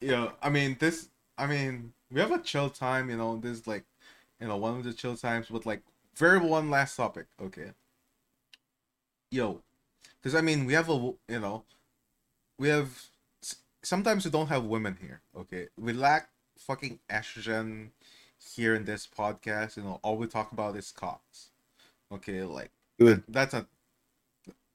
Anyway, 0.01 0.15
yeah, 0.15 0.31
I 0.41 0.49
mean 0.49 0.77
this. 0.79 1.09
I 1.37 1.47
mean 1.47 1.93
we 2.11 2.19
have 2.19 2.31
a 2.31 2.39
chill 2.39 2.69
time. 2.69 3.09
You 3.09 3.17
know, 3.17 3.37
this 3.37 3.59
is 3.59 3.67
like 3.67 3.85
you 4.39 4.47
know 4.47 4.57
one 4.57 4.77
of 4.77 4.83
the 4.83 4.93
chill 4.93 5.15
times 5.15 5.49
with 5.49 5.65
like 5.65 5.81
very 6.15 6.39
one 6.39 6.69
last 6.69 6.95
topic. 6.95 7.27
Okay. 7.41 7.71
Yo, 9.31 9.61
because 10.21 10.35
I 10.35 10.41
mean 10.41 10.65
we 10.65 10.73
have 10.73 10.89
a, 10.89 10.93
you 11.27 11.39
know 11.39 11.63
we 12.57 12.69
have 12.69 13.09
sometimes 13.83 14.25
we 14.25 14.31
don't 14.31 14.47
have 14.47 14.65
women 14.65 14.97
here. 15.01 15.21
Okay, 15.35 15.67
we 15.79 15.93
lack 15.93 16.29
fucking 16.57 16.99
estrogen 17.09 17.89
here 18.55 18.75
in 18.75 18.85
this 18.85 19.07
podcast. 19.07 19.77
You 19.77 19.83
know, 19.83 19.99
all 20.03 20.17
we 20.17 20.27
talk 20.27 20.51
about 20.51 20.75
is 20.75 20.91
cocks. 20.91 21.49
Okay, 22.11 22.43
like 22.43 22.71
Good. 22.99 23.23
that's 23.27 23.53
not 23.53 23.67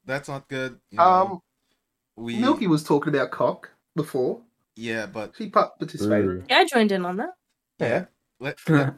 that's 0.05 0.29
not 0.29 0.47
good. 0.47 0.79
You 0.91 0.97
know, 0.97 1.03
Um, 1.03 1.41
we 2.15 2.37
Milky 2.37 2.67
was 2.67 2.83
talking 2.83 3.13
about 3.13 3.31
cock 3.31 3.71
before. 3.95 4.41
Yeah, 4.75 5.05
but 5.05 5.33
She 5.37 5.49
participated. 5.49 6.25
True. 6.25 6.43
Yeah, 6.49 6.57
I 6.59 6.65
joined 6.65 6.91
in 6.91 7.05
on 7.05 7.17
that. 7.17 7.31
Yeah. 7.79 8.05
let, 8.39 8.57
let- 8.69 8.95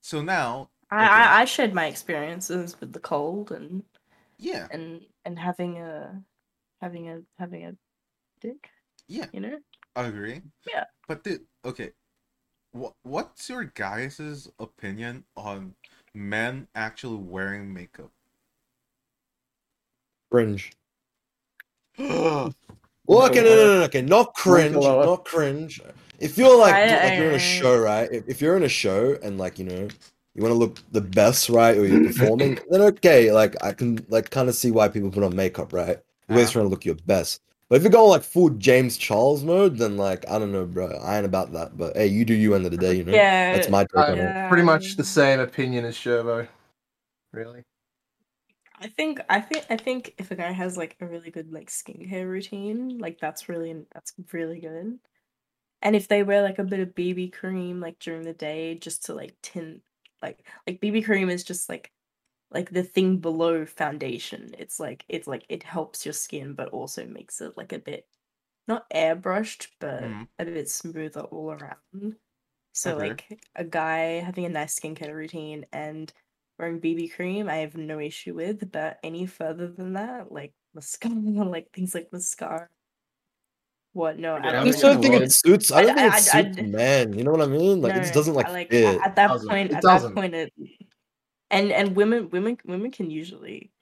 so 0.00 0.22
now 0.22 0.70
I, 0.90 1.04
Okay. 1.04 1.12
I, 1.12 1.40
I 1.40 1.44
shared 1.44 1.72
my 1.72 1.86
experiences 1.86 2.78
with 2.80 2.92
the 2.92 3.00
cold 3.00 3.50
and 3.50 3.82
yeah 4.38 4.66
and 4.70 5.00
and 5.24 5.38
having 5.38 5.78
a 5.78 6.22
having 6.80 7.08
a 7.08 7.22
having 7.38 7.64
a 7.64 7.76
dick. 8.40 8.68
Yeah. 9.08 9.26
You 9.32 9.40
know. 9.40 9.58
I 9.96 10.04
agree. 10.04 10.42
Yeah. 10.66 10.84
But 11.06 11.24
dude, 11.24 11.46
okay, 11.64 11.92
what 12.72 12.94
what's 13.02 13.48
your 13.48 13.64
guys' 13.64 14.50
opinion 14.58 15.24
on 15.36 15.74
men 16.14 16.68
actually 16.74 17.18
wearing 17.18 17.72
makeup? 17.72 18.10
Cringe. 20.30 20.72
yeah, 23.08 23.14
Well, 23.16 23.26
okay, 23.26 23.42
no, 23.42 23.48
no, 23.48 23.56
no, 23.66 23.78
no, 23.78 23.84
okay, 23.84 24.02
not 24.02 24.34
cringe, 24.34 24.74
not 24.74 25.24
cringe. 25.24 25.80
If 26.18 26.38
you're 26.38 26.56
like, 26.56 26.74
I- 26.74 27.08
like 27.08 27.18
you're 27.18 27.28
in 27.30 27.34
a 27.34 27.38
show, 27.38 27.78
right? 27.78 28.08
If, 28.12 28.28
if 28.28 28.40
you're 28.40 28.56
in 28.56 28.62
a 28.62 28.68
show 28.68 29.16
and 29.22 29.38
like 29.38 29.58
you 29.58 29.64
know, 29.64 29.88
you 30.34 30.42
want 30.42 30.52
to 30.52 30.58
look 30.58 30.78
the 30.92 31.00
best, 31.00 31.48
right, 31.48 31.76
or 31.76 31.84
you're 31.86 32.04
performing, 32.12 32.58
then 32.70 32.80
okay, 32.82 33.32
like 33.32 33.56
I 33.62 33.72
can 33.72 34.04
like 34.08 34.30
kind 34.30 34.48
of 34.48 34.54
see 34.54 34.70
why 34.70 34.88
people 34.88 35.10
put 35.10 35.24
on 35.24 35.34
makeup, 35.34 35.72
right? 35.72 35.98
You're 36.28 36.38
always 36.38 36.50
trying 36.52 36.64
to 36.66 36.68
look 36.68 36.84
your 36.84 36.94
best. 37.06 37.40
But 37.68 37.76
if 37.76 37.82
you're 37.82 37.90
going 37.90 38.10
like 38.10 38.22
full 38.22 38.50
James 38.50 38.96
Charles 38.98 39.42
mode, 39.42 39.78
then 39.78 39.96
like 39.96 40.28
I 40.30 40.38
don't 40.38 40.52
know, 40.52 40.64
bro. 40.66 40.88
I 41.02 41.16
ain't 41.16 41.26
about 41.26 41.52
that. 41.54 41.76
But 41.76 41.96
hey, 41.96 42.06
you 42.06 42.24
do 42.24 42.34
you 42.34 42.54
end 42.54 42.66
of 42.66 42.70
the 42.70 42.76
day, 42.76 42.94
you 42.94 43.04
know. 43.04 43.12
Yeah. 43.12 43.54
That's 43.54 43.68
my 43.68 43.84
take 43.84 44.08
on 44.10 44.18
it. 44.18 44.48
Pretty 44.48 44.62
much 44.62 44.96
the 44.96 45.04
same 45.04 45.40
opinion 45.40 45.84
as 45.86 45.96
Shervo. 45.96 46.46
Really? 47.32 47.64
I 48.82 48.88
think 48.88 49.20
I 49.28 49.40
think 49.40 49.66
I 49.70 49.76
think 49.76 50.14
if 50.18 50.30
a 50.30 50.36
guy 50.36 50.50
has 50.52 50.76
like 50.76 50.96
a 51.00 51.06
really 51.06 51.30
good 51.30 51.52
like 51.52 51.68
skincare 51.70 52.26
routine, 52.28 52.98
like 52.98 53.18
that's 53.20 53.48
really 53.48 53.86
that's 53.92 54.12
really 54.32 54.60
good. 54.60 54.98
And 55.82 55.96
if 55.96 56.08
they 56.08 56.22
wear 56.24 56.42
like 56.42 56.58
a 56.60 56.64
bit 56.64 56.80
of 56.80 56.94
BB 56.94 57.30
cream 57.30 57.80
like 57.80 57.98
during 58.00 58.22
the 58.24 58.34
day 58.34 58.76
just 58.76 59.06
to 59.06 59.14
like 59.14 59.36
tint 59.42 59.84
like 60.22 60.48
like 60.66 60.80
BB 60.80 61.02
cream 61.02 61.30
is 61.30 61.44
just 61.44 61.68
like 61.68 61.92
like 62.50 62.70
the 62.70 62.84
thing 62.84 63.18
below 63.20 63.66
foundation. 63.66 64.54
It's 64.58 64.80
like 64.80 65.04
it's 65.08 65.28
like 65.28 65.46
it 65.48 65.62
helps 65.64 66.06
your 66.06 66.14
skin 66.14 66.54
but 66.54 66.70
also 66.70 67.06
makes 67.06 67.40
it 67.42 67.56
like 67.58 67.72
a 67.72 67.80
bit 67.80 68.08
not 68.68 68.88
airbrushed 68.90 69.70
but 69.80 70.16
Mhm. 70.16 70.28
a 70.38 70.44
bit 70.46 70.70
smoother 70.70 71.22
all 71.22 71.52
around. 71.52 72.18
So 72.74 72.96
Okay. 72.98 72.98
like 72.98 73.40
a 73.56 73.64
guy 73.64 74.20
having 74.20 74.44
a 74.46 74.48
nice 74.50 74.78
skincare 74.78 75.14
routine 75.14 75.66
and 75.72 76.12
wearing 76.62 76.80
BB 76.80 77.12
cream, 77.14 77.48
I 77.48 77.56
have 77.56 77.76
no 77.76 77.98
issue 77.98 78.34
with. 78.34 78.70
But 78.72 78.98
any 79.02 79.26
further 79.26 79.68
than 79.68 79.94
that, 79.94 80.32
like 80.32 80.54
mascara, 80.74 81.14
like 81.44 81.70
things 81.72 81.94
like 81.94 82.08
mascara, 82.12 82.68
what? 83.92 84.18
No, 84.18 84.36
Yeah, 84.36 84.44
I 84.44 84.48
I 84.48 84.52
don't 84.52 84.66
just 84.66 84.80
think 84.80 84.92
don't 84.94 85.02
think 85.02 85.14
it 85.16 85.22
it 85.22 85.32
suits. 85.32 85.70
I 85.72 85.82
don't 85.82 85.98
I- 85.98 86.10
think 86.10 86.12
I- 86.14 86.16
it 86.16 86.34
I- 86.34 86.52
suits 86.54 86.72
man. 86.72 87.12
You 87.12 87.24
know 87.24 87.32
what 87.32 87.42
I 87.42 87.46
mean? 87.46 87.82
Like 87.82 87.94
it 87.96 88.00
just 88.00 88.14
doesn't 88.14 88.34
like, 88.34 88.46
I 88.46 88.52
like 88.52 88.70
fit. 88.70 89.00
at 89.04 89.16
that 89.16 89.30
point. 89.46 89.70
It 89.72 89.76
At 89.76 89.82
doesn't. 89.82 90.14
that 90.14 90.20
point, 90.20 90.34
it 90.34 90.52
and 91.50 91.70
and 91.72 91.94
women, 91.96 92.30
women, 92.30 92.56
women 92.64 92.90
can 92.90 93.10
usually, 93.10 93.72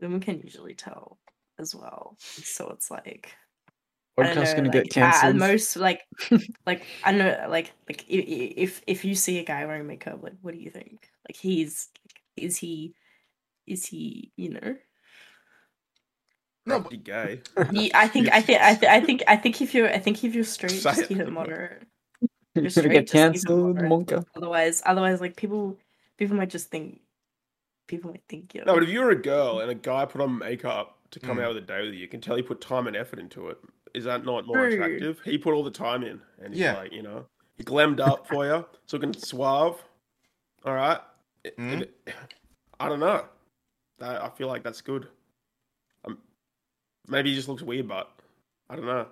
women 0.00 0.18
can 0.20 0.40
usually 0.40 0.74
tell 0.74 1.18
as 1.58 1.74
well. 1.74 2.16
So 2.18 2.70
it's 2.70 2.90
like. 2.90 3.32
I 4.18 4.22
don't 4.22 4.38
Podcast's 4.38 4.54
gonna 4.54 4.62
like, 4.68 4.72
get 4.72 4.86
at 4.86 4.90
cancelled. 4.92 5.36
most, 5.36 5.76
like, 5.76 6.00
like 6.66 6.84
I 7.04 7.12
know, 7.12 7.46
like, 7.50 7.74
like 7.86 8.02
i- 8.10 8.14
i- 8.14 8.54
if 8.56 8.80
if 8.86 9.04
you 9.04 9.14
see 9.14 9.38
a 9.40 9.44
guy 9.44 9.66
wearing 9.66 9.86
makeup, 9.86 10.20
like, 10.22 10.32
what 10.40 10.54
do 10.54 10.58
you 10.58 10.70
think? 10.70 11.10
Like, 11.28 11.36
he's 11.36 11.90
is 12.36 12.56
he, 12.58 12.94
is 13.66 13.86
he, 13.86 14.32
you 14.36 14.50
know? 14.50 14.76
No, 16.66 16.80
Crafty 16.80 16.96
gay. 16.96 17.40
He, 17.72 17.92
I 17.94 18.08
think, 18.08 18.28
I 18.32 18.40
think, 18.40 18.60
I, 18.60 18.74
th- 18.74 18.90
I 18.90 19.00
think, 19.00 19.22
I 19.28 19.36
think 19.36 19.62
if 19.62 19.72
you're, 19.74 19.88
I 19.88 19.98
think 19.98 20.24
if 20.24 20.34
you're 20.34 20.44
straight, 20.44 20.72
Say 20.72 20.90
just 20.90 21.02
it. 21.02 21.08
keep 21.08 21.18
it 21.18 21.30
moderate. 21.30 21.82
You're 22.54 22.62
gonna 22.62 22.70
straight, 22.70 22.90
get 22.90 23.06
just 23.08 23.12
keep 23.12 23.20
it 23.20 23.32
cancelled, 23.46 23.76
moderate. 23.76 23.90
Monka. 23.90 24.24
Otherwise, 24.36 24.82
otherwise, 24.84 25.20
like 25.20 25.36
people, 25.36 25.76
people 26.18 26.36
might 26.36 26.50
just 26.50 26.70
think, 26.70 27.00
people 27.86 28.10
might 28.10 28.22
think 28.28 28.54
you. 28.54 28.64
No, 28.66 28.74
but 28.74 28.82
if 28.82 28.88
you're 28.88 29.10
a 29.10 29.20
girl 29.20 29.60
and 29.60 29.70
a 29.70 29.74
guy 29.74 30.04
put 30.06 30.20
on 30.20 30.38
makeup 30.38 30.98
to 31.12 31.20
come 31.20 31.36
Mm. 31.38 31.42
out 31.44 31.54
with 31.54 31.62
a 31.62 31.66
day 31.66 31.82
with 31.84 31.94
you, 31.94 32.00
you 32.00 32.08
can 32.08 32.20
tell 32.20 32.34
he 32.36 32.42
put 32.42 32.60
time 32.60 32.86
and 32.88 32.96
effort 32.96 33.18
into 33.20 33.48
it. 33.48 33.58
Is 33.94 34.04
that 34.04 34.24
not 34.24 34.46
more 34.46 34.68
True. 34.68 34.74
attractive? 34.74 35.20
He 35.24 35.38
put 35.38 35.54
all 35.54 35.62
the 35.62 35.70
time 35.70 36.02
in, 36.02 36.20
and 36.42 36.52
he's 36.52 36.62
Yeah. 36.62 36.74
like, 36.74 36.92
you 36.92 37.02
know, 37.02 37.26
he 37.56 37.62
glammed 37.64 38.00
up 38.00 38.26
for 38.26 38.44
you, 38.44 38.64
so 38.86 38.96
looking 38.96 39.12
suave. 39.12 39.82
All 40.64 40.74
right, 40.74 41.00
It- 41.46 41.56
Mm. 41.58 41.82
it- 41.82 41.94
I 42.80 42.88
don't 42.88 43.00
know. 43.00 43.24
I, 44.00 44.26
I 44.26 44.30
feel 44.30 44.48
like 44.48 44.62
that's 44.62 44.80
good. 44.82 45.08
Um, 46.04 46.18
maybe 47.08 47.30
he 47.30 47.36
just 47.36 47.48
looks 47.48 47.62
weird, 47.62 47.88
but 47.88 48.10
I 48.68 48.76
don't 48.76 48.84
know. 48.86 49.06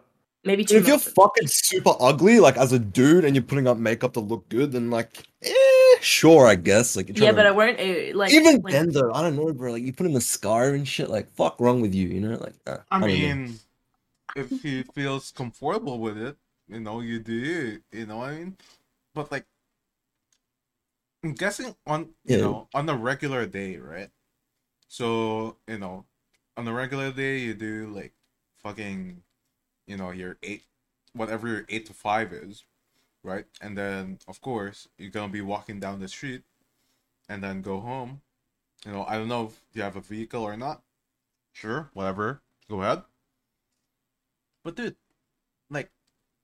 maybe 0.44 0.64
Dude, 0.64 0.70
too 0.70 0.76
if 0.82 0.86
you're 0.88 0.96
much. 0.96 1.14
fucking 1.14 1.46
super 1.48 1.94
ugly, 2.00 2.40
like 2.40 2.56
as 2.58 2.72
a 2.72 2.78
dude, 2.78 3.24
and 3.24 3.34
you're 3.34 3.42
putting 3.44 3.66
up 3.66 3.78
makeup 3.78 4.12
to 4.14 4.20
look 4.20 4.46
good, 4.50 4.72
then 4.72 4.90
like, 4.90 5.22
eh, 5.42 5.96
sure, 6.00 6.46
I 6.46 6.56
guess. 6.56 6.96
Like, 6.96 7.08
you're 7.08 7.24
yeah, 7.24 7.32
but 7.32 7.44
to- 7.44 7.48
I 7.48 7.52
won't 7.52 7.78
uh, 7.80 8.16
like 8.18 8.32
even 8.32 8.60
like, 8.60 8.72
then, 8.72 8.90
though, 8.90 9.12
I 9.14 9.22
don't 9.22 9.36
know, 9.36 9.52
bro. 9.54 9.72
Like, 9.72 9.82
you 9.84 9.92
put 9.94 10.06
in 10.06 10.12
the 10.12 10.20
scar 10.20 10.74
and 10.74 10.86
shit. 10.86 11.08
Like, 11.08 11.32
fuck, 11.34 11.58
wrong 11.60 11.80
with 11.80 11.94
you? 11.94 12.08
You 12.08 12.20
know, 12.20 12.36
like, 12.36 12.54
uh, 12.66 12.78
I 12.90 12.98
don't 13.00 13.08
mean, 13.08 13.54
if 14.36 14.50
he 14.60 14.82
feels 14.82 15.30
comfortable 15.30 15.98
with 16.00 16.18
it, 16.18 16.36
you 16.68 16.80
know, 16.80 17.00
you 17.00 17.20
do. 17.20 17.32
You, 17.32 17.80
you 17.92 18.06
know 18.06 18.18
what 18.18 18.30
I 18.30 18.36
mean? 18.38 18.56
But 19.14 19.30
like, 19.32 19.46
I'm 21.24 21.34
guessing 21.34 21.76
on 21.86 22.14
you 22.28 22.38
Yeah. 22.38 22.38
know 22.38 22.68
on 22.74 22.88
a 22.88 22.96
regular 22.96 23.46
day, 23.46 23.78
right? 23.78 24.10
So 24.88 25.58
you 25.68 25.78
know, 25.78 26.06
on 26.56 26.68
a 26.68 26.74
regular 26.74 27.12
day, 27.12 27.38
you 27.40 27.54
do 27.54 27.88
like 27.88 28.14
fucking, 28.58 29.22
you 29.86 29.96
know, 29.98 30.10
your 30.12 30.38
eight, 30.42 30.64
whatever 31.14 31.48
your 31.48 31.66
eight 31.70 31.86
to 31.86 31.94
five 31.94 32.32
is, 32.32 32.64
right? 33.24 33.46
And 33.60 33.76
then 33.78 34.20
of 34.28 34.40
course 34.42 34.88
you're 34.98 35.10
gonna 35.10 35.32
be 35.32 35.42
walking 35.42 35.80
down 35.80 36.00
the 36.00 36.08
street, 36.08 36.44
and 37.28 37.42
then 37.44 37.62
go 37.62 37.80
home. 37.80 38.22
You 38.86 38.92
know, 38.92 39.04
I 39.06 39.16
don't 39.18 39.28
know 39.28 39.46
if 39.46 39.62
you 39.74 39.82
have 39.82 39.96
a 39.96 40.02
vehicle 40.02 40.42
or 40.44 40.56
not. 40.56 40.82
Sure, 41.52 41.90
whatever. 41.94 42.42
Go 42.70 42.82
ahead. 42.82 43.04
But 44.64 44.74
dude, 44.76 44.96
like, 45.70 45.92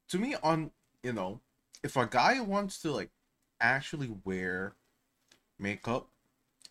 to 0.09 0.19
me, 0.19 0.37
on 0.37 0.73
you 1.03 1.13
know, 1.13 1.41
if 1.83 1.97
a 1.97 2.07
guy 2.07 2.41
wants 2.41 2.81
to 2.83 2.93
like 2.93 3.11
actually 3.61 4.11
wear 4.25 4.75
makeup, 5.59 6.09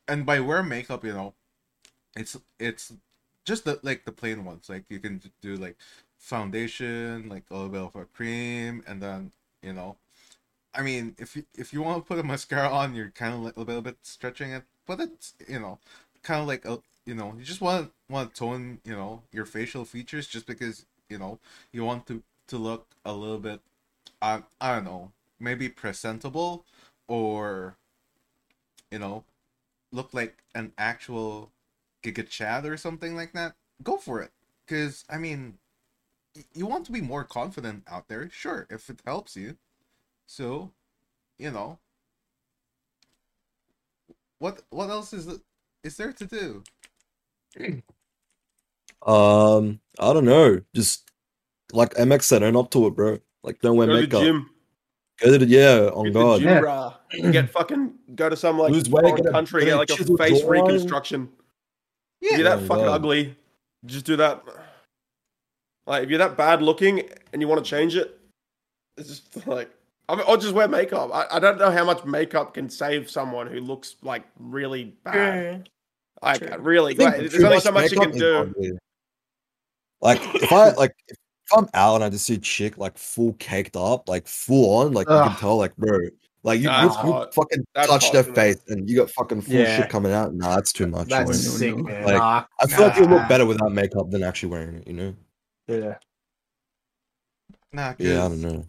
and 0.08 0.26
by 0.26 0.40
wear 0.40 0.64
makeup, 0.64 1.04
you 1.06 1.14
know, 1.14 1.34
it's 2.16 2.38
it's 2.60 2.94
just 3.46 3.66
the 3.66 3.80
like 3.84 4.06
the 4.06 4.12
plain 4.12 4.46
ones. 4.46 4.70
Like 4.70 4.86
you 4.90 5.00
can 5.00 5.22
do 5.42 5.56
like 5.58 5.78
foundation, 6.18 7.30
like 7.30 7.44
a 7.52 7.56
little 7.56 7.70
bit 7.70 7.82
of 7.82 7.96
a 7.96 8.06
cream, 8.06 8.84
and 8.88 9.02
then 9.02 9.32
you 9.64 9.74
know, 9.74 9.98
I 10.74 10.82
mean, 10.82 11.16
if 11.18 11.36
you 11.36 11.46
if 11.58 11.74
you 11.74 11.82
want 11.82 12.04
to 12.04 12.08
put 12.08 12.20
a 12.20 12.24
mascara 12.24 12.70
on, 12.70 12.96
you're 12.96 13.10
kind 13.12 13.34
of 13.34 13.42
like 13.42 13.58
a 13.58 13.62
little 13.62 13.82
bit 13.82 13.98
stretching 14.04 14.52
it, 14.52 14.64
but 14.86 15.00
it's 15.00 15.34
you 15.48 15.60
know, 15.60 15.80
kind 16.24 16.42
of 16.42 16.48
like 16.48 16.66
a 16.66 16.80
you 17.06 17.16
know, 17.16 17.34
you 17.38 17.44
just 17.44 17.62
want 17.62 17.92
want 18.10 18.34
to 18.34 18.40
tone 18.40 18.80
you 18.86 18.94
know 18.94 19.24
your 19.32 19.46
facial 19.46 19.86
features 19.86 20.28
just 20.28 20.46
because 20.48 20.86
you 21.10 21.18
know 21.18 21.40
you 21.72 21.84
want 21.84 22.06
to 22.08 22.22
to 22.48 22.58
look 22.58 22.88
a 23.06 23.14
little 23.14 23.40
bit, 23.40 23.62
I 24.22 24.44
I 24.62 24.76
don't 24.76 24.86
know, 24.86 25.12
maybe 25.40 25.70
presentable, 25.70 26.66
or 27.10 27.78
you 28.92 29.00
know, 29.00 29.24
look 29.92 30.14
like 30.14 30.44
an 30.56 30.74
actual 30.78 31.52
Giga 32.04 32.28
Chad 32.30 32.66
or 32.66 32.78
something 32.78 33.16
like 33.16 33.34
that. 33.34 33.56
Go 33.84 33.98
for 33.98 34.22
it, 34.22 34.32
because 34.66 35.06
I 35.10 35.18
mean, 35.18 35.60
y- 36.36 36.46
you 36.54 36.68
want 36.68 36.86
to 36.88 36.92
be 36.92 37.02
more 37.02 37.26
confident 37.26 37.84
out 37.88 38.08
there. 38.10 38.30
Sure, 38.32 38.68
if 38.70 38.90
it 38.90 39.02
helps 39.06 39.36
you. 39.38 39.58
So, 40.28 40.72
you 41.40 41.52
know, 41.52 41.80
what 44.40 44.64
what 44.70 44.90
else 44.90 45.14
is 45.14 45.28
it 45.28 45.42
is 45.84 45.98
there 45.98 46.14
to 46.14 46.26
do? 46.26 46.64
Um, 49.06 49.80
I 50.00 50.14
don't 50.14 50.26
know. 50.26 50.62
Just 50.76 51.10
like 51.74 51.94
MX 51.98 52.28
said, 52.28 52.44
own 52.44 52.56
up 52.56 52.72
to 52.72 52.88
it, 52.88 52.96
bro. 52.96 53.20
Like 53.44 53.62
don't 53.62 53.78
wear 53.78 53.88
Go 53.88 53.94
to 53.94 54.02
makeup. 54.02 54.22
gym. 54.24 54.50
Go 55.22 55.32
to 55.32 55.38
the 55.38 55.46
yeah, 55.46 55.90
on 55.94 56.06
Hit 56.06 56.14
God. 56.14 56.40
gym, 56.42 56.64
Yeah. 56.64 56.72
Uh, 57.24 57.32
get 57.32 57.50
fucking 57.52 57.94
go 58.16 58.30
to 58.30 58.36
some 58.38 58.58
like 58.58 58.72
Lose 58.72 58.90
weight, 58.90 59.02
foreign 59.04 59.24
get 59.24 59.32
country, 59.32 59.62
get 59.66 59.72
get 59.72 59.76
like 59.78 59.90
a 59.90 59.96
face 60.18 60.42
jawline. 60.42 60.50
reconstruction. 60.50 61.30
Yeah, 62.22 62.32
If 62.34 62.40
you're 62.40 62.50
that 62.50 62.60
Oh, 62.60 62.66
fucking 62.68 62.86
God. 62.86 62.94
ugly, 62.96 63.36
just 63.86 64.06
do 64.06 64.16
that. 64.18 64.44
Like 65.88 66.04
if 66.04 66.10
you're 66.10 66.20
that 66.20 66.38
bad 66.38 66.62
looking 66.62 67.10
and 67.34 67.42
you 67.42 67.48
want 67.48 67.64
to 67.64 67.70
change 67.70 67.96
it, 67.96 68.18
it's 68.98 69.10
just 69.10 69.48
like 69.48 69.70
I 70.08 70.16
mean, 70.16 70.26
I'll 70.28 70.38
just 70.38 70.54
wear 70.56 70.68
makeup. 70.68 71.12
I, 71.14 71.26
I 71.36 71.40
don't 71.40 71.60
know 71.60 71.70
how 71.70 71.86
much 71.86 72.04
makeup 72.04 72.56
can 72.56 72.68
save 72.70 73.10
someone 73.12 73.46
who 73.48 73.60
looks 73.60 73.96
like 74.02 74.24
really 74.40 74.96
bad. 75.04 75.66
True. 75.66 75.74
Like 76.22 76.40
True. 76.40 76.58
really, 76.60 76.96
like, 76.96 77.18
there's 77.18 77.44
only 77.44 77.60
so 77.60 77.72
much 77.72 77.92
you 77.92 78.00
can 78.00 78.12
do. 78.12 78.36
ugly. 78.38 78.72
Like 80.02 80.20
if 80.36 80.52
I 80.52 80.72
like 80.72 80.96
if 81.08 81.18
I'm 81.56 81.68
out 81.74 81.96
and 81.96 82.04
I 82.04 82.10
just 82.10 82.26
see 82.26 82.36
a 82.36 82.38
chick 82.38 82.78
like 82.78 82.98
full 82.98 83.34
caked 83.34 83.76
up, 83.76 84.08
like 84.10 84.28
full 84.28 84.78
on, 84.78 84.94
like 84.94 85.08
you 85.08 85.14
can 85.16 85.36
tell, 85.38 85.58
like 85.58 85.76
bro, 85.78 85.98
like 86.44 86.60
you, 86.62 86.70
you, 86.70 86.84
you 86.84 87.28
fucking 87.34 87.66
That's 87.76 87.88
touch 87.88 88.12
their 88.12 88.24
face 88.24 88.58
and 88.70 88.90
you 88.90 88.96
got 88.96 89.10
fucking 89.12 89.42
full 89.42 89.54
Yeah. 89.56 89.78
shit 89.82 89.90
coming 89.90 90.12
out. 90.14 90.34
Nah, 90.34 90.56
that's 90.56 90.72
too 90.72 90.88
much. 90.88 91.08
That's 91.10 91.30
no, 91.30 91.34
sick, 91.34 91.76
man. 91.78 92.04
Like- 92.06 92.18
Nah, 92.18 92.46
I 92.62 92.68
feel 92.68 92.88
like 92.88 92.98
you 92.98 93.06
look 93.06 93.28
better 93.28 93.46
without 93.46 93.72
makeup 93.74 94.10
than 94.10 94.24
actually 94.24 94.50
wearing 94.50 94.76
it. 94.76 94.88
You 94.88 94.94
know? 94.94 95.16
Yeah. 95.68 95.96
nah, 97.74 97.94
Yeah, 97.98 98.26
I 98.26 98.28
'cause 98.30 98.42
don't 98.42 98.42
know. 98.42 98.66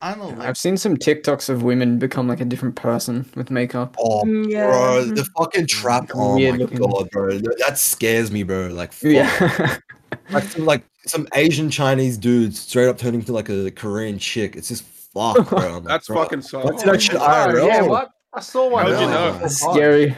I 0.00 0.14
don't 0.14 0.38
know, 0.38 0.44
I've 0.44 0.58
seen 0.58 0.76
some 0.76 0.98
TikToks 0.98 1.48
of 1.48 1.62
women 1.62 1.98
become 1.98 2.28
like 2.28 2.40
a 2.40 2.44
different 2.44 2.74
person 2.76 3.24
with 3.36 3.50
makeup. 3.50 3.96
Oh, 3.98 4.22
Mm, 4.24 4.50
yeah. 4.50 4.66
bro, 4.66 5.04
the 5.04 5.24
fucking 5.38 5.66
trap. 5.66 6.10
Oh 6.14 6.34
Weird 6.34 6.54
my 6.54 6.58
looking. 6.58 6.76
god, 6.78 7.08
bro, 7.10 7.38
that 7.38 7.56
that 7.60 7.78
scares 7.78 8.30
me, 8.30 8.42
bro. 8.42 8.66
Like, 8.68 8.92
fuck. 8.92 9.10
Yeah. 9.12 9.76
like 10.30 10.44
some 10.44 10.64
like 10.64 10.84
some 11.06 11.28
Asian 11.34 11.70
Chinese 11.70 12.16
dude 12.18 12.54
straight 12.56 12.88
up 12.88 12.98
turning 12.98 13.22
to 13.24 13.32
like 13.32 13.48
a 13.48 13.70
Korean 13.70 14.18
chick. 14.18 14.56
It's 14.56 14.68
just 14.68 14.84
fuck, 14.84 15.48
bro. 15.48 15.58
I'm 15.58 15.72
like, 15.74 15.84
That's 15.84 16.06
bro, 16.08 16.16
fucking 16.22 16.42
so. 16.42 16.60
What's 16.60 16.82
that 16.82 17.00
shit 17.02 17.16
Oh, 17.16 17.20
IRL? 17.20 17.66
yeah, 17.66 17.82
what? 17.82 18.10
I 18.32 18.40
saw 18.40 18.68
one. 18.68 18.86
How'd 18.86 19.00
you 19.00 19.06
know? 19.06 19.38
That's 19.38 19.64
Oh, 19.64 19.72
scary. 19.72 20.16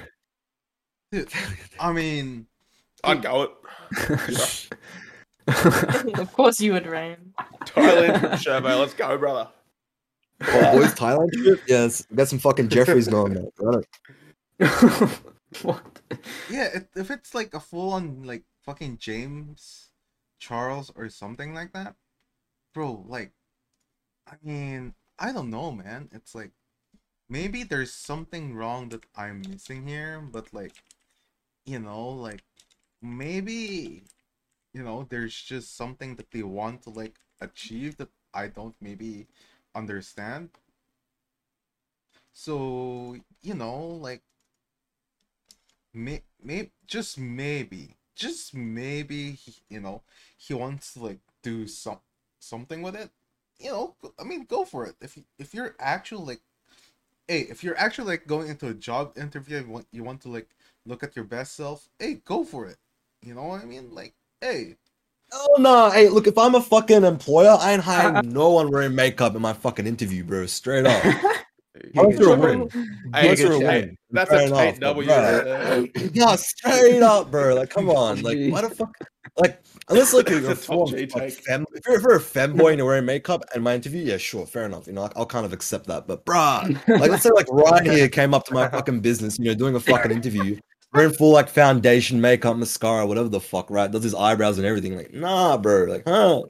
dude, 1.12 1.28
I 1.78 1.92
mean, 1.92 2.46
I'd 3.04 3.22
go 3.22 3.42
it. 3.42 4.70
of 6.18 6.32
course 6.32 6.60
you 6.60 6.72
would, 6.72 6.86
Ryan. 6.86 7.32
Thailand 7.64 8.20
Shervo, 8.32 8.70
eh? 8.70 8.74
let's 8.74 8.94
go, 8.94 9.16
brother. 9.18 9.48
Oh, 10.42 10.72
boys, 10.78 10.94
Thailand 10.94 11.30
trip? 11.32 11.60
Yes, 11.66 12.06
we 12.10 12.16
got 12.16 12.28
some 12.28 12.38
fucking 12.38 12.68
Jeffries 12.68 13.08
going 13.08 13.36
on. 13.38 13.48
Got 13.58 13.84
it. 14.58 15.20
what? 15.62 16.00
yeah, 16.50 16.68
if, 16.74 16.84
if 16.96 17.10
it's 17.10 17.34
like 17.34 17.54
a 17.54 17.60
full 17.60 17.92
on 17.92 18.22
like 18.24 18.42
fucking 18.64 18.98
James 18.98 19.85
Charles 20.38 20.90
or 20.94 21.08
something 21.08 21.54
like 21.54 21.72
that, 21.72 21.96
bro, 22.74 23.04
like, 23.08 23.32
I 24.26 24.36
mean, 24.42 24.94
I 25.18 25.32
don't 25.32 25.50
know, 25.50 25.72
man. 25.72 26.08
It's 26.12 26.34
like 26.34 26.52
maybe 27.28 27.62
there's 27.64 27.92
something 27.92 28.54
wrong 28.54 28.90
that 28.90 29.06
I'm 29.16 29.42
missing 29.48 29.86
here, 29.86 30.20
but 30.20 30.52
like, 30.54 30.82
you 31.64 31.78
know, 31.80 32.08
like 32.08 32.42
maybe, 33.02 34.04
you 34.74 34.82
know, 34.82 35.06
there's 35.08 35.34
just 35.40 35.76
something 35.76 36.16
that 36.16 36.30
they 36.32 36.42
want 36.42 36.82
to 36.84 36.90
like 36.90 37.16
achieve 37.40 37.96
that 37.98 38.10
I 38.34 38.48
don't 38.48 38.76
maybe 38.80 39.26
understand. 39.74 40.50
So, 42.32 43.16
you 43.42 43.54
know, 43.54 43.78
like 44.00 44.22
may, 45.92 46.22
may 46.42 46.70
just 46.86 47.18
maybe 47.18 47.96
just 48.16 48.54
maybe 48.54 49.32
he, 49.32 49.54
you 49.68 49.80
know 49.80 50.02
he 50.36 50.54
wants 50.54 50.94
to 50.94 51.04
like 51.04 51.20
do 51.42 51.66
some 51.66 51.98
something 52.40 52.82
with 52.82 52.96
it 52.96 53.10
you 53.60 53.70
know 53.70 53.94
i 54.18 54.24
mean 54.24 54.44
go 54.44 54.64
for 54.64 54.86
it 54.86 54.96
if 55.00 55.16
you, 55.16 55.22
if 55.38 55.54
you're 55.54 55.76
actually 55.78 56.24
like 56.24 56.40
hey 57.28 57.40
if 57.40 57.62
you're 57.62 57.78
actually 57.78 58.08
like 58.08 58.26
going 58.26 58.48
into 58.48 58.66
a 58.68 58.74
job 58.74 59.12
interview 59.16 59.58
you 59.60 59.68
want, 59.68 59.86
you 59.92 60.02
want 60.02 60.20
to 60.20 60.28
like 60.28 60.48
look 60.84 61.02
at 61.02 61.14
your 61.14 61.24
best 61.24 61.54
self 61.54 61.88
hey 61.98 62.14
go 62.24 62.42
for 62.42 62.66
it 62.66 62.78
you 63.22 63.34
know 63.34 63.44
what 63.44 63.62
i 63.62 63.64
mean 63.64 63.94
like 63.94 64.14
hey 64.40 64.76
Oh 65.32 65.56
no! 65.58 65.90
Hey, 65.90 66.08
look, 66.08 66.28
if 66.28 66.38
I'm 66.38 66.54
a 66.54 66.62
fucking 66.62 67.02
employer, 67.02 67.56
I 67.60 67.72
ain't 67.72 67.82
hiring 67.82 68.30
no 68.32 68.50
one 68.50 68.70
wearing 68.70 68.94
makeup 68.94 69.34
in 69.34 69.42
my 69.42 69.54
fucking 69.54 69.86
interview, 69.86 70.22
bro. 70.22 70.46
Straight 70.46 70.86
up. 70.86 71.02
Unless 71.94 72.18
you're 72.18 72.34
a 72.34 72.38
win. 72.38 72.68
Hey, 72.70 72.80
Unless 73.14 73.40
you're 73.40 73.52
a 73.52 73.58
hey, 73.58 73.80
win. 73.80 73.98
that's 74.10 74.30
Fair 74.30 74.40
a 74.40 74.46
enough, 74.46 74.58
Tate 74.58 74.80
but, 74.80 74.80
W. 74.80 75.08
bruh. 75.08 76.14
No, 76.16 76.36
straight 76.36 77.02
up, 77.02 77.30
bro. 77.30 77.54
Like, 77.54 77.70
come 77.70 77.90
on. 78.04 78.22
Like, 78.22 78.36
Gee. 78.36 78.50
why 78.50 78.62
the 78.62 78.70
fuck? 78.70 78.94
Like, 79.38 79.60
unless 79.90 80.14
like 80.14 80.28
you're, 80.30 80.40
That's 80.40 80.60
a 80.60 80.72
a 80.72 80.76
full, 80.76 80.86
like, 80.86 81.32
fem, 81.32 81.66
if 81.74 81.86
you're, 81.86 81.96
if 81.96 82.02
you're 82.02 82.16
a 82.16 82.20
femboy 82.20 82.70
and 82.70 82.78
you're 82.78 82.86
wearing 82.86 83.04
makeup 83.04 83.44
in 83.54 83.62
my 83.62 83.74
interview, 83.74 84.02
yeah, 84.02 84.16
sure, 84.16 84.46
fair 84.46 84.64
enough. 84.64 84.86
You 84.86 84.94
know, 84.94 85.02
like, 85.02 85.12
I'll 85.16 85.26
kind 85.26 85.44
of 85.44 85.52
accept 85.52 85.86
that. 85.88 86.06
But, 86.06 86.24
bruh, 86.24 86.68
like, 87.00 87.10
let's 87.10 87.22
say 87.22 87.30
like 87.34 87.46
Ryan 87.50 87.84
here 87.84 88.08
came 88.08 88.32
up 88.32 88.46
to 88.46 88.54
my 88.54 88.68
fucking 88.68 89.00
business, 89.00 89.38
you 89.38 89.46
know, 89.46 89.54
doing 89.54 89.74
a 89.74 89.80
fucking 89.80 90.10
interview, 90.10 90.58
wearing 90.94 91.12
full 91.12 91.32
like 91.32 91.48
foundation, 91.48 92.20
makeup, 92.20 92.56
mascara, 92.56 93.06
whatever 93.06 93.28
the 93.28 93.40
fuck, 93.40 93.68
right? 93.70 93.90
Does 93.90 94.04
his 94.04 94.14
eyebrows 94.14 94.56
and 94.58 94.66
everything. 94.66 94.96
Like, 94.96 95.12
nah, 95.12 95.58
bro. 95.58 95.84
Like, 95.84 96.04
huh, 96.06 96.42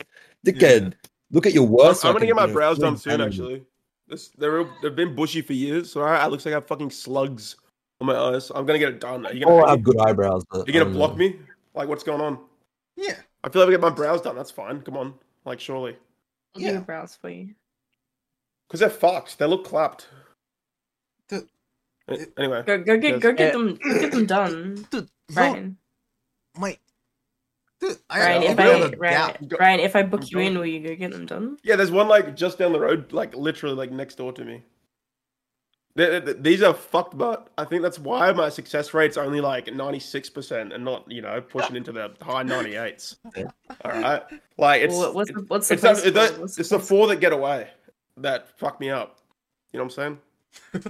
dickhead. 0.47 0.94
Look 1.32 1.47
at 1.47 1.55
your 1.55 1.65
I'm, 1.65 1.70
worst. 1.73 2.05
I'm 2.05 2.12
gonna 2.12 2.27
get 2.27 2.36
my 2.36 2.47
brows 2.47 2.78
done 2.78 2.97
soon, 2.97 3.20
actually. 3.20 3.65
This, 4.08 4.28
they're 4.28 4.52
real, 4.52 4.70
they've 4.82 4.94
been 4.94 5.14
bushy 5.14 5.42
for 5.42 5.52
years, 5.52 5.90
so 5.92 6.02
I, 6.02 6.24
it 6.24 6.30
looks 6.30 6.44
like 6.46 6.52
I 6.52 6.56
have 6.58 6.66
fucking 6.68 6.90
slugs 6.90 7.56
on 8.00 8.06
my 8.06 8.16
eyes. 8.16 8.50
I'm 8.54 8.64
gonna 8.66 8.78
get 8.78 8.90
it 8.90 9.00
done. 9.00 9.26
Are 9.26 9.32
you 9.34 9.44
Oh, 9.46 9.48
gonna, 9.48 9.62
I 9.62 9.64
are 9.66 9.70
have 9.70 9.82
good 9.82 9.98
eyebrows. 10.00 10.44
But 10.50 10.68
you 10.68 10.74
I 10.74 10.84
gonna 10.84 10.90
block 10.94 11.12
know. 11.12 11.16
me? 11.18 11.36
Like, 11.74 11.88
what's 11.88 12.04
going 12.04 12.20
on? 12.20 12.38
yeah 12.96 13.16
I 13.44 13.48
feel 13.48 13.62
like 13.62 13.68
I 13.68 13.72
get 13.72 13.80
my 13.80 13.90
brows 13.90 14.22
done. 14.22 14.34
That's 14.36 14.50
fine. 14.50 14.80
Come 14.82 14.96
on, 14.96 15.14
like 15.44 15.58
surely, 15.60 15.96
I'll 16.54 16.60
do 16.60 16.66
Yeah. 16.66 16.72
your 16.72 16.80
brows 16.82 17.16
for 17.20 17.28
you. 17.30 17.54
because 18.68 18.80
they're 18.80 18.90
fucked. 18.90 19.38
They 19.38 19.46
look 19.46 19.64
clapped. 19.64 20.08
Dude, 21.28 21.48
Anyway, 22.38 22.62
Go, 22.64 22.78
go 22.84 22.96
get, 22.96 23.14
Yes. 23.14 23.22
go 23.22 23.32
get 23.32 23.48
Eh. 23.48 23.52
them, 23.58 23.74
get 23.82 24.12
them 24.12 24.26
done, 24.26 24.86
dude 24.90 25.08
so, 25.30 25.40
Ryan. 25.40 25.76
my 26.56 26.78
dude 27.81 27.98
i 28.11 28.19
Ryan, 28.20 28.43
if 28.43 28.48
have 28.48 28.59
I, 28.61 28.65
a 28.65 28.90
Ryan, 28.97 29.47
gap. 29.48 29.61
Ryan, 29.61 29.81
if 29.81 29.97
I 29.97 30.03
book 30.03 30.23
I'm 30.23 30.28
you 30.31 30.39
in, 30.40 30.59
will 30.59 30.66
you 30.66 30.81
go 30.81 30.94
get 30.97 31.12
them 31.12 31.27
done? 31.27 31.59
yeah, 31.62 31.77
there's 31.77 31.90
one 31.90 32.09
like 32.09 32.35
just 32.36 32.59
down 32.59 32.73
the 32.73 32.81
road, 32.81 33.12
like 33.12 33.35
literally 33.35 33.74
like 33.77 33.90
next 33.90 34.16
door 34.16 34.32
to 34.32 34.44
me. 34.44 34.62
They- 35.94 36.20
they- 36.20 36.35
These 36.35 36.62
are 36.62 36.74
fucked, 36.74 37.16
but 37.16 37.48
I 37.57 37.65
think 37.65 37.81
that's 37.82 37.98
why 37.98 38.31
my 38.32 38.51
success 38.51 38.93
rate's 38.93 39.16
only 39.16 39.40
like 39.40 39.66
96% 39.66 40.74
and 40.74 40.85
not, 40.85 41.11
you 41.11 41.23
know, 41.23 41.40
pushing 41.40 41.74
into 41.74 41.90
the 41.93 42.12
high 42.20 42.43
98s. 42.44 43.16
All 43.82 43.90
right. 43.93 44.23
Like, 44.59 44.82
it's, 44.82 44.94
What- 44.94 45.15
what's 45.15 45.32
the, 45.32 45.40
what's 45.48 45.69
the 45.69 45.74
it's, 45.74 45.82
not- 45.82 45.94
place 45.94 46.05
it 46.07 46.11
don't- 46.12 46.28
called? 46.28 46.40
What's 46.43 46.59
it's 46.59 46.69
the 46.69 46.77
place- 46.78 46.89
four 46.89 47.07
that 47.09 47.16
get 47.20 47.32
away 47.32 47.69
that 48.19 48.59
fuck 48.59 48.78
me 48.81 48.90
up. 48.90 49.19
You 49.73 49.78
know 49.78 49.85
what 49.85 49.98
I'm 49.98 50.19
saying? 50.74 50.82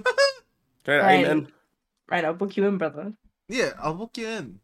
Okay, 0.85 0.97
Right. 0.97 1.25
amen. 1.25 1.47
Ryan, 2.09 2.25
I'll 2.25 2.33
book 2.33 2.55
you 2.57 2.65
in, 2.67 2.77
brother. 2.77 3.13
yeah 3.49 3.71
i'll 3.81 3.93
book 3.93 4.17
you 4.17 4.27
in 4.27 4.59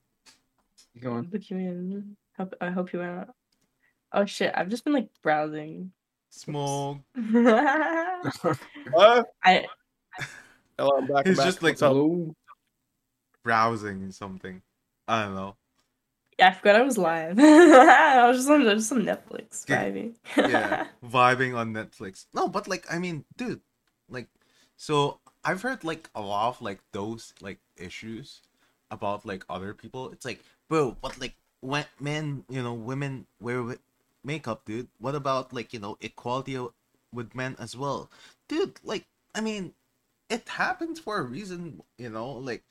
Go 1.01 1.15
I'll 1.15 1.23
you 1.49 1.57
in. 1.57 2.15
Help, 2.37 2.53
I 2.61 2.69
hope 2.69 2.93
you 2.93 3.01
out. 3.01 3.29
Oh 4.11 4.25
shit! 4.25 4.51
I've 4.55 4.69
just 4.69 4.83
been 4.83 4.93
like 4.93 5.09
browsing. 5.21 5.91
smoke 6.29 6.99
I 7.15 8.21
Hello? 8.91 9.23
Hello, 10.77 10.97
I'm 10.97 11.07
back. 11.07 11.27
I'm 11.27 11.35
back. 11.35 11.45
just 11.45 11.61
like- 11.63 11.79
Hello. 11.79 12.33
browsing 13.43 14.11
something 14.11 14.61
i 15.07 15.23
don't 15.23 15.35
know 15.35 15.55
yeah, 16.39 16.47
I 16.49 16.53
forgot 16.53 16.75
I 16.77 16.81
was 16.81 16.97
live. 16.97 17.37
I 17.39 18.27
was 18.27 18.37
just 18.37 18.49
on 18.49 18.63
just 18.63 18.91
on 18.91 19.03
Netflix, 19.03 19.69
Yeah. 19.69 19.83
baby. 19.83 20.13
yeah 20.37 20.87
vibing 21.05 21.55
on 21.55 21.73
netflix 21.73 22.25
no 22.33 22.47
but 22.47 22.67
like 22.67 22.85
i 22.89 22.97
mean 22.97 23.23
dude 23.37 23.61
like 24.09 24.29
so 24.77 25.19
i've 25.43 25.61
heard 25.61 25.83
like 25.83 26.09
a 26.15 26.21
lot 26.21 26.47
of 26.49 26.61
like 26.61 26.79
those 26.91 27.33
like 27.41 27.59
issues 27.77 28.41
about 28.89 29.25
like 29.25 29.43
other 29.49 29.73
people 29.75 30.09
it's 30.11 30.25
like 30.25 30.41
bro 30.73 30.97
but 30.99 31.19
like 31.19 31.35
when 31.61 31.85
men 31.99 32.43
you 32.49 32.61
know 32.63 32.73
women 32.73 33.27
wear 33.39 33.77
makeup 34.23 34.65
dude. 34.65 34.87
What 34.97 35.13
about 35.13 35.53
like 35.53 35.71
you 35.71 35.79
know 35.79 35.97
equality 36.01 36.57
with 37.13 37.35
men 37.35 37.55
as 37.59 37.77
well? 37.77 38.09
Dude 38.47 38.79
like 38.83 39.05
i 39.35 39.41
mean 39.41 39.73
it 40.31 40.49
happens 40.49 40.99
for 40.99 41.19
a 41.19 41.21
reason 41.21 41.83
you 41.99 42.09
know 42.09 42.31
like 42.31 42.63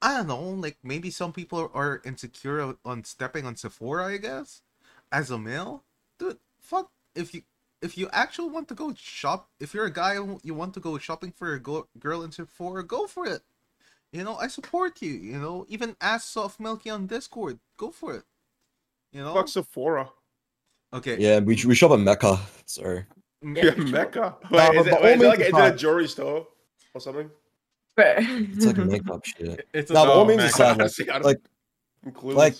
i 0.00 0.16
don't 0.16 0.28
know 0.28 0.42
like 0.50 0.76
maybe 0.84 1.10
some 1.10 1.32
people 1.32 1.70
are, 1.74 2.00
insecure 2.04 2.76
on- 2.84 3.04
stepping 3.04 3.46
on 3.46 3.56
sephora 3.56 4.06
i 4.14 4.16
guess 4.16 4.62
as 5.10 5.30
a 5.30 5.38
male. 5.38 5.82
Dude 6.20 6.38
fuck 6.60 6.92
if 7.16 7.34
you 7.34 7.42
if 7.82 7.98
you 7.98 8.08
actually 8.12 8.50
want 8.50 8.68
to 8.68 8.74
go 8.74 8.94
shop 8.94 9.48
if 9.58 9.74
you're 9.74 9.86
a 9.86 9.98
guy 10.02 10.14
you 10.44 10.54
want 10.54 10.72
to 10.74 10.80
go 10.80 10.98
shopping 10.98 11.32
for 11.32 11.54
a 11.54 11.60
girl 11.60 12.22
in 12.22 12.30
Sephora 12.30 12.84
go 12.84 13.06
for 13.08 13.26
it 13.26 13.42
you 14.12 14.24
know 14.24 14.36
I 14.36 14.48
support 14.48 15.02
you 15.02 15.12
you 15.12 15.38
know 15.38 15.66
even 15.68 15.96
ask 16.00 16.28
soft 16.28 16.60
milky 16.60 16.90
on 16.90 17.06
Discord 17.06 17.58
go 17.76 17.90
for 17.90 18.14
it 18.16 18.24
you 19.12 19.22
know 19.22 19.34
Fuck 19.34 19.48
Sephora. 19.48 20.10
okay 20.92 21.16
Yeah, 21.18 21.40
we, 21.40 21.54
we 21.66 21.74
shop 21.74 21.92
at 21.92 22.00
Mecca. 22.00 22.38
Sorry. 22.66 23.04
m- 23.42 23.56
Yeah, 23.56 23.70
for 23.72 23.80
sure. 23.82 23.84
Mecca. 23.90 24.36
No, 24.50 24.70
is 24.72 24.86
but 24.86 24.86
it, 24.86 25.02
wait, 25.02 25.14
is 25.16 25.22
it 25.22 25.26
like 25.26 25.38
it's 25.40 25.48
is 25.48 25.54
it 25.54 25.56
a 25.56 25.68
not. 25.70 25.76
jewelry 25.76 26.08
store 26.08 26.46
or 26.94 27.00
something? 27.00 27.30
But 27.96 28.16
It's 28.20 28.64
like 28.66 28.76
makeup 28.78 29.24
shit. 29.24 29.66
It's 29.74 29.90
No, 29.90 30.00
all 30.00 30.22
about 30.22 30.26
memes 30.28 30.42
Mac- 30.42 30.50
aside, 30.54 30.68
like, 30.68 30.78
Honestly, 30.78 31.06
like 31.22 31.40
like 32.34 32.54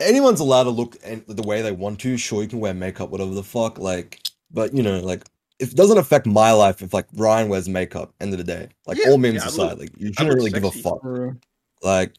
anyone's 0.00 0.40
allowed 0.40 0.64
to 0.64 0.70
look 0.70 0.96
the 1.00 1.42
way 1.42 1.62
they 1.62 1.72
want 1.72 2.00
to. 2.00 2.16
Sure, 2.16 2.42
you 2.42 2.48
can 2.48 2.60
wear 2.60 2.74
makeup, 2.74 3.10
whatever 3.10 3.34
the 3.34 3.42
fuck. 3.42 3.78
Like, 3.78 4.20
but 4.50 4.74
you 4.74 4.82
know, 4.82 5.00
like 5.00 5.20
if 5.20 5.28
it 5.62 5.76
doesn't 5.76 5.98
affect 5.98 6.26
my 6.26 6.52
life, 6.52 6.82
if 6.82 6.92
like 6.92 7.06
Ryan 7.14 7.48
wears 7.48 7.68
makeup, 7.68 8.12
end 8.20 8.32
of 8.32 8.38
the 8.38 8.44
day, 8.44 8.68
like 8.86 8.98
Yeah, 8.98 9.10
all 9.10 9.18
memes 9.18 9.36
yeah, 9.36 9.44
I 9.44 9.46
aside, 9.46 9.70
look- 9.70 9.78
like 9.80 9.90
you 9.96 10.12
shouldn't 10.12 10.34
really 10.36 10.50
give 10.50 10.64
a 10.64 10.70
fuck. 10.70 11.00
True. 11.00 11.38
Like, 11.82 12.12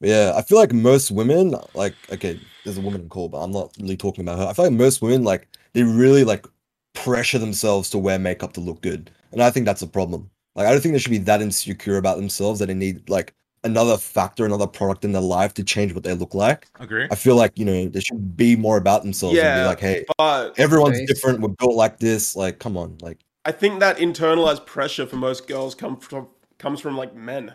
yeah, 0.00 0.32
I 0.36 0.42
feel 0.42 0.58
like 0.58 0.72
most 0.72 1.10
women, 1.10 1.54
like, 1.74 1.94
okay, 2.12 2.38
there's 2.64 2.76
a 2.78 2.80
woman 2.82 3.02
in 3.02 3.08
call, 3.08 3.28
but 3.28 3.38
I'm 3.38 3.52
not 3.52 3.72
really 3.80 3.96
talking 3.96 4.22
about 4.24 4.38
her. 4.38 4.46
I 4.46 4.52
feel 4.52 4.64
like 4.66 4.74
most 4.74 5.00
women, 5.02 5.24
like, 5.24 5.48
they 5.72 5.82
really 5.82 6.24
like 6.24 6.46
pressure 6.94 7.38
themselves 7.38 7.90
to 7.90 7.98
wear 7.98 8.18
makeup 8.18 8.52
to 8.54 8.60
look 8.60 8.80
good, 8.82 9.10
and 9.32 9.42
I 9.42 9.50
think 9.50 9.66
that's 9.66 9.82
a 9.82 9.86
problem. 9.86 10.30
Like, 10.54 10.66
I 10.66 10.72
don't 10.72 10.80
think 10.80 10.92
they 10.94 10.98
should 10.98 11.10
be 11.10 11.18
that 11.18 11.42
insecure 11.42 11.98
about 11.98 12.16
themselves 12.16 12.60
that 12.60 12.66
they 12.66 12.74
need 12.74 13.08
like 13.10 13.34
another 13.66 13.96
factor, 13.98 14.46
another 14.46 14.66
product 14.66 15.04
in 15.04 15.12
their 15.12 15.20
life 15.22 15.52
to 15.54 15.64
change 15.64 15.92
what 15.92 16.04
they 16.04 16.14
look 16.14 16.34
like. 16.34 16.68
Agree. 16.80 17.06
I 17.10 17.14
feel 17.14 17.36
like 17.36 17.52
you 17.58 17.64
know 17.64 17.88
they 17.88 18.00
should 18.00 18.36
be 18.36 18.56
more 18.56 18.76
about 18.78 19.02
themselves 19.02 19.36
and 19.36 19.44
Yeah. 19.44 19.62
be 19.62 19.66
like, 19.68 19.80
hey, 19.80 20.04
but 20.16 20.58
everyone's 20.58 20.98
Face. 20.98 21.08
different. 21.08 21.40
We're 21.40 21.48
built 21.50 21.74
like 21.74 21.98
this. 21.98 22.34
Like, 22.36 22.58
come 22.58 22.76
on, 22.76 22.96
like, 23.00 23.18
I 23.44 23.52
think 23.52 23.80
that 23.80 23.98
internalized 23.98 24.64
pressure 24.66 25.06
for 25.06 25.16
most 25.16 25.46
girls 25.46 25.74
come 25.74 25.96
from 25.98 26.28
comes 26.58 26.80
from 26.80 26.96
like 26.96 27.14
men 27.14 27.52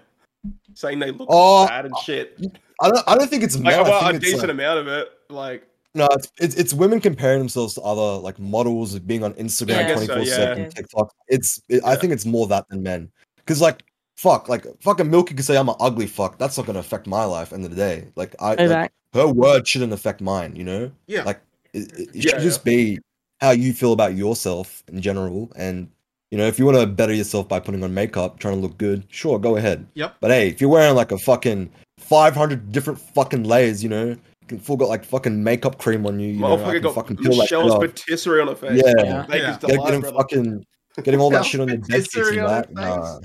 saying 0.73 0.99
they 0.99 1.11
look 1.11 1.27
Oh, 1.31 1.67
bad 1.67 1.85
and 1.85 1.93
shit. 2.03 2.39
I 2.81 2.89
don't, 2.89 3.03
I 3.07 3.15
don't 3.15 3.29
think 3.29 3.43
it's 3.43 3.55
Like, 3.55 3.63
men. 3.63 3.79
I 3.79 3.81
well, 3.83 3.99
a 3.99 4.03
think 4.11 4.15
it's, 4.15 4.25
decent 4.25 4.41
like- 4.43 4.51
amount 4.51 4.79
of 4.79 4.87
it. 4.87 5.09
Like, 5.29 5.67
No, 5.93 6.07
it's, 6.13 6.31
it's 6.39 6.55
it's 6.55 6.73
women 6.73 6.99
comparing 6.99 7.39
themselves 7.39 7.73
to 7.75 7.81
other 7.81 8.19
like 8.21 8.39
models 8.39 8.97
being 8.99 9.23
on 9.23 9.33
Instagram 9.35 9.69
Yeah. 9.69 9.79
I 9.79 9.83
guess 9.83 10.05
twenty 10.05 10.07
so, 10.07 10.15
four 10.15 10.25
seven, 10.25 10.63
yeah. 10.63 10.69
TikTok. 10.69 11.13
It's 11.27 11.61
it, 11.69 11.83
I 11.85 11.95
think 11.95 12.13
it's 12.13 12.25
more 12.25 12.47
that 12.47 12.65
than 12.69 12.81
men. 12.83 13.11
Because 13.37 13.59
like 13.61 13.83
fuck, 14.21 14.47
like 14.49 14.65
fucking 14.81 15.09
Milky 15.09 15.33
could 15.33 15.45
say 15.45 15.57
I'm 15.57 15.69
an 15.69 15.75
ugly 15.79 16.07
fuck. 16.07 16.37
That's 16.37 16.57
not 16.57 16.65
gonna 16.67 16.79
affect 16.79 17.07
my 17.07 17.23
life. 17.25 17.51
End 17.53 17.63
of 17.65 17.71
the 17.71 17.75
day, 17.75 18.07
like 18.15 18.35
I 18.39 18.55
Go 18.55 18.65
like, 18.65 18.91
her 19.13 19.27
word 19.27 19.67
shouldn't 19.67 19.93
affect 19.93 20.21
mine. 20.21 20.55
You 20.55 20.63
know, 20.63 20.91
Yeah. 21.07 21.23
like 21.23 21.41
it, 21.73 21.91
it, 21.93 21.99
it 21.99 22.09
Yeah, 22.15 22.31
should 22.33 22.41
just 22.41 22.63
be 22.63 22.99
how 23.39 23.51
you 23.51 23.73
feel 23.73 23.93
about 23.93 24.15
yourself 24.15 24.83
in 24.87 25.01
general. 25.01 25.51
And 25.55 25.89
you 26.29 26.37
know, 26.37 26.45
if 26.47 26.59
you 26.59 26.65
want 26.65 26.77
to 26.77 26.85
better 26.85 27.13
yourself 27.13 27.47
by 27.49 27.59
putting 27.59 27.83
on 27.83 27.93
makeup, 27.93 28.39
trying 28.39 28.55
to 28.55 28.61
look 28.61 28.77
good, 28.77 29.03
sure, 29.09 29.37
go 29.39 29.57
ahead. 29.57 29.85
Yep. 29.95 30.15
But 30.21 30.31
hey, 30.31 30.47
if 30.49 30.61
you're 30.61 30.69
wearing 30.69 30.95
like 30.95 31.11
a 31.11 31.17
fucking 31.17 31.69
500 31.97 32.71
different 32.71 32.99
fucking 32.99 33.43
layers, 33.43 33.83
you 33.83 33.89
know, 33.89 34.05
you 34.09 34.47
can 34.47 34.59
full 34.59 34.77
got 34.77 34.87
like 34.87 35.03
fucking 35.03 35.43
makeup 35.43 35.77
cream 35.79 36.05
on 36.05 36.19
you. 36.19 36.27
you 36.33 36.39
know, 36.39 36.53
I 36.53 36.57
motherfucker 36.57 36.73
can 36.73 36.81
got 36.83 36.95
fucking 36.95 37.17
peel 37.17 37.31
that 37.35 37.47
shit 37.49 37.57
Michel's 37.59 37.71
off. 37.73 37.81
patisserie 37.81 38.41
on 38.41 38.47
her 38.47 38.55
face. 38.55 38.81
Yeah. 38.85 38.93
Yeah. 39.03 39.25
Baker's 39.27 39.41
Yeah. 39.41 39.51
Get, 39.51 39.59
delight, 39.61 39.85
getting 39.87 40.01
brother. 40.01 40.17
fucking 40.17 40.65
getting 41.03 41.19
all 41.19 41.29
that 41.31 41.45
shit 41.45 41.59
on 41.61 41.67
your 41.67 41.77
bed 41.89 42.03
sheets 42.03 42.15
and 42.15 42.39
on 42.39 42.47
that. 42.47 42.73
Nah, 42.73 43.19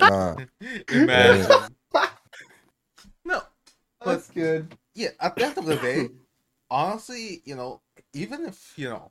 nah. 0.00 0.36
Imagine. 0.90 1.74
no, 3.24 3.42
That's 4.04 4.30
good. 4.30 4.76
yeah. 4.94 5.10
At 5.20 5.36
the 5.36 5.44
end 5.44 5.58
of 5.58 5.66
the 5.66 5.76
day, 5.76 6.08
honestly, 6.70 7.42
you 7.44 7.54
know, 7.56 7.80
even 8.12 8.44
if 8.46 8.72
you 8.76 8.88
know, 8.88 9.10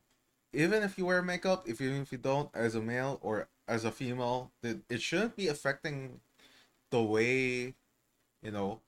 even 0.54 0.84
if 0.84 0.98
you 0.98 1.06
wear 1.06 1.22
makeup, 1.22 1.68
if 1.68 1.82
even 1.82 2.02
if 2.02 2.12
you 2.12 2.18
don't, 2.18 2.50
as 2.54 2.76
a 2.76 2.82
male 2.82 3.20
or 3.22 3.48
as 3.68 3.86
a 3.86 3.92
female, 3.92 4.52
that 4.62 4.80
it 4.90 5.02
shouldn't 5.02 5.36
be 5.36 5.48
affecting 5.48 6.20
the 6.92 7.02
way, 7.02 7.74
you 8.42 8.52
know, 8.52 8.80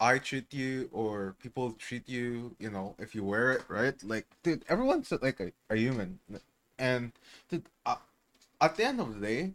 I 0.00 0.18
treat 0.18 0.52
you 0.52 0.88
or 0.92 1.34
people 1.42 1.72
treat 1.72 2.08
you. 2.08 2.54
You 2.58 2.70
know, 2.70 2.94
if 2.98 3.14
you 3.14 3.24
wear 3.24 3.52
it, 3.52 3.62
right? 3.68 3.94
Like, 4.04 4.26
dude, 4.42 4.64
everyone's 4.68 5.12
like 5.22 5.40
a, 5.40 5.52
a 5.70 5.76
human, 5.76 6.18
and 6.78 7.12
dude, 7.48 7.64
uh, 7.86 7.96
at 8.60 8.76
the 8.76 8.84
end 8.84 9.00
of 9.00 9.14
the 9.14 9.26
day, 9.26 9.52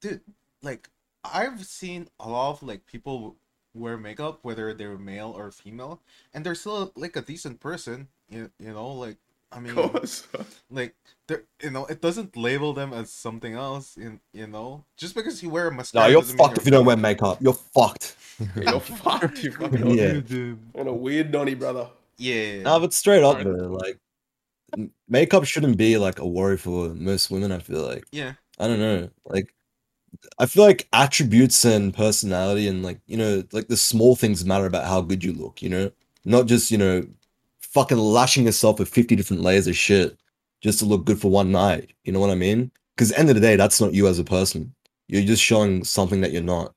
dude, 0.00 0.20
like 0.66 0.90
I've 1.24 1.64
seen 1.64 2.08
a 2.20 2.28
lot 2.28 2.50
of 2.50 2.62
like 2.62 2.86
people 2.86 3.36
wear 3.74 3.96
makeup, 3.96 4.40
whether 4.42 4.74
they're 4.74 4.98
male 4.98 5.32
or 5.36 5.50
female, 5.50 6.00
and 6.34 6.44
they're 6.44 6.54
still 6.54 6.92
like 6.96 7.16
a 7.16 7.22
decent 7.22 7.60
person. 7.60 8.08
You, 8.28 8.50
you 8.58 8.72
know, 8.72 8.88
like 8.88 9.16
I 9.52 9.60
mean, 9.60 9.78
Of 9.78 10.62
like 10.70 10.94
they're 11.28 11.44
you 11.62 11.70
know, 11.70 11.86
it 11.86 12.00
doesn't 12.00 12.36
label 12.36 12.72
them 12.72 12.92
as 12.92 13.10
something 13.10 13.54
else. 13.54 13.96
In 13.96 14.20
you 14.32 14.46
know, 14.46 14.84
just 14.96 15.14
because 15.14 15.42
you 15.42 15.50
wear 15.50 15.68
a 15.68 15.70
No, 15.70 16.06
you're 16.06 16.20
doesn't 16.20 16.36
mean 16.36 16.46
fucked 16.46 16.58
if 16.58 16.64
you 16.66 16.72
don't 16.72 16.84
wear 16.84 16.96
makeup. 16.96 17.38
You're 17.40 17.54
fucked. 17.54 18.16
You're 18.56 18.80
fucked. 18.80 19.42
You 19.42 19.52
fucking 19.52 19.90
Yeah. 19.96 20.20
Dude. 20.20 20.58
on 20.74 20.86
a 20.88 20.92
weird 20.92 21.32
nonny, 21.32 21.54
brother. 21.54 21.88
Yeah. 22.18 22.62
No, 22.64 22.78
but 22.80 22.92
straight 22.92 23.22
up, 23.22 23.38
Alright. 23.38 23.46
though, 23.46 23.68
like 23.68 23.98
makeup 25.08 25.44
shouldn't 25.44 25.78
be 25.78 25.96
like 25.96 26.18
a 26.18 26.26
worry 26.26 26.58
for 26.58 26.90
most 26.90 27.30
women. 27.30 27.52
I 27.52 27.60
feel 27.60 27.82
like 27.82 28.04
yeah. 28.12 28.34
I 28.58 28.68
don't 28.68 28.78
know, 28.80 29.08
like 29.24 29.54
I 30.38 30.46
feel 30.46 30.64
like 30.64 30.88
attributes 30.92 31.64
and 31.64 31.94
personality 31.94 32.68
and 32.68 32.82
like 32.82 33.00
you 33.06 33.16
know, 33.16 33.42
like 33.52 33.68
the 33.68 33.76
small 33.76 34.16
things 34.16 34.44
matter 34.44 34.66
about 34.66 34.86
how 34.86 35.00
good 35.00 35.24
you 35.24 35.32
look. 35.32 35.62
You 35.62 35.68
know, 35.68 35.90
not 36.24 36.46
just 36.46 36.70
you 36.70 36.78
know, 36.78 37.06
fucking 37.60 37.98
lashing 37.98 38.44
yourself 38.44 38.78
with 38.78 38.88
fifty 38.88 39.16
different 39.16 39.42
layers 39.42 39.66
of 39.66 39.76
shit 39.76 40.18
just 40.62 40.78
to 40.80 40.84
look 40.84 41.04
good 41.04 41.20
for 41.20 41.30
one 41.30 41.52
night. 41.52 41.92
You 42.04 42.12
know 42.12 42.20
what 42.20 42.30
I 42.30 42.34
mean? 42.34 42.70
Because 42.94 43.12
end 43.12 43.28
of 43.28 43.34
the 43.34 43.40
day, 43.40 43.56
that's 43.56 43.80
not 43.80 43.94
you 43.94 44.08
as 44.08 44.18
a 44.18 44.24
person. 44.24 44.74
You're 45.08 45.22
just 45.22 45.42
showing 45.42 45.84
something 45.84 46.20
that 46.22 46.32
you're 46.32 46.42
not. 46.42 46.74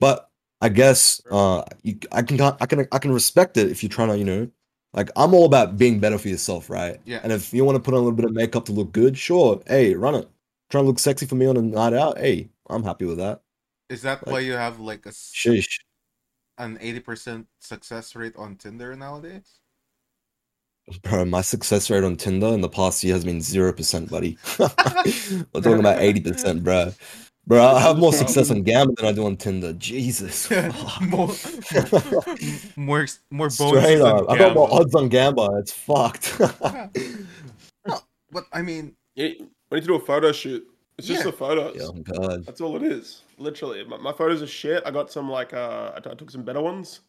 But 0.00 0.30
I 0.60 0.68
guess 0.68 1.20
uh, 1.30 1.62
you, 1.82 1.98
I 2.12 2.22
can 2.22 2.40
I 2.40 2.66
can 2.66 2.88
I 2.90 2.98
can 2.98 3.12
respect 3.12 3.56
it 3.56 3.70
if 3.70 3.82
you're 3.82 3.90
trying 3.90 4.08
to 4.08 4.18
you 4.18 4.24
know, 4.24 4.48
like 4.92 5.10
I'm 5.16 5.34
all 5.34 5.44
about 5.44 5.76
being 5.76 6.00
better 6.00 6.18
for 6.18 6.28
yourself, 6.28 6.70
right? 6.70 7.00
Yeah. 7.04 7.20
And 7.22 7.32
if 7.32 7.52
you 7.52 7.64
want 7.64 7.76
to 7.76 7.82
put 7.82 7.94
on 7.94 8.00
a 8.00 8.02
little 8.02 8.16
bit 8.16 8.24
of 8.24 8.32
makeup 8.32 8.64
to 8.66 8.72
look 8.72 8.92
good, 8.92 9.16
sure, 9.16 9.62
hey, 9.66 9.94
run 9.94 10.14
it. 10.14 10.28
Trying 10.70 10.84
to 10.84 10.88
look 10.88 10.98
sexy 10.98 11.26
for 11.26 11.34
me 11.34 11.46
on 11.46 11.56
a 11.56 11.62
night 11.62 11.94
out, 11.94 12.18
hey, 12.18 12.48
I'm 12.68 12.82
happy 12.84 13.04
with 13.04 13.18
that. 13.18 13.42
Is 13.88 14.02
that 14.02 14.26
Like- 14.26 14.32
why 14.32 14.40
you 14.40 14.52
have 14.52 14.80
like 14.80 15.06
a 15.06 15.10
Sheesh. 15.10 15.78
an 16.58 16.78
eighty 16.80 17.00
percent 17.00 17.46
success 17.60 18.14
rate 18.14 18.36
on 18.36 18.56
Tinder 18.56 18.94
nowadays? 18.96 19.60
Bro, 21.02 21.26
my 21.26 21.42
success 21.42 21.90
rate 21.90 22.02
on 22.04 22.16
Tinder 22.16 22.46
in 22.48 22.60
the 22.62 22.68
past 22.68 23.04
year 23.04 23.14
has 23.14 23.24
been 23.24 23.40
zero 23.42 23.72
percent, 23.72 24.10
buddy. 24.10 24.38
We're 24.58 24.68
talking 25.60 25.80
about 25.80 26.00
eighty 26.00 26.20
percent, 26.20 26.64
bro. 26.64 26.92
Bro, 27.46 27.64
I 27.64 27.80
have 27.80 27.96
more 27.98 28.12
success 28.12 28.50
on 28.50 28.62
Gamba 28.62 28.92
than 28.96 29.06
I 29.06 29.12
do 29.12 29.24
on 29.24 29.36
Tinder. 29.38 29.72
Jesus. 29.72 30.50
more, 31.00 31.30
more, 32.76 33.06
more 33.30 33.48
bonuses 33.48 33.56
Straight 33.56 33.96
than 33.98 34.06
up. 34.06 34.28
I 34.30 34.36
got 34.36 34.54
more 34.54 34.68
odds 34.70 34.94
on 34.94 35.08
Gamba. 35.08 35.48
It's 35.58 35.72
fucked. 35.72 36.38
no, 37.86 38.00
But 38.30 38.44
I 38.52 38.60
mean, 38.60 38.94
Yeah, 39.14 39.28
we 39.70 39.76
need 39.76 39.80
to 39.80 39.86
do 39.86 39.94
a 39.94 40.00
photo 40.00 40.30
shoot. 40.32 40.66
It's 40.98 41.06
just 41.06 41.22
the 41.24 41.32
photos. 41.32 41.76
oh 41.80 41.92
God. 41.92 42.44
That's 42.44 42.60
all 42.60 42.74
it 42.76 42.82
is. 42.82 43.22
Literally, 43.38 43.84
my, 43.84 43.96
my 43.98 44.12
photos 44.12 44.42
are 44.42 44.46
shit. 44.48 44.82
I 44.84 44.90
got 44.90 45.10
some 45.12 45.30
like 45.30 45.54
uh, 45.54 45.92
I 45.96 46.00
t- 46.00 46.10
I 46.10 46.14
took 46.14 46.30
some 46.30 46.42
better 46.42 46.60
ones, 46.60 47.00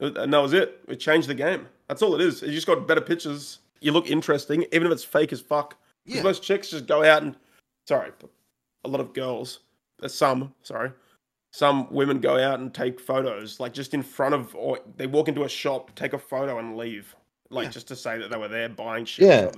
Uh, 0.00 0.12
and 0.14 0.32
that 0.32 0.38
was 0.38 0.52
it. 0.52 0.80
It 0.88 0.96
changed 0.96 1.28
the 1.28 1.34
game. 1.34 1.66
That's 1.88 2.00
all 2.02 2.14
it 2.14 2.20
is. 2.20 2.42
You 2.42 2.52
just 2.52 2.66
got 2.68 2.86
better 2.86 3.00
pictures. 3.00 3.58
You 3.80 3.92
look 3.92 4.08
interesting, 4.10 4.64
even 4.72 4.86
if 4.86 4.92
it's 4.92 5.04
fake 5.04 5.32
as 5.32 5.40
fuck. 5.40 5.76
yeah, 6.06 6.22
most 6.22 6.42
chicks 6.42 6.70
just 6.70 6.86
go 6.86 7.02
out 7.04 7.22
and 7.22 7.34
sorry, 7.88 8.12
a 8.84 8.88
lot 8.88 9.00
of 9.00 9.12
girls, 9.14 9.60
uh, 10.02 10.08
some 10.08 10.54
sorry, 10.62 10.92
some 11.52 11.92
women 11.92 12.20
go 12.20 12.38
out 12.38 12.60
and 12.60 12.72
take 12.72 13.00
photos 13.00 13.58
like 13.58 13.72
just 13.72 13.94
in 13.94 14.02
front 14.02 14.34
of, 14.34 14.54
or 14.54 14.78
they 14.96 15.06
walk 15.08 15.26
into 15.28 15.42
a 15.44 15.48
shop, 15.48 15.92
take 15.96 16.12
a 16.12 16.18
photo, 16.18 16.58
and 16.60 16.76
leave, 16.76 17.16
like 17.50 17.64
Yeah. 17.64 17.70
just 17.70 17.88
to 17.88 17.96
say 17.96 18.16
that 18.18 18.30
they 18.30 18.36
were 18.38 18.48
there 18.48 18.68
buying 18.68 19.04
shit 19.06 19.26
Yeah. 19.26 19.50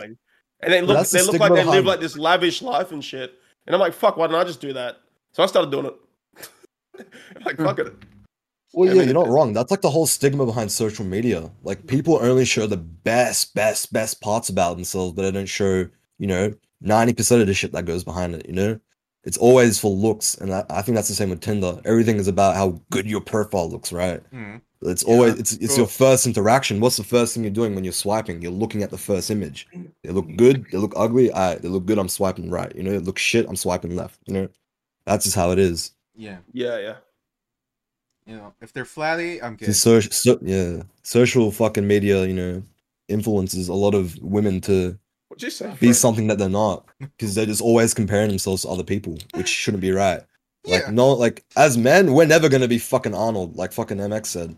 Or 0.62 0.66
something. 0.66 0.72
And 0.72 0.72
they 0.72 0.80
look 0.82 0.96
That's 0.96 1.10
they 1.10 1.22
look 1.22 1.40
like 1.40 1.52
they 1.52 1.56
live 1.56 1.66
behind 1.66 1.86
like 1.86 2.00
this 2.00 2.16
lavish 2.16 2.62
life 2.62 2.92
and 2.92 3.04
shit. 3.04 3.34
And 3.66 3.74
I'm 3.74 3.80
like, 3.80 3.94
fuck, 3.94 4.16
why 4.16 4.26
didn't 4.26 4.40
I 4.40 4.44
just 4.44 4.60
do 4.60 4.72
that? 4.72 4.98
So 5.32 5.42
I 5.42 5.46
started 5.46 5.70
doing 5.70 5.86
it. 5.86 5.94
I'm 7.36 7.42
like, 7.44 7.56
fuck 7.56 7.78
it. 7.78 7.94
Well, 8.74 8.88
I 8.88 8.92
yeah, 8.92 8.98
mean, 9.00 9.08
you're 9.08 9.14
not 9.14 9.28
wrong. 9.28 9.52
That's 9.52 9.70
like 9.70 9.82
the 9.82 9.90
whole 9.90 10.06
stigma 10.06 10.46
behind 10.46 10.72
social 10.72 11.04
media. 11.04 11.50
Like 11.62 11.86
people 11.86 12.18
only 12.22 12.44
show 12.44 12.66
the 12.66 12.78
best, 12.78 13.54
best, 13.54 13.92
best 13.92 14.20
parts 14.20 14.48
about 14.48 14.74
themselves, 14.76 15.12
but 15.12 15.22
they 15.22 15.30
don't 15.30 15.46
show, 15.46 15.88
you 16.18 16.26
know, 16.26 16.54
90% 16.82 17.40
of 17.40 17.46
the 17.46 17.54
shit 17.54 17.72
that 17.72 17.84
goes 17.84 18.02
behind 18.02 18.34
it, 18.34 18.46
you 18.46 18.54
know? 18.54 18.80
It's 19.24 19.36
always 19.36 19.78
for 19.78 19.90
looks. 19.90 20.34
And 20.36 20.52
I, 20.52 20.64
I 20.70 20.82
think 20.82 20.96
that's 20.96 21.08
the 21.08 21.14
same 21.14 21.30
with 21.30 21.40
Tinder. 21.40 21.80
Everything 21.84 22.16
is 22.16 22.28
about 22.28 22.56
how 22.56 22.80
good 22.90 23.06
your 23.06 23.20
profile 23.20 23.70
looks, 23.70 23.92
right? 23.92 24.22
Mhm. 24.32 24.62
It's 24.84 25.04
Yeah, 25.06 25.14
always 25.14 25.38
it's 25.38 25.52
it's 25.54 25.76
your 25.76 25.86
first 25.86 26.26
interaction. 26.26 26.80
What's 26.80 26.96
the 26.96 27.04
first 27.04 27.34
thing 27.34 27.44
you're 27.44 27.52
doing 27.52 27.74
when 27.74 27.84
you're 27.84 27.92
swiping? 27.92 28.42
You're 28.42 28.52
looking 28.52 28.82
at 28.82 28.90
the 28.90 28.98
first 28.98 29.30
image. 29.30 29.68
They 30.02 30.10
look 30.10 30.26
good, 30.36 30.66
they 30.72 30.78
look 30.78 30.92
ugly, 30.96 31.30
all 31.30 31.50
right, 31.50 31.62
they 31.62 31.68
look 31.68 31.86
good, 31.86 31.98
I'm 31.98 32.08
swiping 32.08 32.50
right. 32.50 32.74
You 32.74 32.82
know, 32.82 32.92
it 32.92 33.04
look 33.04 33.18
shit, 33.18 33.46
I'm 33.48 33.56
swiping 33.56 33.94
left, 33.96 34.18
you 34.26 34.34
know? 34.34 34.48
That's 35.06 35.24
just 35.24 35.36
how 35.36 35.50
it 35.52 35.58
is. 35.58 35.92
yeah. 36.16 36.38
Yeah, 36.52 36.78
yeah. 36.78 36.96
You 38.26 38.36
know, 38.36 38.54
if 38.60 38.72
they're 38.72 38.84
flatty, 38.84 39.42
I'm 39.42 39.56
good. 39.56 39.68
The 39.68 39.74
social, 39.74 40.12
so, 40.12 40.38
yeah, 40.42 40.82
social 41.02 41.50
fucking 41.50 41.86
media, 41.86 42.24
you 42.24 42.34
know, 42.34 42.62
influences 43.08 43.68
a 43.68 43.74
lot 43.74 43.94
of 43.94 44.16
women 44.22 44.60
to 44.62 44.96
What'd 45.28 45.42
you 45.42 45.50
say? 45.50 45.70
be 45.80 45.88
Fred? 45.88 45.96
something 45.96 46.26
that 46.28 46.38
they're 46.38 46.48
not 46.48 46.86
because 47.00 47.34
they're 47.34 47.46
just 47.46 47.60
always 47.60 47.94
comparing 47.94 48.28
themselves 48.28 48.62
to 48.62 48.68
other 48.68 48.84
people, 48.84 49.18
which 49.34 49.48
shouldn't 49.48 49.80
be 49.80 49.90
right. 49.90 50.22
Like, 50.64 50.84
Yeah. 50.84 50.90
no, 50.92 51.08
like 51.14 51.44
as 51.56 51.76
men, 51.76 52.12
we're 52.14 52.26
never 52.26 52.48
gonna 52.48 52.68
be 52.68 52.78
fucking 52.78 53.14
Arnold, 53.14 53.56
like 53.56 53.72
fucking 53.72 53.98
MX 53.98 54.26
said. 54.26 54.56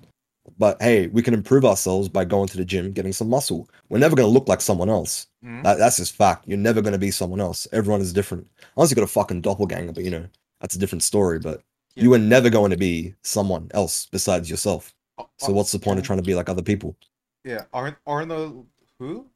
But 0.58 0.80
hey, 0.82 1.06
we 1.08 1.22
can 1.22 1.34
improve 1.34 1.64
ourselves 1.64 2.08
by 2.08 2.24
going 2.24 2.48
to 2.48 2.56
the 2.56 2.64
gym, 2.64 2.92
getting 2.92 3.12
some 3.12 3.28
muscle. 3.30 3.68
We're 3.88 3.98
never 3.98 4.14
gonna 4.16 4.28
look 4.28 4.48
like 4.48 4.60
someone 4.60 4.90
else. 4.90 5.26
Mhm. 5.44 5.62
That, 5.62 5.78
that's 5.78 5.96
just 5.96 6.14
fact. 6.14 6.46
You're 6.46 6.58
never 6.58 6.82
gonna 6.82 6.98
be 6.98 7.10
someone 7.10 7.40
else. 7.40 7.66
Everyone 7.72 8.00
is 8.00 8.12
different. 8.12 8.46
Unless 8.76 8.90
you 8.90 8.94
got 8.96 9.04
a 9.04 9.06
fucking 9.08 9.40
doppelganger, 9.40 9.92
but 9.92 10.04
you 10.04 10.10
know, 10.10 10.26
that's 10.60 10.74
a 10.76 10.78
different 10.78 11.02
story. 11.02 11.38
But 11.38 11.62
Yeah. 11.94 12.04
you 12.04 12.14
are 12.14 12.18
never 12.18 12.50
going 12.50 12.70
to 12.72 12.76
be 12.76 13.14
someone 13.22 13.70
else 13.72 14.06
besides 14.10 14.50
yourself. 14.50 14.92
Ar- 15.18 15.28
So 15.38 15.52
what's 15.52 15.72
the 15.72 15.78
point 15.78 15.98
of 15.98 16.04
trying 16.04 16.18
to 16.18 16.24
be 16.24 16.34
like 16.34 16.48
other 16.48 16.62
people? 16.62 16.96
yeah, 17.44 17.64
Ar- 17.72 17.98
Arnold 18.06 18.66
who? 18.98 19.26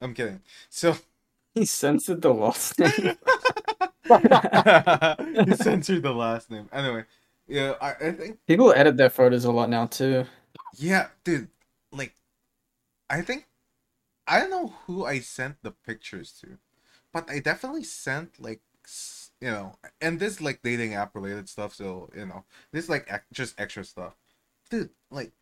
I'm 0.00 0.14
kidding. 0.14 0.40
So 0.70 0.96
He 1.54 1.64
censored 1.66 2.22
the 2.22 2.32
last 2.32 2.78
name. 2.78 3.16
he 5.46 5.54
censored 5.56 6.02
the 6.02 6.12
last 6.14 6.50
name. 6.50 6.68
Anyway, 6.72 7.04
yeah, 7.52 7.74
I, 7.80 8.08
I 8.08 8.12
think 8.12 8.38
People 8.46 8.72
edit 8.72 8.96
their 8.96 9.10
photos 9.10 9.44
a 9.44 9.50
lot 9.50 9.68
now 9.68 9.86
too. 9.86 10.26
yeah, 10.76 11.08
dude. 11.24 11.48
Like, 11.90 12.14
I 13.10 13.22
think 13.22 13.48
I 14.28 14.40
don't 14.40 14.50
know 14.50 14.68
who 14.86 15.06
I 15.06 15.20
sent 15.20 15.62
the 15.62 15.72
pictures 15.72 16.32
to, 16.42 16.58
but 17.12 17.30
I 17.30 17.40
definitely 17.40 17.84
sent 17.84 18.40
like 18.40 18.62
you 19.40 19.50
know, 19.50 19.76
and 20.00 20.20
this 20.20 20.40
like 20.40 20.62
dating 20.62 20.94
app 20.94 21.14
related 21.14 21.48
stuff. 21.48 21.74
So 21.74 22.10
you 22.16 22.26
know, 22.26 22.44
this 22.72 22.88
like 22.88 23.06
ex- 23.12 23.26
just 23.32 23.60
extra 23.60 23.84
stuff, 23.84 24.16
dude. 24.70 24.90
Like, 25.10 25.32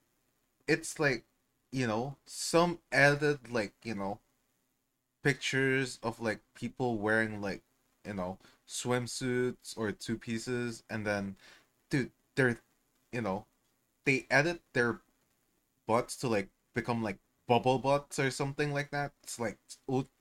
it's 0.69 0.99
like 1.01 1.25
you 1.73 1.87
know 1.89 2.17
some 2.27 2.81
added 2.93 3.51
like 3.53 3.75
you 3.85 3.95
know 3.97 4.21
pictures 5.23 5.99
of 6.03 6.21
like 6.21 6.41
people 6.55 6.99
wearing 6.99 7.41
like 7.41 7.63
you 8.07 8.15
know 8.15 8.39
swimsuits 8.69 9.77
or 9.77 9.93
two 9.93 10.17
pieces 10.17 10.83
and 10.89 11.07
then 11.07 11.37
dude 11.91 12.13
they're 12.37 12.61
you 13.13 13.21
know 13.21 13.47
they 14.07 14.27
edit 14.31 14.63
their 14.75 15.01
butts 15.87 16.17
to 16.19 16.29
like 16.29 16.49
become 16.75 17.03
like 17.03 17.19
bubble 17.49 17.79
butts 17.79 18.19
or 18.19 18.31
something 18.31 18.73
like 18.73 18.91
that. 18.91 19.13
It's 19.23 19.39
like 19.41 19.59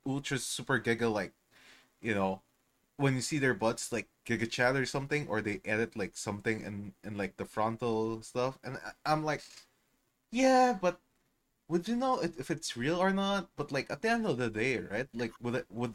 ultra 0.06 0.38
super 0.38 0.80
giga 0.80 1.12
like 1.12 1.32
you 2.02 2.14
know 2.14 2.42
when 2.98 3.14
you 3.14 3.20
see 3.22 3.38
their 3.38 3.54
butts 3.54 3.92
like 3.92 4.08
Giga 4.26 4.50
Chad 4.50 4.76
or 4.76 4.86
something 4.86 5.28
or 5.28 5.40
they 5.42 5.60
edit 5.64 5.96
like 5.96 6.16
something 6.16 6.62
in 6.62 6.94
in 7.04 7.16
like 7.18 7.36
the 7.38 7.44
frontal 7.46 8.22
stuff 8.22 8.58
and 8.64 8.78
i'm 9.06 9.24
like 9.24 9.42
yeah 10.30 10.76
but 10.80 11.00
would 11.68 11.88
you 11.88 11.96
know 11.96 12.20
if 12.20 12.50
it's 12.50 12.76
real 12.76 12.96
or 12.98 13.12
not? 13.12 13.48
But 13.56 13.72
like 13.72 13.90
at 13.90 14.02
the 14.02 14.10
end 14.10 14.26
of 14.26 14.38
the 14.38 14.50
day 14.50 14.78
right? 14.78 15.08
Like 15.14 15.32
would 15.40 15.54
it 15.56 15.66
would 15.70 15.94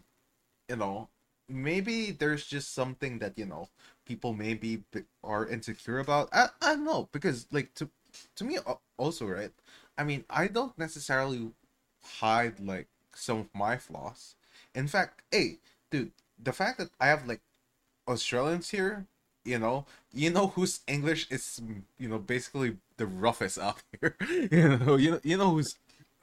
you 0.69 0.77
know 0.77 1.09
maybe 1.49 2.11
there's 2.11 2.45
just 2.45 2.73
something 2.73 3.19
that 3.19 3.37
you 3.37 3.45
know 3.45 3.69
people 4.05 4.33
maybe 4.33 4.83
are 5.23 5.47
insecure 5.47 5.99
about. 5.99 6.29
I, 6.33 6.47
I 6.61 6.75
don't 6.75 6.85
know 6.85 7.09
because 7.11 7.47
like 7.51 7.73
to 7.75 7.89
to 8.35 8.43
me 8.45 8.57
also 8.97 9.25
right 9.25 9.51
i 9.97 10.03
mean 10.03 10.23
i 10.29 10.47
don't 10.47 10.77
necessarily 10.77 11.51
hide 12.19 12.59
like 12.59 12.87
some 13.13 13.39
of 13.39 13.47
my 13.53 13.77
flaws. 13.77 14.35
In 14.73 14.87
fact 14.87 15.21
hey 15.31 15.57
dude 15.91 16.11
the 16.41 16.53
fact 16.53 16.77
that 16.79 16.89
i 16.99 17.07
have 17.07 17.27
like 17.27 17.41
australians 18.07 18.69
here 18.69 19.05
you 19.43 19.59
know 19.59 19.85
you 20.13 20.29
know 20.29 20.47
whose 20.47 20.81
english 20.87 21.27
is 21.31 21.61
you 21.97 22.07
know 22.07 22.17
basically 22.19 22.77
the 22.97 23.05
roughest 23.05 23.57
out 23.59 23.81
here 24.01 24.15
you 24.51 24.77
know 24.77 24.95
you 24.95 25.11
know 25.11 25.19
you 25.23 25.37
know 25.37 25.51
who's 25.51 25.75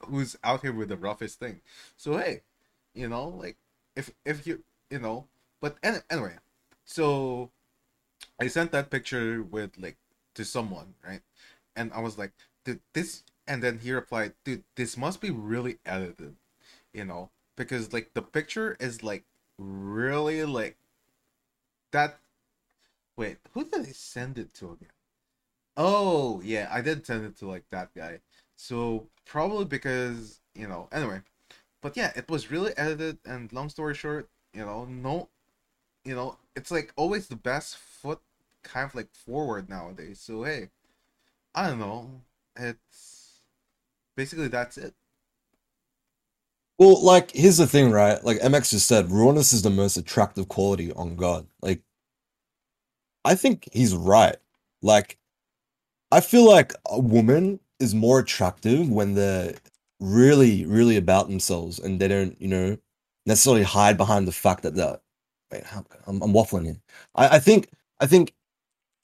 who's 0.06 0.36
out 0.44 0.62
here 0.62 0.72
with 0.72 0.88
the 0.88 0.96
roughest 0.96 1.38
thing. 1.38 1.60
So 1.96 2.16
hey 2.18 2.42
you 2.94 3.08
know 3.08 3.28
like 3.28 3.56
if 3.96 4.10
if 4.24 4.46
you 4.46 4.62
you 4.92 5.00
know? 5.00 5.26
But 5.60 5.78
any, 5.82 5.98
anyway 6.10 6.36
so 6.84 7.50
i 8.40 8.46
sent 8.48 8.72
that 8.72 8.90
picture 8.90 9.42
with 9.42 9.78
like 9.78 9.96
to 10.34 10.44
someone 10.44 10.94
right? 11.06 11.22
And 11.76 11.92
i 11.94 12.00
was 12.00 12.18
like 12.18 12.32
dude 12.64 12.80
this 12.94 13.24
and 13.46 13.62
then 13.62 13.78
he 13.80 13.92
replied 13.92 14.34
dude 14.44 14.64
this 14.76 14.96
must 14.96 15.20
be 15.20 15.30
really 15.30 15.78
edited 15.86 16.36
you 16.94 17.04
know? 17.04 17.30
Because 17.56 17.92
like 17.92 18.14
the 18.14 18.22
picture 18.22 18.76
is 18.80 19.02
like 19.02 19.24
really 19.58 20.44
like 20.44 20.78
that 21.92 22.18
wait 23.16 23.38
who 23.52 23.64
did 23.64 23.82
i 23.88 23.92
send 23.92 24.38
it 24.38 24.54
to 24.54 24.72
again? 24.72 24.90
Oh 25.76 26.40
yeah 26.44 26.68
i 26.72 26.80
did 26.80 27.06
send 27.06 27.24
it 27.26 27.36
to 27.38 27.46
like 27.48 27.64
that 27.70 27.94
guy. 27.94 28.20
So 28.56 29.08
probably 29.26 29.64
because 29.66 30.40
you 30.54 30.68
know 30.68 30.88
anyway. 30.92 31.22
But 31.82 31.96
yeah 31.96 32.12
it 32.16 32.28
was 32.30 32.50
really 32.50 32.72
edited 32.76 33.18
and 33.24 33.52
long 33.52 33.68
story 33.70 33.94
short 33.94 34.28
you 34.54 34.64
know 34.64 34.84
no 34.84 35.28
you 36.04 36.14
know 36.14 36.36
it's 36.56 36.70
like 36.70 36.92
always 36.96 37.28
the 37.28 37.36
best 37.36 37.76
foot 37.76 38.20
kind 38.62 38.88
of 38.88 38.94
like 38.94 39.08
forward 39.14 39.68
nowadays 39.68 40.20
so 40.20 40.42
hey 40.44 40.68
i 41.54 41.68
don't 41.68 41.78
know 41.78 42.10
it's 42.56 43.40
basically 44.16 44.48
that's 44.48 44.78
it 44.78 44.94
Well, 46.78 47.02
like 47.04 47.30
here's 47.32 47.58
the 47.58 47.66
thing, 47.66 47.90
right? 47.92 48.22
Like 48.24 48.38
MX 48.40 48.70
just 48.70 48.88
said, 48.88 49.10
rawness 49.10 49.52
is 49.52 49.62
the 49.62 49.70
most 49.70 49.96
attractive 49.96 50.48
quality 50.48 50.92
on 50.92 51.16
God. 51.16 51.46
Like, 51.60 51.82
I 53.24 53.34
think 53.34 53.68
he's 53.72 53.94
right. 53.94 54.36
Like, 54.82 55.18
I 56.12 56.20
feel 56.20 56.46
like 56.48 56.74
a 56.86 57.00
woman 57.00 57.60
is 57.80 57.94
more 57.94 58.20
attractive 58.20 58.88
when 58.88 59.14
they're 59.14 59.54
really, 60.00 60.66
really 60.66 60.96
about 60.96 61.28
themselves 61.28 61.78
and 61.78 62.00
they 62.00 62.08
don't, 62.08 62.40
you 62.40 62.48
know, 62.48 62.78
necessarily 63.26 63.62
hide 63.62 63.96
behind 63.96 64.26
the 64.26 64.32
fact 64.32 64.62
that 64.62 64.74
they're. 64.74 64.98
Wait, 65.50 65.62
I'm, 66.06 66.22
I'm 66.22 66.32
waffling 66.32 66.64
here. 66.64 66.80
I, 67.14 67.36
I 67.36 67.38
think, 67.38 67.68
I 68.00 68.06
think, 68.06 68.32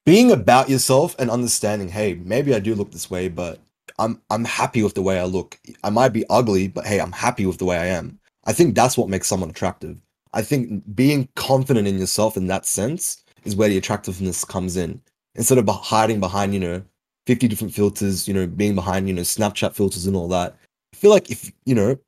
being 0.07 0.33
about 0.33 0.71
yourself 0.71 1.15
and 1.19 1.31
understanding, 1.31 1.89
hey, 1.89 2.15
maybe 2.15 2.55
I 2.55 2.61
do 2.61 2.75
look 2.75 2.91
this 2.91 3.11
way, 3.11 3.29
but 3.29 3.61
I'm 3.99 4.21
I'm 4.31 4.45
happy 4.45 4.83
with 4.83 4.95
the 4.95 5.03
way 5.03 5.19
I 5.19 5.25
look. 5.25 5.59
I 5.85 5.91
might 5.91 6.11
be 6.11 6.25
ugly, 6.31 6.69
but 6.69 6.87
hey, 6.87 7.01
I'm 7.01 7.13
happy 7.13 7.45
with 7.45 7.59
the 7.59 7.65
way 7.65 7.77
I 7.77 7.87
am. 7.87 8.19
I 8.45 8.53
think 8.53 8.75
that's 8.75 8.97
what 8.97 9.11
makes 9.11 9.29
someone 9.29 9.51
attractive. 9.51 10.01
I 10.33 10.43
think 10.43 10.83
being 10.95 11.29
confident 11.37 11.89
in 11.89 11.99
yourself 11.99 12.37
in 12.37 12.47
that 12.47 12.65
sense 12.65 13.25
is 13.45 13.57
where 13.57 13.69
the 13.69 13.79
attractiveness 13.79 14.45
comes 14.45 14.77
in. 14.77 15.01
Instead 15.35 15.59
of 15.59 15.69
hiding 15.69 16.21
behind, 16.21 16.55
you 16.55 16.61
know, 16.61 16.83
50 17.27 17.49
different 17.49 17.75
filters, 17.75 18.27
you 18.27 18.35
know, 18.35 18.47
being 18.47 18.75
behind, 18.75 19.09
you 19.09 19.15
know, 19.15 19.23
Snapchat 19.23 19.75
filters 19.75 20.07
and 20.07 20.17
all 20.17 20.29
that. 20.29 20.57
I 20.95 20.97
feel 20.97 21.11
like 21.11 21.31
if, 21.31 21.53
you 21.67 21.75
know, 21.75 21.99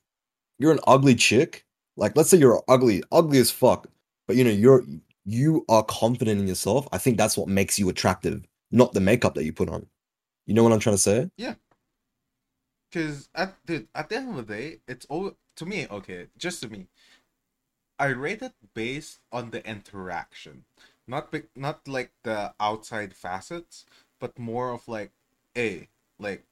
you're 0.59 0.73
an 0.73 0.81
ugly 0.87 1.15
chick, 1.15 1.65
like 2.01 2.17
let's 2.17 2.31
say 2.31 2.39
you're 2.39 2.65
ugly, 2.67 3.05
ugly 3.13 3.39
as 3.39 3.51
fuck, 3.51 3.87
but 4.27 4.35
you 4.35 4.43
know, 4.43 4.51
you're 4.51 4.85
you 5.25 5.65
are 5.69 5.85
confident 5.85 6.41
in 6.41 6.49
yourself. 6.49 6.89
I 6.93 6.99
think 6.99 7.19
that's 7.19 7.37
what 7.37 7.47
makes 7.47 7.79
you 7.79 7.89
attractive, 7.91 8.43
not 8.73 8.95
the 8.95 9.01
makeup 9.01 9.35
that 9.35 9.45
you 9.45 9.53
put 9.53 9.69
on. 9.69 9.87
You 10.47 10.55
know 10.55 10.65
what 10.65 10.73
I'm 10.73 10.81
trying 10.81 10.97
to 10.97 11.03
say? 11.03 11.31
Yeah. 11.37 11.55
Because 12.91 13.29
at 13.35 13.55
the 13.67 13.87
at 13.95 14.09
the 14.09 14.17
end 14.17 14.31
of 14.31 14.47
the 14.49 14.55
day 14.55 14.79
it's 14.89 15.07
all 15.07 15.37
to 15.57 15.67
me 15.67 15.87
okay 15.91 16.27
just 16.37 16.61
to 16.63 16.69
me 16.69 16.89
i 18.01 18.07
rate 18.07 18.43
it 18.43 18.55
based 18.75 19.21
on 19.31 19.51
the 19.51 19.65
interaction 19.69 20.65
not 21.07 21.31
be, 21.31 21.43
not 21.55 21.87
like 21.87 22.11
the 22.25 22.53
outside 22.59 23.15
facets 23.15 23.85
but 24.19 24.39
more 24.39 24.73
of 24.73 24.89
like 24.89 25.13
a 25.57 25.89
like 26.19 26.45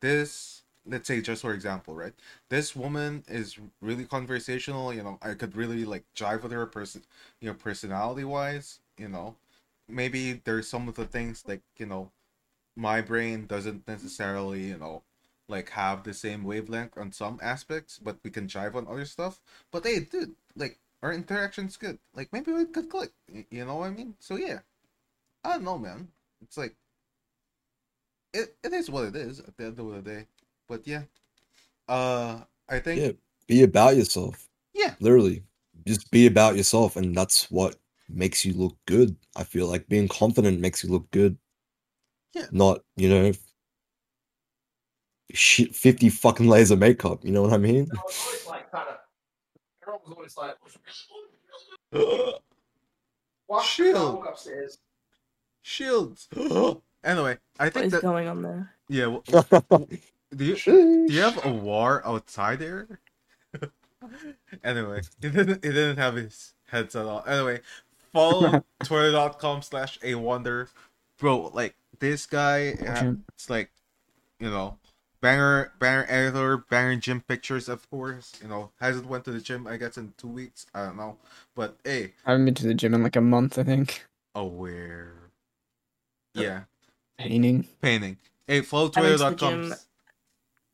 this 0.00 0.62
let's 0.90 1.08
say 1.08 1.20
just 1.20 1.42
for 1.42 1.54
example 1.54 1.94
right 1.94 2.14
this 2.50 2.76
woman 2.76 3.24
is 3.28 3.58
really 3.80 4.04
conversational 4.04 4.92
you 4.92 5.02
know 5.02 5.18
i 5.22 5.34
could 5.34 5.56
really 5.56 5.84
like 5.84 6.04
jive 6.16 6.42
with 6.42 6.52
her 6.52 6.66
person 6.66 7.02
you 7.40 7.48
know 7.48 7.54
personality 7.54 8.24
wise 8.24 8.80
you 8.98 9.08
know 9.08 9.36
maybe 9.88 10.40
there's 10.44 10.68
some 10.68 10.88
of 10.88 10.94
the 10.96 11.06
things 11.06 11.44
like 11.46 11.62
you 11.78 11.86
know 11.86 12.10
my 12.76 13.00
brain 13.00 13.46
doesn't 13.46 13.86
necessarily 13.88 14.62
you 14.68 14.76
know 14.78 15.02
like 15.48 15.70
have 15.70 16.04
the 16.04 16.14
same 16.14 16.44
wavelength 16.44 16.96
on 16.96 17.12
some 17.12 17.38
aspects, 17.42 17.98
but 18.02 18.18
we 18.22 18.30
can 18.30 18.46
jive 18.46 18.74
on 18.76 18.86
other 18.86 19.04
stuff. 19.04 19.40
But 19.72 19.84
hey, 19.84 20.00
dude, 20.00 20.36
like 20.56 20.78
our 21.02 21.12
interaction's 21.12 21.76
good. 21.76 21.98
Like 22.14 22.32
maybe 22.32 22.52
we 22.52 22.66
could 22.66 22.88
click. 22.88 23.10
You 23.50 23.64
know 23.64 23.76
what 23.76 23.88
I 23.88 23.90
mean? 23.90 24.14
So 24.20 24.36
yeah, 24.36 24.60
I 25.44 25.54
don't 25.54 25.64
know, 25.64 25.78
man. 25.78 26.08
It's 26.42 26.56
like 26.58 26.76
it, 28.32 28.54
it 28.62 28.72
is 28.72 28.90
what 28.90 29.04
it 29.04 29.16
is 29.16 29.40
at 29.40 29.56
the 29.56 29.64
end 29.64 29.78
of 29.78 29.86
the 29.86 30.02
day. 30.02 30.26
But 30.70 30.86
yeah, 30.86 31.02
uh, 31.88 32.42
I 32.68 32.78
think 32.78 33.00
Yeah. 33.00 33.12
Be 33.48 33.64
about 33.64 33.96
yourself. 33.96 34.48
Yeah. 34.72 34.94
Literally. 35.00 35.42
Just 35.84 36.08
be 36.12 36.28
about 36.28 36.56
yourself 36.56 36.94
and 36.94 37.12
that's 37.16 37.50
what 37.50 37.74
makes 38.08 38.44
you 38.44 38.52
look 38.52 38.76
good. 38.86 39.16
I 39.34 39.42
feel 39.42 39.66
like 39.66 39.88
being 39.88 40.06
confident 40.06 40.60
makes 40.60 40.84
you 40.84 40.90
look 40.90 41.10
good. 41.10 41.36
Yeah. 42.32 42.46
Not, 42.52 42.84
you 42.94 43.08
know, 43.08 43.32
shit 45.32 45.74
50 45.74 46.08
fucking 46.08 46.46
layers 46.46 46.70
of 46.70 46.78
makeup, 46.78 47.24
you 47.24 47.32
know 47.32 47.42
what 47.42 47.52
I 47.52 47.58
mean? 47.58 47.88
No, 47.92 48.00
it's 48.06 48.46
like 48.46 48.70
kind 48.70 48.88
of. 48.90 48.98
Everyone 49.82 50.02
was 50.06 50.36
always 50.36 50.36
like, 50.36 50.56
"Why 53.48 53.62
Shield. 53.64 53.94
can't 53.96 54.06
I 54.06 54.10
walk 54.14 54.28
upstairs?" 54.28 54.78
shields. 55.62 56.28
anyway, 57.04 57.38
I 57.58 57.70
think 57.70 57.86
is 57.86 57.92
that 57.92 58.02
going 58.02 58.28
on 58.28 58.42
there? 58.42 58.74
yeah. 58.88 59.06
Well, 59.06 59.24
do 60.34 60.44
you 60.44 60.56
do 60.56 61.06
you 61.08 61.20
have 61.20 61.44
a 61.44 61.50
war 61.50 62.02
outside 62.06 62.58
there? 62.60 63.00
anyway, 64.64 65.02
he 65.20 65.28
didn't 65.28 65.64
he 65.64 65.70
didn't 65.70 65.98
have 65.98 66.14
his 66.14 66.54
headset 66.68 67.06
on. 67.06 67.26
Anyway, 67.28 67.60
follow 68.12 68.64
twitter.com 68.84 69.62
slash 69.62 69.98
a 70.02 70.14
wonder. 70.14 70.68
Bro, 71.18 71.50
like 71.54 71.74
this 71.98 72.26
guy 72.26 72.72
uh, 72.86 73.14
it's 73.34 73.50
like 73.50 73.70
you 74.38 74.48
know 74.50 74.78
banger 75.20 75.72
banger 75.78 76.06
editor, 76.08 76.56
banger 76.58 76.96
gym 76.96 77.20
pictures 77.20 77.68
of 77.68 77.88
course. 77.90 78.32
You 78.40 78.48
know, 78.48 78.70
hasn't 78.80 79.06
went 79.06 79.24
to 79.24 79.32
the 79.32 79.40
gym 79.40 79.66
I 79.66 79.76
guess 79.76 79.96
in 79.98 80.14
two 80.16 80.28
weeks. 80.28 80.66
I 80.74 80.84
don't 80.86 80.96
know. 80.96 81.18
But 81.54 81.76
hey, 81.84 82.12
I 82.24 82.30
haven't 82.32 82.46
been 82.46 82.54
to 82.54 82.66
the 82.66 82.74
gym 82.74 82.94
in 82.94 83.02
like 83.02 83.16
a 83.16 83.20
month, 83.20 83.58
I 83.58 83.64
think. 83.64 84.06
aware. 84.34 85.14
Yeah, 86.32 86.60
Painting. 87.18 87.66
painting. 87.82 88.16
Hey, 88.46 88.60
follow 88.60 88.90
I 88.94 89.00
went 89.00 89.18
to 89.18 89.24
the 89.24 89.30
twitter.com 89.30 89.62
gym. 89.70 89.74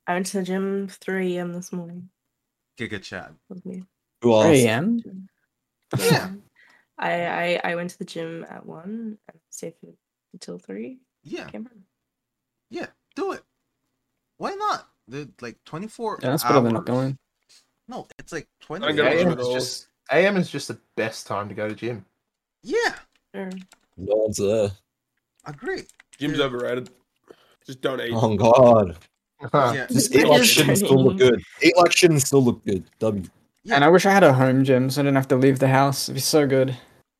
I 0.06 0.14
went 0.14 0.26
to 0.26 0.38
the 0.38 0.44
gym 0.44 0.88
3 0.88 1.36
a.m. 1.36 1.52
this 1.52 1.72
morning. 1.72 2.08
Giga 2.78 3.02
Chad. 3.02 3.34
With 3.48 3.64
me. 3.66 3.84
Who 4.22 4.40
3 4.42 4.64
a.m. 4.66 5.28
Yeah. 5.98 6.28
I, 6.98 7.26
I 7.26 7.60
I 7.72 7.74
went 7.74 7.90
to 7.90 7.98
the 7.98 8.04
gym 8.04 8.44
at 8.48 8.64
one 8.64 9.18
and 9.28 9.40
stayed 9.50 9.74
for 9.80 9.92
until 10.32 10.58
three. 10.58 10.98
Yeah, 11.22 11.44
Came 11.46 11.68
yeah, 12.70 12.86
do 13.14 13.32
it. 13.32 13.42
Why 14.38 14.54
not? 14.54 14.88
The 15.08 15.28
like 15.40 15.62
24 15.64 16.20
Yeah, 16.22 16.30
that's 16.30 16.42
better 16.44 16.60
than 16.60 16.74
not 16.74 16.86
going. 16.86 17.18
No, 17.88 18.08
it's 18.18 18.32
like 18.32 18.48
I 18.62 18.64
20 18.66 18.86
don't 18.86 18.96
go 18.96 19.02
to 19.04 19.08
AM 19.10 19.18
gym 19.18 19.28
hours. 19.38 19.46
is 19.46 19.52
just 19.54 19.88
AM 20.10 20.36
is 20.36 20.50
just 20.50 20.68
the 20.68 20.78
best 20.96 21.26
time 21.26 21.48
to 21.48 21.54
go 21.54 21.68
to 21.68 21.74
gym. 21.74 22.04
Yeah, 22.62 22.94
Sure. 23.34 23.50
No 23.96 24.14
one's 24.16 24.38
there. 24.38 24.70
agree. 25.46 25.82
Gym's 26.18 26.40
overrated. 26.40 26.90
Just 27.66 27.80
don't 27.80 28.00
eat. 28.00 28.12
Oh 28.14 28.36
god. 28.36 28.96
Yeah, 29.40 29.86
Just 29.90 30.14
It 30.14 30.20
eat 30.22 30.28
like 30.28 30.40
is 30.40 30.48
shit 30.48 30.76
still 30.78 31.04
look 31.04 31.18
good. 31.18 31.42
Eat 31.62 31.76
like 31.76 31.92
shouldn't 31.92 32.22
still 32.22 32.42
look 32.42 32.64
good. 32.64 32.84
W. 33.00 33.24
Yeah. 33.64 33.74
And 33.74 33.84
I 33.84 33.88
wish 33.88 34.06
I 34.06 34.12
had 34.12 34.22
a 34.22 34.32
home 34.32 34.64
gym 34.64 34.90
so 34.90 35.00
I 35.00 35.04
didn't 35.04 35.16
have 35.16 35.28
to 35.28 35.36
leave 35.36 35.58
the 35.58 35.68
house. 35.68 36.08
It'd 36.08 36.14
be 36.14 36.20
so 36.20 36.46
good. 36.46 36.70
I 36.70 36.76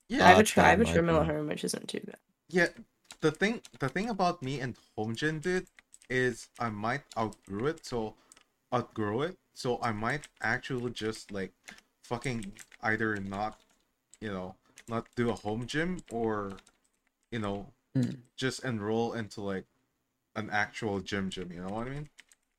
yeah, 0.09 0.29
have 0.29 0.39
a 0.39 0.61
I 0.61 0.69
have 0.71 0.81
a 0.81 0.85
treadmill 0.85 1.21
at 1.21 1.27
home, 1.27 1.49
which 1.49 1.65
isn't 1.65 1.89
too 1.89 2.01
bad. 2.07 2.17
yeah. 2.49 2.69
The 3.23 3.33
thing, 3.33 3.63
the 3.81 3.89
thing 3.89 4.09
about 4.11 4.43
me 4.43 4.61
and 4.61 4.77
home 4.97 5.17
gym, 5.17 5.41
dude, 5.41 5.67
is 6.11 6.49
I 6.61 6.69
might 6.69 7.03
outgrow 7.19 7.67
it. 7.67 7.85
So, 7.85 8.15
outgrow 8.73 9.23
it. 9.23 9.37
So 9.55 9.79
I 9.83 9.91
might 9.93 10.29
actually 10.43 10.93
just 10.93 11.33
like 11.33 11.53
fucking 12.05 12.53
either 12.83 13.17
not, 13.17 13.59
you 14.21 14.31
know, 14.31 14.55
not 14.87 15.07
do 15.17 15.31
a 15.31 15.35
home 15.35 15.67
gym 15.67 16.01
or, 16.13 16.53
you 17.33 17.39
know, 17.41 17.67
Hmm. 17.97 18.11
just 18.37 18.63
enroll 18.65 19.15
into 19.15 19.41
like 19.41 19.65
an 20.37 20.49
actual 20.51 21.01
gym 21.01 21.29
gym. 21.31 21.51
You 21.53 21.63
know 21.63 21.69
what 21.75 21.87
I 21.89 21.91
mean? 21.91 22.09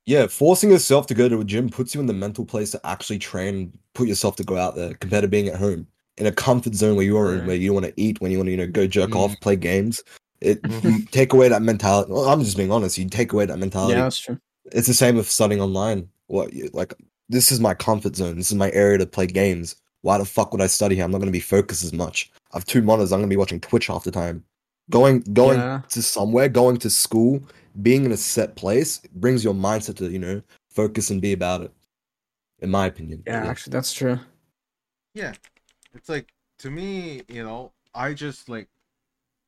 Yeah, 0.06 0.26
forcing 0.26 0.70
yourself 0.70 1.06
to 1.08 1.14
go 1.14 1.28
to 1.28 1.40
a 1.40 1.44
gym 1.44 1.68
puts 1.68 1.94
you 1.94 2.00
in 2.00 2.06
the 2.06 2.12
mental 2.14 2.44
place 2.44 2.70
to 2.72 2.80
actually 2.86 3.18
train, 3.18 3.78
put 3.94 4.08
yourself 4.08 4.36
to 4.36 4.44
go 4.44 4.56
out 4.56 4.74
there, 4.74 4.94
compared 4.94 5.22
to 5.22 5.28
being 5.28 5.48
at 5.48 5.56
home 5.56 5.86
in 6.16 6.26
a 6.26 6.32
comfort 6.32 6.74
zone 6.74 6.96
where 6.96 7.04
you 7.04 7.16
are 7.18 7.34
in, 7.34 7.46
where 7.46 7.56
you 7.56 7.72
want 7.72 7.86
to 7.86 7.92
eat, 7.96 8.20
when 8.20 8.30
you 8.30 8.38
want 8.38 8.46
to, 8.46 8.50
you 8.52 8.56
know, 8.56 8.66
go 8.66 8.86
jerk 8.86 9.14
off, 9.14 9.38
play 9.40 9.54
games. 9.54 10.02
It 10.40 10.62
Mhm. 10.62 10.82
you 11.00 11.04
take 11.06 11.32
away 11.32 11.48
that 11.48 11.62
mentality. 11.62 12.10
Well, 12.12 12.24
I'm 12.28 12.42
just 12.42 12.56
being 12.56 12.72
honest. 12.72 12.96
You 12.96 13.08
take 13.08 13.32
away 13.32 13.44
that 13.46 13.58
mentality. 13.58 13.94
Yeah, 13.94 14.02
that's 14.02 14.18
true. 14.18 14.38
It's 14.72 14.86
the 14.86 14.94
same 14.94 15.16
with 15.16 15.30
studying 15.30 15.60
online. 15.60 16.08
What 16.28 16.52
you- 16.52 16.70
like 16.72 16.94
this 17.28 17.52
is 17.52 17.60
my 17.60 17.74
comfort 17.74 18.16
zone. 18.16 18.36
This 18.36 18.50
is 18.50 18.56
my 18.56 18.70
area 18.72 18.98
to 18.98 19.06
play 19.06 19.26
games. 19.26 19.76
Why 20.02 20.16
the 20.16 20.24
fuck 20.24 20.52
would 20.52 20.62
I 20.62 20.68
study 20.68 20.94
here? 20.94 21.04
I'm 21.04 21.10
not 21.10 21.18
gonna 21.18 21.30
be 21.30 21.40
focused 21.40 21.84
as 21.84 21.92
much. 21.92 22.30
I 22.52 22.56
have 22.56 22.64
two 22.64 22.80
monitors. 22.82 23.12
I'm 23.12 23.18
gonna 23.18 23.28
be 23.28 23.36
watching 23.36 23.60
Twitch 23.60 23.88
half 23.88 24.04
the 24.04 24.10
time. 24.10 24.44
Going 24.90 25.20
going 25.32 25.58
Yeah. 25.58 25.82
to 25.90 26.02
somewhere, 26.02 26.48
going 26.48 26.78
to 26.78 26.90
school, 26.90 27.42
being 27.82 28.04
in 28.04 28.12
a 28.12 28.16
set 28.16 28.56
place 28.56 29.00
brings 29.14 29.44
your 29.44 29.54
mindset 29.54 29.96
to 29.96 30.10
you 30.10 30.18
know 30.18 30.42
focus 30.70 31.10
and 31.10 31.20
be 31.20 31.32
about 31.32 31.62
it. 31.62 31.72
In 32.60 32.70
my 32.70 32.86
opinion. 32.86 33.22
Yeah, 33.26 33.46
actually, 33.46 33.72
that's 33.72 33.92
true. 33.92 34.18
Yeah. 35.14 35.34
It's 35.94 36.08
like 36.08 36.32
to 36.58 36.70
me, 36.70 37.22
you 37.28 37.42
know, 37.44 37.72
I 37.94 38.14
just 38.14 38.48
like 38.48 38.68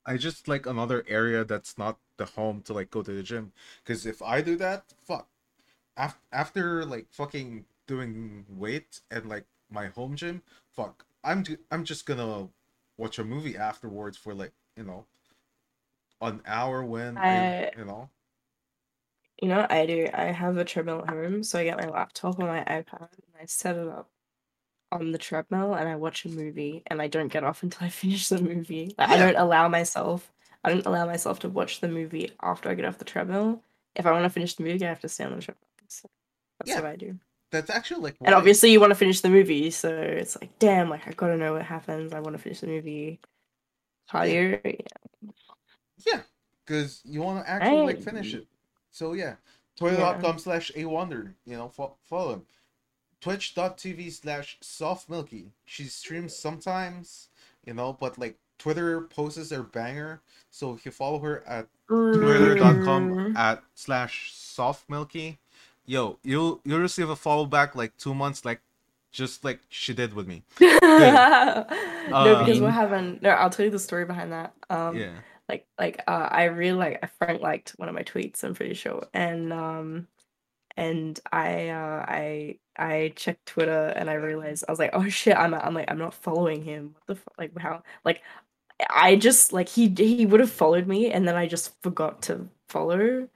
I 0.06 0.16
just 0.16 0.48
like 0.48 0.66
another 0.66 1.04
area 1.08 1.44
that's 1.44 1.76
not 1.78 1.98
the 2.16 2.24
home 2.26 2.62
to 2.62 2.72
like 2.72 2.90
go 2.90 3.02
to 3.02 3.12
the 3.12 3.22
gym 3.22 3.52
cuz 3.84 4.06
if 4.06 4.22
I 4.22 4.40
do 4.42 4.56
that, 4.56 4.84
fuck. 5.06 5.28
After 5.96 6.20
after 6.32 6.84
like 6.84 7.06
fucking 7.10 7.64
doing 7.86 8.44
weight 8.48 9.00
and 9.10 9.28
like 9.28 9.46
my 9.70 9.86
home 9.86 10.16
gym, 10.16 10.42
fuck. 10.70 11.04
I'm 11.24 11.44
ju- 11.44 11.58
I'm 11.70 11.84
just 11.84 12.06
going 12.06 12.18
to 12.20 12.48
watch 12.96 13.18
a 13.18 13.24
movie 13.24 13.56
afterwards 13.56 14.16
for 14.16 14.34
like, 14.34 14.52
you 14.76 14.84
know, 14.84 15.04
an 16.20 16.42
hour 16.46 16.84
when 16.84 17.16
I, 17.16 17.72
you 17.76 17.84
know. 17.84 18.10
You 19.40 19.48
know 19.48 19.66
I 19.70 19.86
do? 19.86 20.08
I 20.12 20.24
have 20.26 20.56
a 20.58 20.64
treadmill 20.64 21.02
at 21.02 21.08
home, 21.08 21.42
so 21.42 21.58
I 21.58 21.64
get 21.64 21.78
my 21.78 21.88
laptop 21.88 22.38
or 22.38 22.46
my 22.46 22.60
iPad 22.60 23.08
and 23.12 23.40
I 23.40 23.46
set 23.46 23.76
it 23.76 23.88
up 23.88 24.10
on 24.92 25.12
the 25.12 25.18
treadmill 25.18 25.74
and 25.74 25.88
I 25.88 25.96
watch 25.96 26.24
a 26.24 26.28
movie 26.28 26.82
and 26.86 27.00
I 27.02 27.08
don't 27.08 27.28
get 27.28 27.44
off 27.44 27.62
until 27.64 27.86
I 27.86 27.90
finish 27.90 28.28
the 28.28 28.40
movie. 28.42 28.94
Like, 28.98 29.10
I 29.10 29.16
don't 29.18 29.36
allow 29.36 29.68
myself 29.68 30.32
I 30.64 30.70
don't 30.70 30.86
allow 30.86 31.06
myself 31.06 31.38
to 31.40 31.48
watch 31.48 31.80
the 31.80 31.88
movie 31.88 32.32
after 32.42 32.68
I 32.68 32.74
get 32.74 32.84
off 32.84 32.98
the 32.98 33.04
treadmill. 33.06 33.62
If 33.94 34.04
I 34.06 34.12
want 34.12 34.24
to 34.24 34.30
finish 34.30 34.54
the 34.54 34.62
movie, 34.64 34.84
I 34.84 34.90
have 34.90 35.00
to 35.00 35.08
stay 35.08 35.24
on 35.24 35.34
the 35.34 35.40
treadmill. 35.42 35.66
So 35.88 36.08
that's 36.58 36.70
Yeah. 36.70 36.80
what 36.82 36.90
I 36.90 36.96
do. 36.96 37.18
That's 37.50 37.70
actually 37.70 38.02
like 38.02 38.16
And 38.20 38.34
obviously 38.34 38.70
you 38.70 38.78
want 38.78 38.90
to 38.90 38.94
finish 38.94 39.22
the 39.22 39.30
movie, 39.30 39.70
so 39.70 39.88
it's 39.90 40.36
like, 40.40 40.58
damn, 40.58 40.90
like 40.90 41.08
I 41.08 41.12
gotta 41.12 41.36
know 41.36 41.54
what 41.54 41.62
happens. 41.62 42.12
I 42.12 42.20
want 42.20 42.36
to 42.36 42.42
finish 42.42 42.60
the 42.60 42.66
movie. 42.66 43.20
Cardio, 44.10 44.60
yeah. 44.64 45.09
Yeah, 46.06 46.20
because 46.64 47.00
you 47.04 47.22
want 47.22 47.44
to 47.44 47.50
actually 47.50 47.82
like 47.94 48.02
finish 48.02 48.34
it. 48.34 48.46
So 48.90 49.12
yeah, 49.12 49.34
twitter.com 49.76 50.38
slash 50.38 50.70
a 50.76 50.84
wonder. 50.84 51.34
You 51.46 51.56
know, 51.56 51.68
fo- 51.68 51.96
follow 52.04 52.34
him. 52.34 52.42
Twitch.tv 53.20 54.10
slash 54.12 54.56
soft 54.60 55.08
milky. 55.10 55.52
She 55.66 55.84
streams 55.84 56.34
sometimes, 56.34 57.28
you 57.66 57.74
know, 57.74 57.92
but 57.92 58.16
like 58.18 58.38
Twitter 58.58 59.02
posts 59.02 59.50
their 59.50 59.62
banger. 59.62 60.22
So 60.50 60.72
if 60.74 60.84
you 60.86 60.92
follow 60.92 61.18
her 61.20 61.46
at 61.46 61.66
twitter.com 61.88 63.36
at 63.36 63.62
slash 63.74 64.32
soft 64.32 64.88
milky, 64.88 65.38
yo, 65.86 66.18
you'll 66.22 66.60
you'll 66.64 66.80
receive 66.80 67.10
a 67.10 67.16
follow 67.16 67.44
back 67.46 67.74
like 67.74 67.96
two 67.98 68.14
months, 68.14 68.44
like 68.44 68.60
just 69.12 69.44
like 69.44 69.60
she 69.68 69.92
did 69.92 70.14
with 70.14 70.26
me. 70.26 70.44
no, 70.60 71.66
because 72.08 72.58
Um, 72.58 72.64
what 72.64 72.72
happened? 72.72 73.22
No, 73.22 73.30
I'll 73.30 73.50
tell 73.50 73.64
you 73.64 73.70
the 73.70 73.78
story 73.78 74.04
behind 74.04 74.32
that. 74.32 74.54
Um, 74.70 74.96
yeah. 74.96 75.12
Like 75.50 75.66
like 75.78 76.02
uh, 76.08 76.28
I 76.30 76.44
really 76.44 76.78
like 76.78 77.10
Frank 77.18 77.42
liked 77.42 77.70
one 77.78 77.88
of 77.88 77.94
my 77.94 78.02
tweets. 78.04 78.44
I'm 78.44 78.54
pretty 78.54 78.74
sure, 78.74 79.06
and 79.14 79.52
um, 79.52 80.08
and 80.76 81.20
I 81.32 81.68
uh, 81.70 82.04
I 82.08 82.58
I 82.76 83.12
checked 83.16 83.46
Twitter 83.46 83.88
and 83.96 84.10
I 84.10 84.14
realized 84.14 84.64
I 84.68 84.72
was 84.72 84.78
like, 84.80 84.90
oh 84.94 85.08
shit, 85.08 85.36
I'm 85.36 85.54
I'm 85.54 85.74
like 85.74 85.90
I'm 85.90 85.98
not 85.98 86.14
following 86.14 86.64
him. 86.64 86.96
What 87.06 87.18
the? 87.18 87.32
Like 87.38 87.58
how? 87.58 87.82
Like 88.04 88.22
I 88.90 89.16
just 89.16 89.52
like 89.52 89.68
he 89.68 89.88
he 89.96 90.26
would 90.26 90.40
have 90.40 90.52
followed 90.52 90.86
me, 90.86 91.12
and 91.12 91.26
then 91.28 91.36
I 91.36 91.46
just 91.48 91.80
forgot 91.82 92.22
to 92.24 92.48
follow 92.68 93.28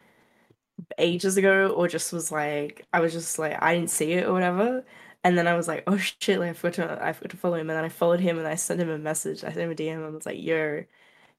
ages 0.98 1.36
ago, 1.36 1.68
or 1.68 1.88
just 1.88 2.12
was 2.12 2.32
like 2.32 2.86
I 2.92 3.00
was 3.00 3.12
just 3.12 3.38
like 3.38 3.60
I 3.62 3.74
didn't 3.74 3.90
see 3.90 4.12
it 4.12 4.26
or 4.26 4.32
whatever. 4.32 4.84
And 5.24 5.38
then 5.38 5.46
I 5.46 5.54
was 5.54 5.68
like, 5.68 5.84
oh 5.86 5.96
shit, 5.96 6.38
like 6.38 6.50
I 6.50 6.52
forgot 6.54 6.74
to 6.98 7.04
I 7.04 7.12
forgot 7.12 7.30
to 7.30 7.36
follow 7.36 7.54
him. 7.56 7.70
And 7.70 7.76
then 7.78 7.84
I 7.84 7.88
followed 7.88 8.20
him 8.20 8.38
and 8.38 8.46
I 8.46 8.56
sent 8.56 8.80
him 8.80 8.90
a 8.90 8.98
message. 8.98 9.42
I 9.44 9.48
sent 9.48 9.58
him 9.60 9.70
a 9.70 9.74
DM 9.74 10.04
and 10.04 10.14
was 10.14 10.26
like, 10.26 10.42
yo, 10.42 10.84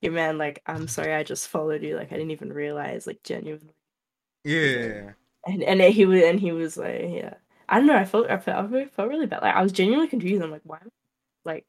yo 0.01 0.11
man, 0.11 0.37
like 0.37 0.61
I'm 0.65 0.87
sorry 0.87 1.13
I 1.13 1.23
just 1.23 1.47
followed 1.47 1.83
you. 1.83 1.95
Like 1.97 2.11
I 2.11 2.15
didn't 2.15 2.31
even 2.31 2.53
realize, 2.53 3.07
like 3.07 3.23
genuinely. 3.23 3.73
Yeah. 4.43 5.11
And 5.47 5.63
and 5.63 5.81
he 5.81 6.05
was 6.05 6.23
and 6.23 6.39
he 6.39 6.51
was 6.51 6.77
like, 6.77 7.01
yeah. 7.09 7.35
I 7.67 7.77
don't 7.77 7.87
know, 7.87 7.95
I 7.95 8.05
felt 8.05 8.29
I 8.29 8.37
felt, 8.37 8.73
I 8.73 8.85
felt- 8.85 9.09
really 9.09 9.25
bad. 9.25 9.41
Like 9.41 9.55
I 9.55 9.63
was 9.63 9.71
genuinely 9.71 10.07
confused. 10.07 10.41
I'm 10.43 10.51
like, 10.51 10.61
why 10.63 10.79
like 11.43 11.65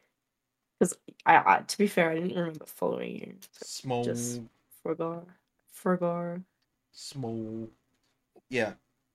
because 0.79 0.97
I, 1.25 1.37
I 1.37 1.59
to 1.67 1.79
be 1.79 1.87
fair, 1.87 2.11
I 2.11 2.15
didn't 2.15 2.37
remember 2.37 2.67
following 2.67 3.17
you. 3.17 3.35
So 3.53 3.65
Small. 3.65 4.05
just 4.05 4.41
forgot. 4.83 5.25
Forgot. 5.73 6.41
Small. 6.93 7.69
Yeah. 8.51 8.75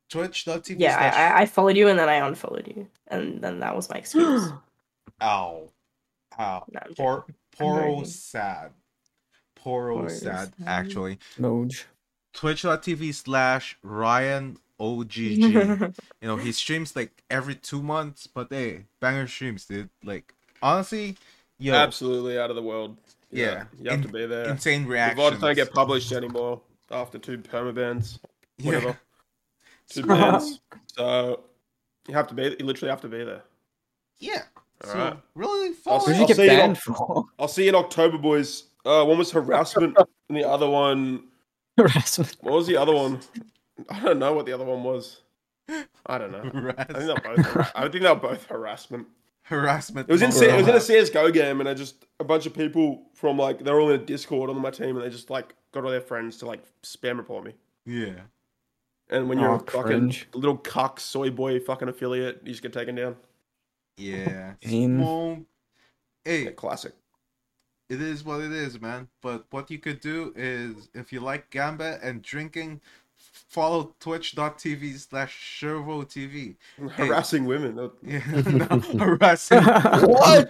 Twitch.tv 0.09 0.75
Yeah, 0.77 0.97
slash 0.97 1.13
I, 1.15 1.41
I 1.43 1.45
followed 1.45 1.77
you 1.77 1.87
and 1.87 1.97
then 1.97 2.09
I 2.09 2.15
unfollowed 2.15 2.67
you. 2.67 2.87
And 3.07 3.41
then 3.41 3.59
that 3.59 3.75
was 3.75 3.89
my 3.89 3.95
excuse. 3.99 4.51
Ow. 5.21 5.69
Ow. 6.39 6.63
No, 6.71 6.79
Poor, 6.97 7.25
poor 7.57 7.81
old 7.83 8.07
sad. 8.07 8.71
Poor 9.61 9.89
old 9.89 10.01
Poor 10.01 10.09
sad, 10.09 10.53
sad. 10.57 10.67
actually. 10.67 11.19
Moj. 11.39 11.83
Twitch.tv 12.33 13.13
slash 13.13 13.77
Ryan 13.83 14.57
OGG. 14.79 15.15
you 15.17 15.93
know, 16.21 16.37
he 16.37 16.51
streams 16.51 16.95
like 16.95 17.23
every 17.29 17.55
two 17.55 17.81
months, 17.83 18.25
but 18.27 18.47
hey, 18.49 18.85
banger 18.99 19.27
streams, 19.27 19.65
dude. 19.65 19.89
Like, 20.03 20.33
honestly, 20.61 21.17
yo, 21.59 21.73
Absolutely 21.73 22.39
out 22.39 22.49
of 22.49 22.55
the 22.55 22.61
world. 22.63 22.97
Yeah. 23.29 23.65
you 23.79 23.89
have 23.89 23.99
In- 23.99 24.07
to 24.07 24.13
be 24.13 24.25
there. 24.25 24.49
insane 24.49 24.83
The 24.83 24.89
reactions. 24.89 25.19
VODs 25.35 25.39
don't 25.41 25.55
get 25.55 25.71
published 25.73 26.11
anymore 26.11 26.61
after 26.89 27.17
two 27.19 27.37
permabans, 27.37 28.19
Yeah. 28.57 28.65
whatever. 28.65 28.99
Two 29.89 30.03
bans. 30.05 30.61
So 30.95 31.41
you 32.07 32.13
have 32.13 32.27
to 32.27 32.33
be. 32.33 32.43
You 32.57 32.65
literally 32.65 32.89
have 32.91 33.01
to 33.01 33.09
be 33.09 33.25
there. 33.25 33.41
Yeah. 34.19 34.43
So, 34.85 34.91
Alright. 34.97 35.17
really 35.35 35.67
I'll 35.67 35.73
follow 35.73 35.97
What 35.97 36.05
see- 36.05 36.11
did 36.13 36.15
him. 36.15 36.21
you 36.21 36.27
get 36.27 36.35
see 36.37 36.43
you 36.43 36.49
banned 36.49 36.77
for? 36.77 37.25
I'll 37.39 37.47
see 37.49 37.63
you 37.63 37.69
in 37.69 37.75
October, 37.75 38.17
boys. 38.17 38.63
Uh, 38.85 39.03
one 39.05 39.17
was 39.17 39.31
harassment, 39.31 39.97
and 40.29 40.37
the 40.37 40.47
other 40.47 40.69
one. 40.69 41.25
Harassment. 41.77 42.35
What 42.41 42.53
was 42.53 42.67
the 42.67 42.77
other 42.77 42.93
one? 42.93 43.19
I 43.89 43.99
don't 44.01 44.19
know 44.19 44.33
what 44.33 44.45
the 44.45 44.53
other 44.53 44.65
one 44.65 44.83
was. 44.83 45.21
I 46.05 46.17
don't 46.17 46.31
know. 46.31 46.73
I 46.77 46.83
think 46.83 46.97
they're 47.05 47.15
both. 47.35 47.45
har- 47.45 47.71
I 47.75 47.87
think 47.87 48.03
they're 48.03 48.15
both 48.15 48.45
harassment. 48.45 49.07
Harassment. 49.43 50.09
It 50.09 50.11
was 50.11 50.21
in. 50.21 50.31
C- 50.31 50.45
it 50.45 50.55
was 50.55 50.67
in 50.67 50.75
a 50.75 50.79
CS:GO 50.81 51.31
game, 51.31 51.59
and 51.59 51.69
I 51.69 51.73
just 51.73 52.05
a 52.19 52.23
bunch 52.23 52.45
of 52.45 52.53
people 52.53 53.03
from 53.13 53.37
like 53.37 53.63
they're 53.63 53.79
all 53.79 53.89
in 53.89 53.99
a 53.99 54.03
Discord 54.03 54.49
on 54.49 54.59
my 54.61 54.71
team, 54.71 54.95
and 54.97 55.05
they 55.05 55.09
just 55.09 55.29
like 55.29 55.55
got 55.73 55.83
all 55.85 55.91
their 55.91 56.01
friends 56.01 56.37
to 56.37 56.45
like 56.45 56.61
spam 56.83 57.17
report 57.17 57.45
me. 57.45 57.53
Yeah. 57.85 58.21
And 59.09 59.27
when 59.27 59.39
you're 59.39 59.49
Oh, 59.51 59.55
a 59.55 59.59
fucking 59.59 59.81
cringe. 59.83 60.27
little 60.33 60.57
cuck 60.57 60.99
soy 60.99 61.29
boy 61.29 61.59
fucking 61.59 61.89
affiliate, 61.89 62.41
you 62.43 62.51
just 62.51 62.61
get 62.63 62.71
taken 62.73 62.95
down. 62.95 63.15
Yeah. 63.97 64.53
Pain. 64.61 64.97
Small. 64.99 65.29
Yeah, 66.25 66.31
Hey, 66.33 66.51
classic. 66.51 66.93
It 67.91 68.01
is 68.01 68.23
what 68.23 68.39
it 68.39 68.53
is, 68.53 68.79
man. 68.79 69.09
But 69.21 69.45
what 69.49 69.69
you 69.69 69.77
could 69.77 69.99
do 69.99 70.31
is, 70.33 70.87
if 70.93 71.11
you 71.11 71.19
like 71.19 71.49
Gamba 71.49 71.99
and 72.01 72.21
drinking, 72.21 72.79
follow 73.17 73.93
twitch.tv 73.99 74.97
slash 74.97 75.59
Shervo 75.59 76.05
TV. 76.05 76.55
Harassing 76.93 77.43
women. 77.43 77.91
Yeah, 78.01 78.21
no, 78.45 78.79
harassing. 78.97 79.61
What? 79.63 80.47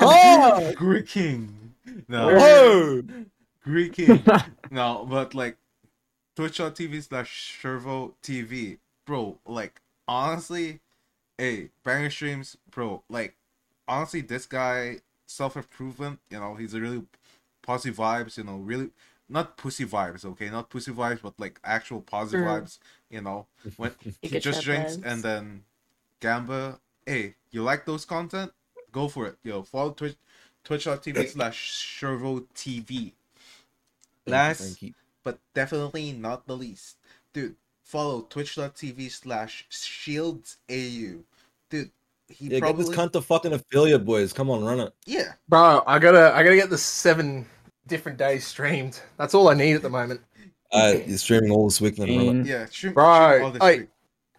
Oh! 0.00 0.72
Greek 0.74 1.06
King. 1.06 1.72
No. 2.08 3.02
Greek 3.62 3.92
King. 3.92 4.24
No, 4.72 5.06
but 5.08 5.36
like 5.36 5.58
twitch.tv 6.34 7.00
slash 7.04 7.56
Shervo 7.62 8.14
TV. 8.24 8.78
Bro, 9.06 9.38
like 9.46 9.80
honestly, 10.08 10.80
hey, 11.38 11.70
banger 11.84 12.10
streams, 12.10 12.56
bro, 12.72 13.04
like 13.08 13.36
honestly, 13.86 14.20
this 14.20 14.46
guy 14.46 14.98
self 15.32 15.56
improvement, 15.56 16.20
you 16.30 16.38
know, 16.40 16.54
he's 16.54 16.74
a 16.74 16.80
really 16.80 17.02
positive 17.62 17.96
vibes, 17.98 18.36
you 18.36 18.44
know, 18.44 18.56
really 18.56 18.90
not 19.28 19.56
pussy 19.56 19.84
vibes, 19.86 20.24
okay, 20.24 20.50
not 20.50 20.68
pussy 20.70 20.92
vibes, 20.92 21.22
but 21.22 21.34
like 21.38 21.58
actual 21.64 22.00
positive 22.02 22.46
Mm. 22.46 22.50
vibes, 22.62 22.78
you 23.10 23.20
know. 23.20 23.46
When 23.76 23.92
he 24.22 24.38
just 24.40 24.62
drinks 24.62 24.96
vibes. 24.96 25.04
and 25.04 25.22
then 25.22 25.64
Gamba, 26.20 26.80
hey, 27.06 27.34
you 27.50 27.62
like 27.62 27.86
those 27.86 28.04
content? 28.04 28.52
Go 28.92 29.08
for 29.08 29.26
it. 29.26 29.36
Yo, 29.42 29.62
follow 29.62 29.92
Twitch 29.92 30.16
twitch.tv 30.64 31.28
slash 31.28 31.72
Shervo 31.98 32.46
TV. 32.54 33.12
Last 34.26 34.60
Thank 34.60 34.82
you. 34.82 34.94
but 35.24 35.38
definitely 35.54 36.12
not 36.12 36.46
the 36.46 36.56
least. 36.56 36.96
Dude, 37.32 37.56
follow 37.82 38.22
twitch.tv 38.22 39.10
slash 39.10 39.66
shields 39.70 40.58
AU. 40.70 41.24
Dude, 41.70 41.90
he 42.32 42.46
Yeah, 42.48 42.58
probably 42.60 42.84
get 42.84 42.90
this 42.90 42.98
cunt 42.98 43.12
to 43.12 43.20
fucking 43.22 43.52
affiliate, 43.52 44.04
boys. 44.04 44.32
Come 44.32 44.50
on, 44.50 44.64
run 44.64 44.80
it. 44.80 44.92
Yeah. 45.06 45.32
Bro, 45.48 45.82
I 45.86 45.98
gotta 45.98 46.32
I 46.34 46.42
gotta 46.42 46.56
get 46.56 46.70
the 46.70 46.78
seven 46.78 47.46
different 47.86 48.18
days 48.18 48.46
streamed. 48.46 49.00
That's 49.18 49.34
all 49.34 49.48
I 49.48 49.54
need 49.54 49.74
at 49.74 49.82
the 49.82 49.90
moment. 49.90 50.20
Uh, 50.72 50.94
you're 51.06 51.18
streaming 51.18 51.50
all 51.50 51.66
this 51.68 51.80
week, 51.80 51.96
then 51.96 52.08
run 52.26 52.40
it. 52.40 52.46
Yeah, 52.46 52.64
stream, 52.66 52.94
Right, 52.94 53.34
stream 53.34 53.44
all 53.44 53.50
this 53.52 53.62
I- 53.62 53.72
week. 53.78 53.88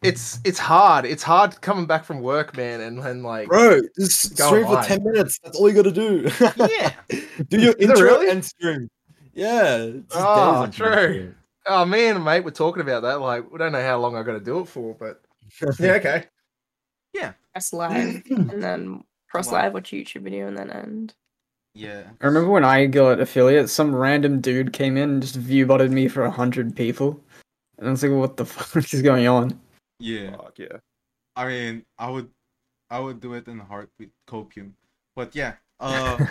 It's 0.02 0.40
it's 0.44 0.60
hard. 0.60 1.06
It's 1.06 1.24
hard 1.24 1.62
coming 1.62 1.86
back 1.86 2.04
from 2.04 2.20
work, 2.20 2.58
man, 2.58 2.82
and 2.82 3.02
then 3.02 3.24
like 3.24 3.48
Bro, 3.48 3.84
just 3.98 4.36
Go 4.38 4.48
stream 4.48 4.66
for 4.66 4.82
10 4.84 5.02
minutes. 5.02 5.40
That's 5.42 5.58
all 5.58 5.70
you 5.70 5.76
gotta 5.76 5.92
do. 5.94 6.30
Yeah. 6.58 6.92
do 7.48 7.58
your 7.62 7.72
Is 7.74 7.76
it 7.76 7.90
intro 7.92 8.02
really? 8.02 8.30
and 8.30 8.44
stream. 8.44 8.90
Yeah. 9.34 9.76
it's 9.78 10.14
Oh, 10.14 10.68
true. 10.72 11.34
oh 11.68 11.86
me 11.86 12.08
and 12.08 12.22
mate, 12.26 12.42
we're 12.44 12.52
talking 12.52 12.82
about 12.82 13.04
that. 13.04 13.22
Like 13.22 13.50
we 13.50 13.58
don't 13.58 13.72
know 13.72 13.82
how 13.82 13.98
long 13.98 14.18
I 14.18 14.24
got 14.24 14.34
to 14.34 14.42
do 14.42 14.60
it 14.60 14.66
for, 14.68 14.94
but 14.94 15.22
yeah, 15.80 15.94
okay. 15.94 16.26
Press 17.54 17.74
live 17.74 18.24
and 18.30 18.64
then 18.64 19.04
press 19.28 19.48
Wow. 19.48 19.54
live, 19.54 19.74
watch 19.74 19.94
a 19.94 19.96
YouTube 19.98 20.24
video, 20.24 20.48
and 20.48 20.58
then 20.58 20.70
end. 20.70 21.14
Yeah. 21.76 22.04
I 22.22 22.26
remember 22.26 22.50
when 22.50 22.64
I 22.64 22.86
got 22.86 23.20
affiliate, 23.20 23.70
some 23.70 23.96
random 23.96 24.42
dude 24.42 24.74
came 24.74 24.96
in 24.98 25.10
and 25.10 25.22
just 25.22 25.36
view 25.36 25.66
botted 25.66 25.92
me 25.92 26.08
for 26.08 26.24
a 26.24 26.32
hundred 26.32 26.76
people. 26.76 27.20
And 27.78 27.88
I 27.88 27.92
was 27.92 28.04
like, 28.04 28.12
what 28.12 28.38
the 28.38 28.46
fuck 28.46 28.94
is 28.94 29.02
going 29.02 29.28
on? 29.28 29.60
Yeah. 30.00 30.36
Fuck 30.38 30.60
yeah. 30.60 30.78
I 31.36 31.48
mean, 31.48 31.86
I 31.98 32.10
would 32.10 32.30
I 32.90 33.00
would 33.00 33.20
do 33.20 33.34
it 33.34 33.48
in 33.48 33.60
a 33.60 33.66
heartbeat, 33.66 34.12
copium. 34.28 34.74
But 35.16 35.36
yeah. 35.36 35.54
Uh 35.80 36.26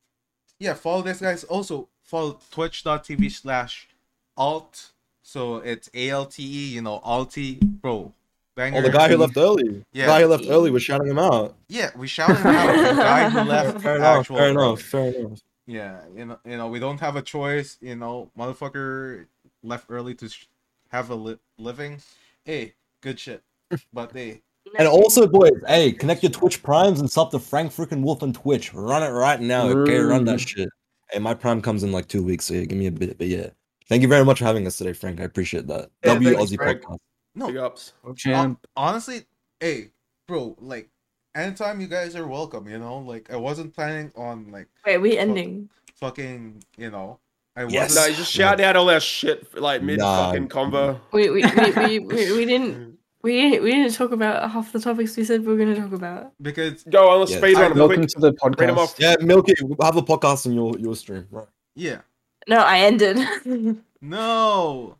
yeah, 0.60 0.74
follow 0.74 1.02
this 1.02 1.20
guys. 1.20 1.44
Also 1.44 1.88
follow 2.02 2.38
twitch.tv 2.50 3.32
slash 3.32 3.88
alt. 4.36 4.92
So 5.22 5.56
it's 5.56 5.88
A 5.94 6.10
L 6.10 6.26
T 6.26 6.42
E, 6.42 6.74
you 6.74 6.82
know, 6.82 7.00
alti 7.04 7.54
bro. 7.62 8.12
Banger. 8.54 8.78
Oh, 8.78 8.82
the 8.82 8.90
guy 8.90 9.08
who 9.08 9.16
left 9.16 9.36
early. 9.36 9.84
Yeah. 9.92 10.06
The 10.06 10.12
guy 10.12 10.20
who 10.22 10.26
left 10.28 10.44
early 10.48 10.70
was 10.70 10.82
shouting 10.82 11.08
him 11.08 11.18
out. 11.18 11.56
Yeah, 11.68 11.90
we 11.96 12.06
shouted 12.06 12.36
him 12.36 12.46
out. 12.48 12.66
The 12.76 13.02
guy 13.02 13.30
who 13.30 13.40
left 13.48 13.80
Fair 13.80 13.96
enough. 13.96 14.18
actual 14.20 14.36
Fair 14.36 14.44
early. 14.46 14.52
enough. 14.52 14.82
Fair 14.82 15.14
enough. 15.14 15.40
Yeah, 15.66 16.00
you 16.14 16.24
know, 16.26 16.38
you 16.44 16.56
know, 16.56 16.66
we 16.68 16.78
don't 16.80 17.00
have 17.00 17.16
a 17.16 17.22
choice. 17.22 17.78
You 17.80 17.94
know, 17.96 18.30
motherfucker 18.38 19.26
left 19.62 19.86
early 19.88 20.14
to 20.16 20.28
sh- 20.28 20.46
have 20.90 21.10
a 21.10 21.14
li- 21.14 21.38
living. 21.58 21.98
Hey, 22.44 22.74
good 23.00 23.18
shit. 23.18 23.42
But 23.92 24.12
hey, 24.12 24.42
And 24.78 24.86
also, 24.86 25.26
boys, 25.26 25.52
hey, 25.66 25.92
connect 25.92 26.22
your 26.22 26.32
Twitch 26.32 26.62
primes 26.62 27.00
and 27.00 27.10
sub 27.10 27.30
to 27.30 27.38
Frank 27.38 27.72
freaking 27.72 28.02
Wolf 28.02 28.22
on 28.22 28.32
Twitch. 28.32 28.74
Run 28.74 29.02
it 29.02 29.08
right 29.10 29.40
now. 29.40 29.66
Okay, 29.68 29.98
run 29.98 30.24
that 30.26 30.40
shit. 30.40 30.68
Hey, 31.10 31.18
my 31.20 31.32
prime 31.34 31.62
comes 31.62 31.82
in 31.84 31.92
like 31.92 32.08
two 32.08 32.22
weeks, 32.22 32.44
so 32.46 32.54
yeah, 32.54 32.64
give 32.64 32.76
me 32.78 32.86
a 32.86 32.92
bit. 32.92 33.16
But 33.16 33.28
yeah, 33.28 33.48
thank 33.88 34.02
you 34.02 34.08
very 34.08 34.24
much 34.24 34.40
for 34.40 34.44
having 34.44 34.66
us 34.66 34.76
today, 34.76 34.92
Frank. 34.92 35.20
I 35.20 35.24
appreciate 35.24 35.66
that. 35.68 35.90
Yeah, 36.04 36.14
W 36.14 36.36
Aussie 36.36 36.56
Frank. 36.56 36.82
podcast. 36.82 36.98
No, 37.34 37.46
Big 37.48 37.56
ups. 37.56 37.92
Champ. 38.16 38.66
honestly, 38.76 39.22
hey, 39.60 39.90
bro, 40.28 40.56
like 40.60 40.88
anytime 41.34 41.80
you 41.80 41.86
guys 41.86 42.14
are 42.16 42.26
welcome. 42.26 42.68
You 42.68 42.78
know, 42.78 42.98
like 42.98 43.30
I 43.32 43.36
wasn't 43.36 43.74
planning 43.74 44.12
on 44.16 44.50
like 44.52 44.68
Wait, 44.86 44.98
we 44.98 45.16
ending. 45.18 45.68
fucking, 45.96 46.62
you 46.76 46.90
know, 46.90 47.18
I 47.56 47.64
Yes. 47.64 47.90
wasn't. 47.90 47.94
No, 48.04 48.10
you 48.10 48.16
just 48.16 48.32
shout 48.32 48.60
out 48.60 48.76
all 48.76 48.88
our 48.90 49.00
shit 49.00 49.58
like 49.58 49.82
mid 49.82 49.98
Nah. 49.98 50.26
fucking 50.30 50.48
convo. 50.48 51.00
We 51.12 51.30
we, 51.30 51.42
we, 51.44 51.70
we, 51.72 51.98
we, 52.00 52.32
we 52.32 52.44
didn't 52.44 52.98
we 53.22 53.58
we 53.60 53.70
didn't 53.70 53.94
talk 53.94 54.10
about 54.12 54.50
half 54.50 54.72
the 54.72 54.80
topics 54.80 55.16
we 55.16 55.24
said 55.24 55.40
we 55.42 55.52
were 55.52 55.56
going 55.58 55.74
to 55.74 55.80
talk 55.80 55.92
about. 55.92 56.32
because 56.42 56.82
Go 56.84 57.08
on, 57.08 57.20
let's 57.20 57.30
Yes. 57.32 57.40
speed 57.40 57.54
run 57.56 57.70
them 57.70 57.78
Welcome 57.78 57.96
quick. 57.98 58.08
to 58.10 58.20
the 58.20 58.32
podcast. 58.32 58.76
off. 58.76 58.94
Yeah, 58.98 59.14
Milky, 59.20 59.54
we'll 59.62 59.76
have 59.86 59.96
a 59.96 60.02
podcast 60.02 60.46
on 60.46 60.52
your 60.54 60.76
your 60.78 60.96
stream. 60.96 61.26
Right. 61.30 61.46
yeah, 61.76 62.00
No, 62.48 62.58
I 62.58 62.78
ended. 62.80 63.18
no, 64.00 64.96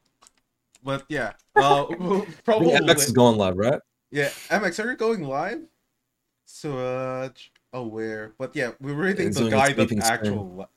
but 0.82 1.04
yeah, 1.08 1.32
well, 1.54 1.88
I 1.90 2.24
probably. 2.44 2.72
think 2.72 2.88
MX 2.90 2.96
is 2.96 3.12
going 3.12 3.36
live, 3.36 3.56
right? 3.56 3.80
Yeah, 4.10 4.28
MX, 4.50 4.84
are 4.84 4.90
you 4.90 4.96
going 4.96 5.24
live? 5.24 5.62
Such 6.44 7.52
aware, 7.72 8.32
but 8.38 8.54
yeah, 8.54 8.72
we 8.80 8.92
were 8.92 9.04
reading 9.04 9.28
It's 9.28 9.38
the 9.38 9.48
guy 9.48 9.68
its 9.68 9.76
that 9.76 10.04
actual 10.04 10.56
le- 10.56 10.68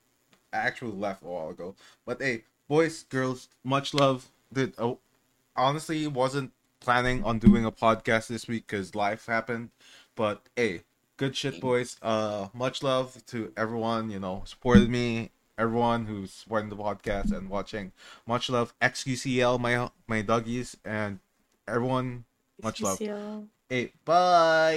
actually 0.53 0.94
left 0.94 1.23
a 1.23 1.27
while 1.27 1.49
ago. 1.49 1.76
But 2.06 2.22
hey, 2.22 2.44
boys, 2.68 3.03
girls, 3.03 3.49
much 3.64 3.94
love. 3.94 4.30
Dude, 4.53 4.73
oh, 4.77 4.99
honestly, 5.56 6.07
wasn't 6.07 6.52
planning 6.80 7.23
on 7.23 7.40
doing 7.40 7.65
a 7.65 7.72
podcast 7.72 8.27
this 8.27 8.48
week 8.48 8.68
because 8.68 8.95
life 8.95 9.26
happened. 9.26 9.69
But 10.15 10.48
hey, 10.56 10.82
good 11.18 11.36
shit, 11.36 11.60
boys. 11.60 11.98
Uh, 12.02 12.48
much 12.53 12.84
love 12.84 13.26
to 13.27 13.52
everyone. 13.57 14.10
You 14.10 14.19
know, 14.19 14.44
supported 14.45 14.90
me. 14.90 15.32
Everyone 15.57 16.06
who's 16.06 16.32
supporting 16.32 16.69
the 16.69 16.76
podcast 16.76 17.32
and 17.32 17.49
watching. 17.49 17.91
Much 18.27 18.49
love, 18.49 18.73
XQCL, 18.82 19.60
my 19.60 19.90
my 20.07 20.22
doggies, 20.22 20.77
and 20.84 21.19
everyone. 21.68 22.26
Much 22.61 22.82
love. 22.82 22.98
Hey, 23.69 23.94
bye. 24.06 24.73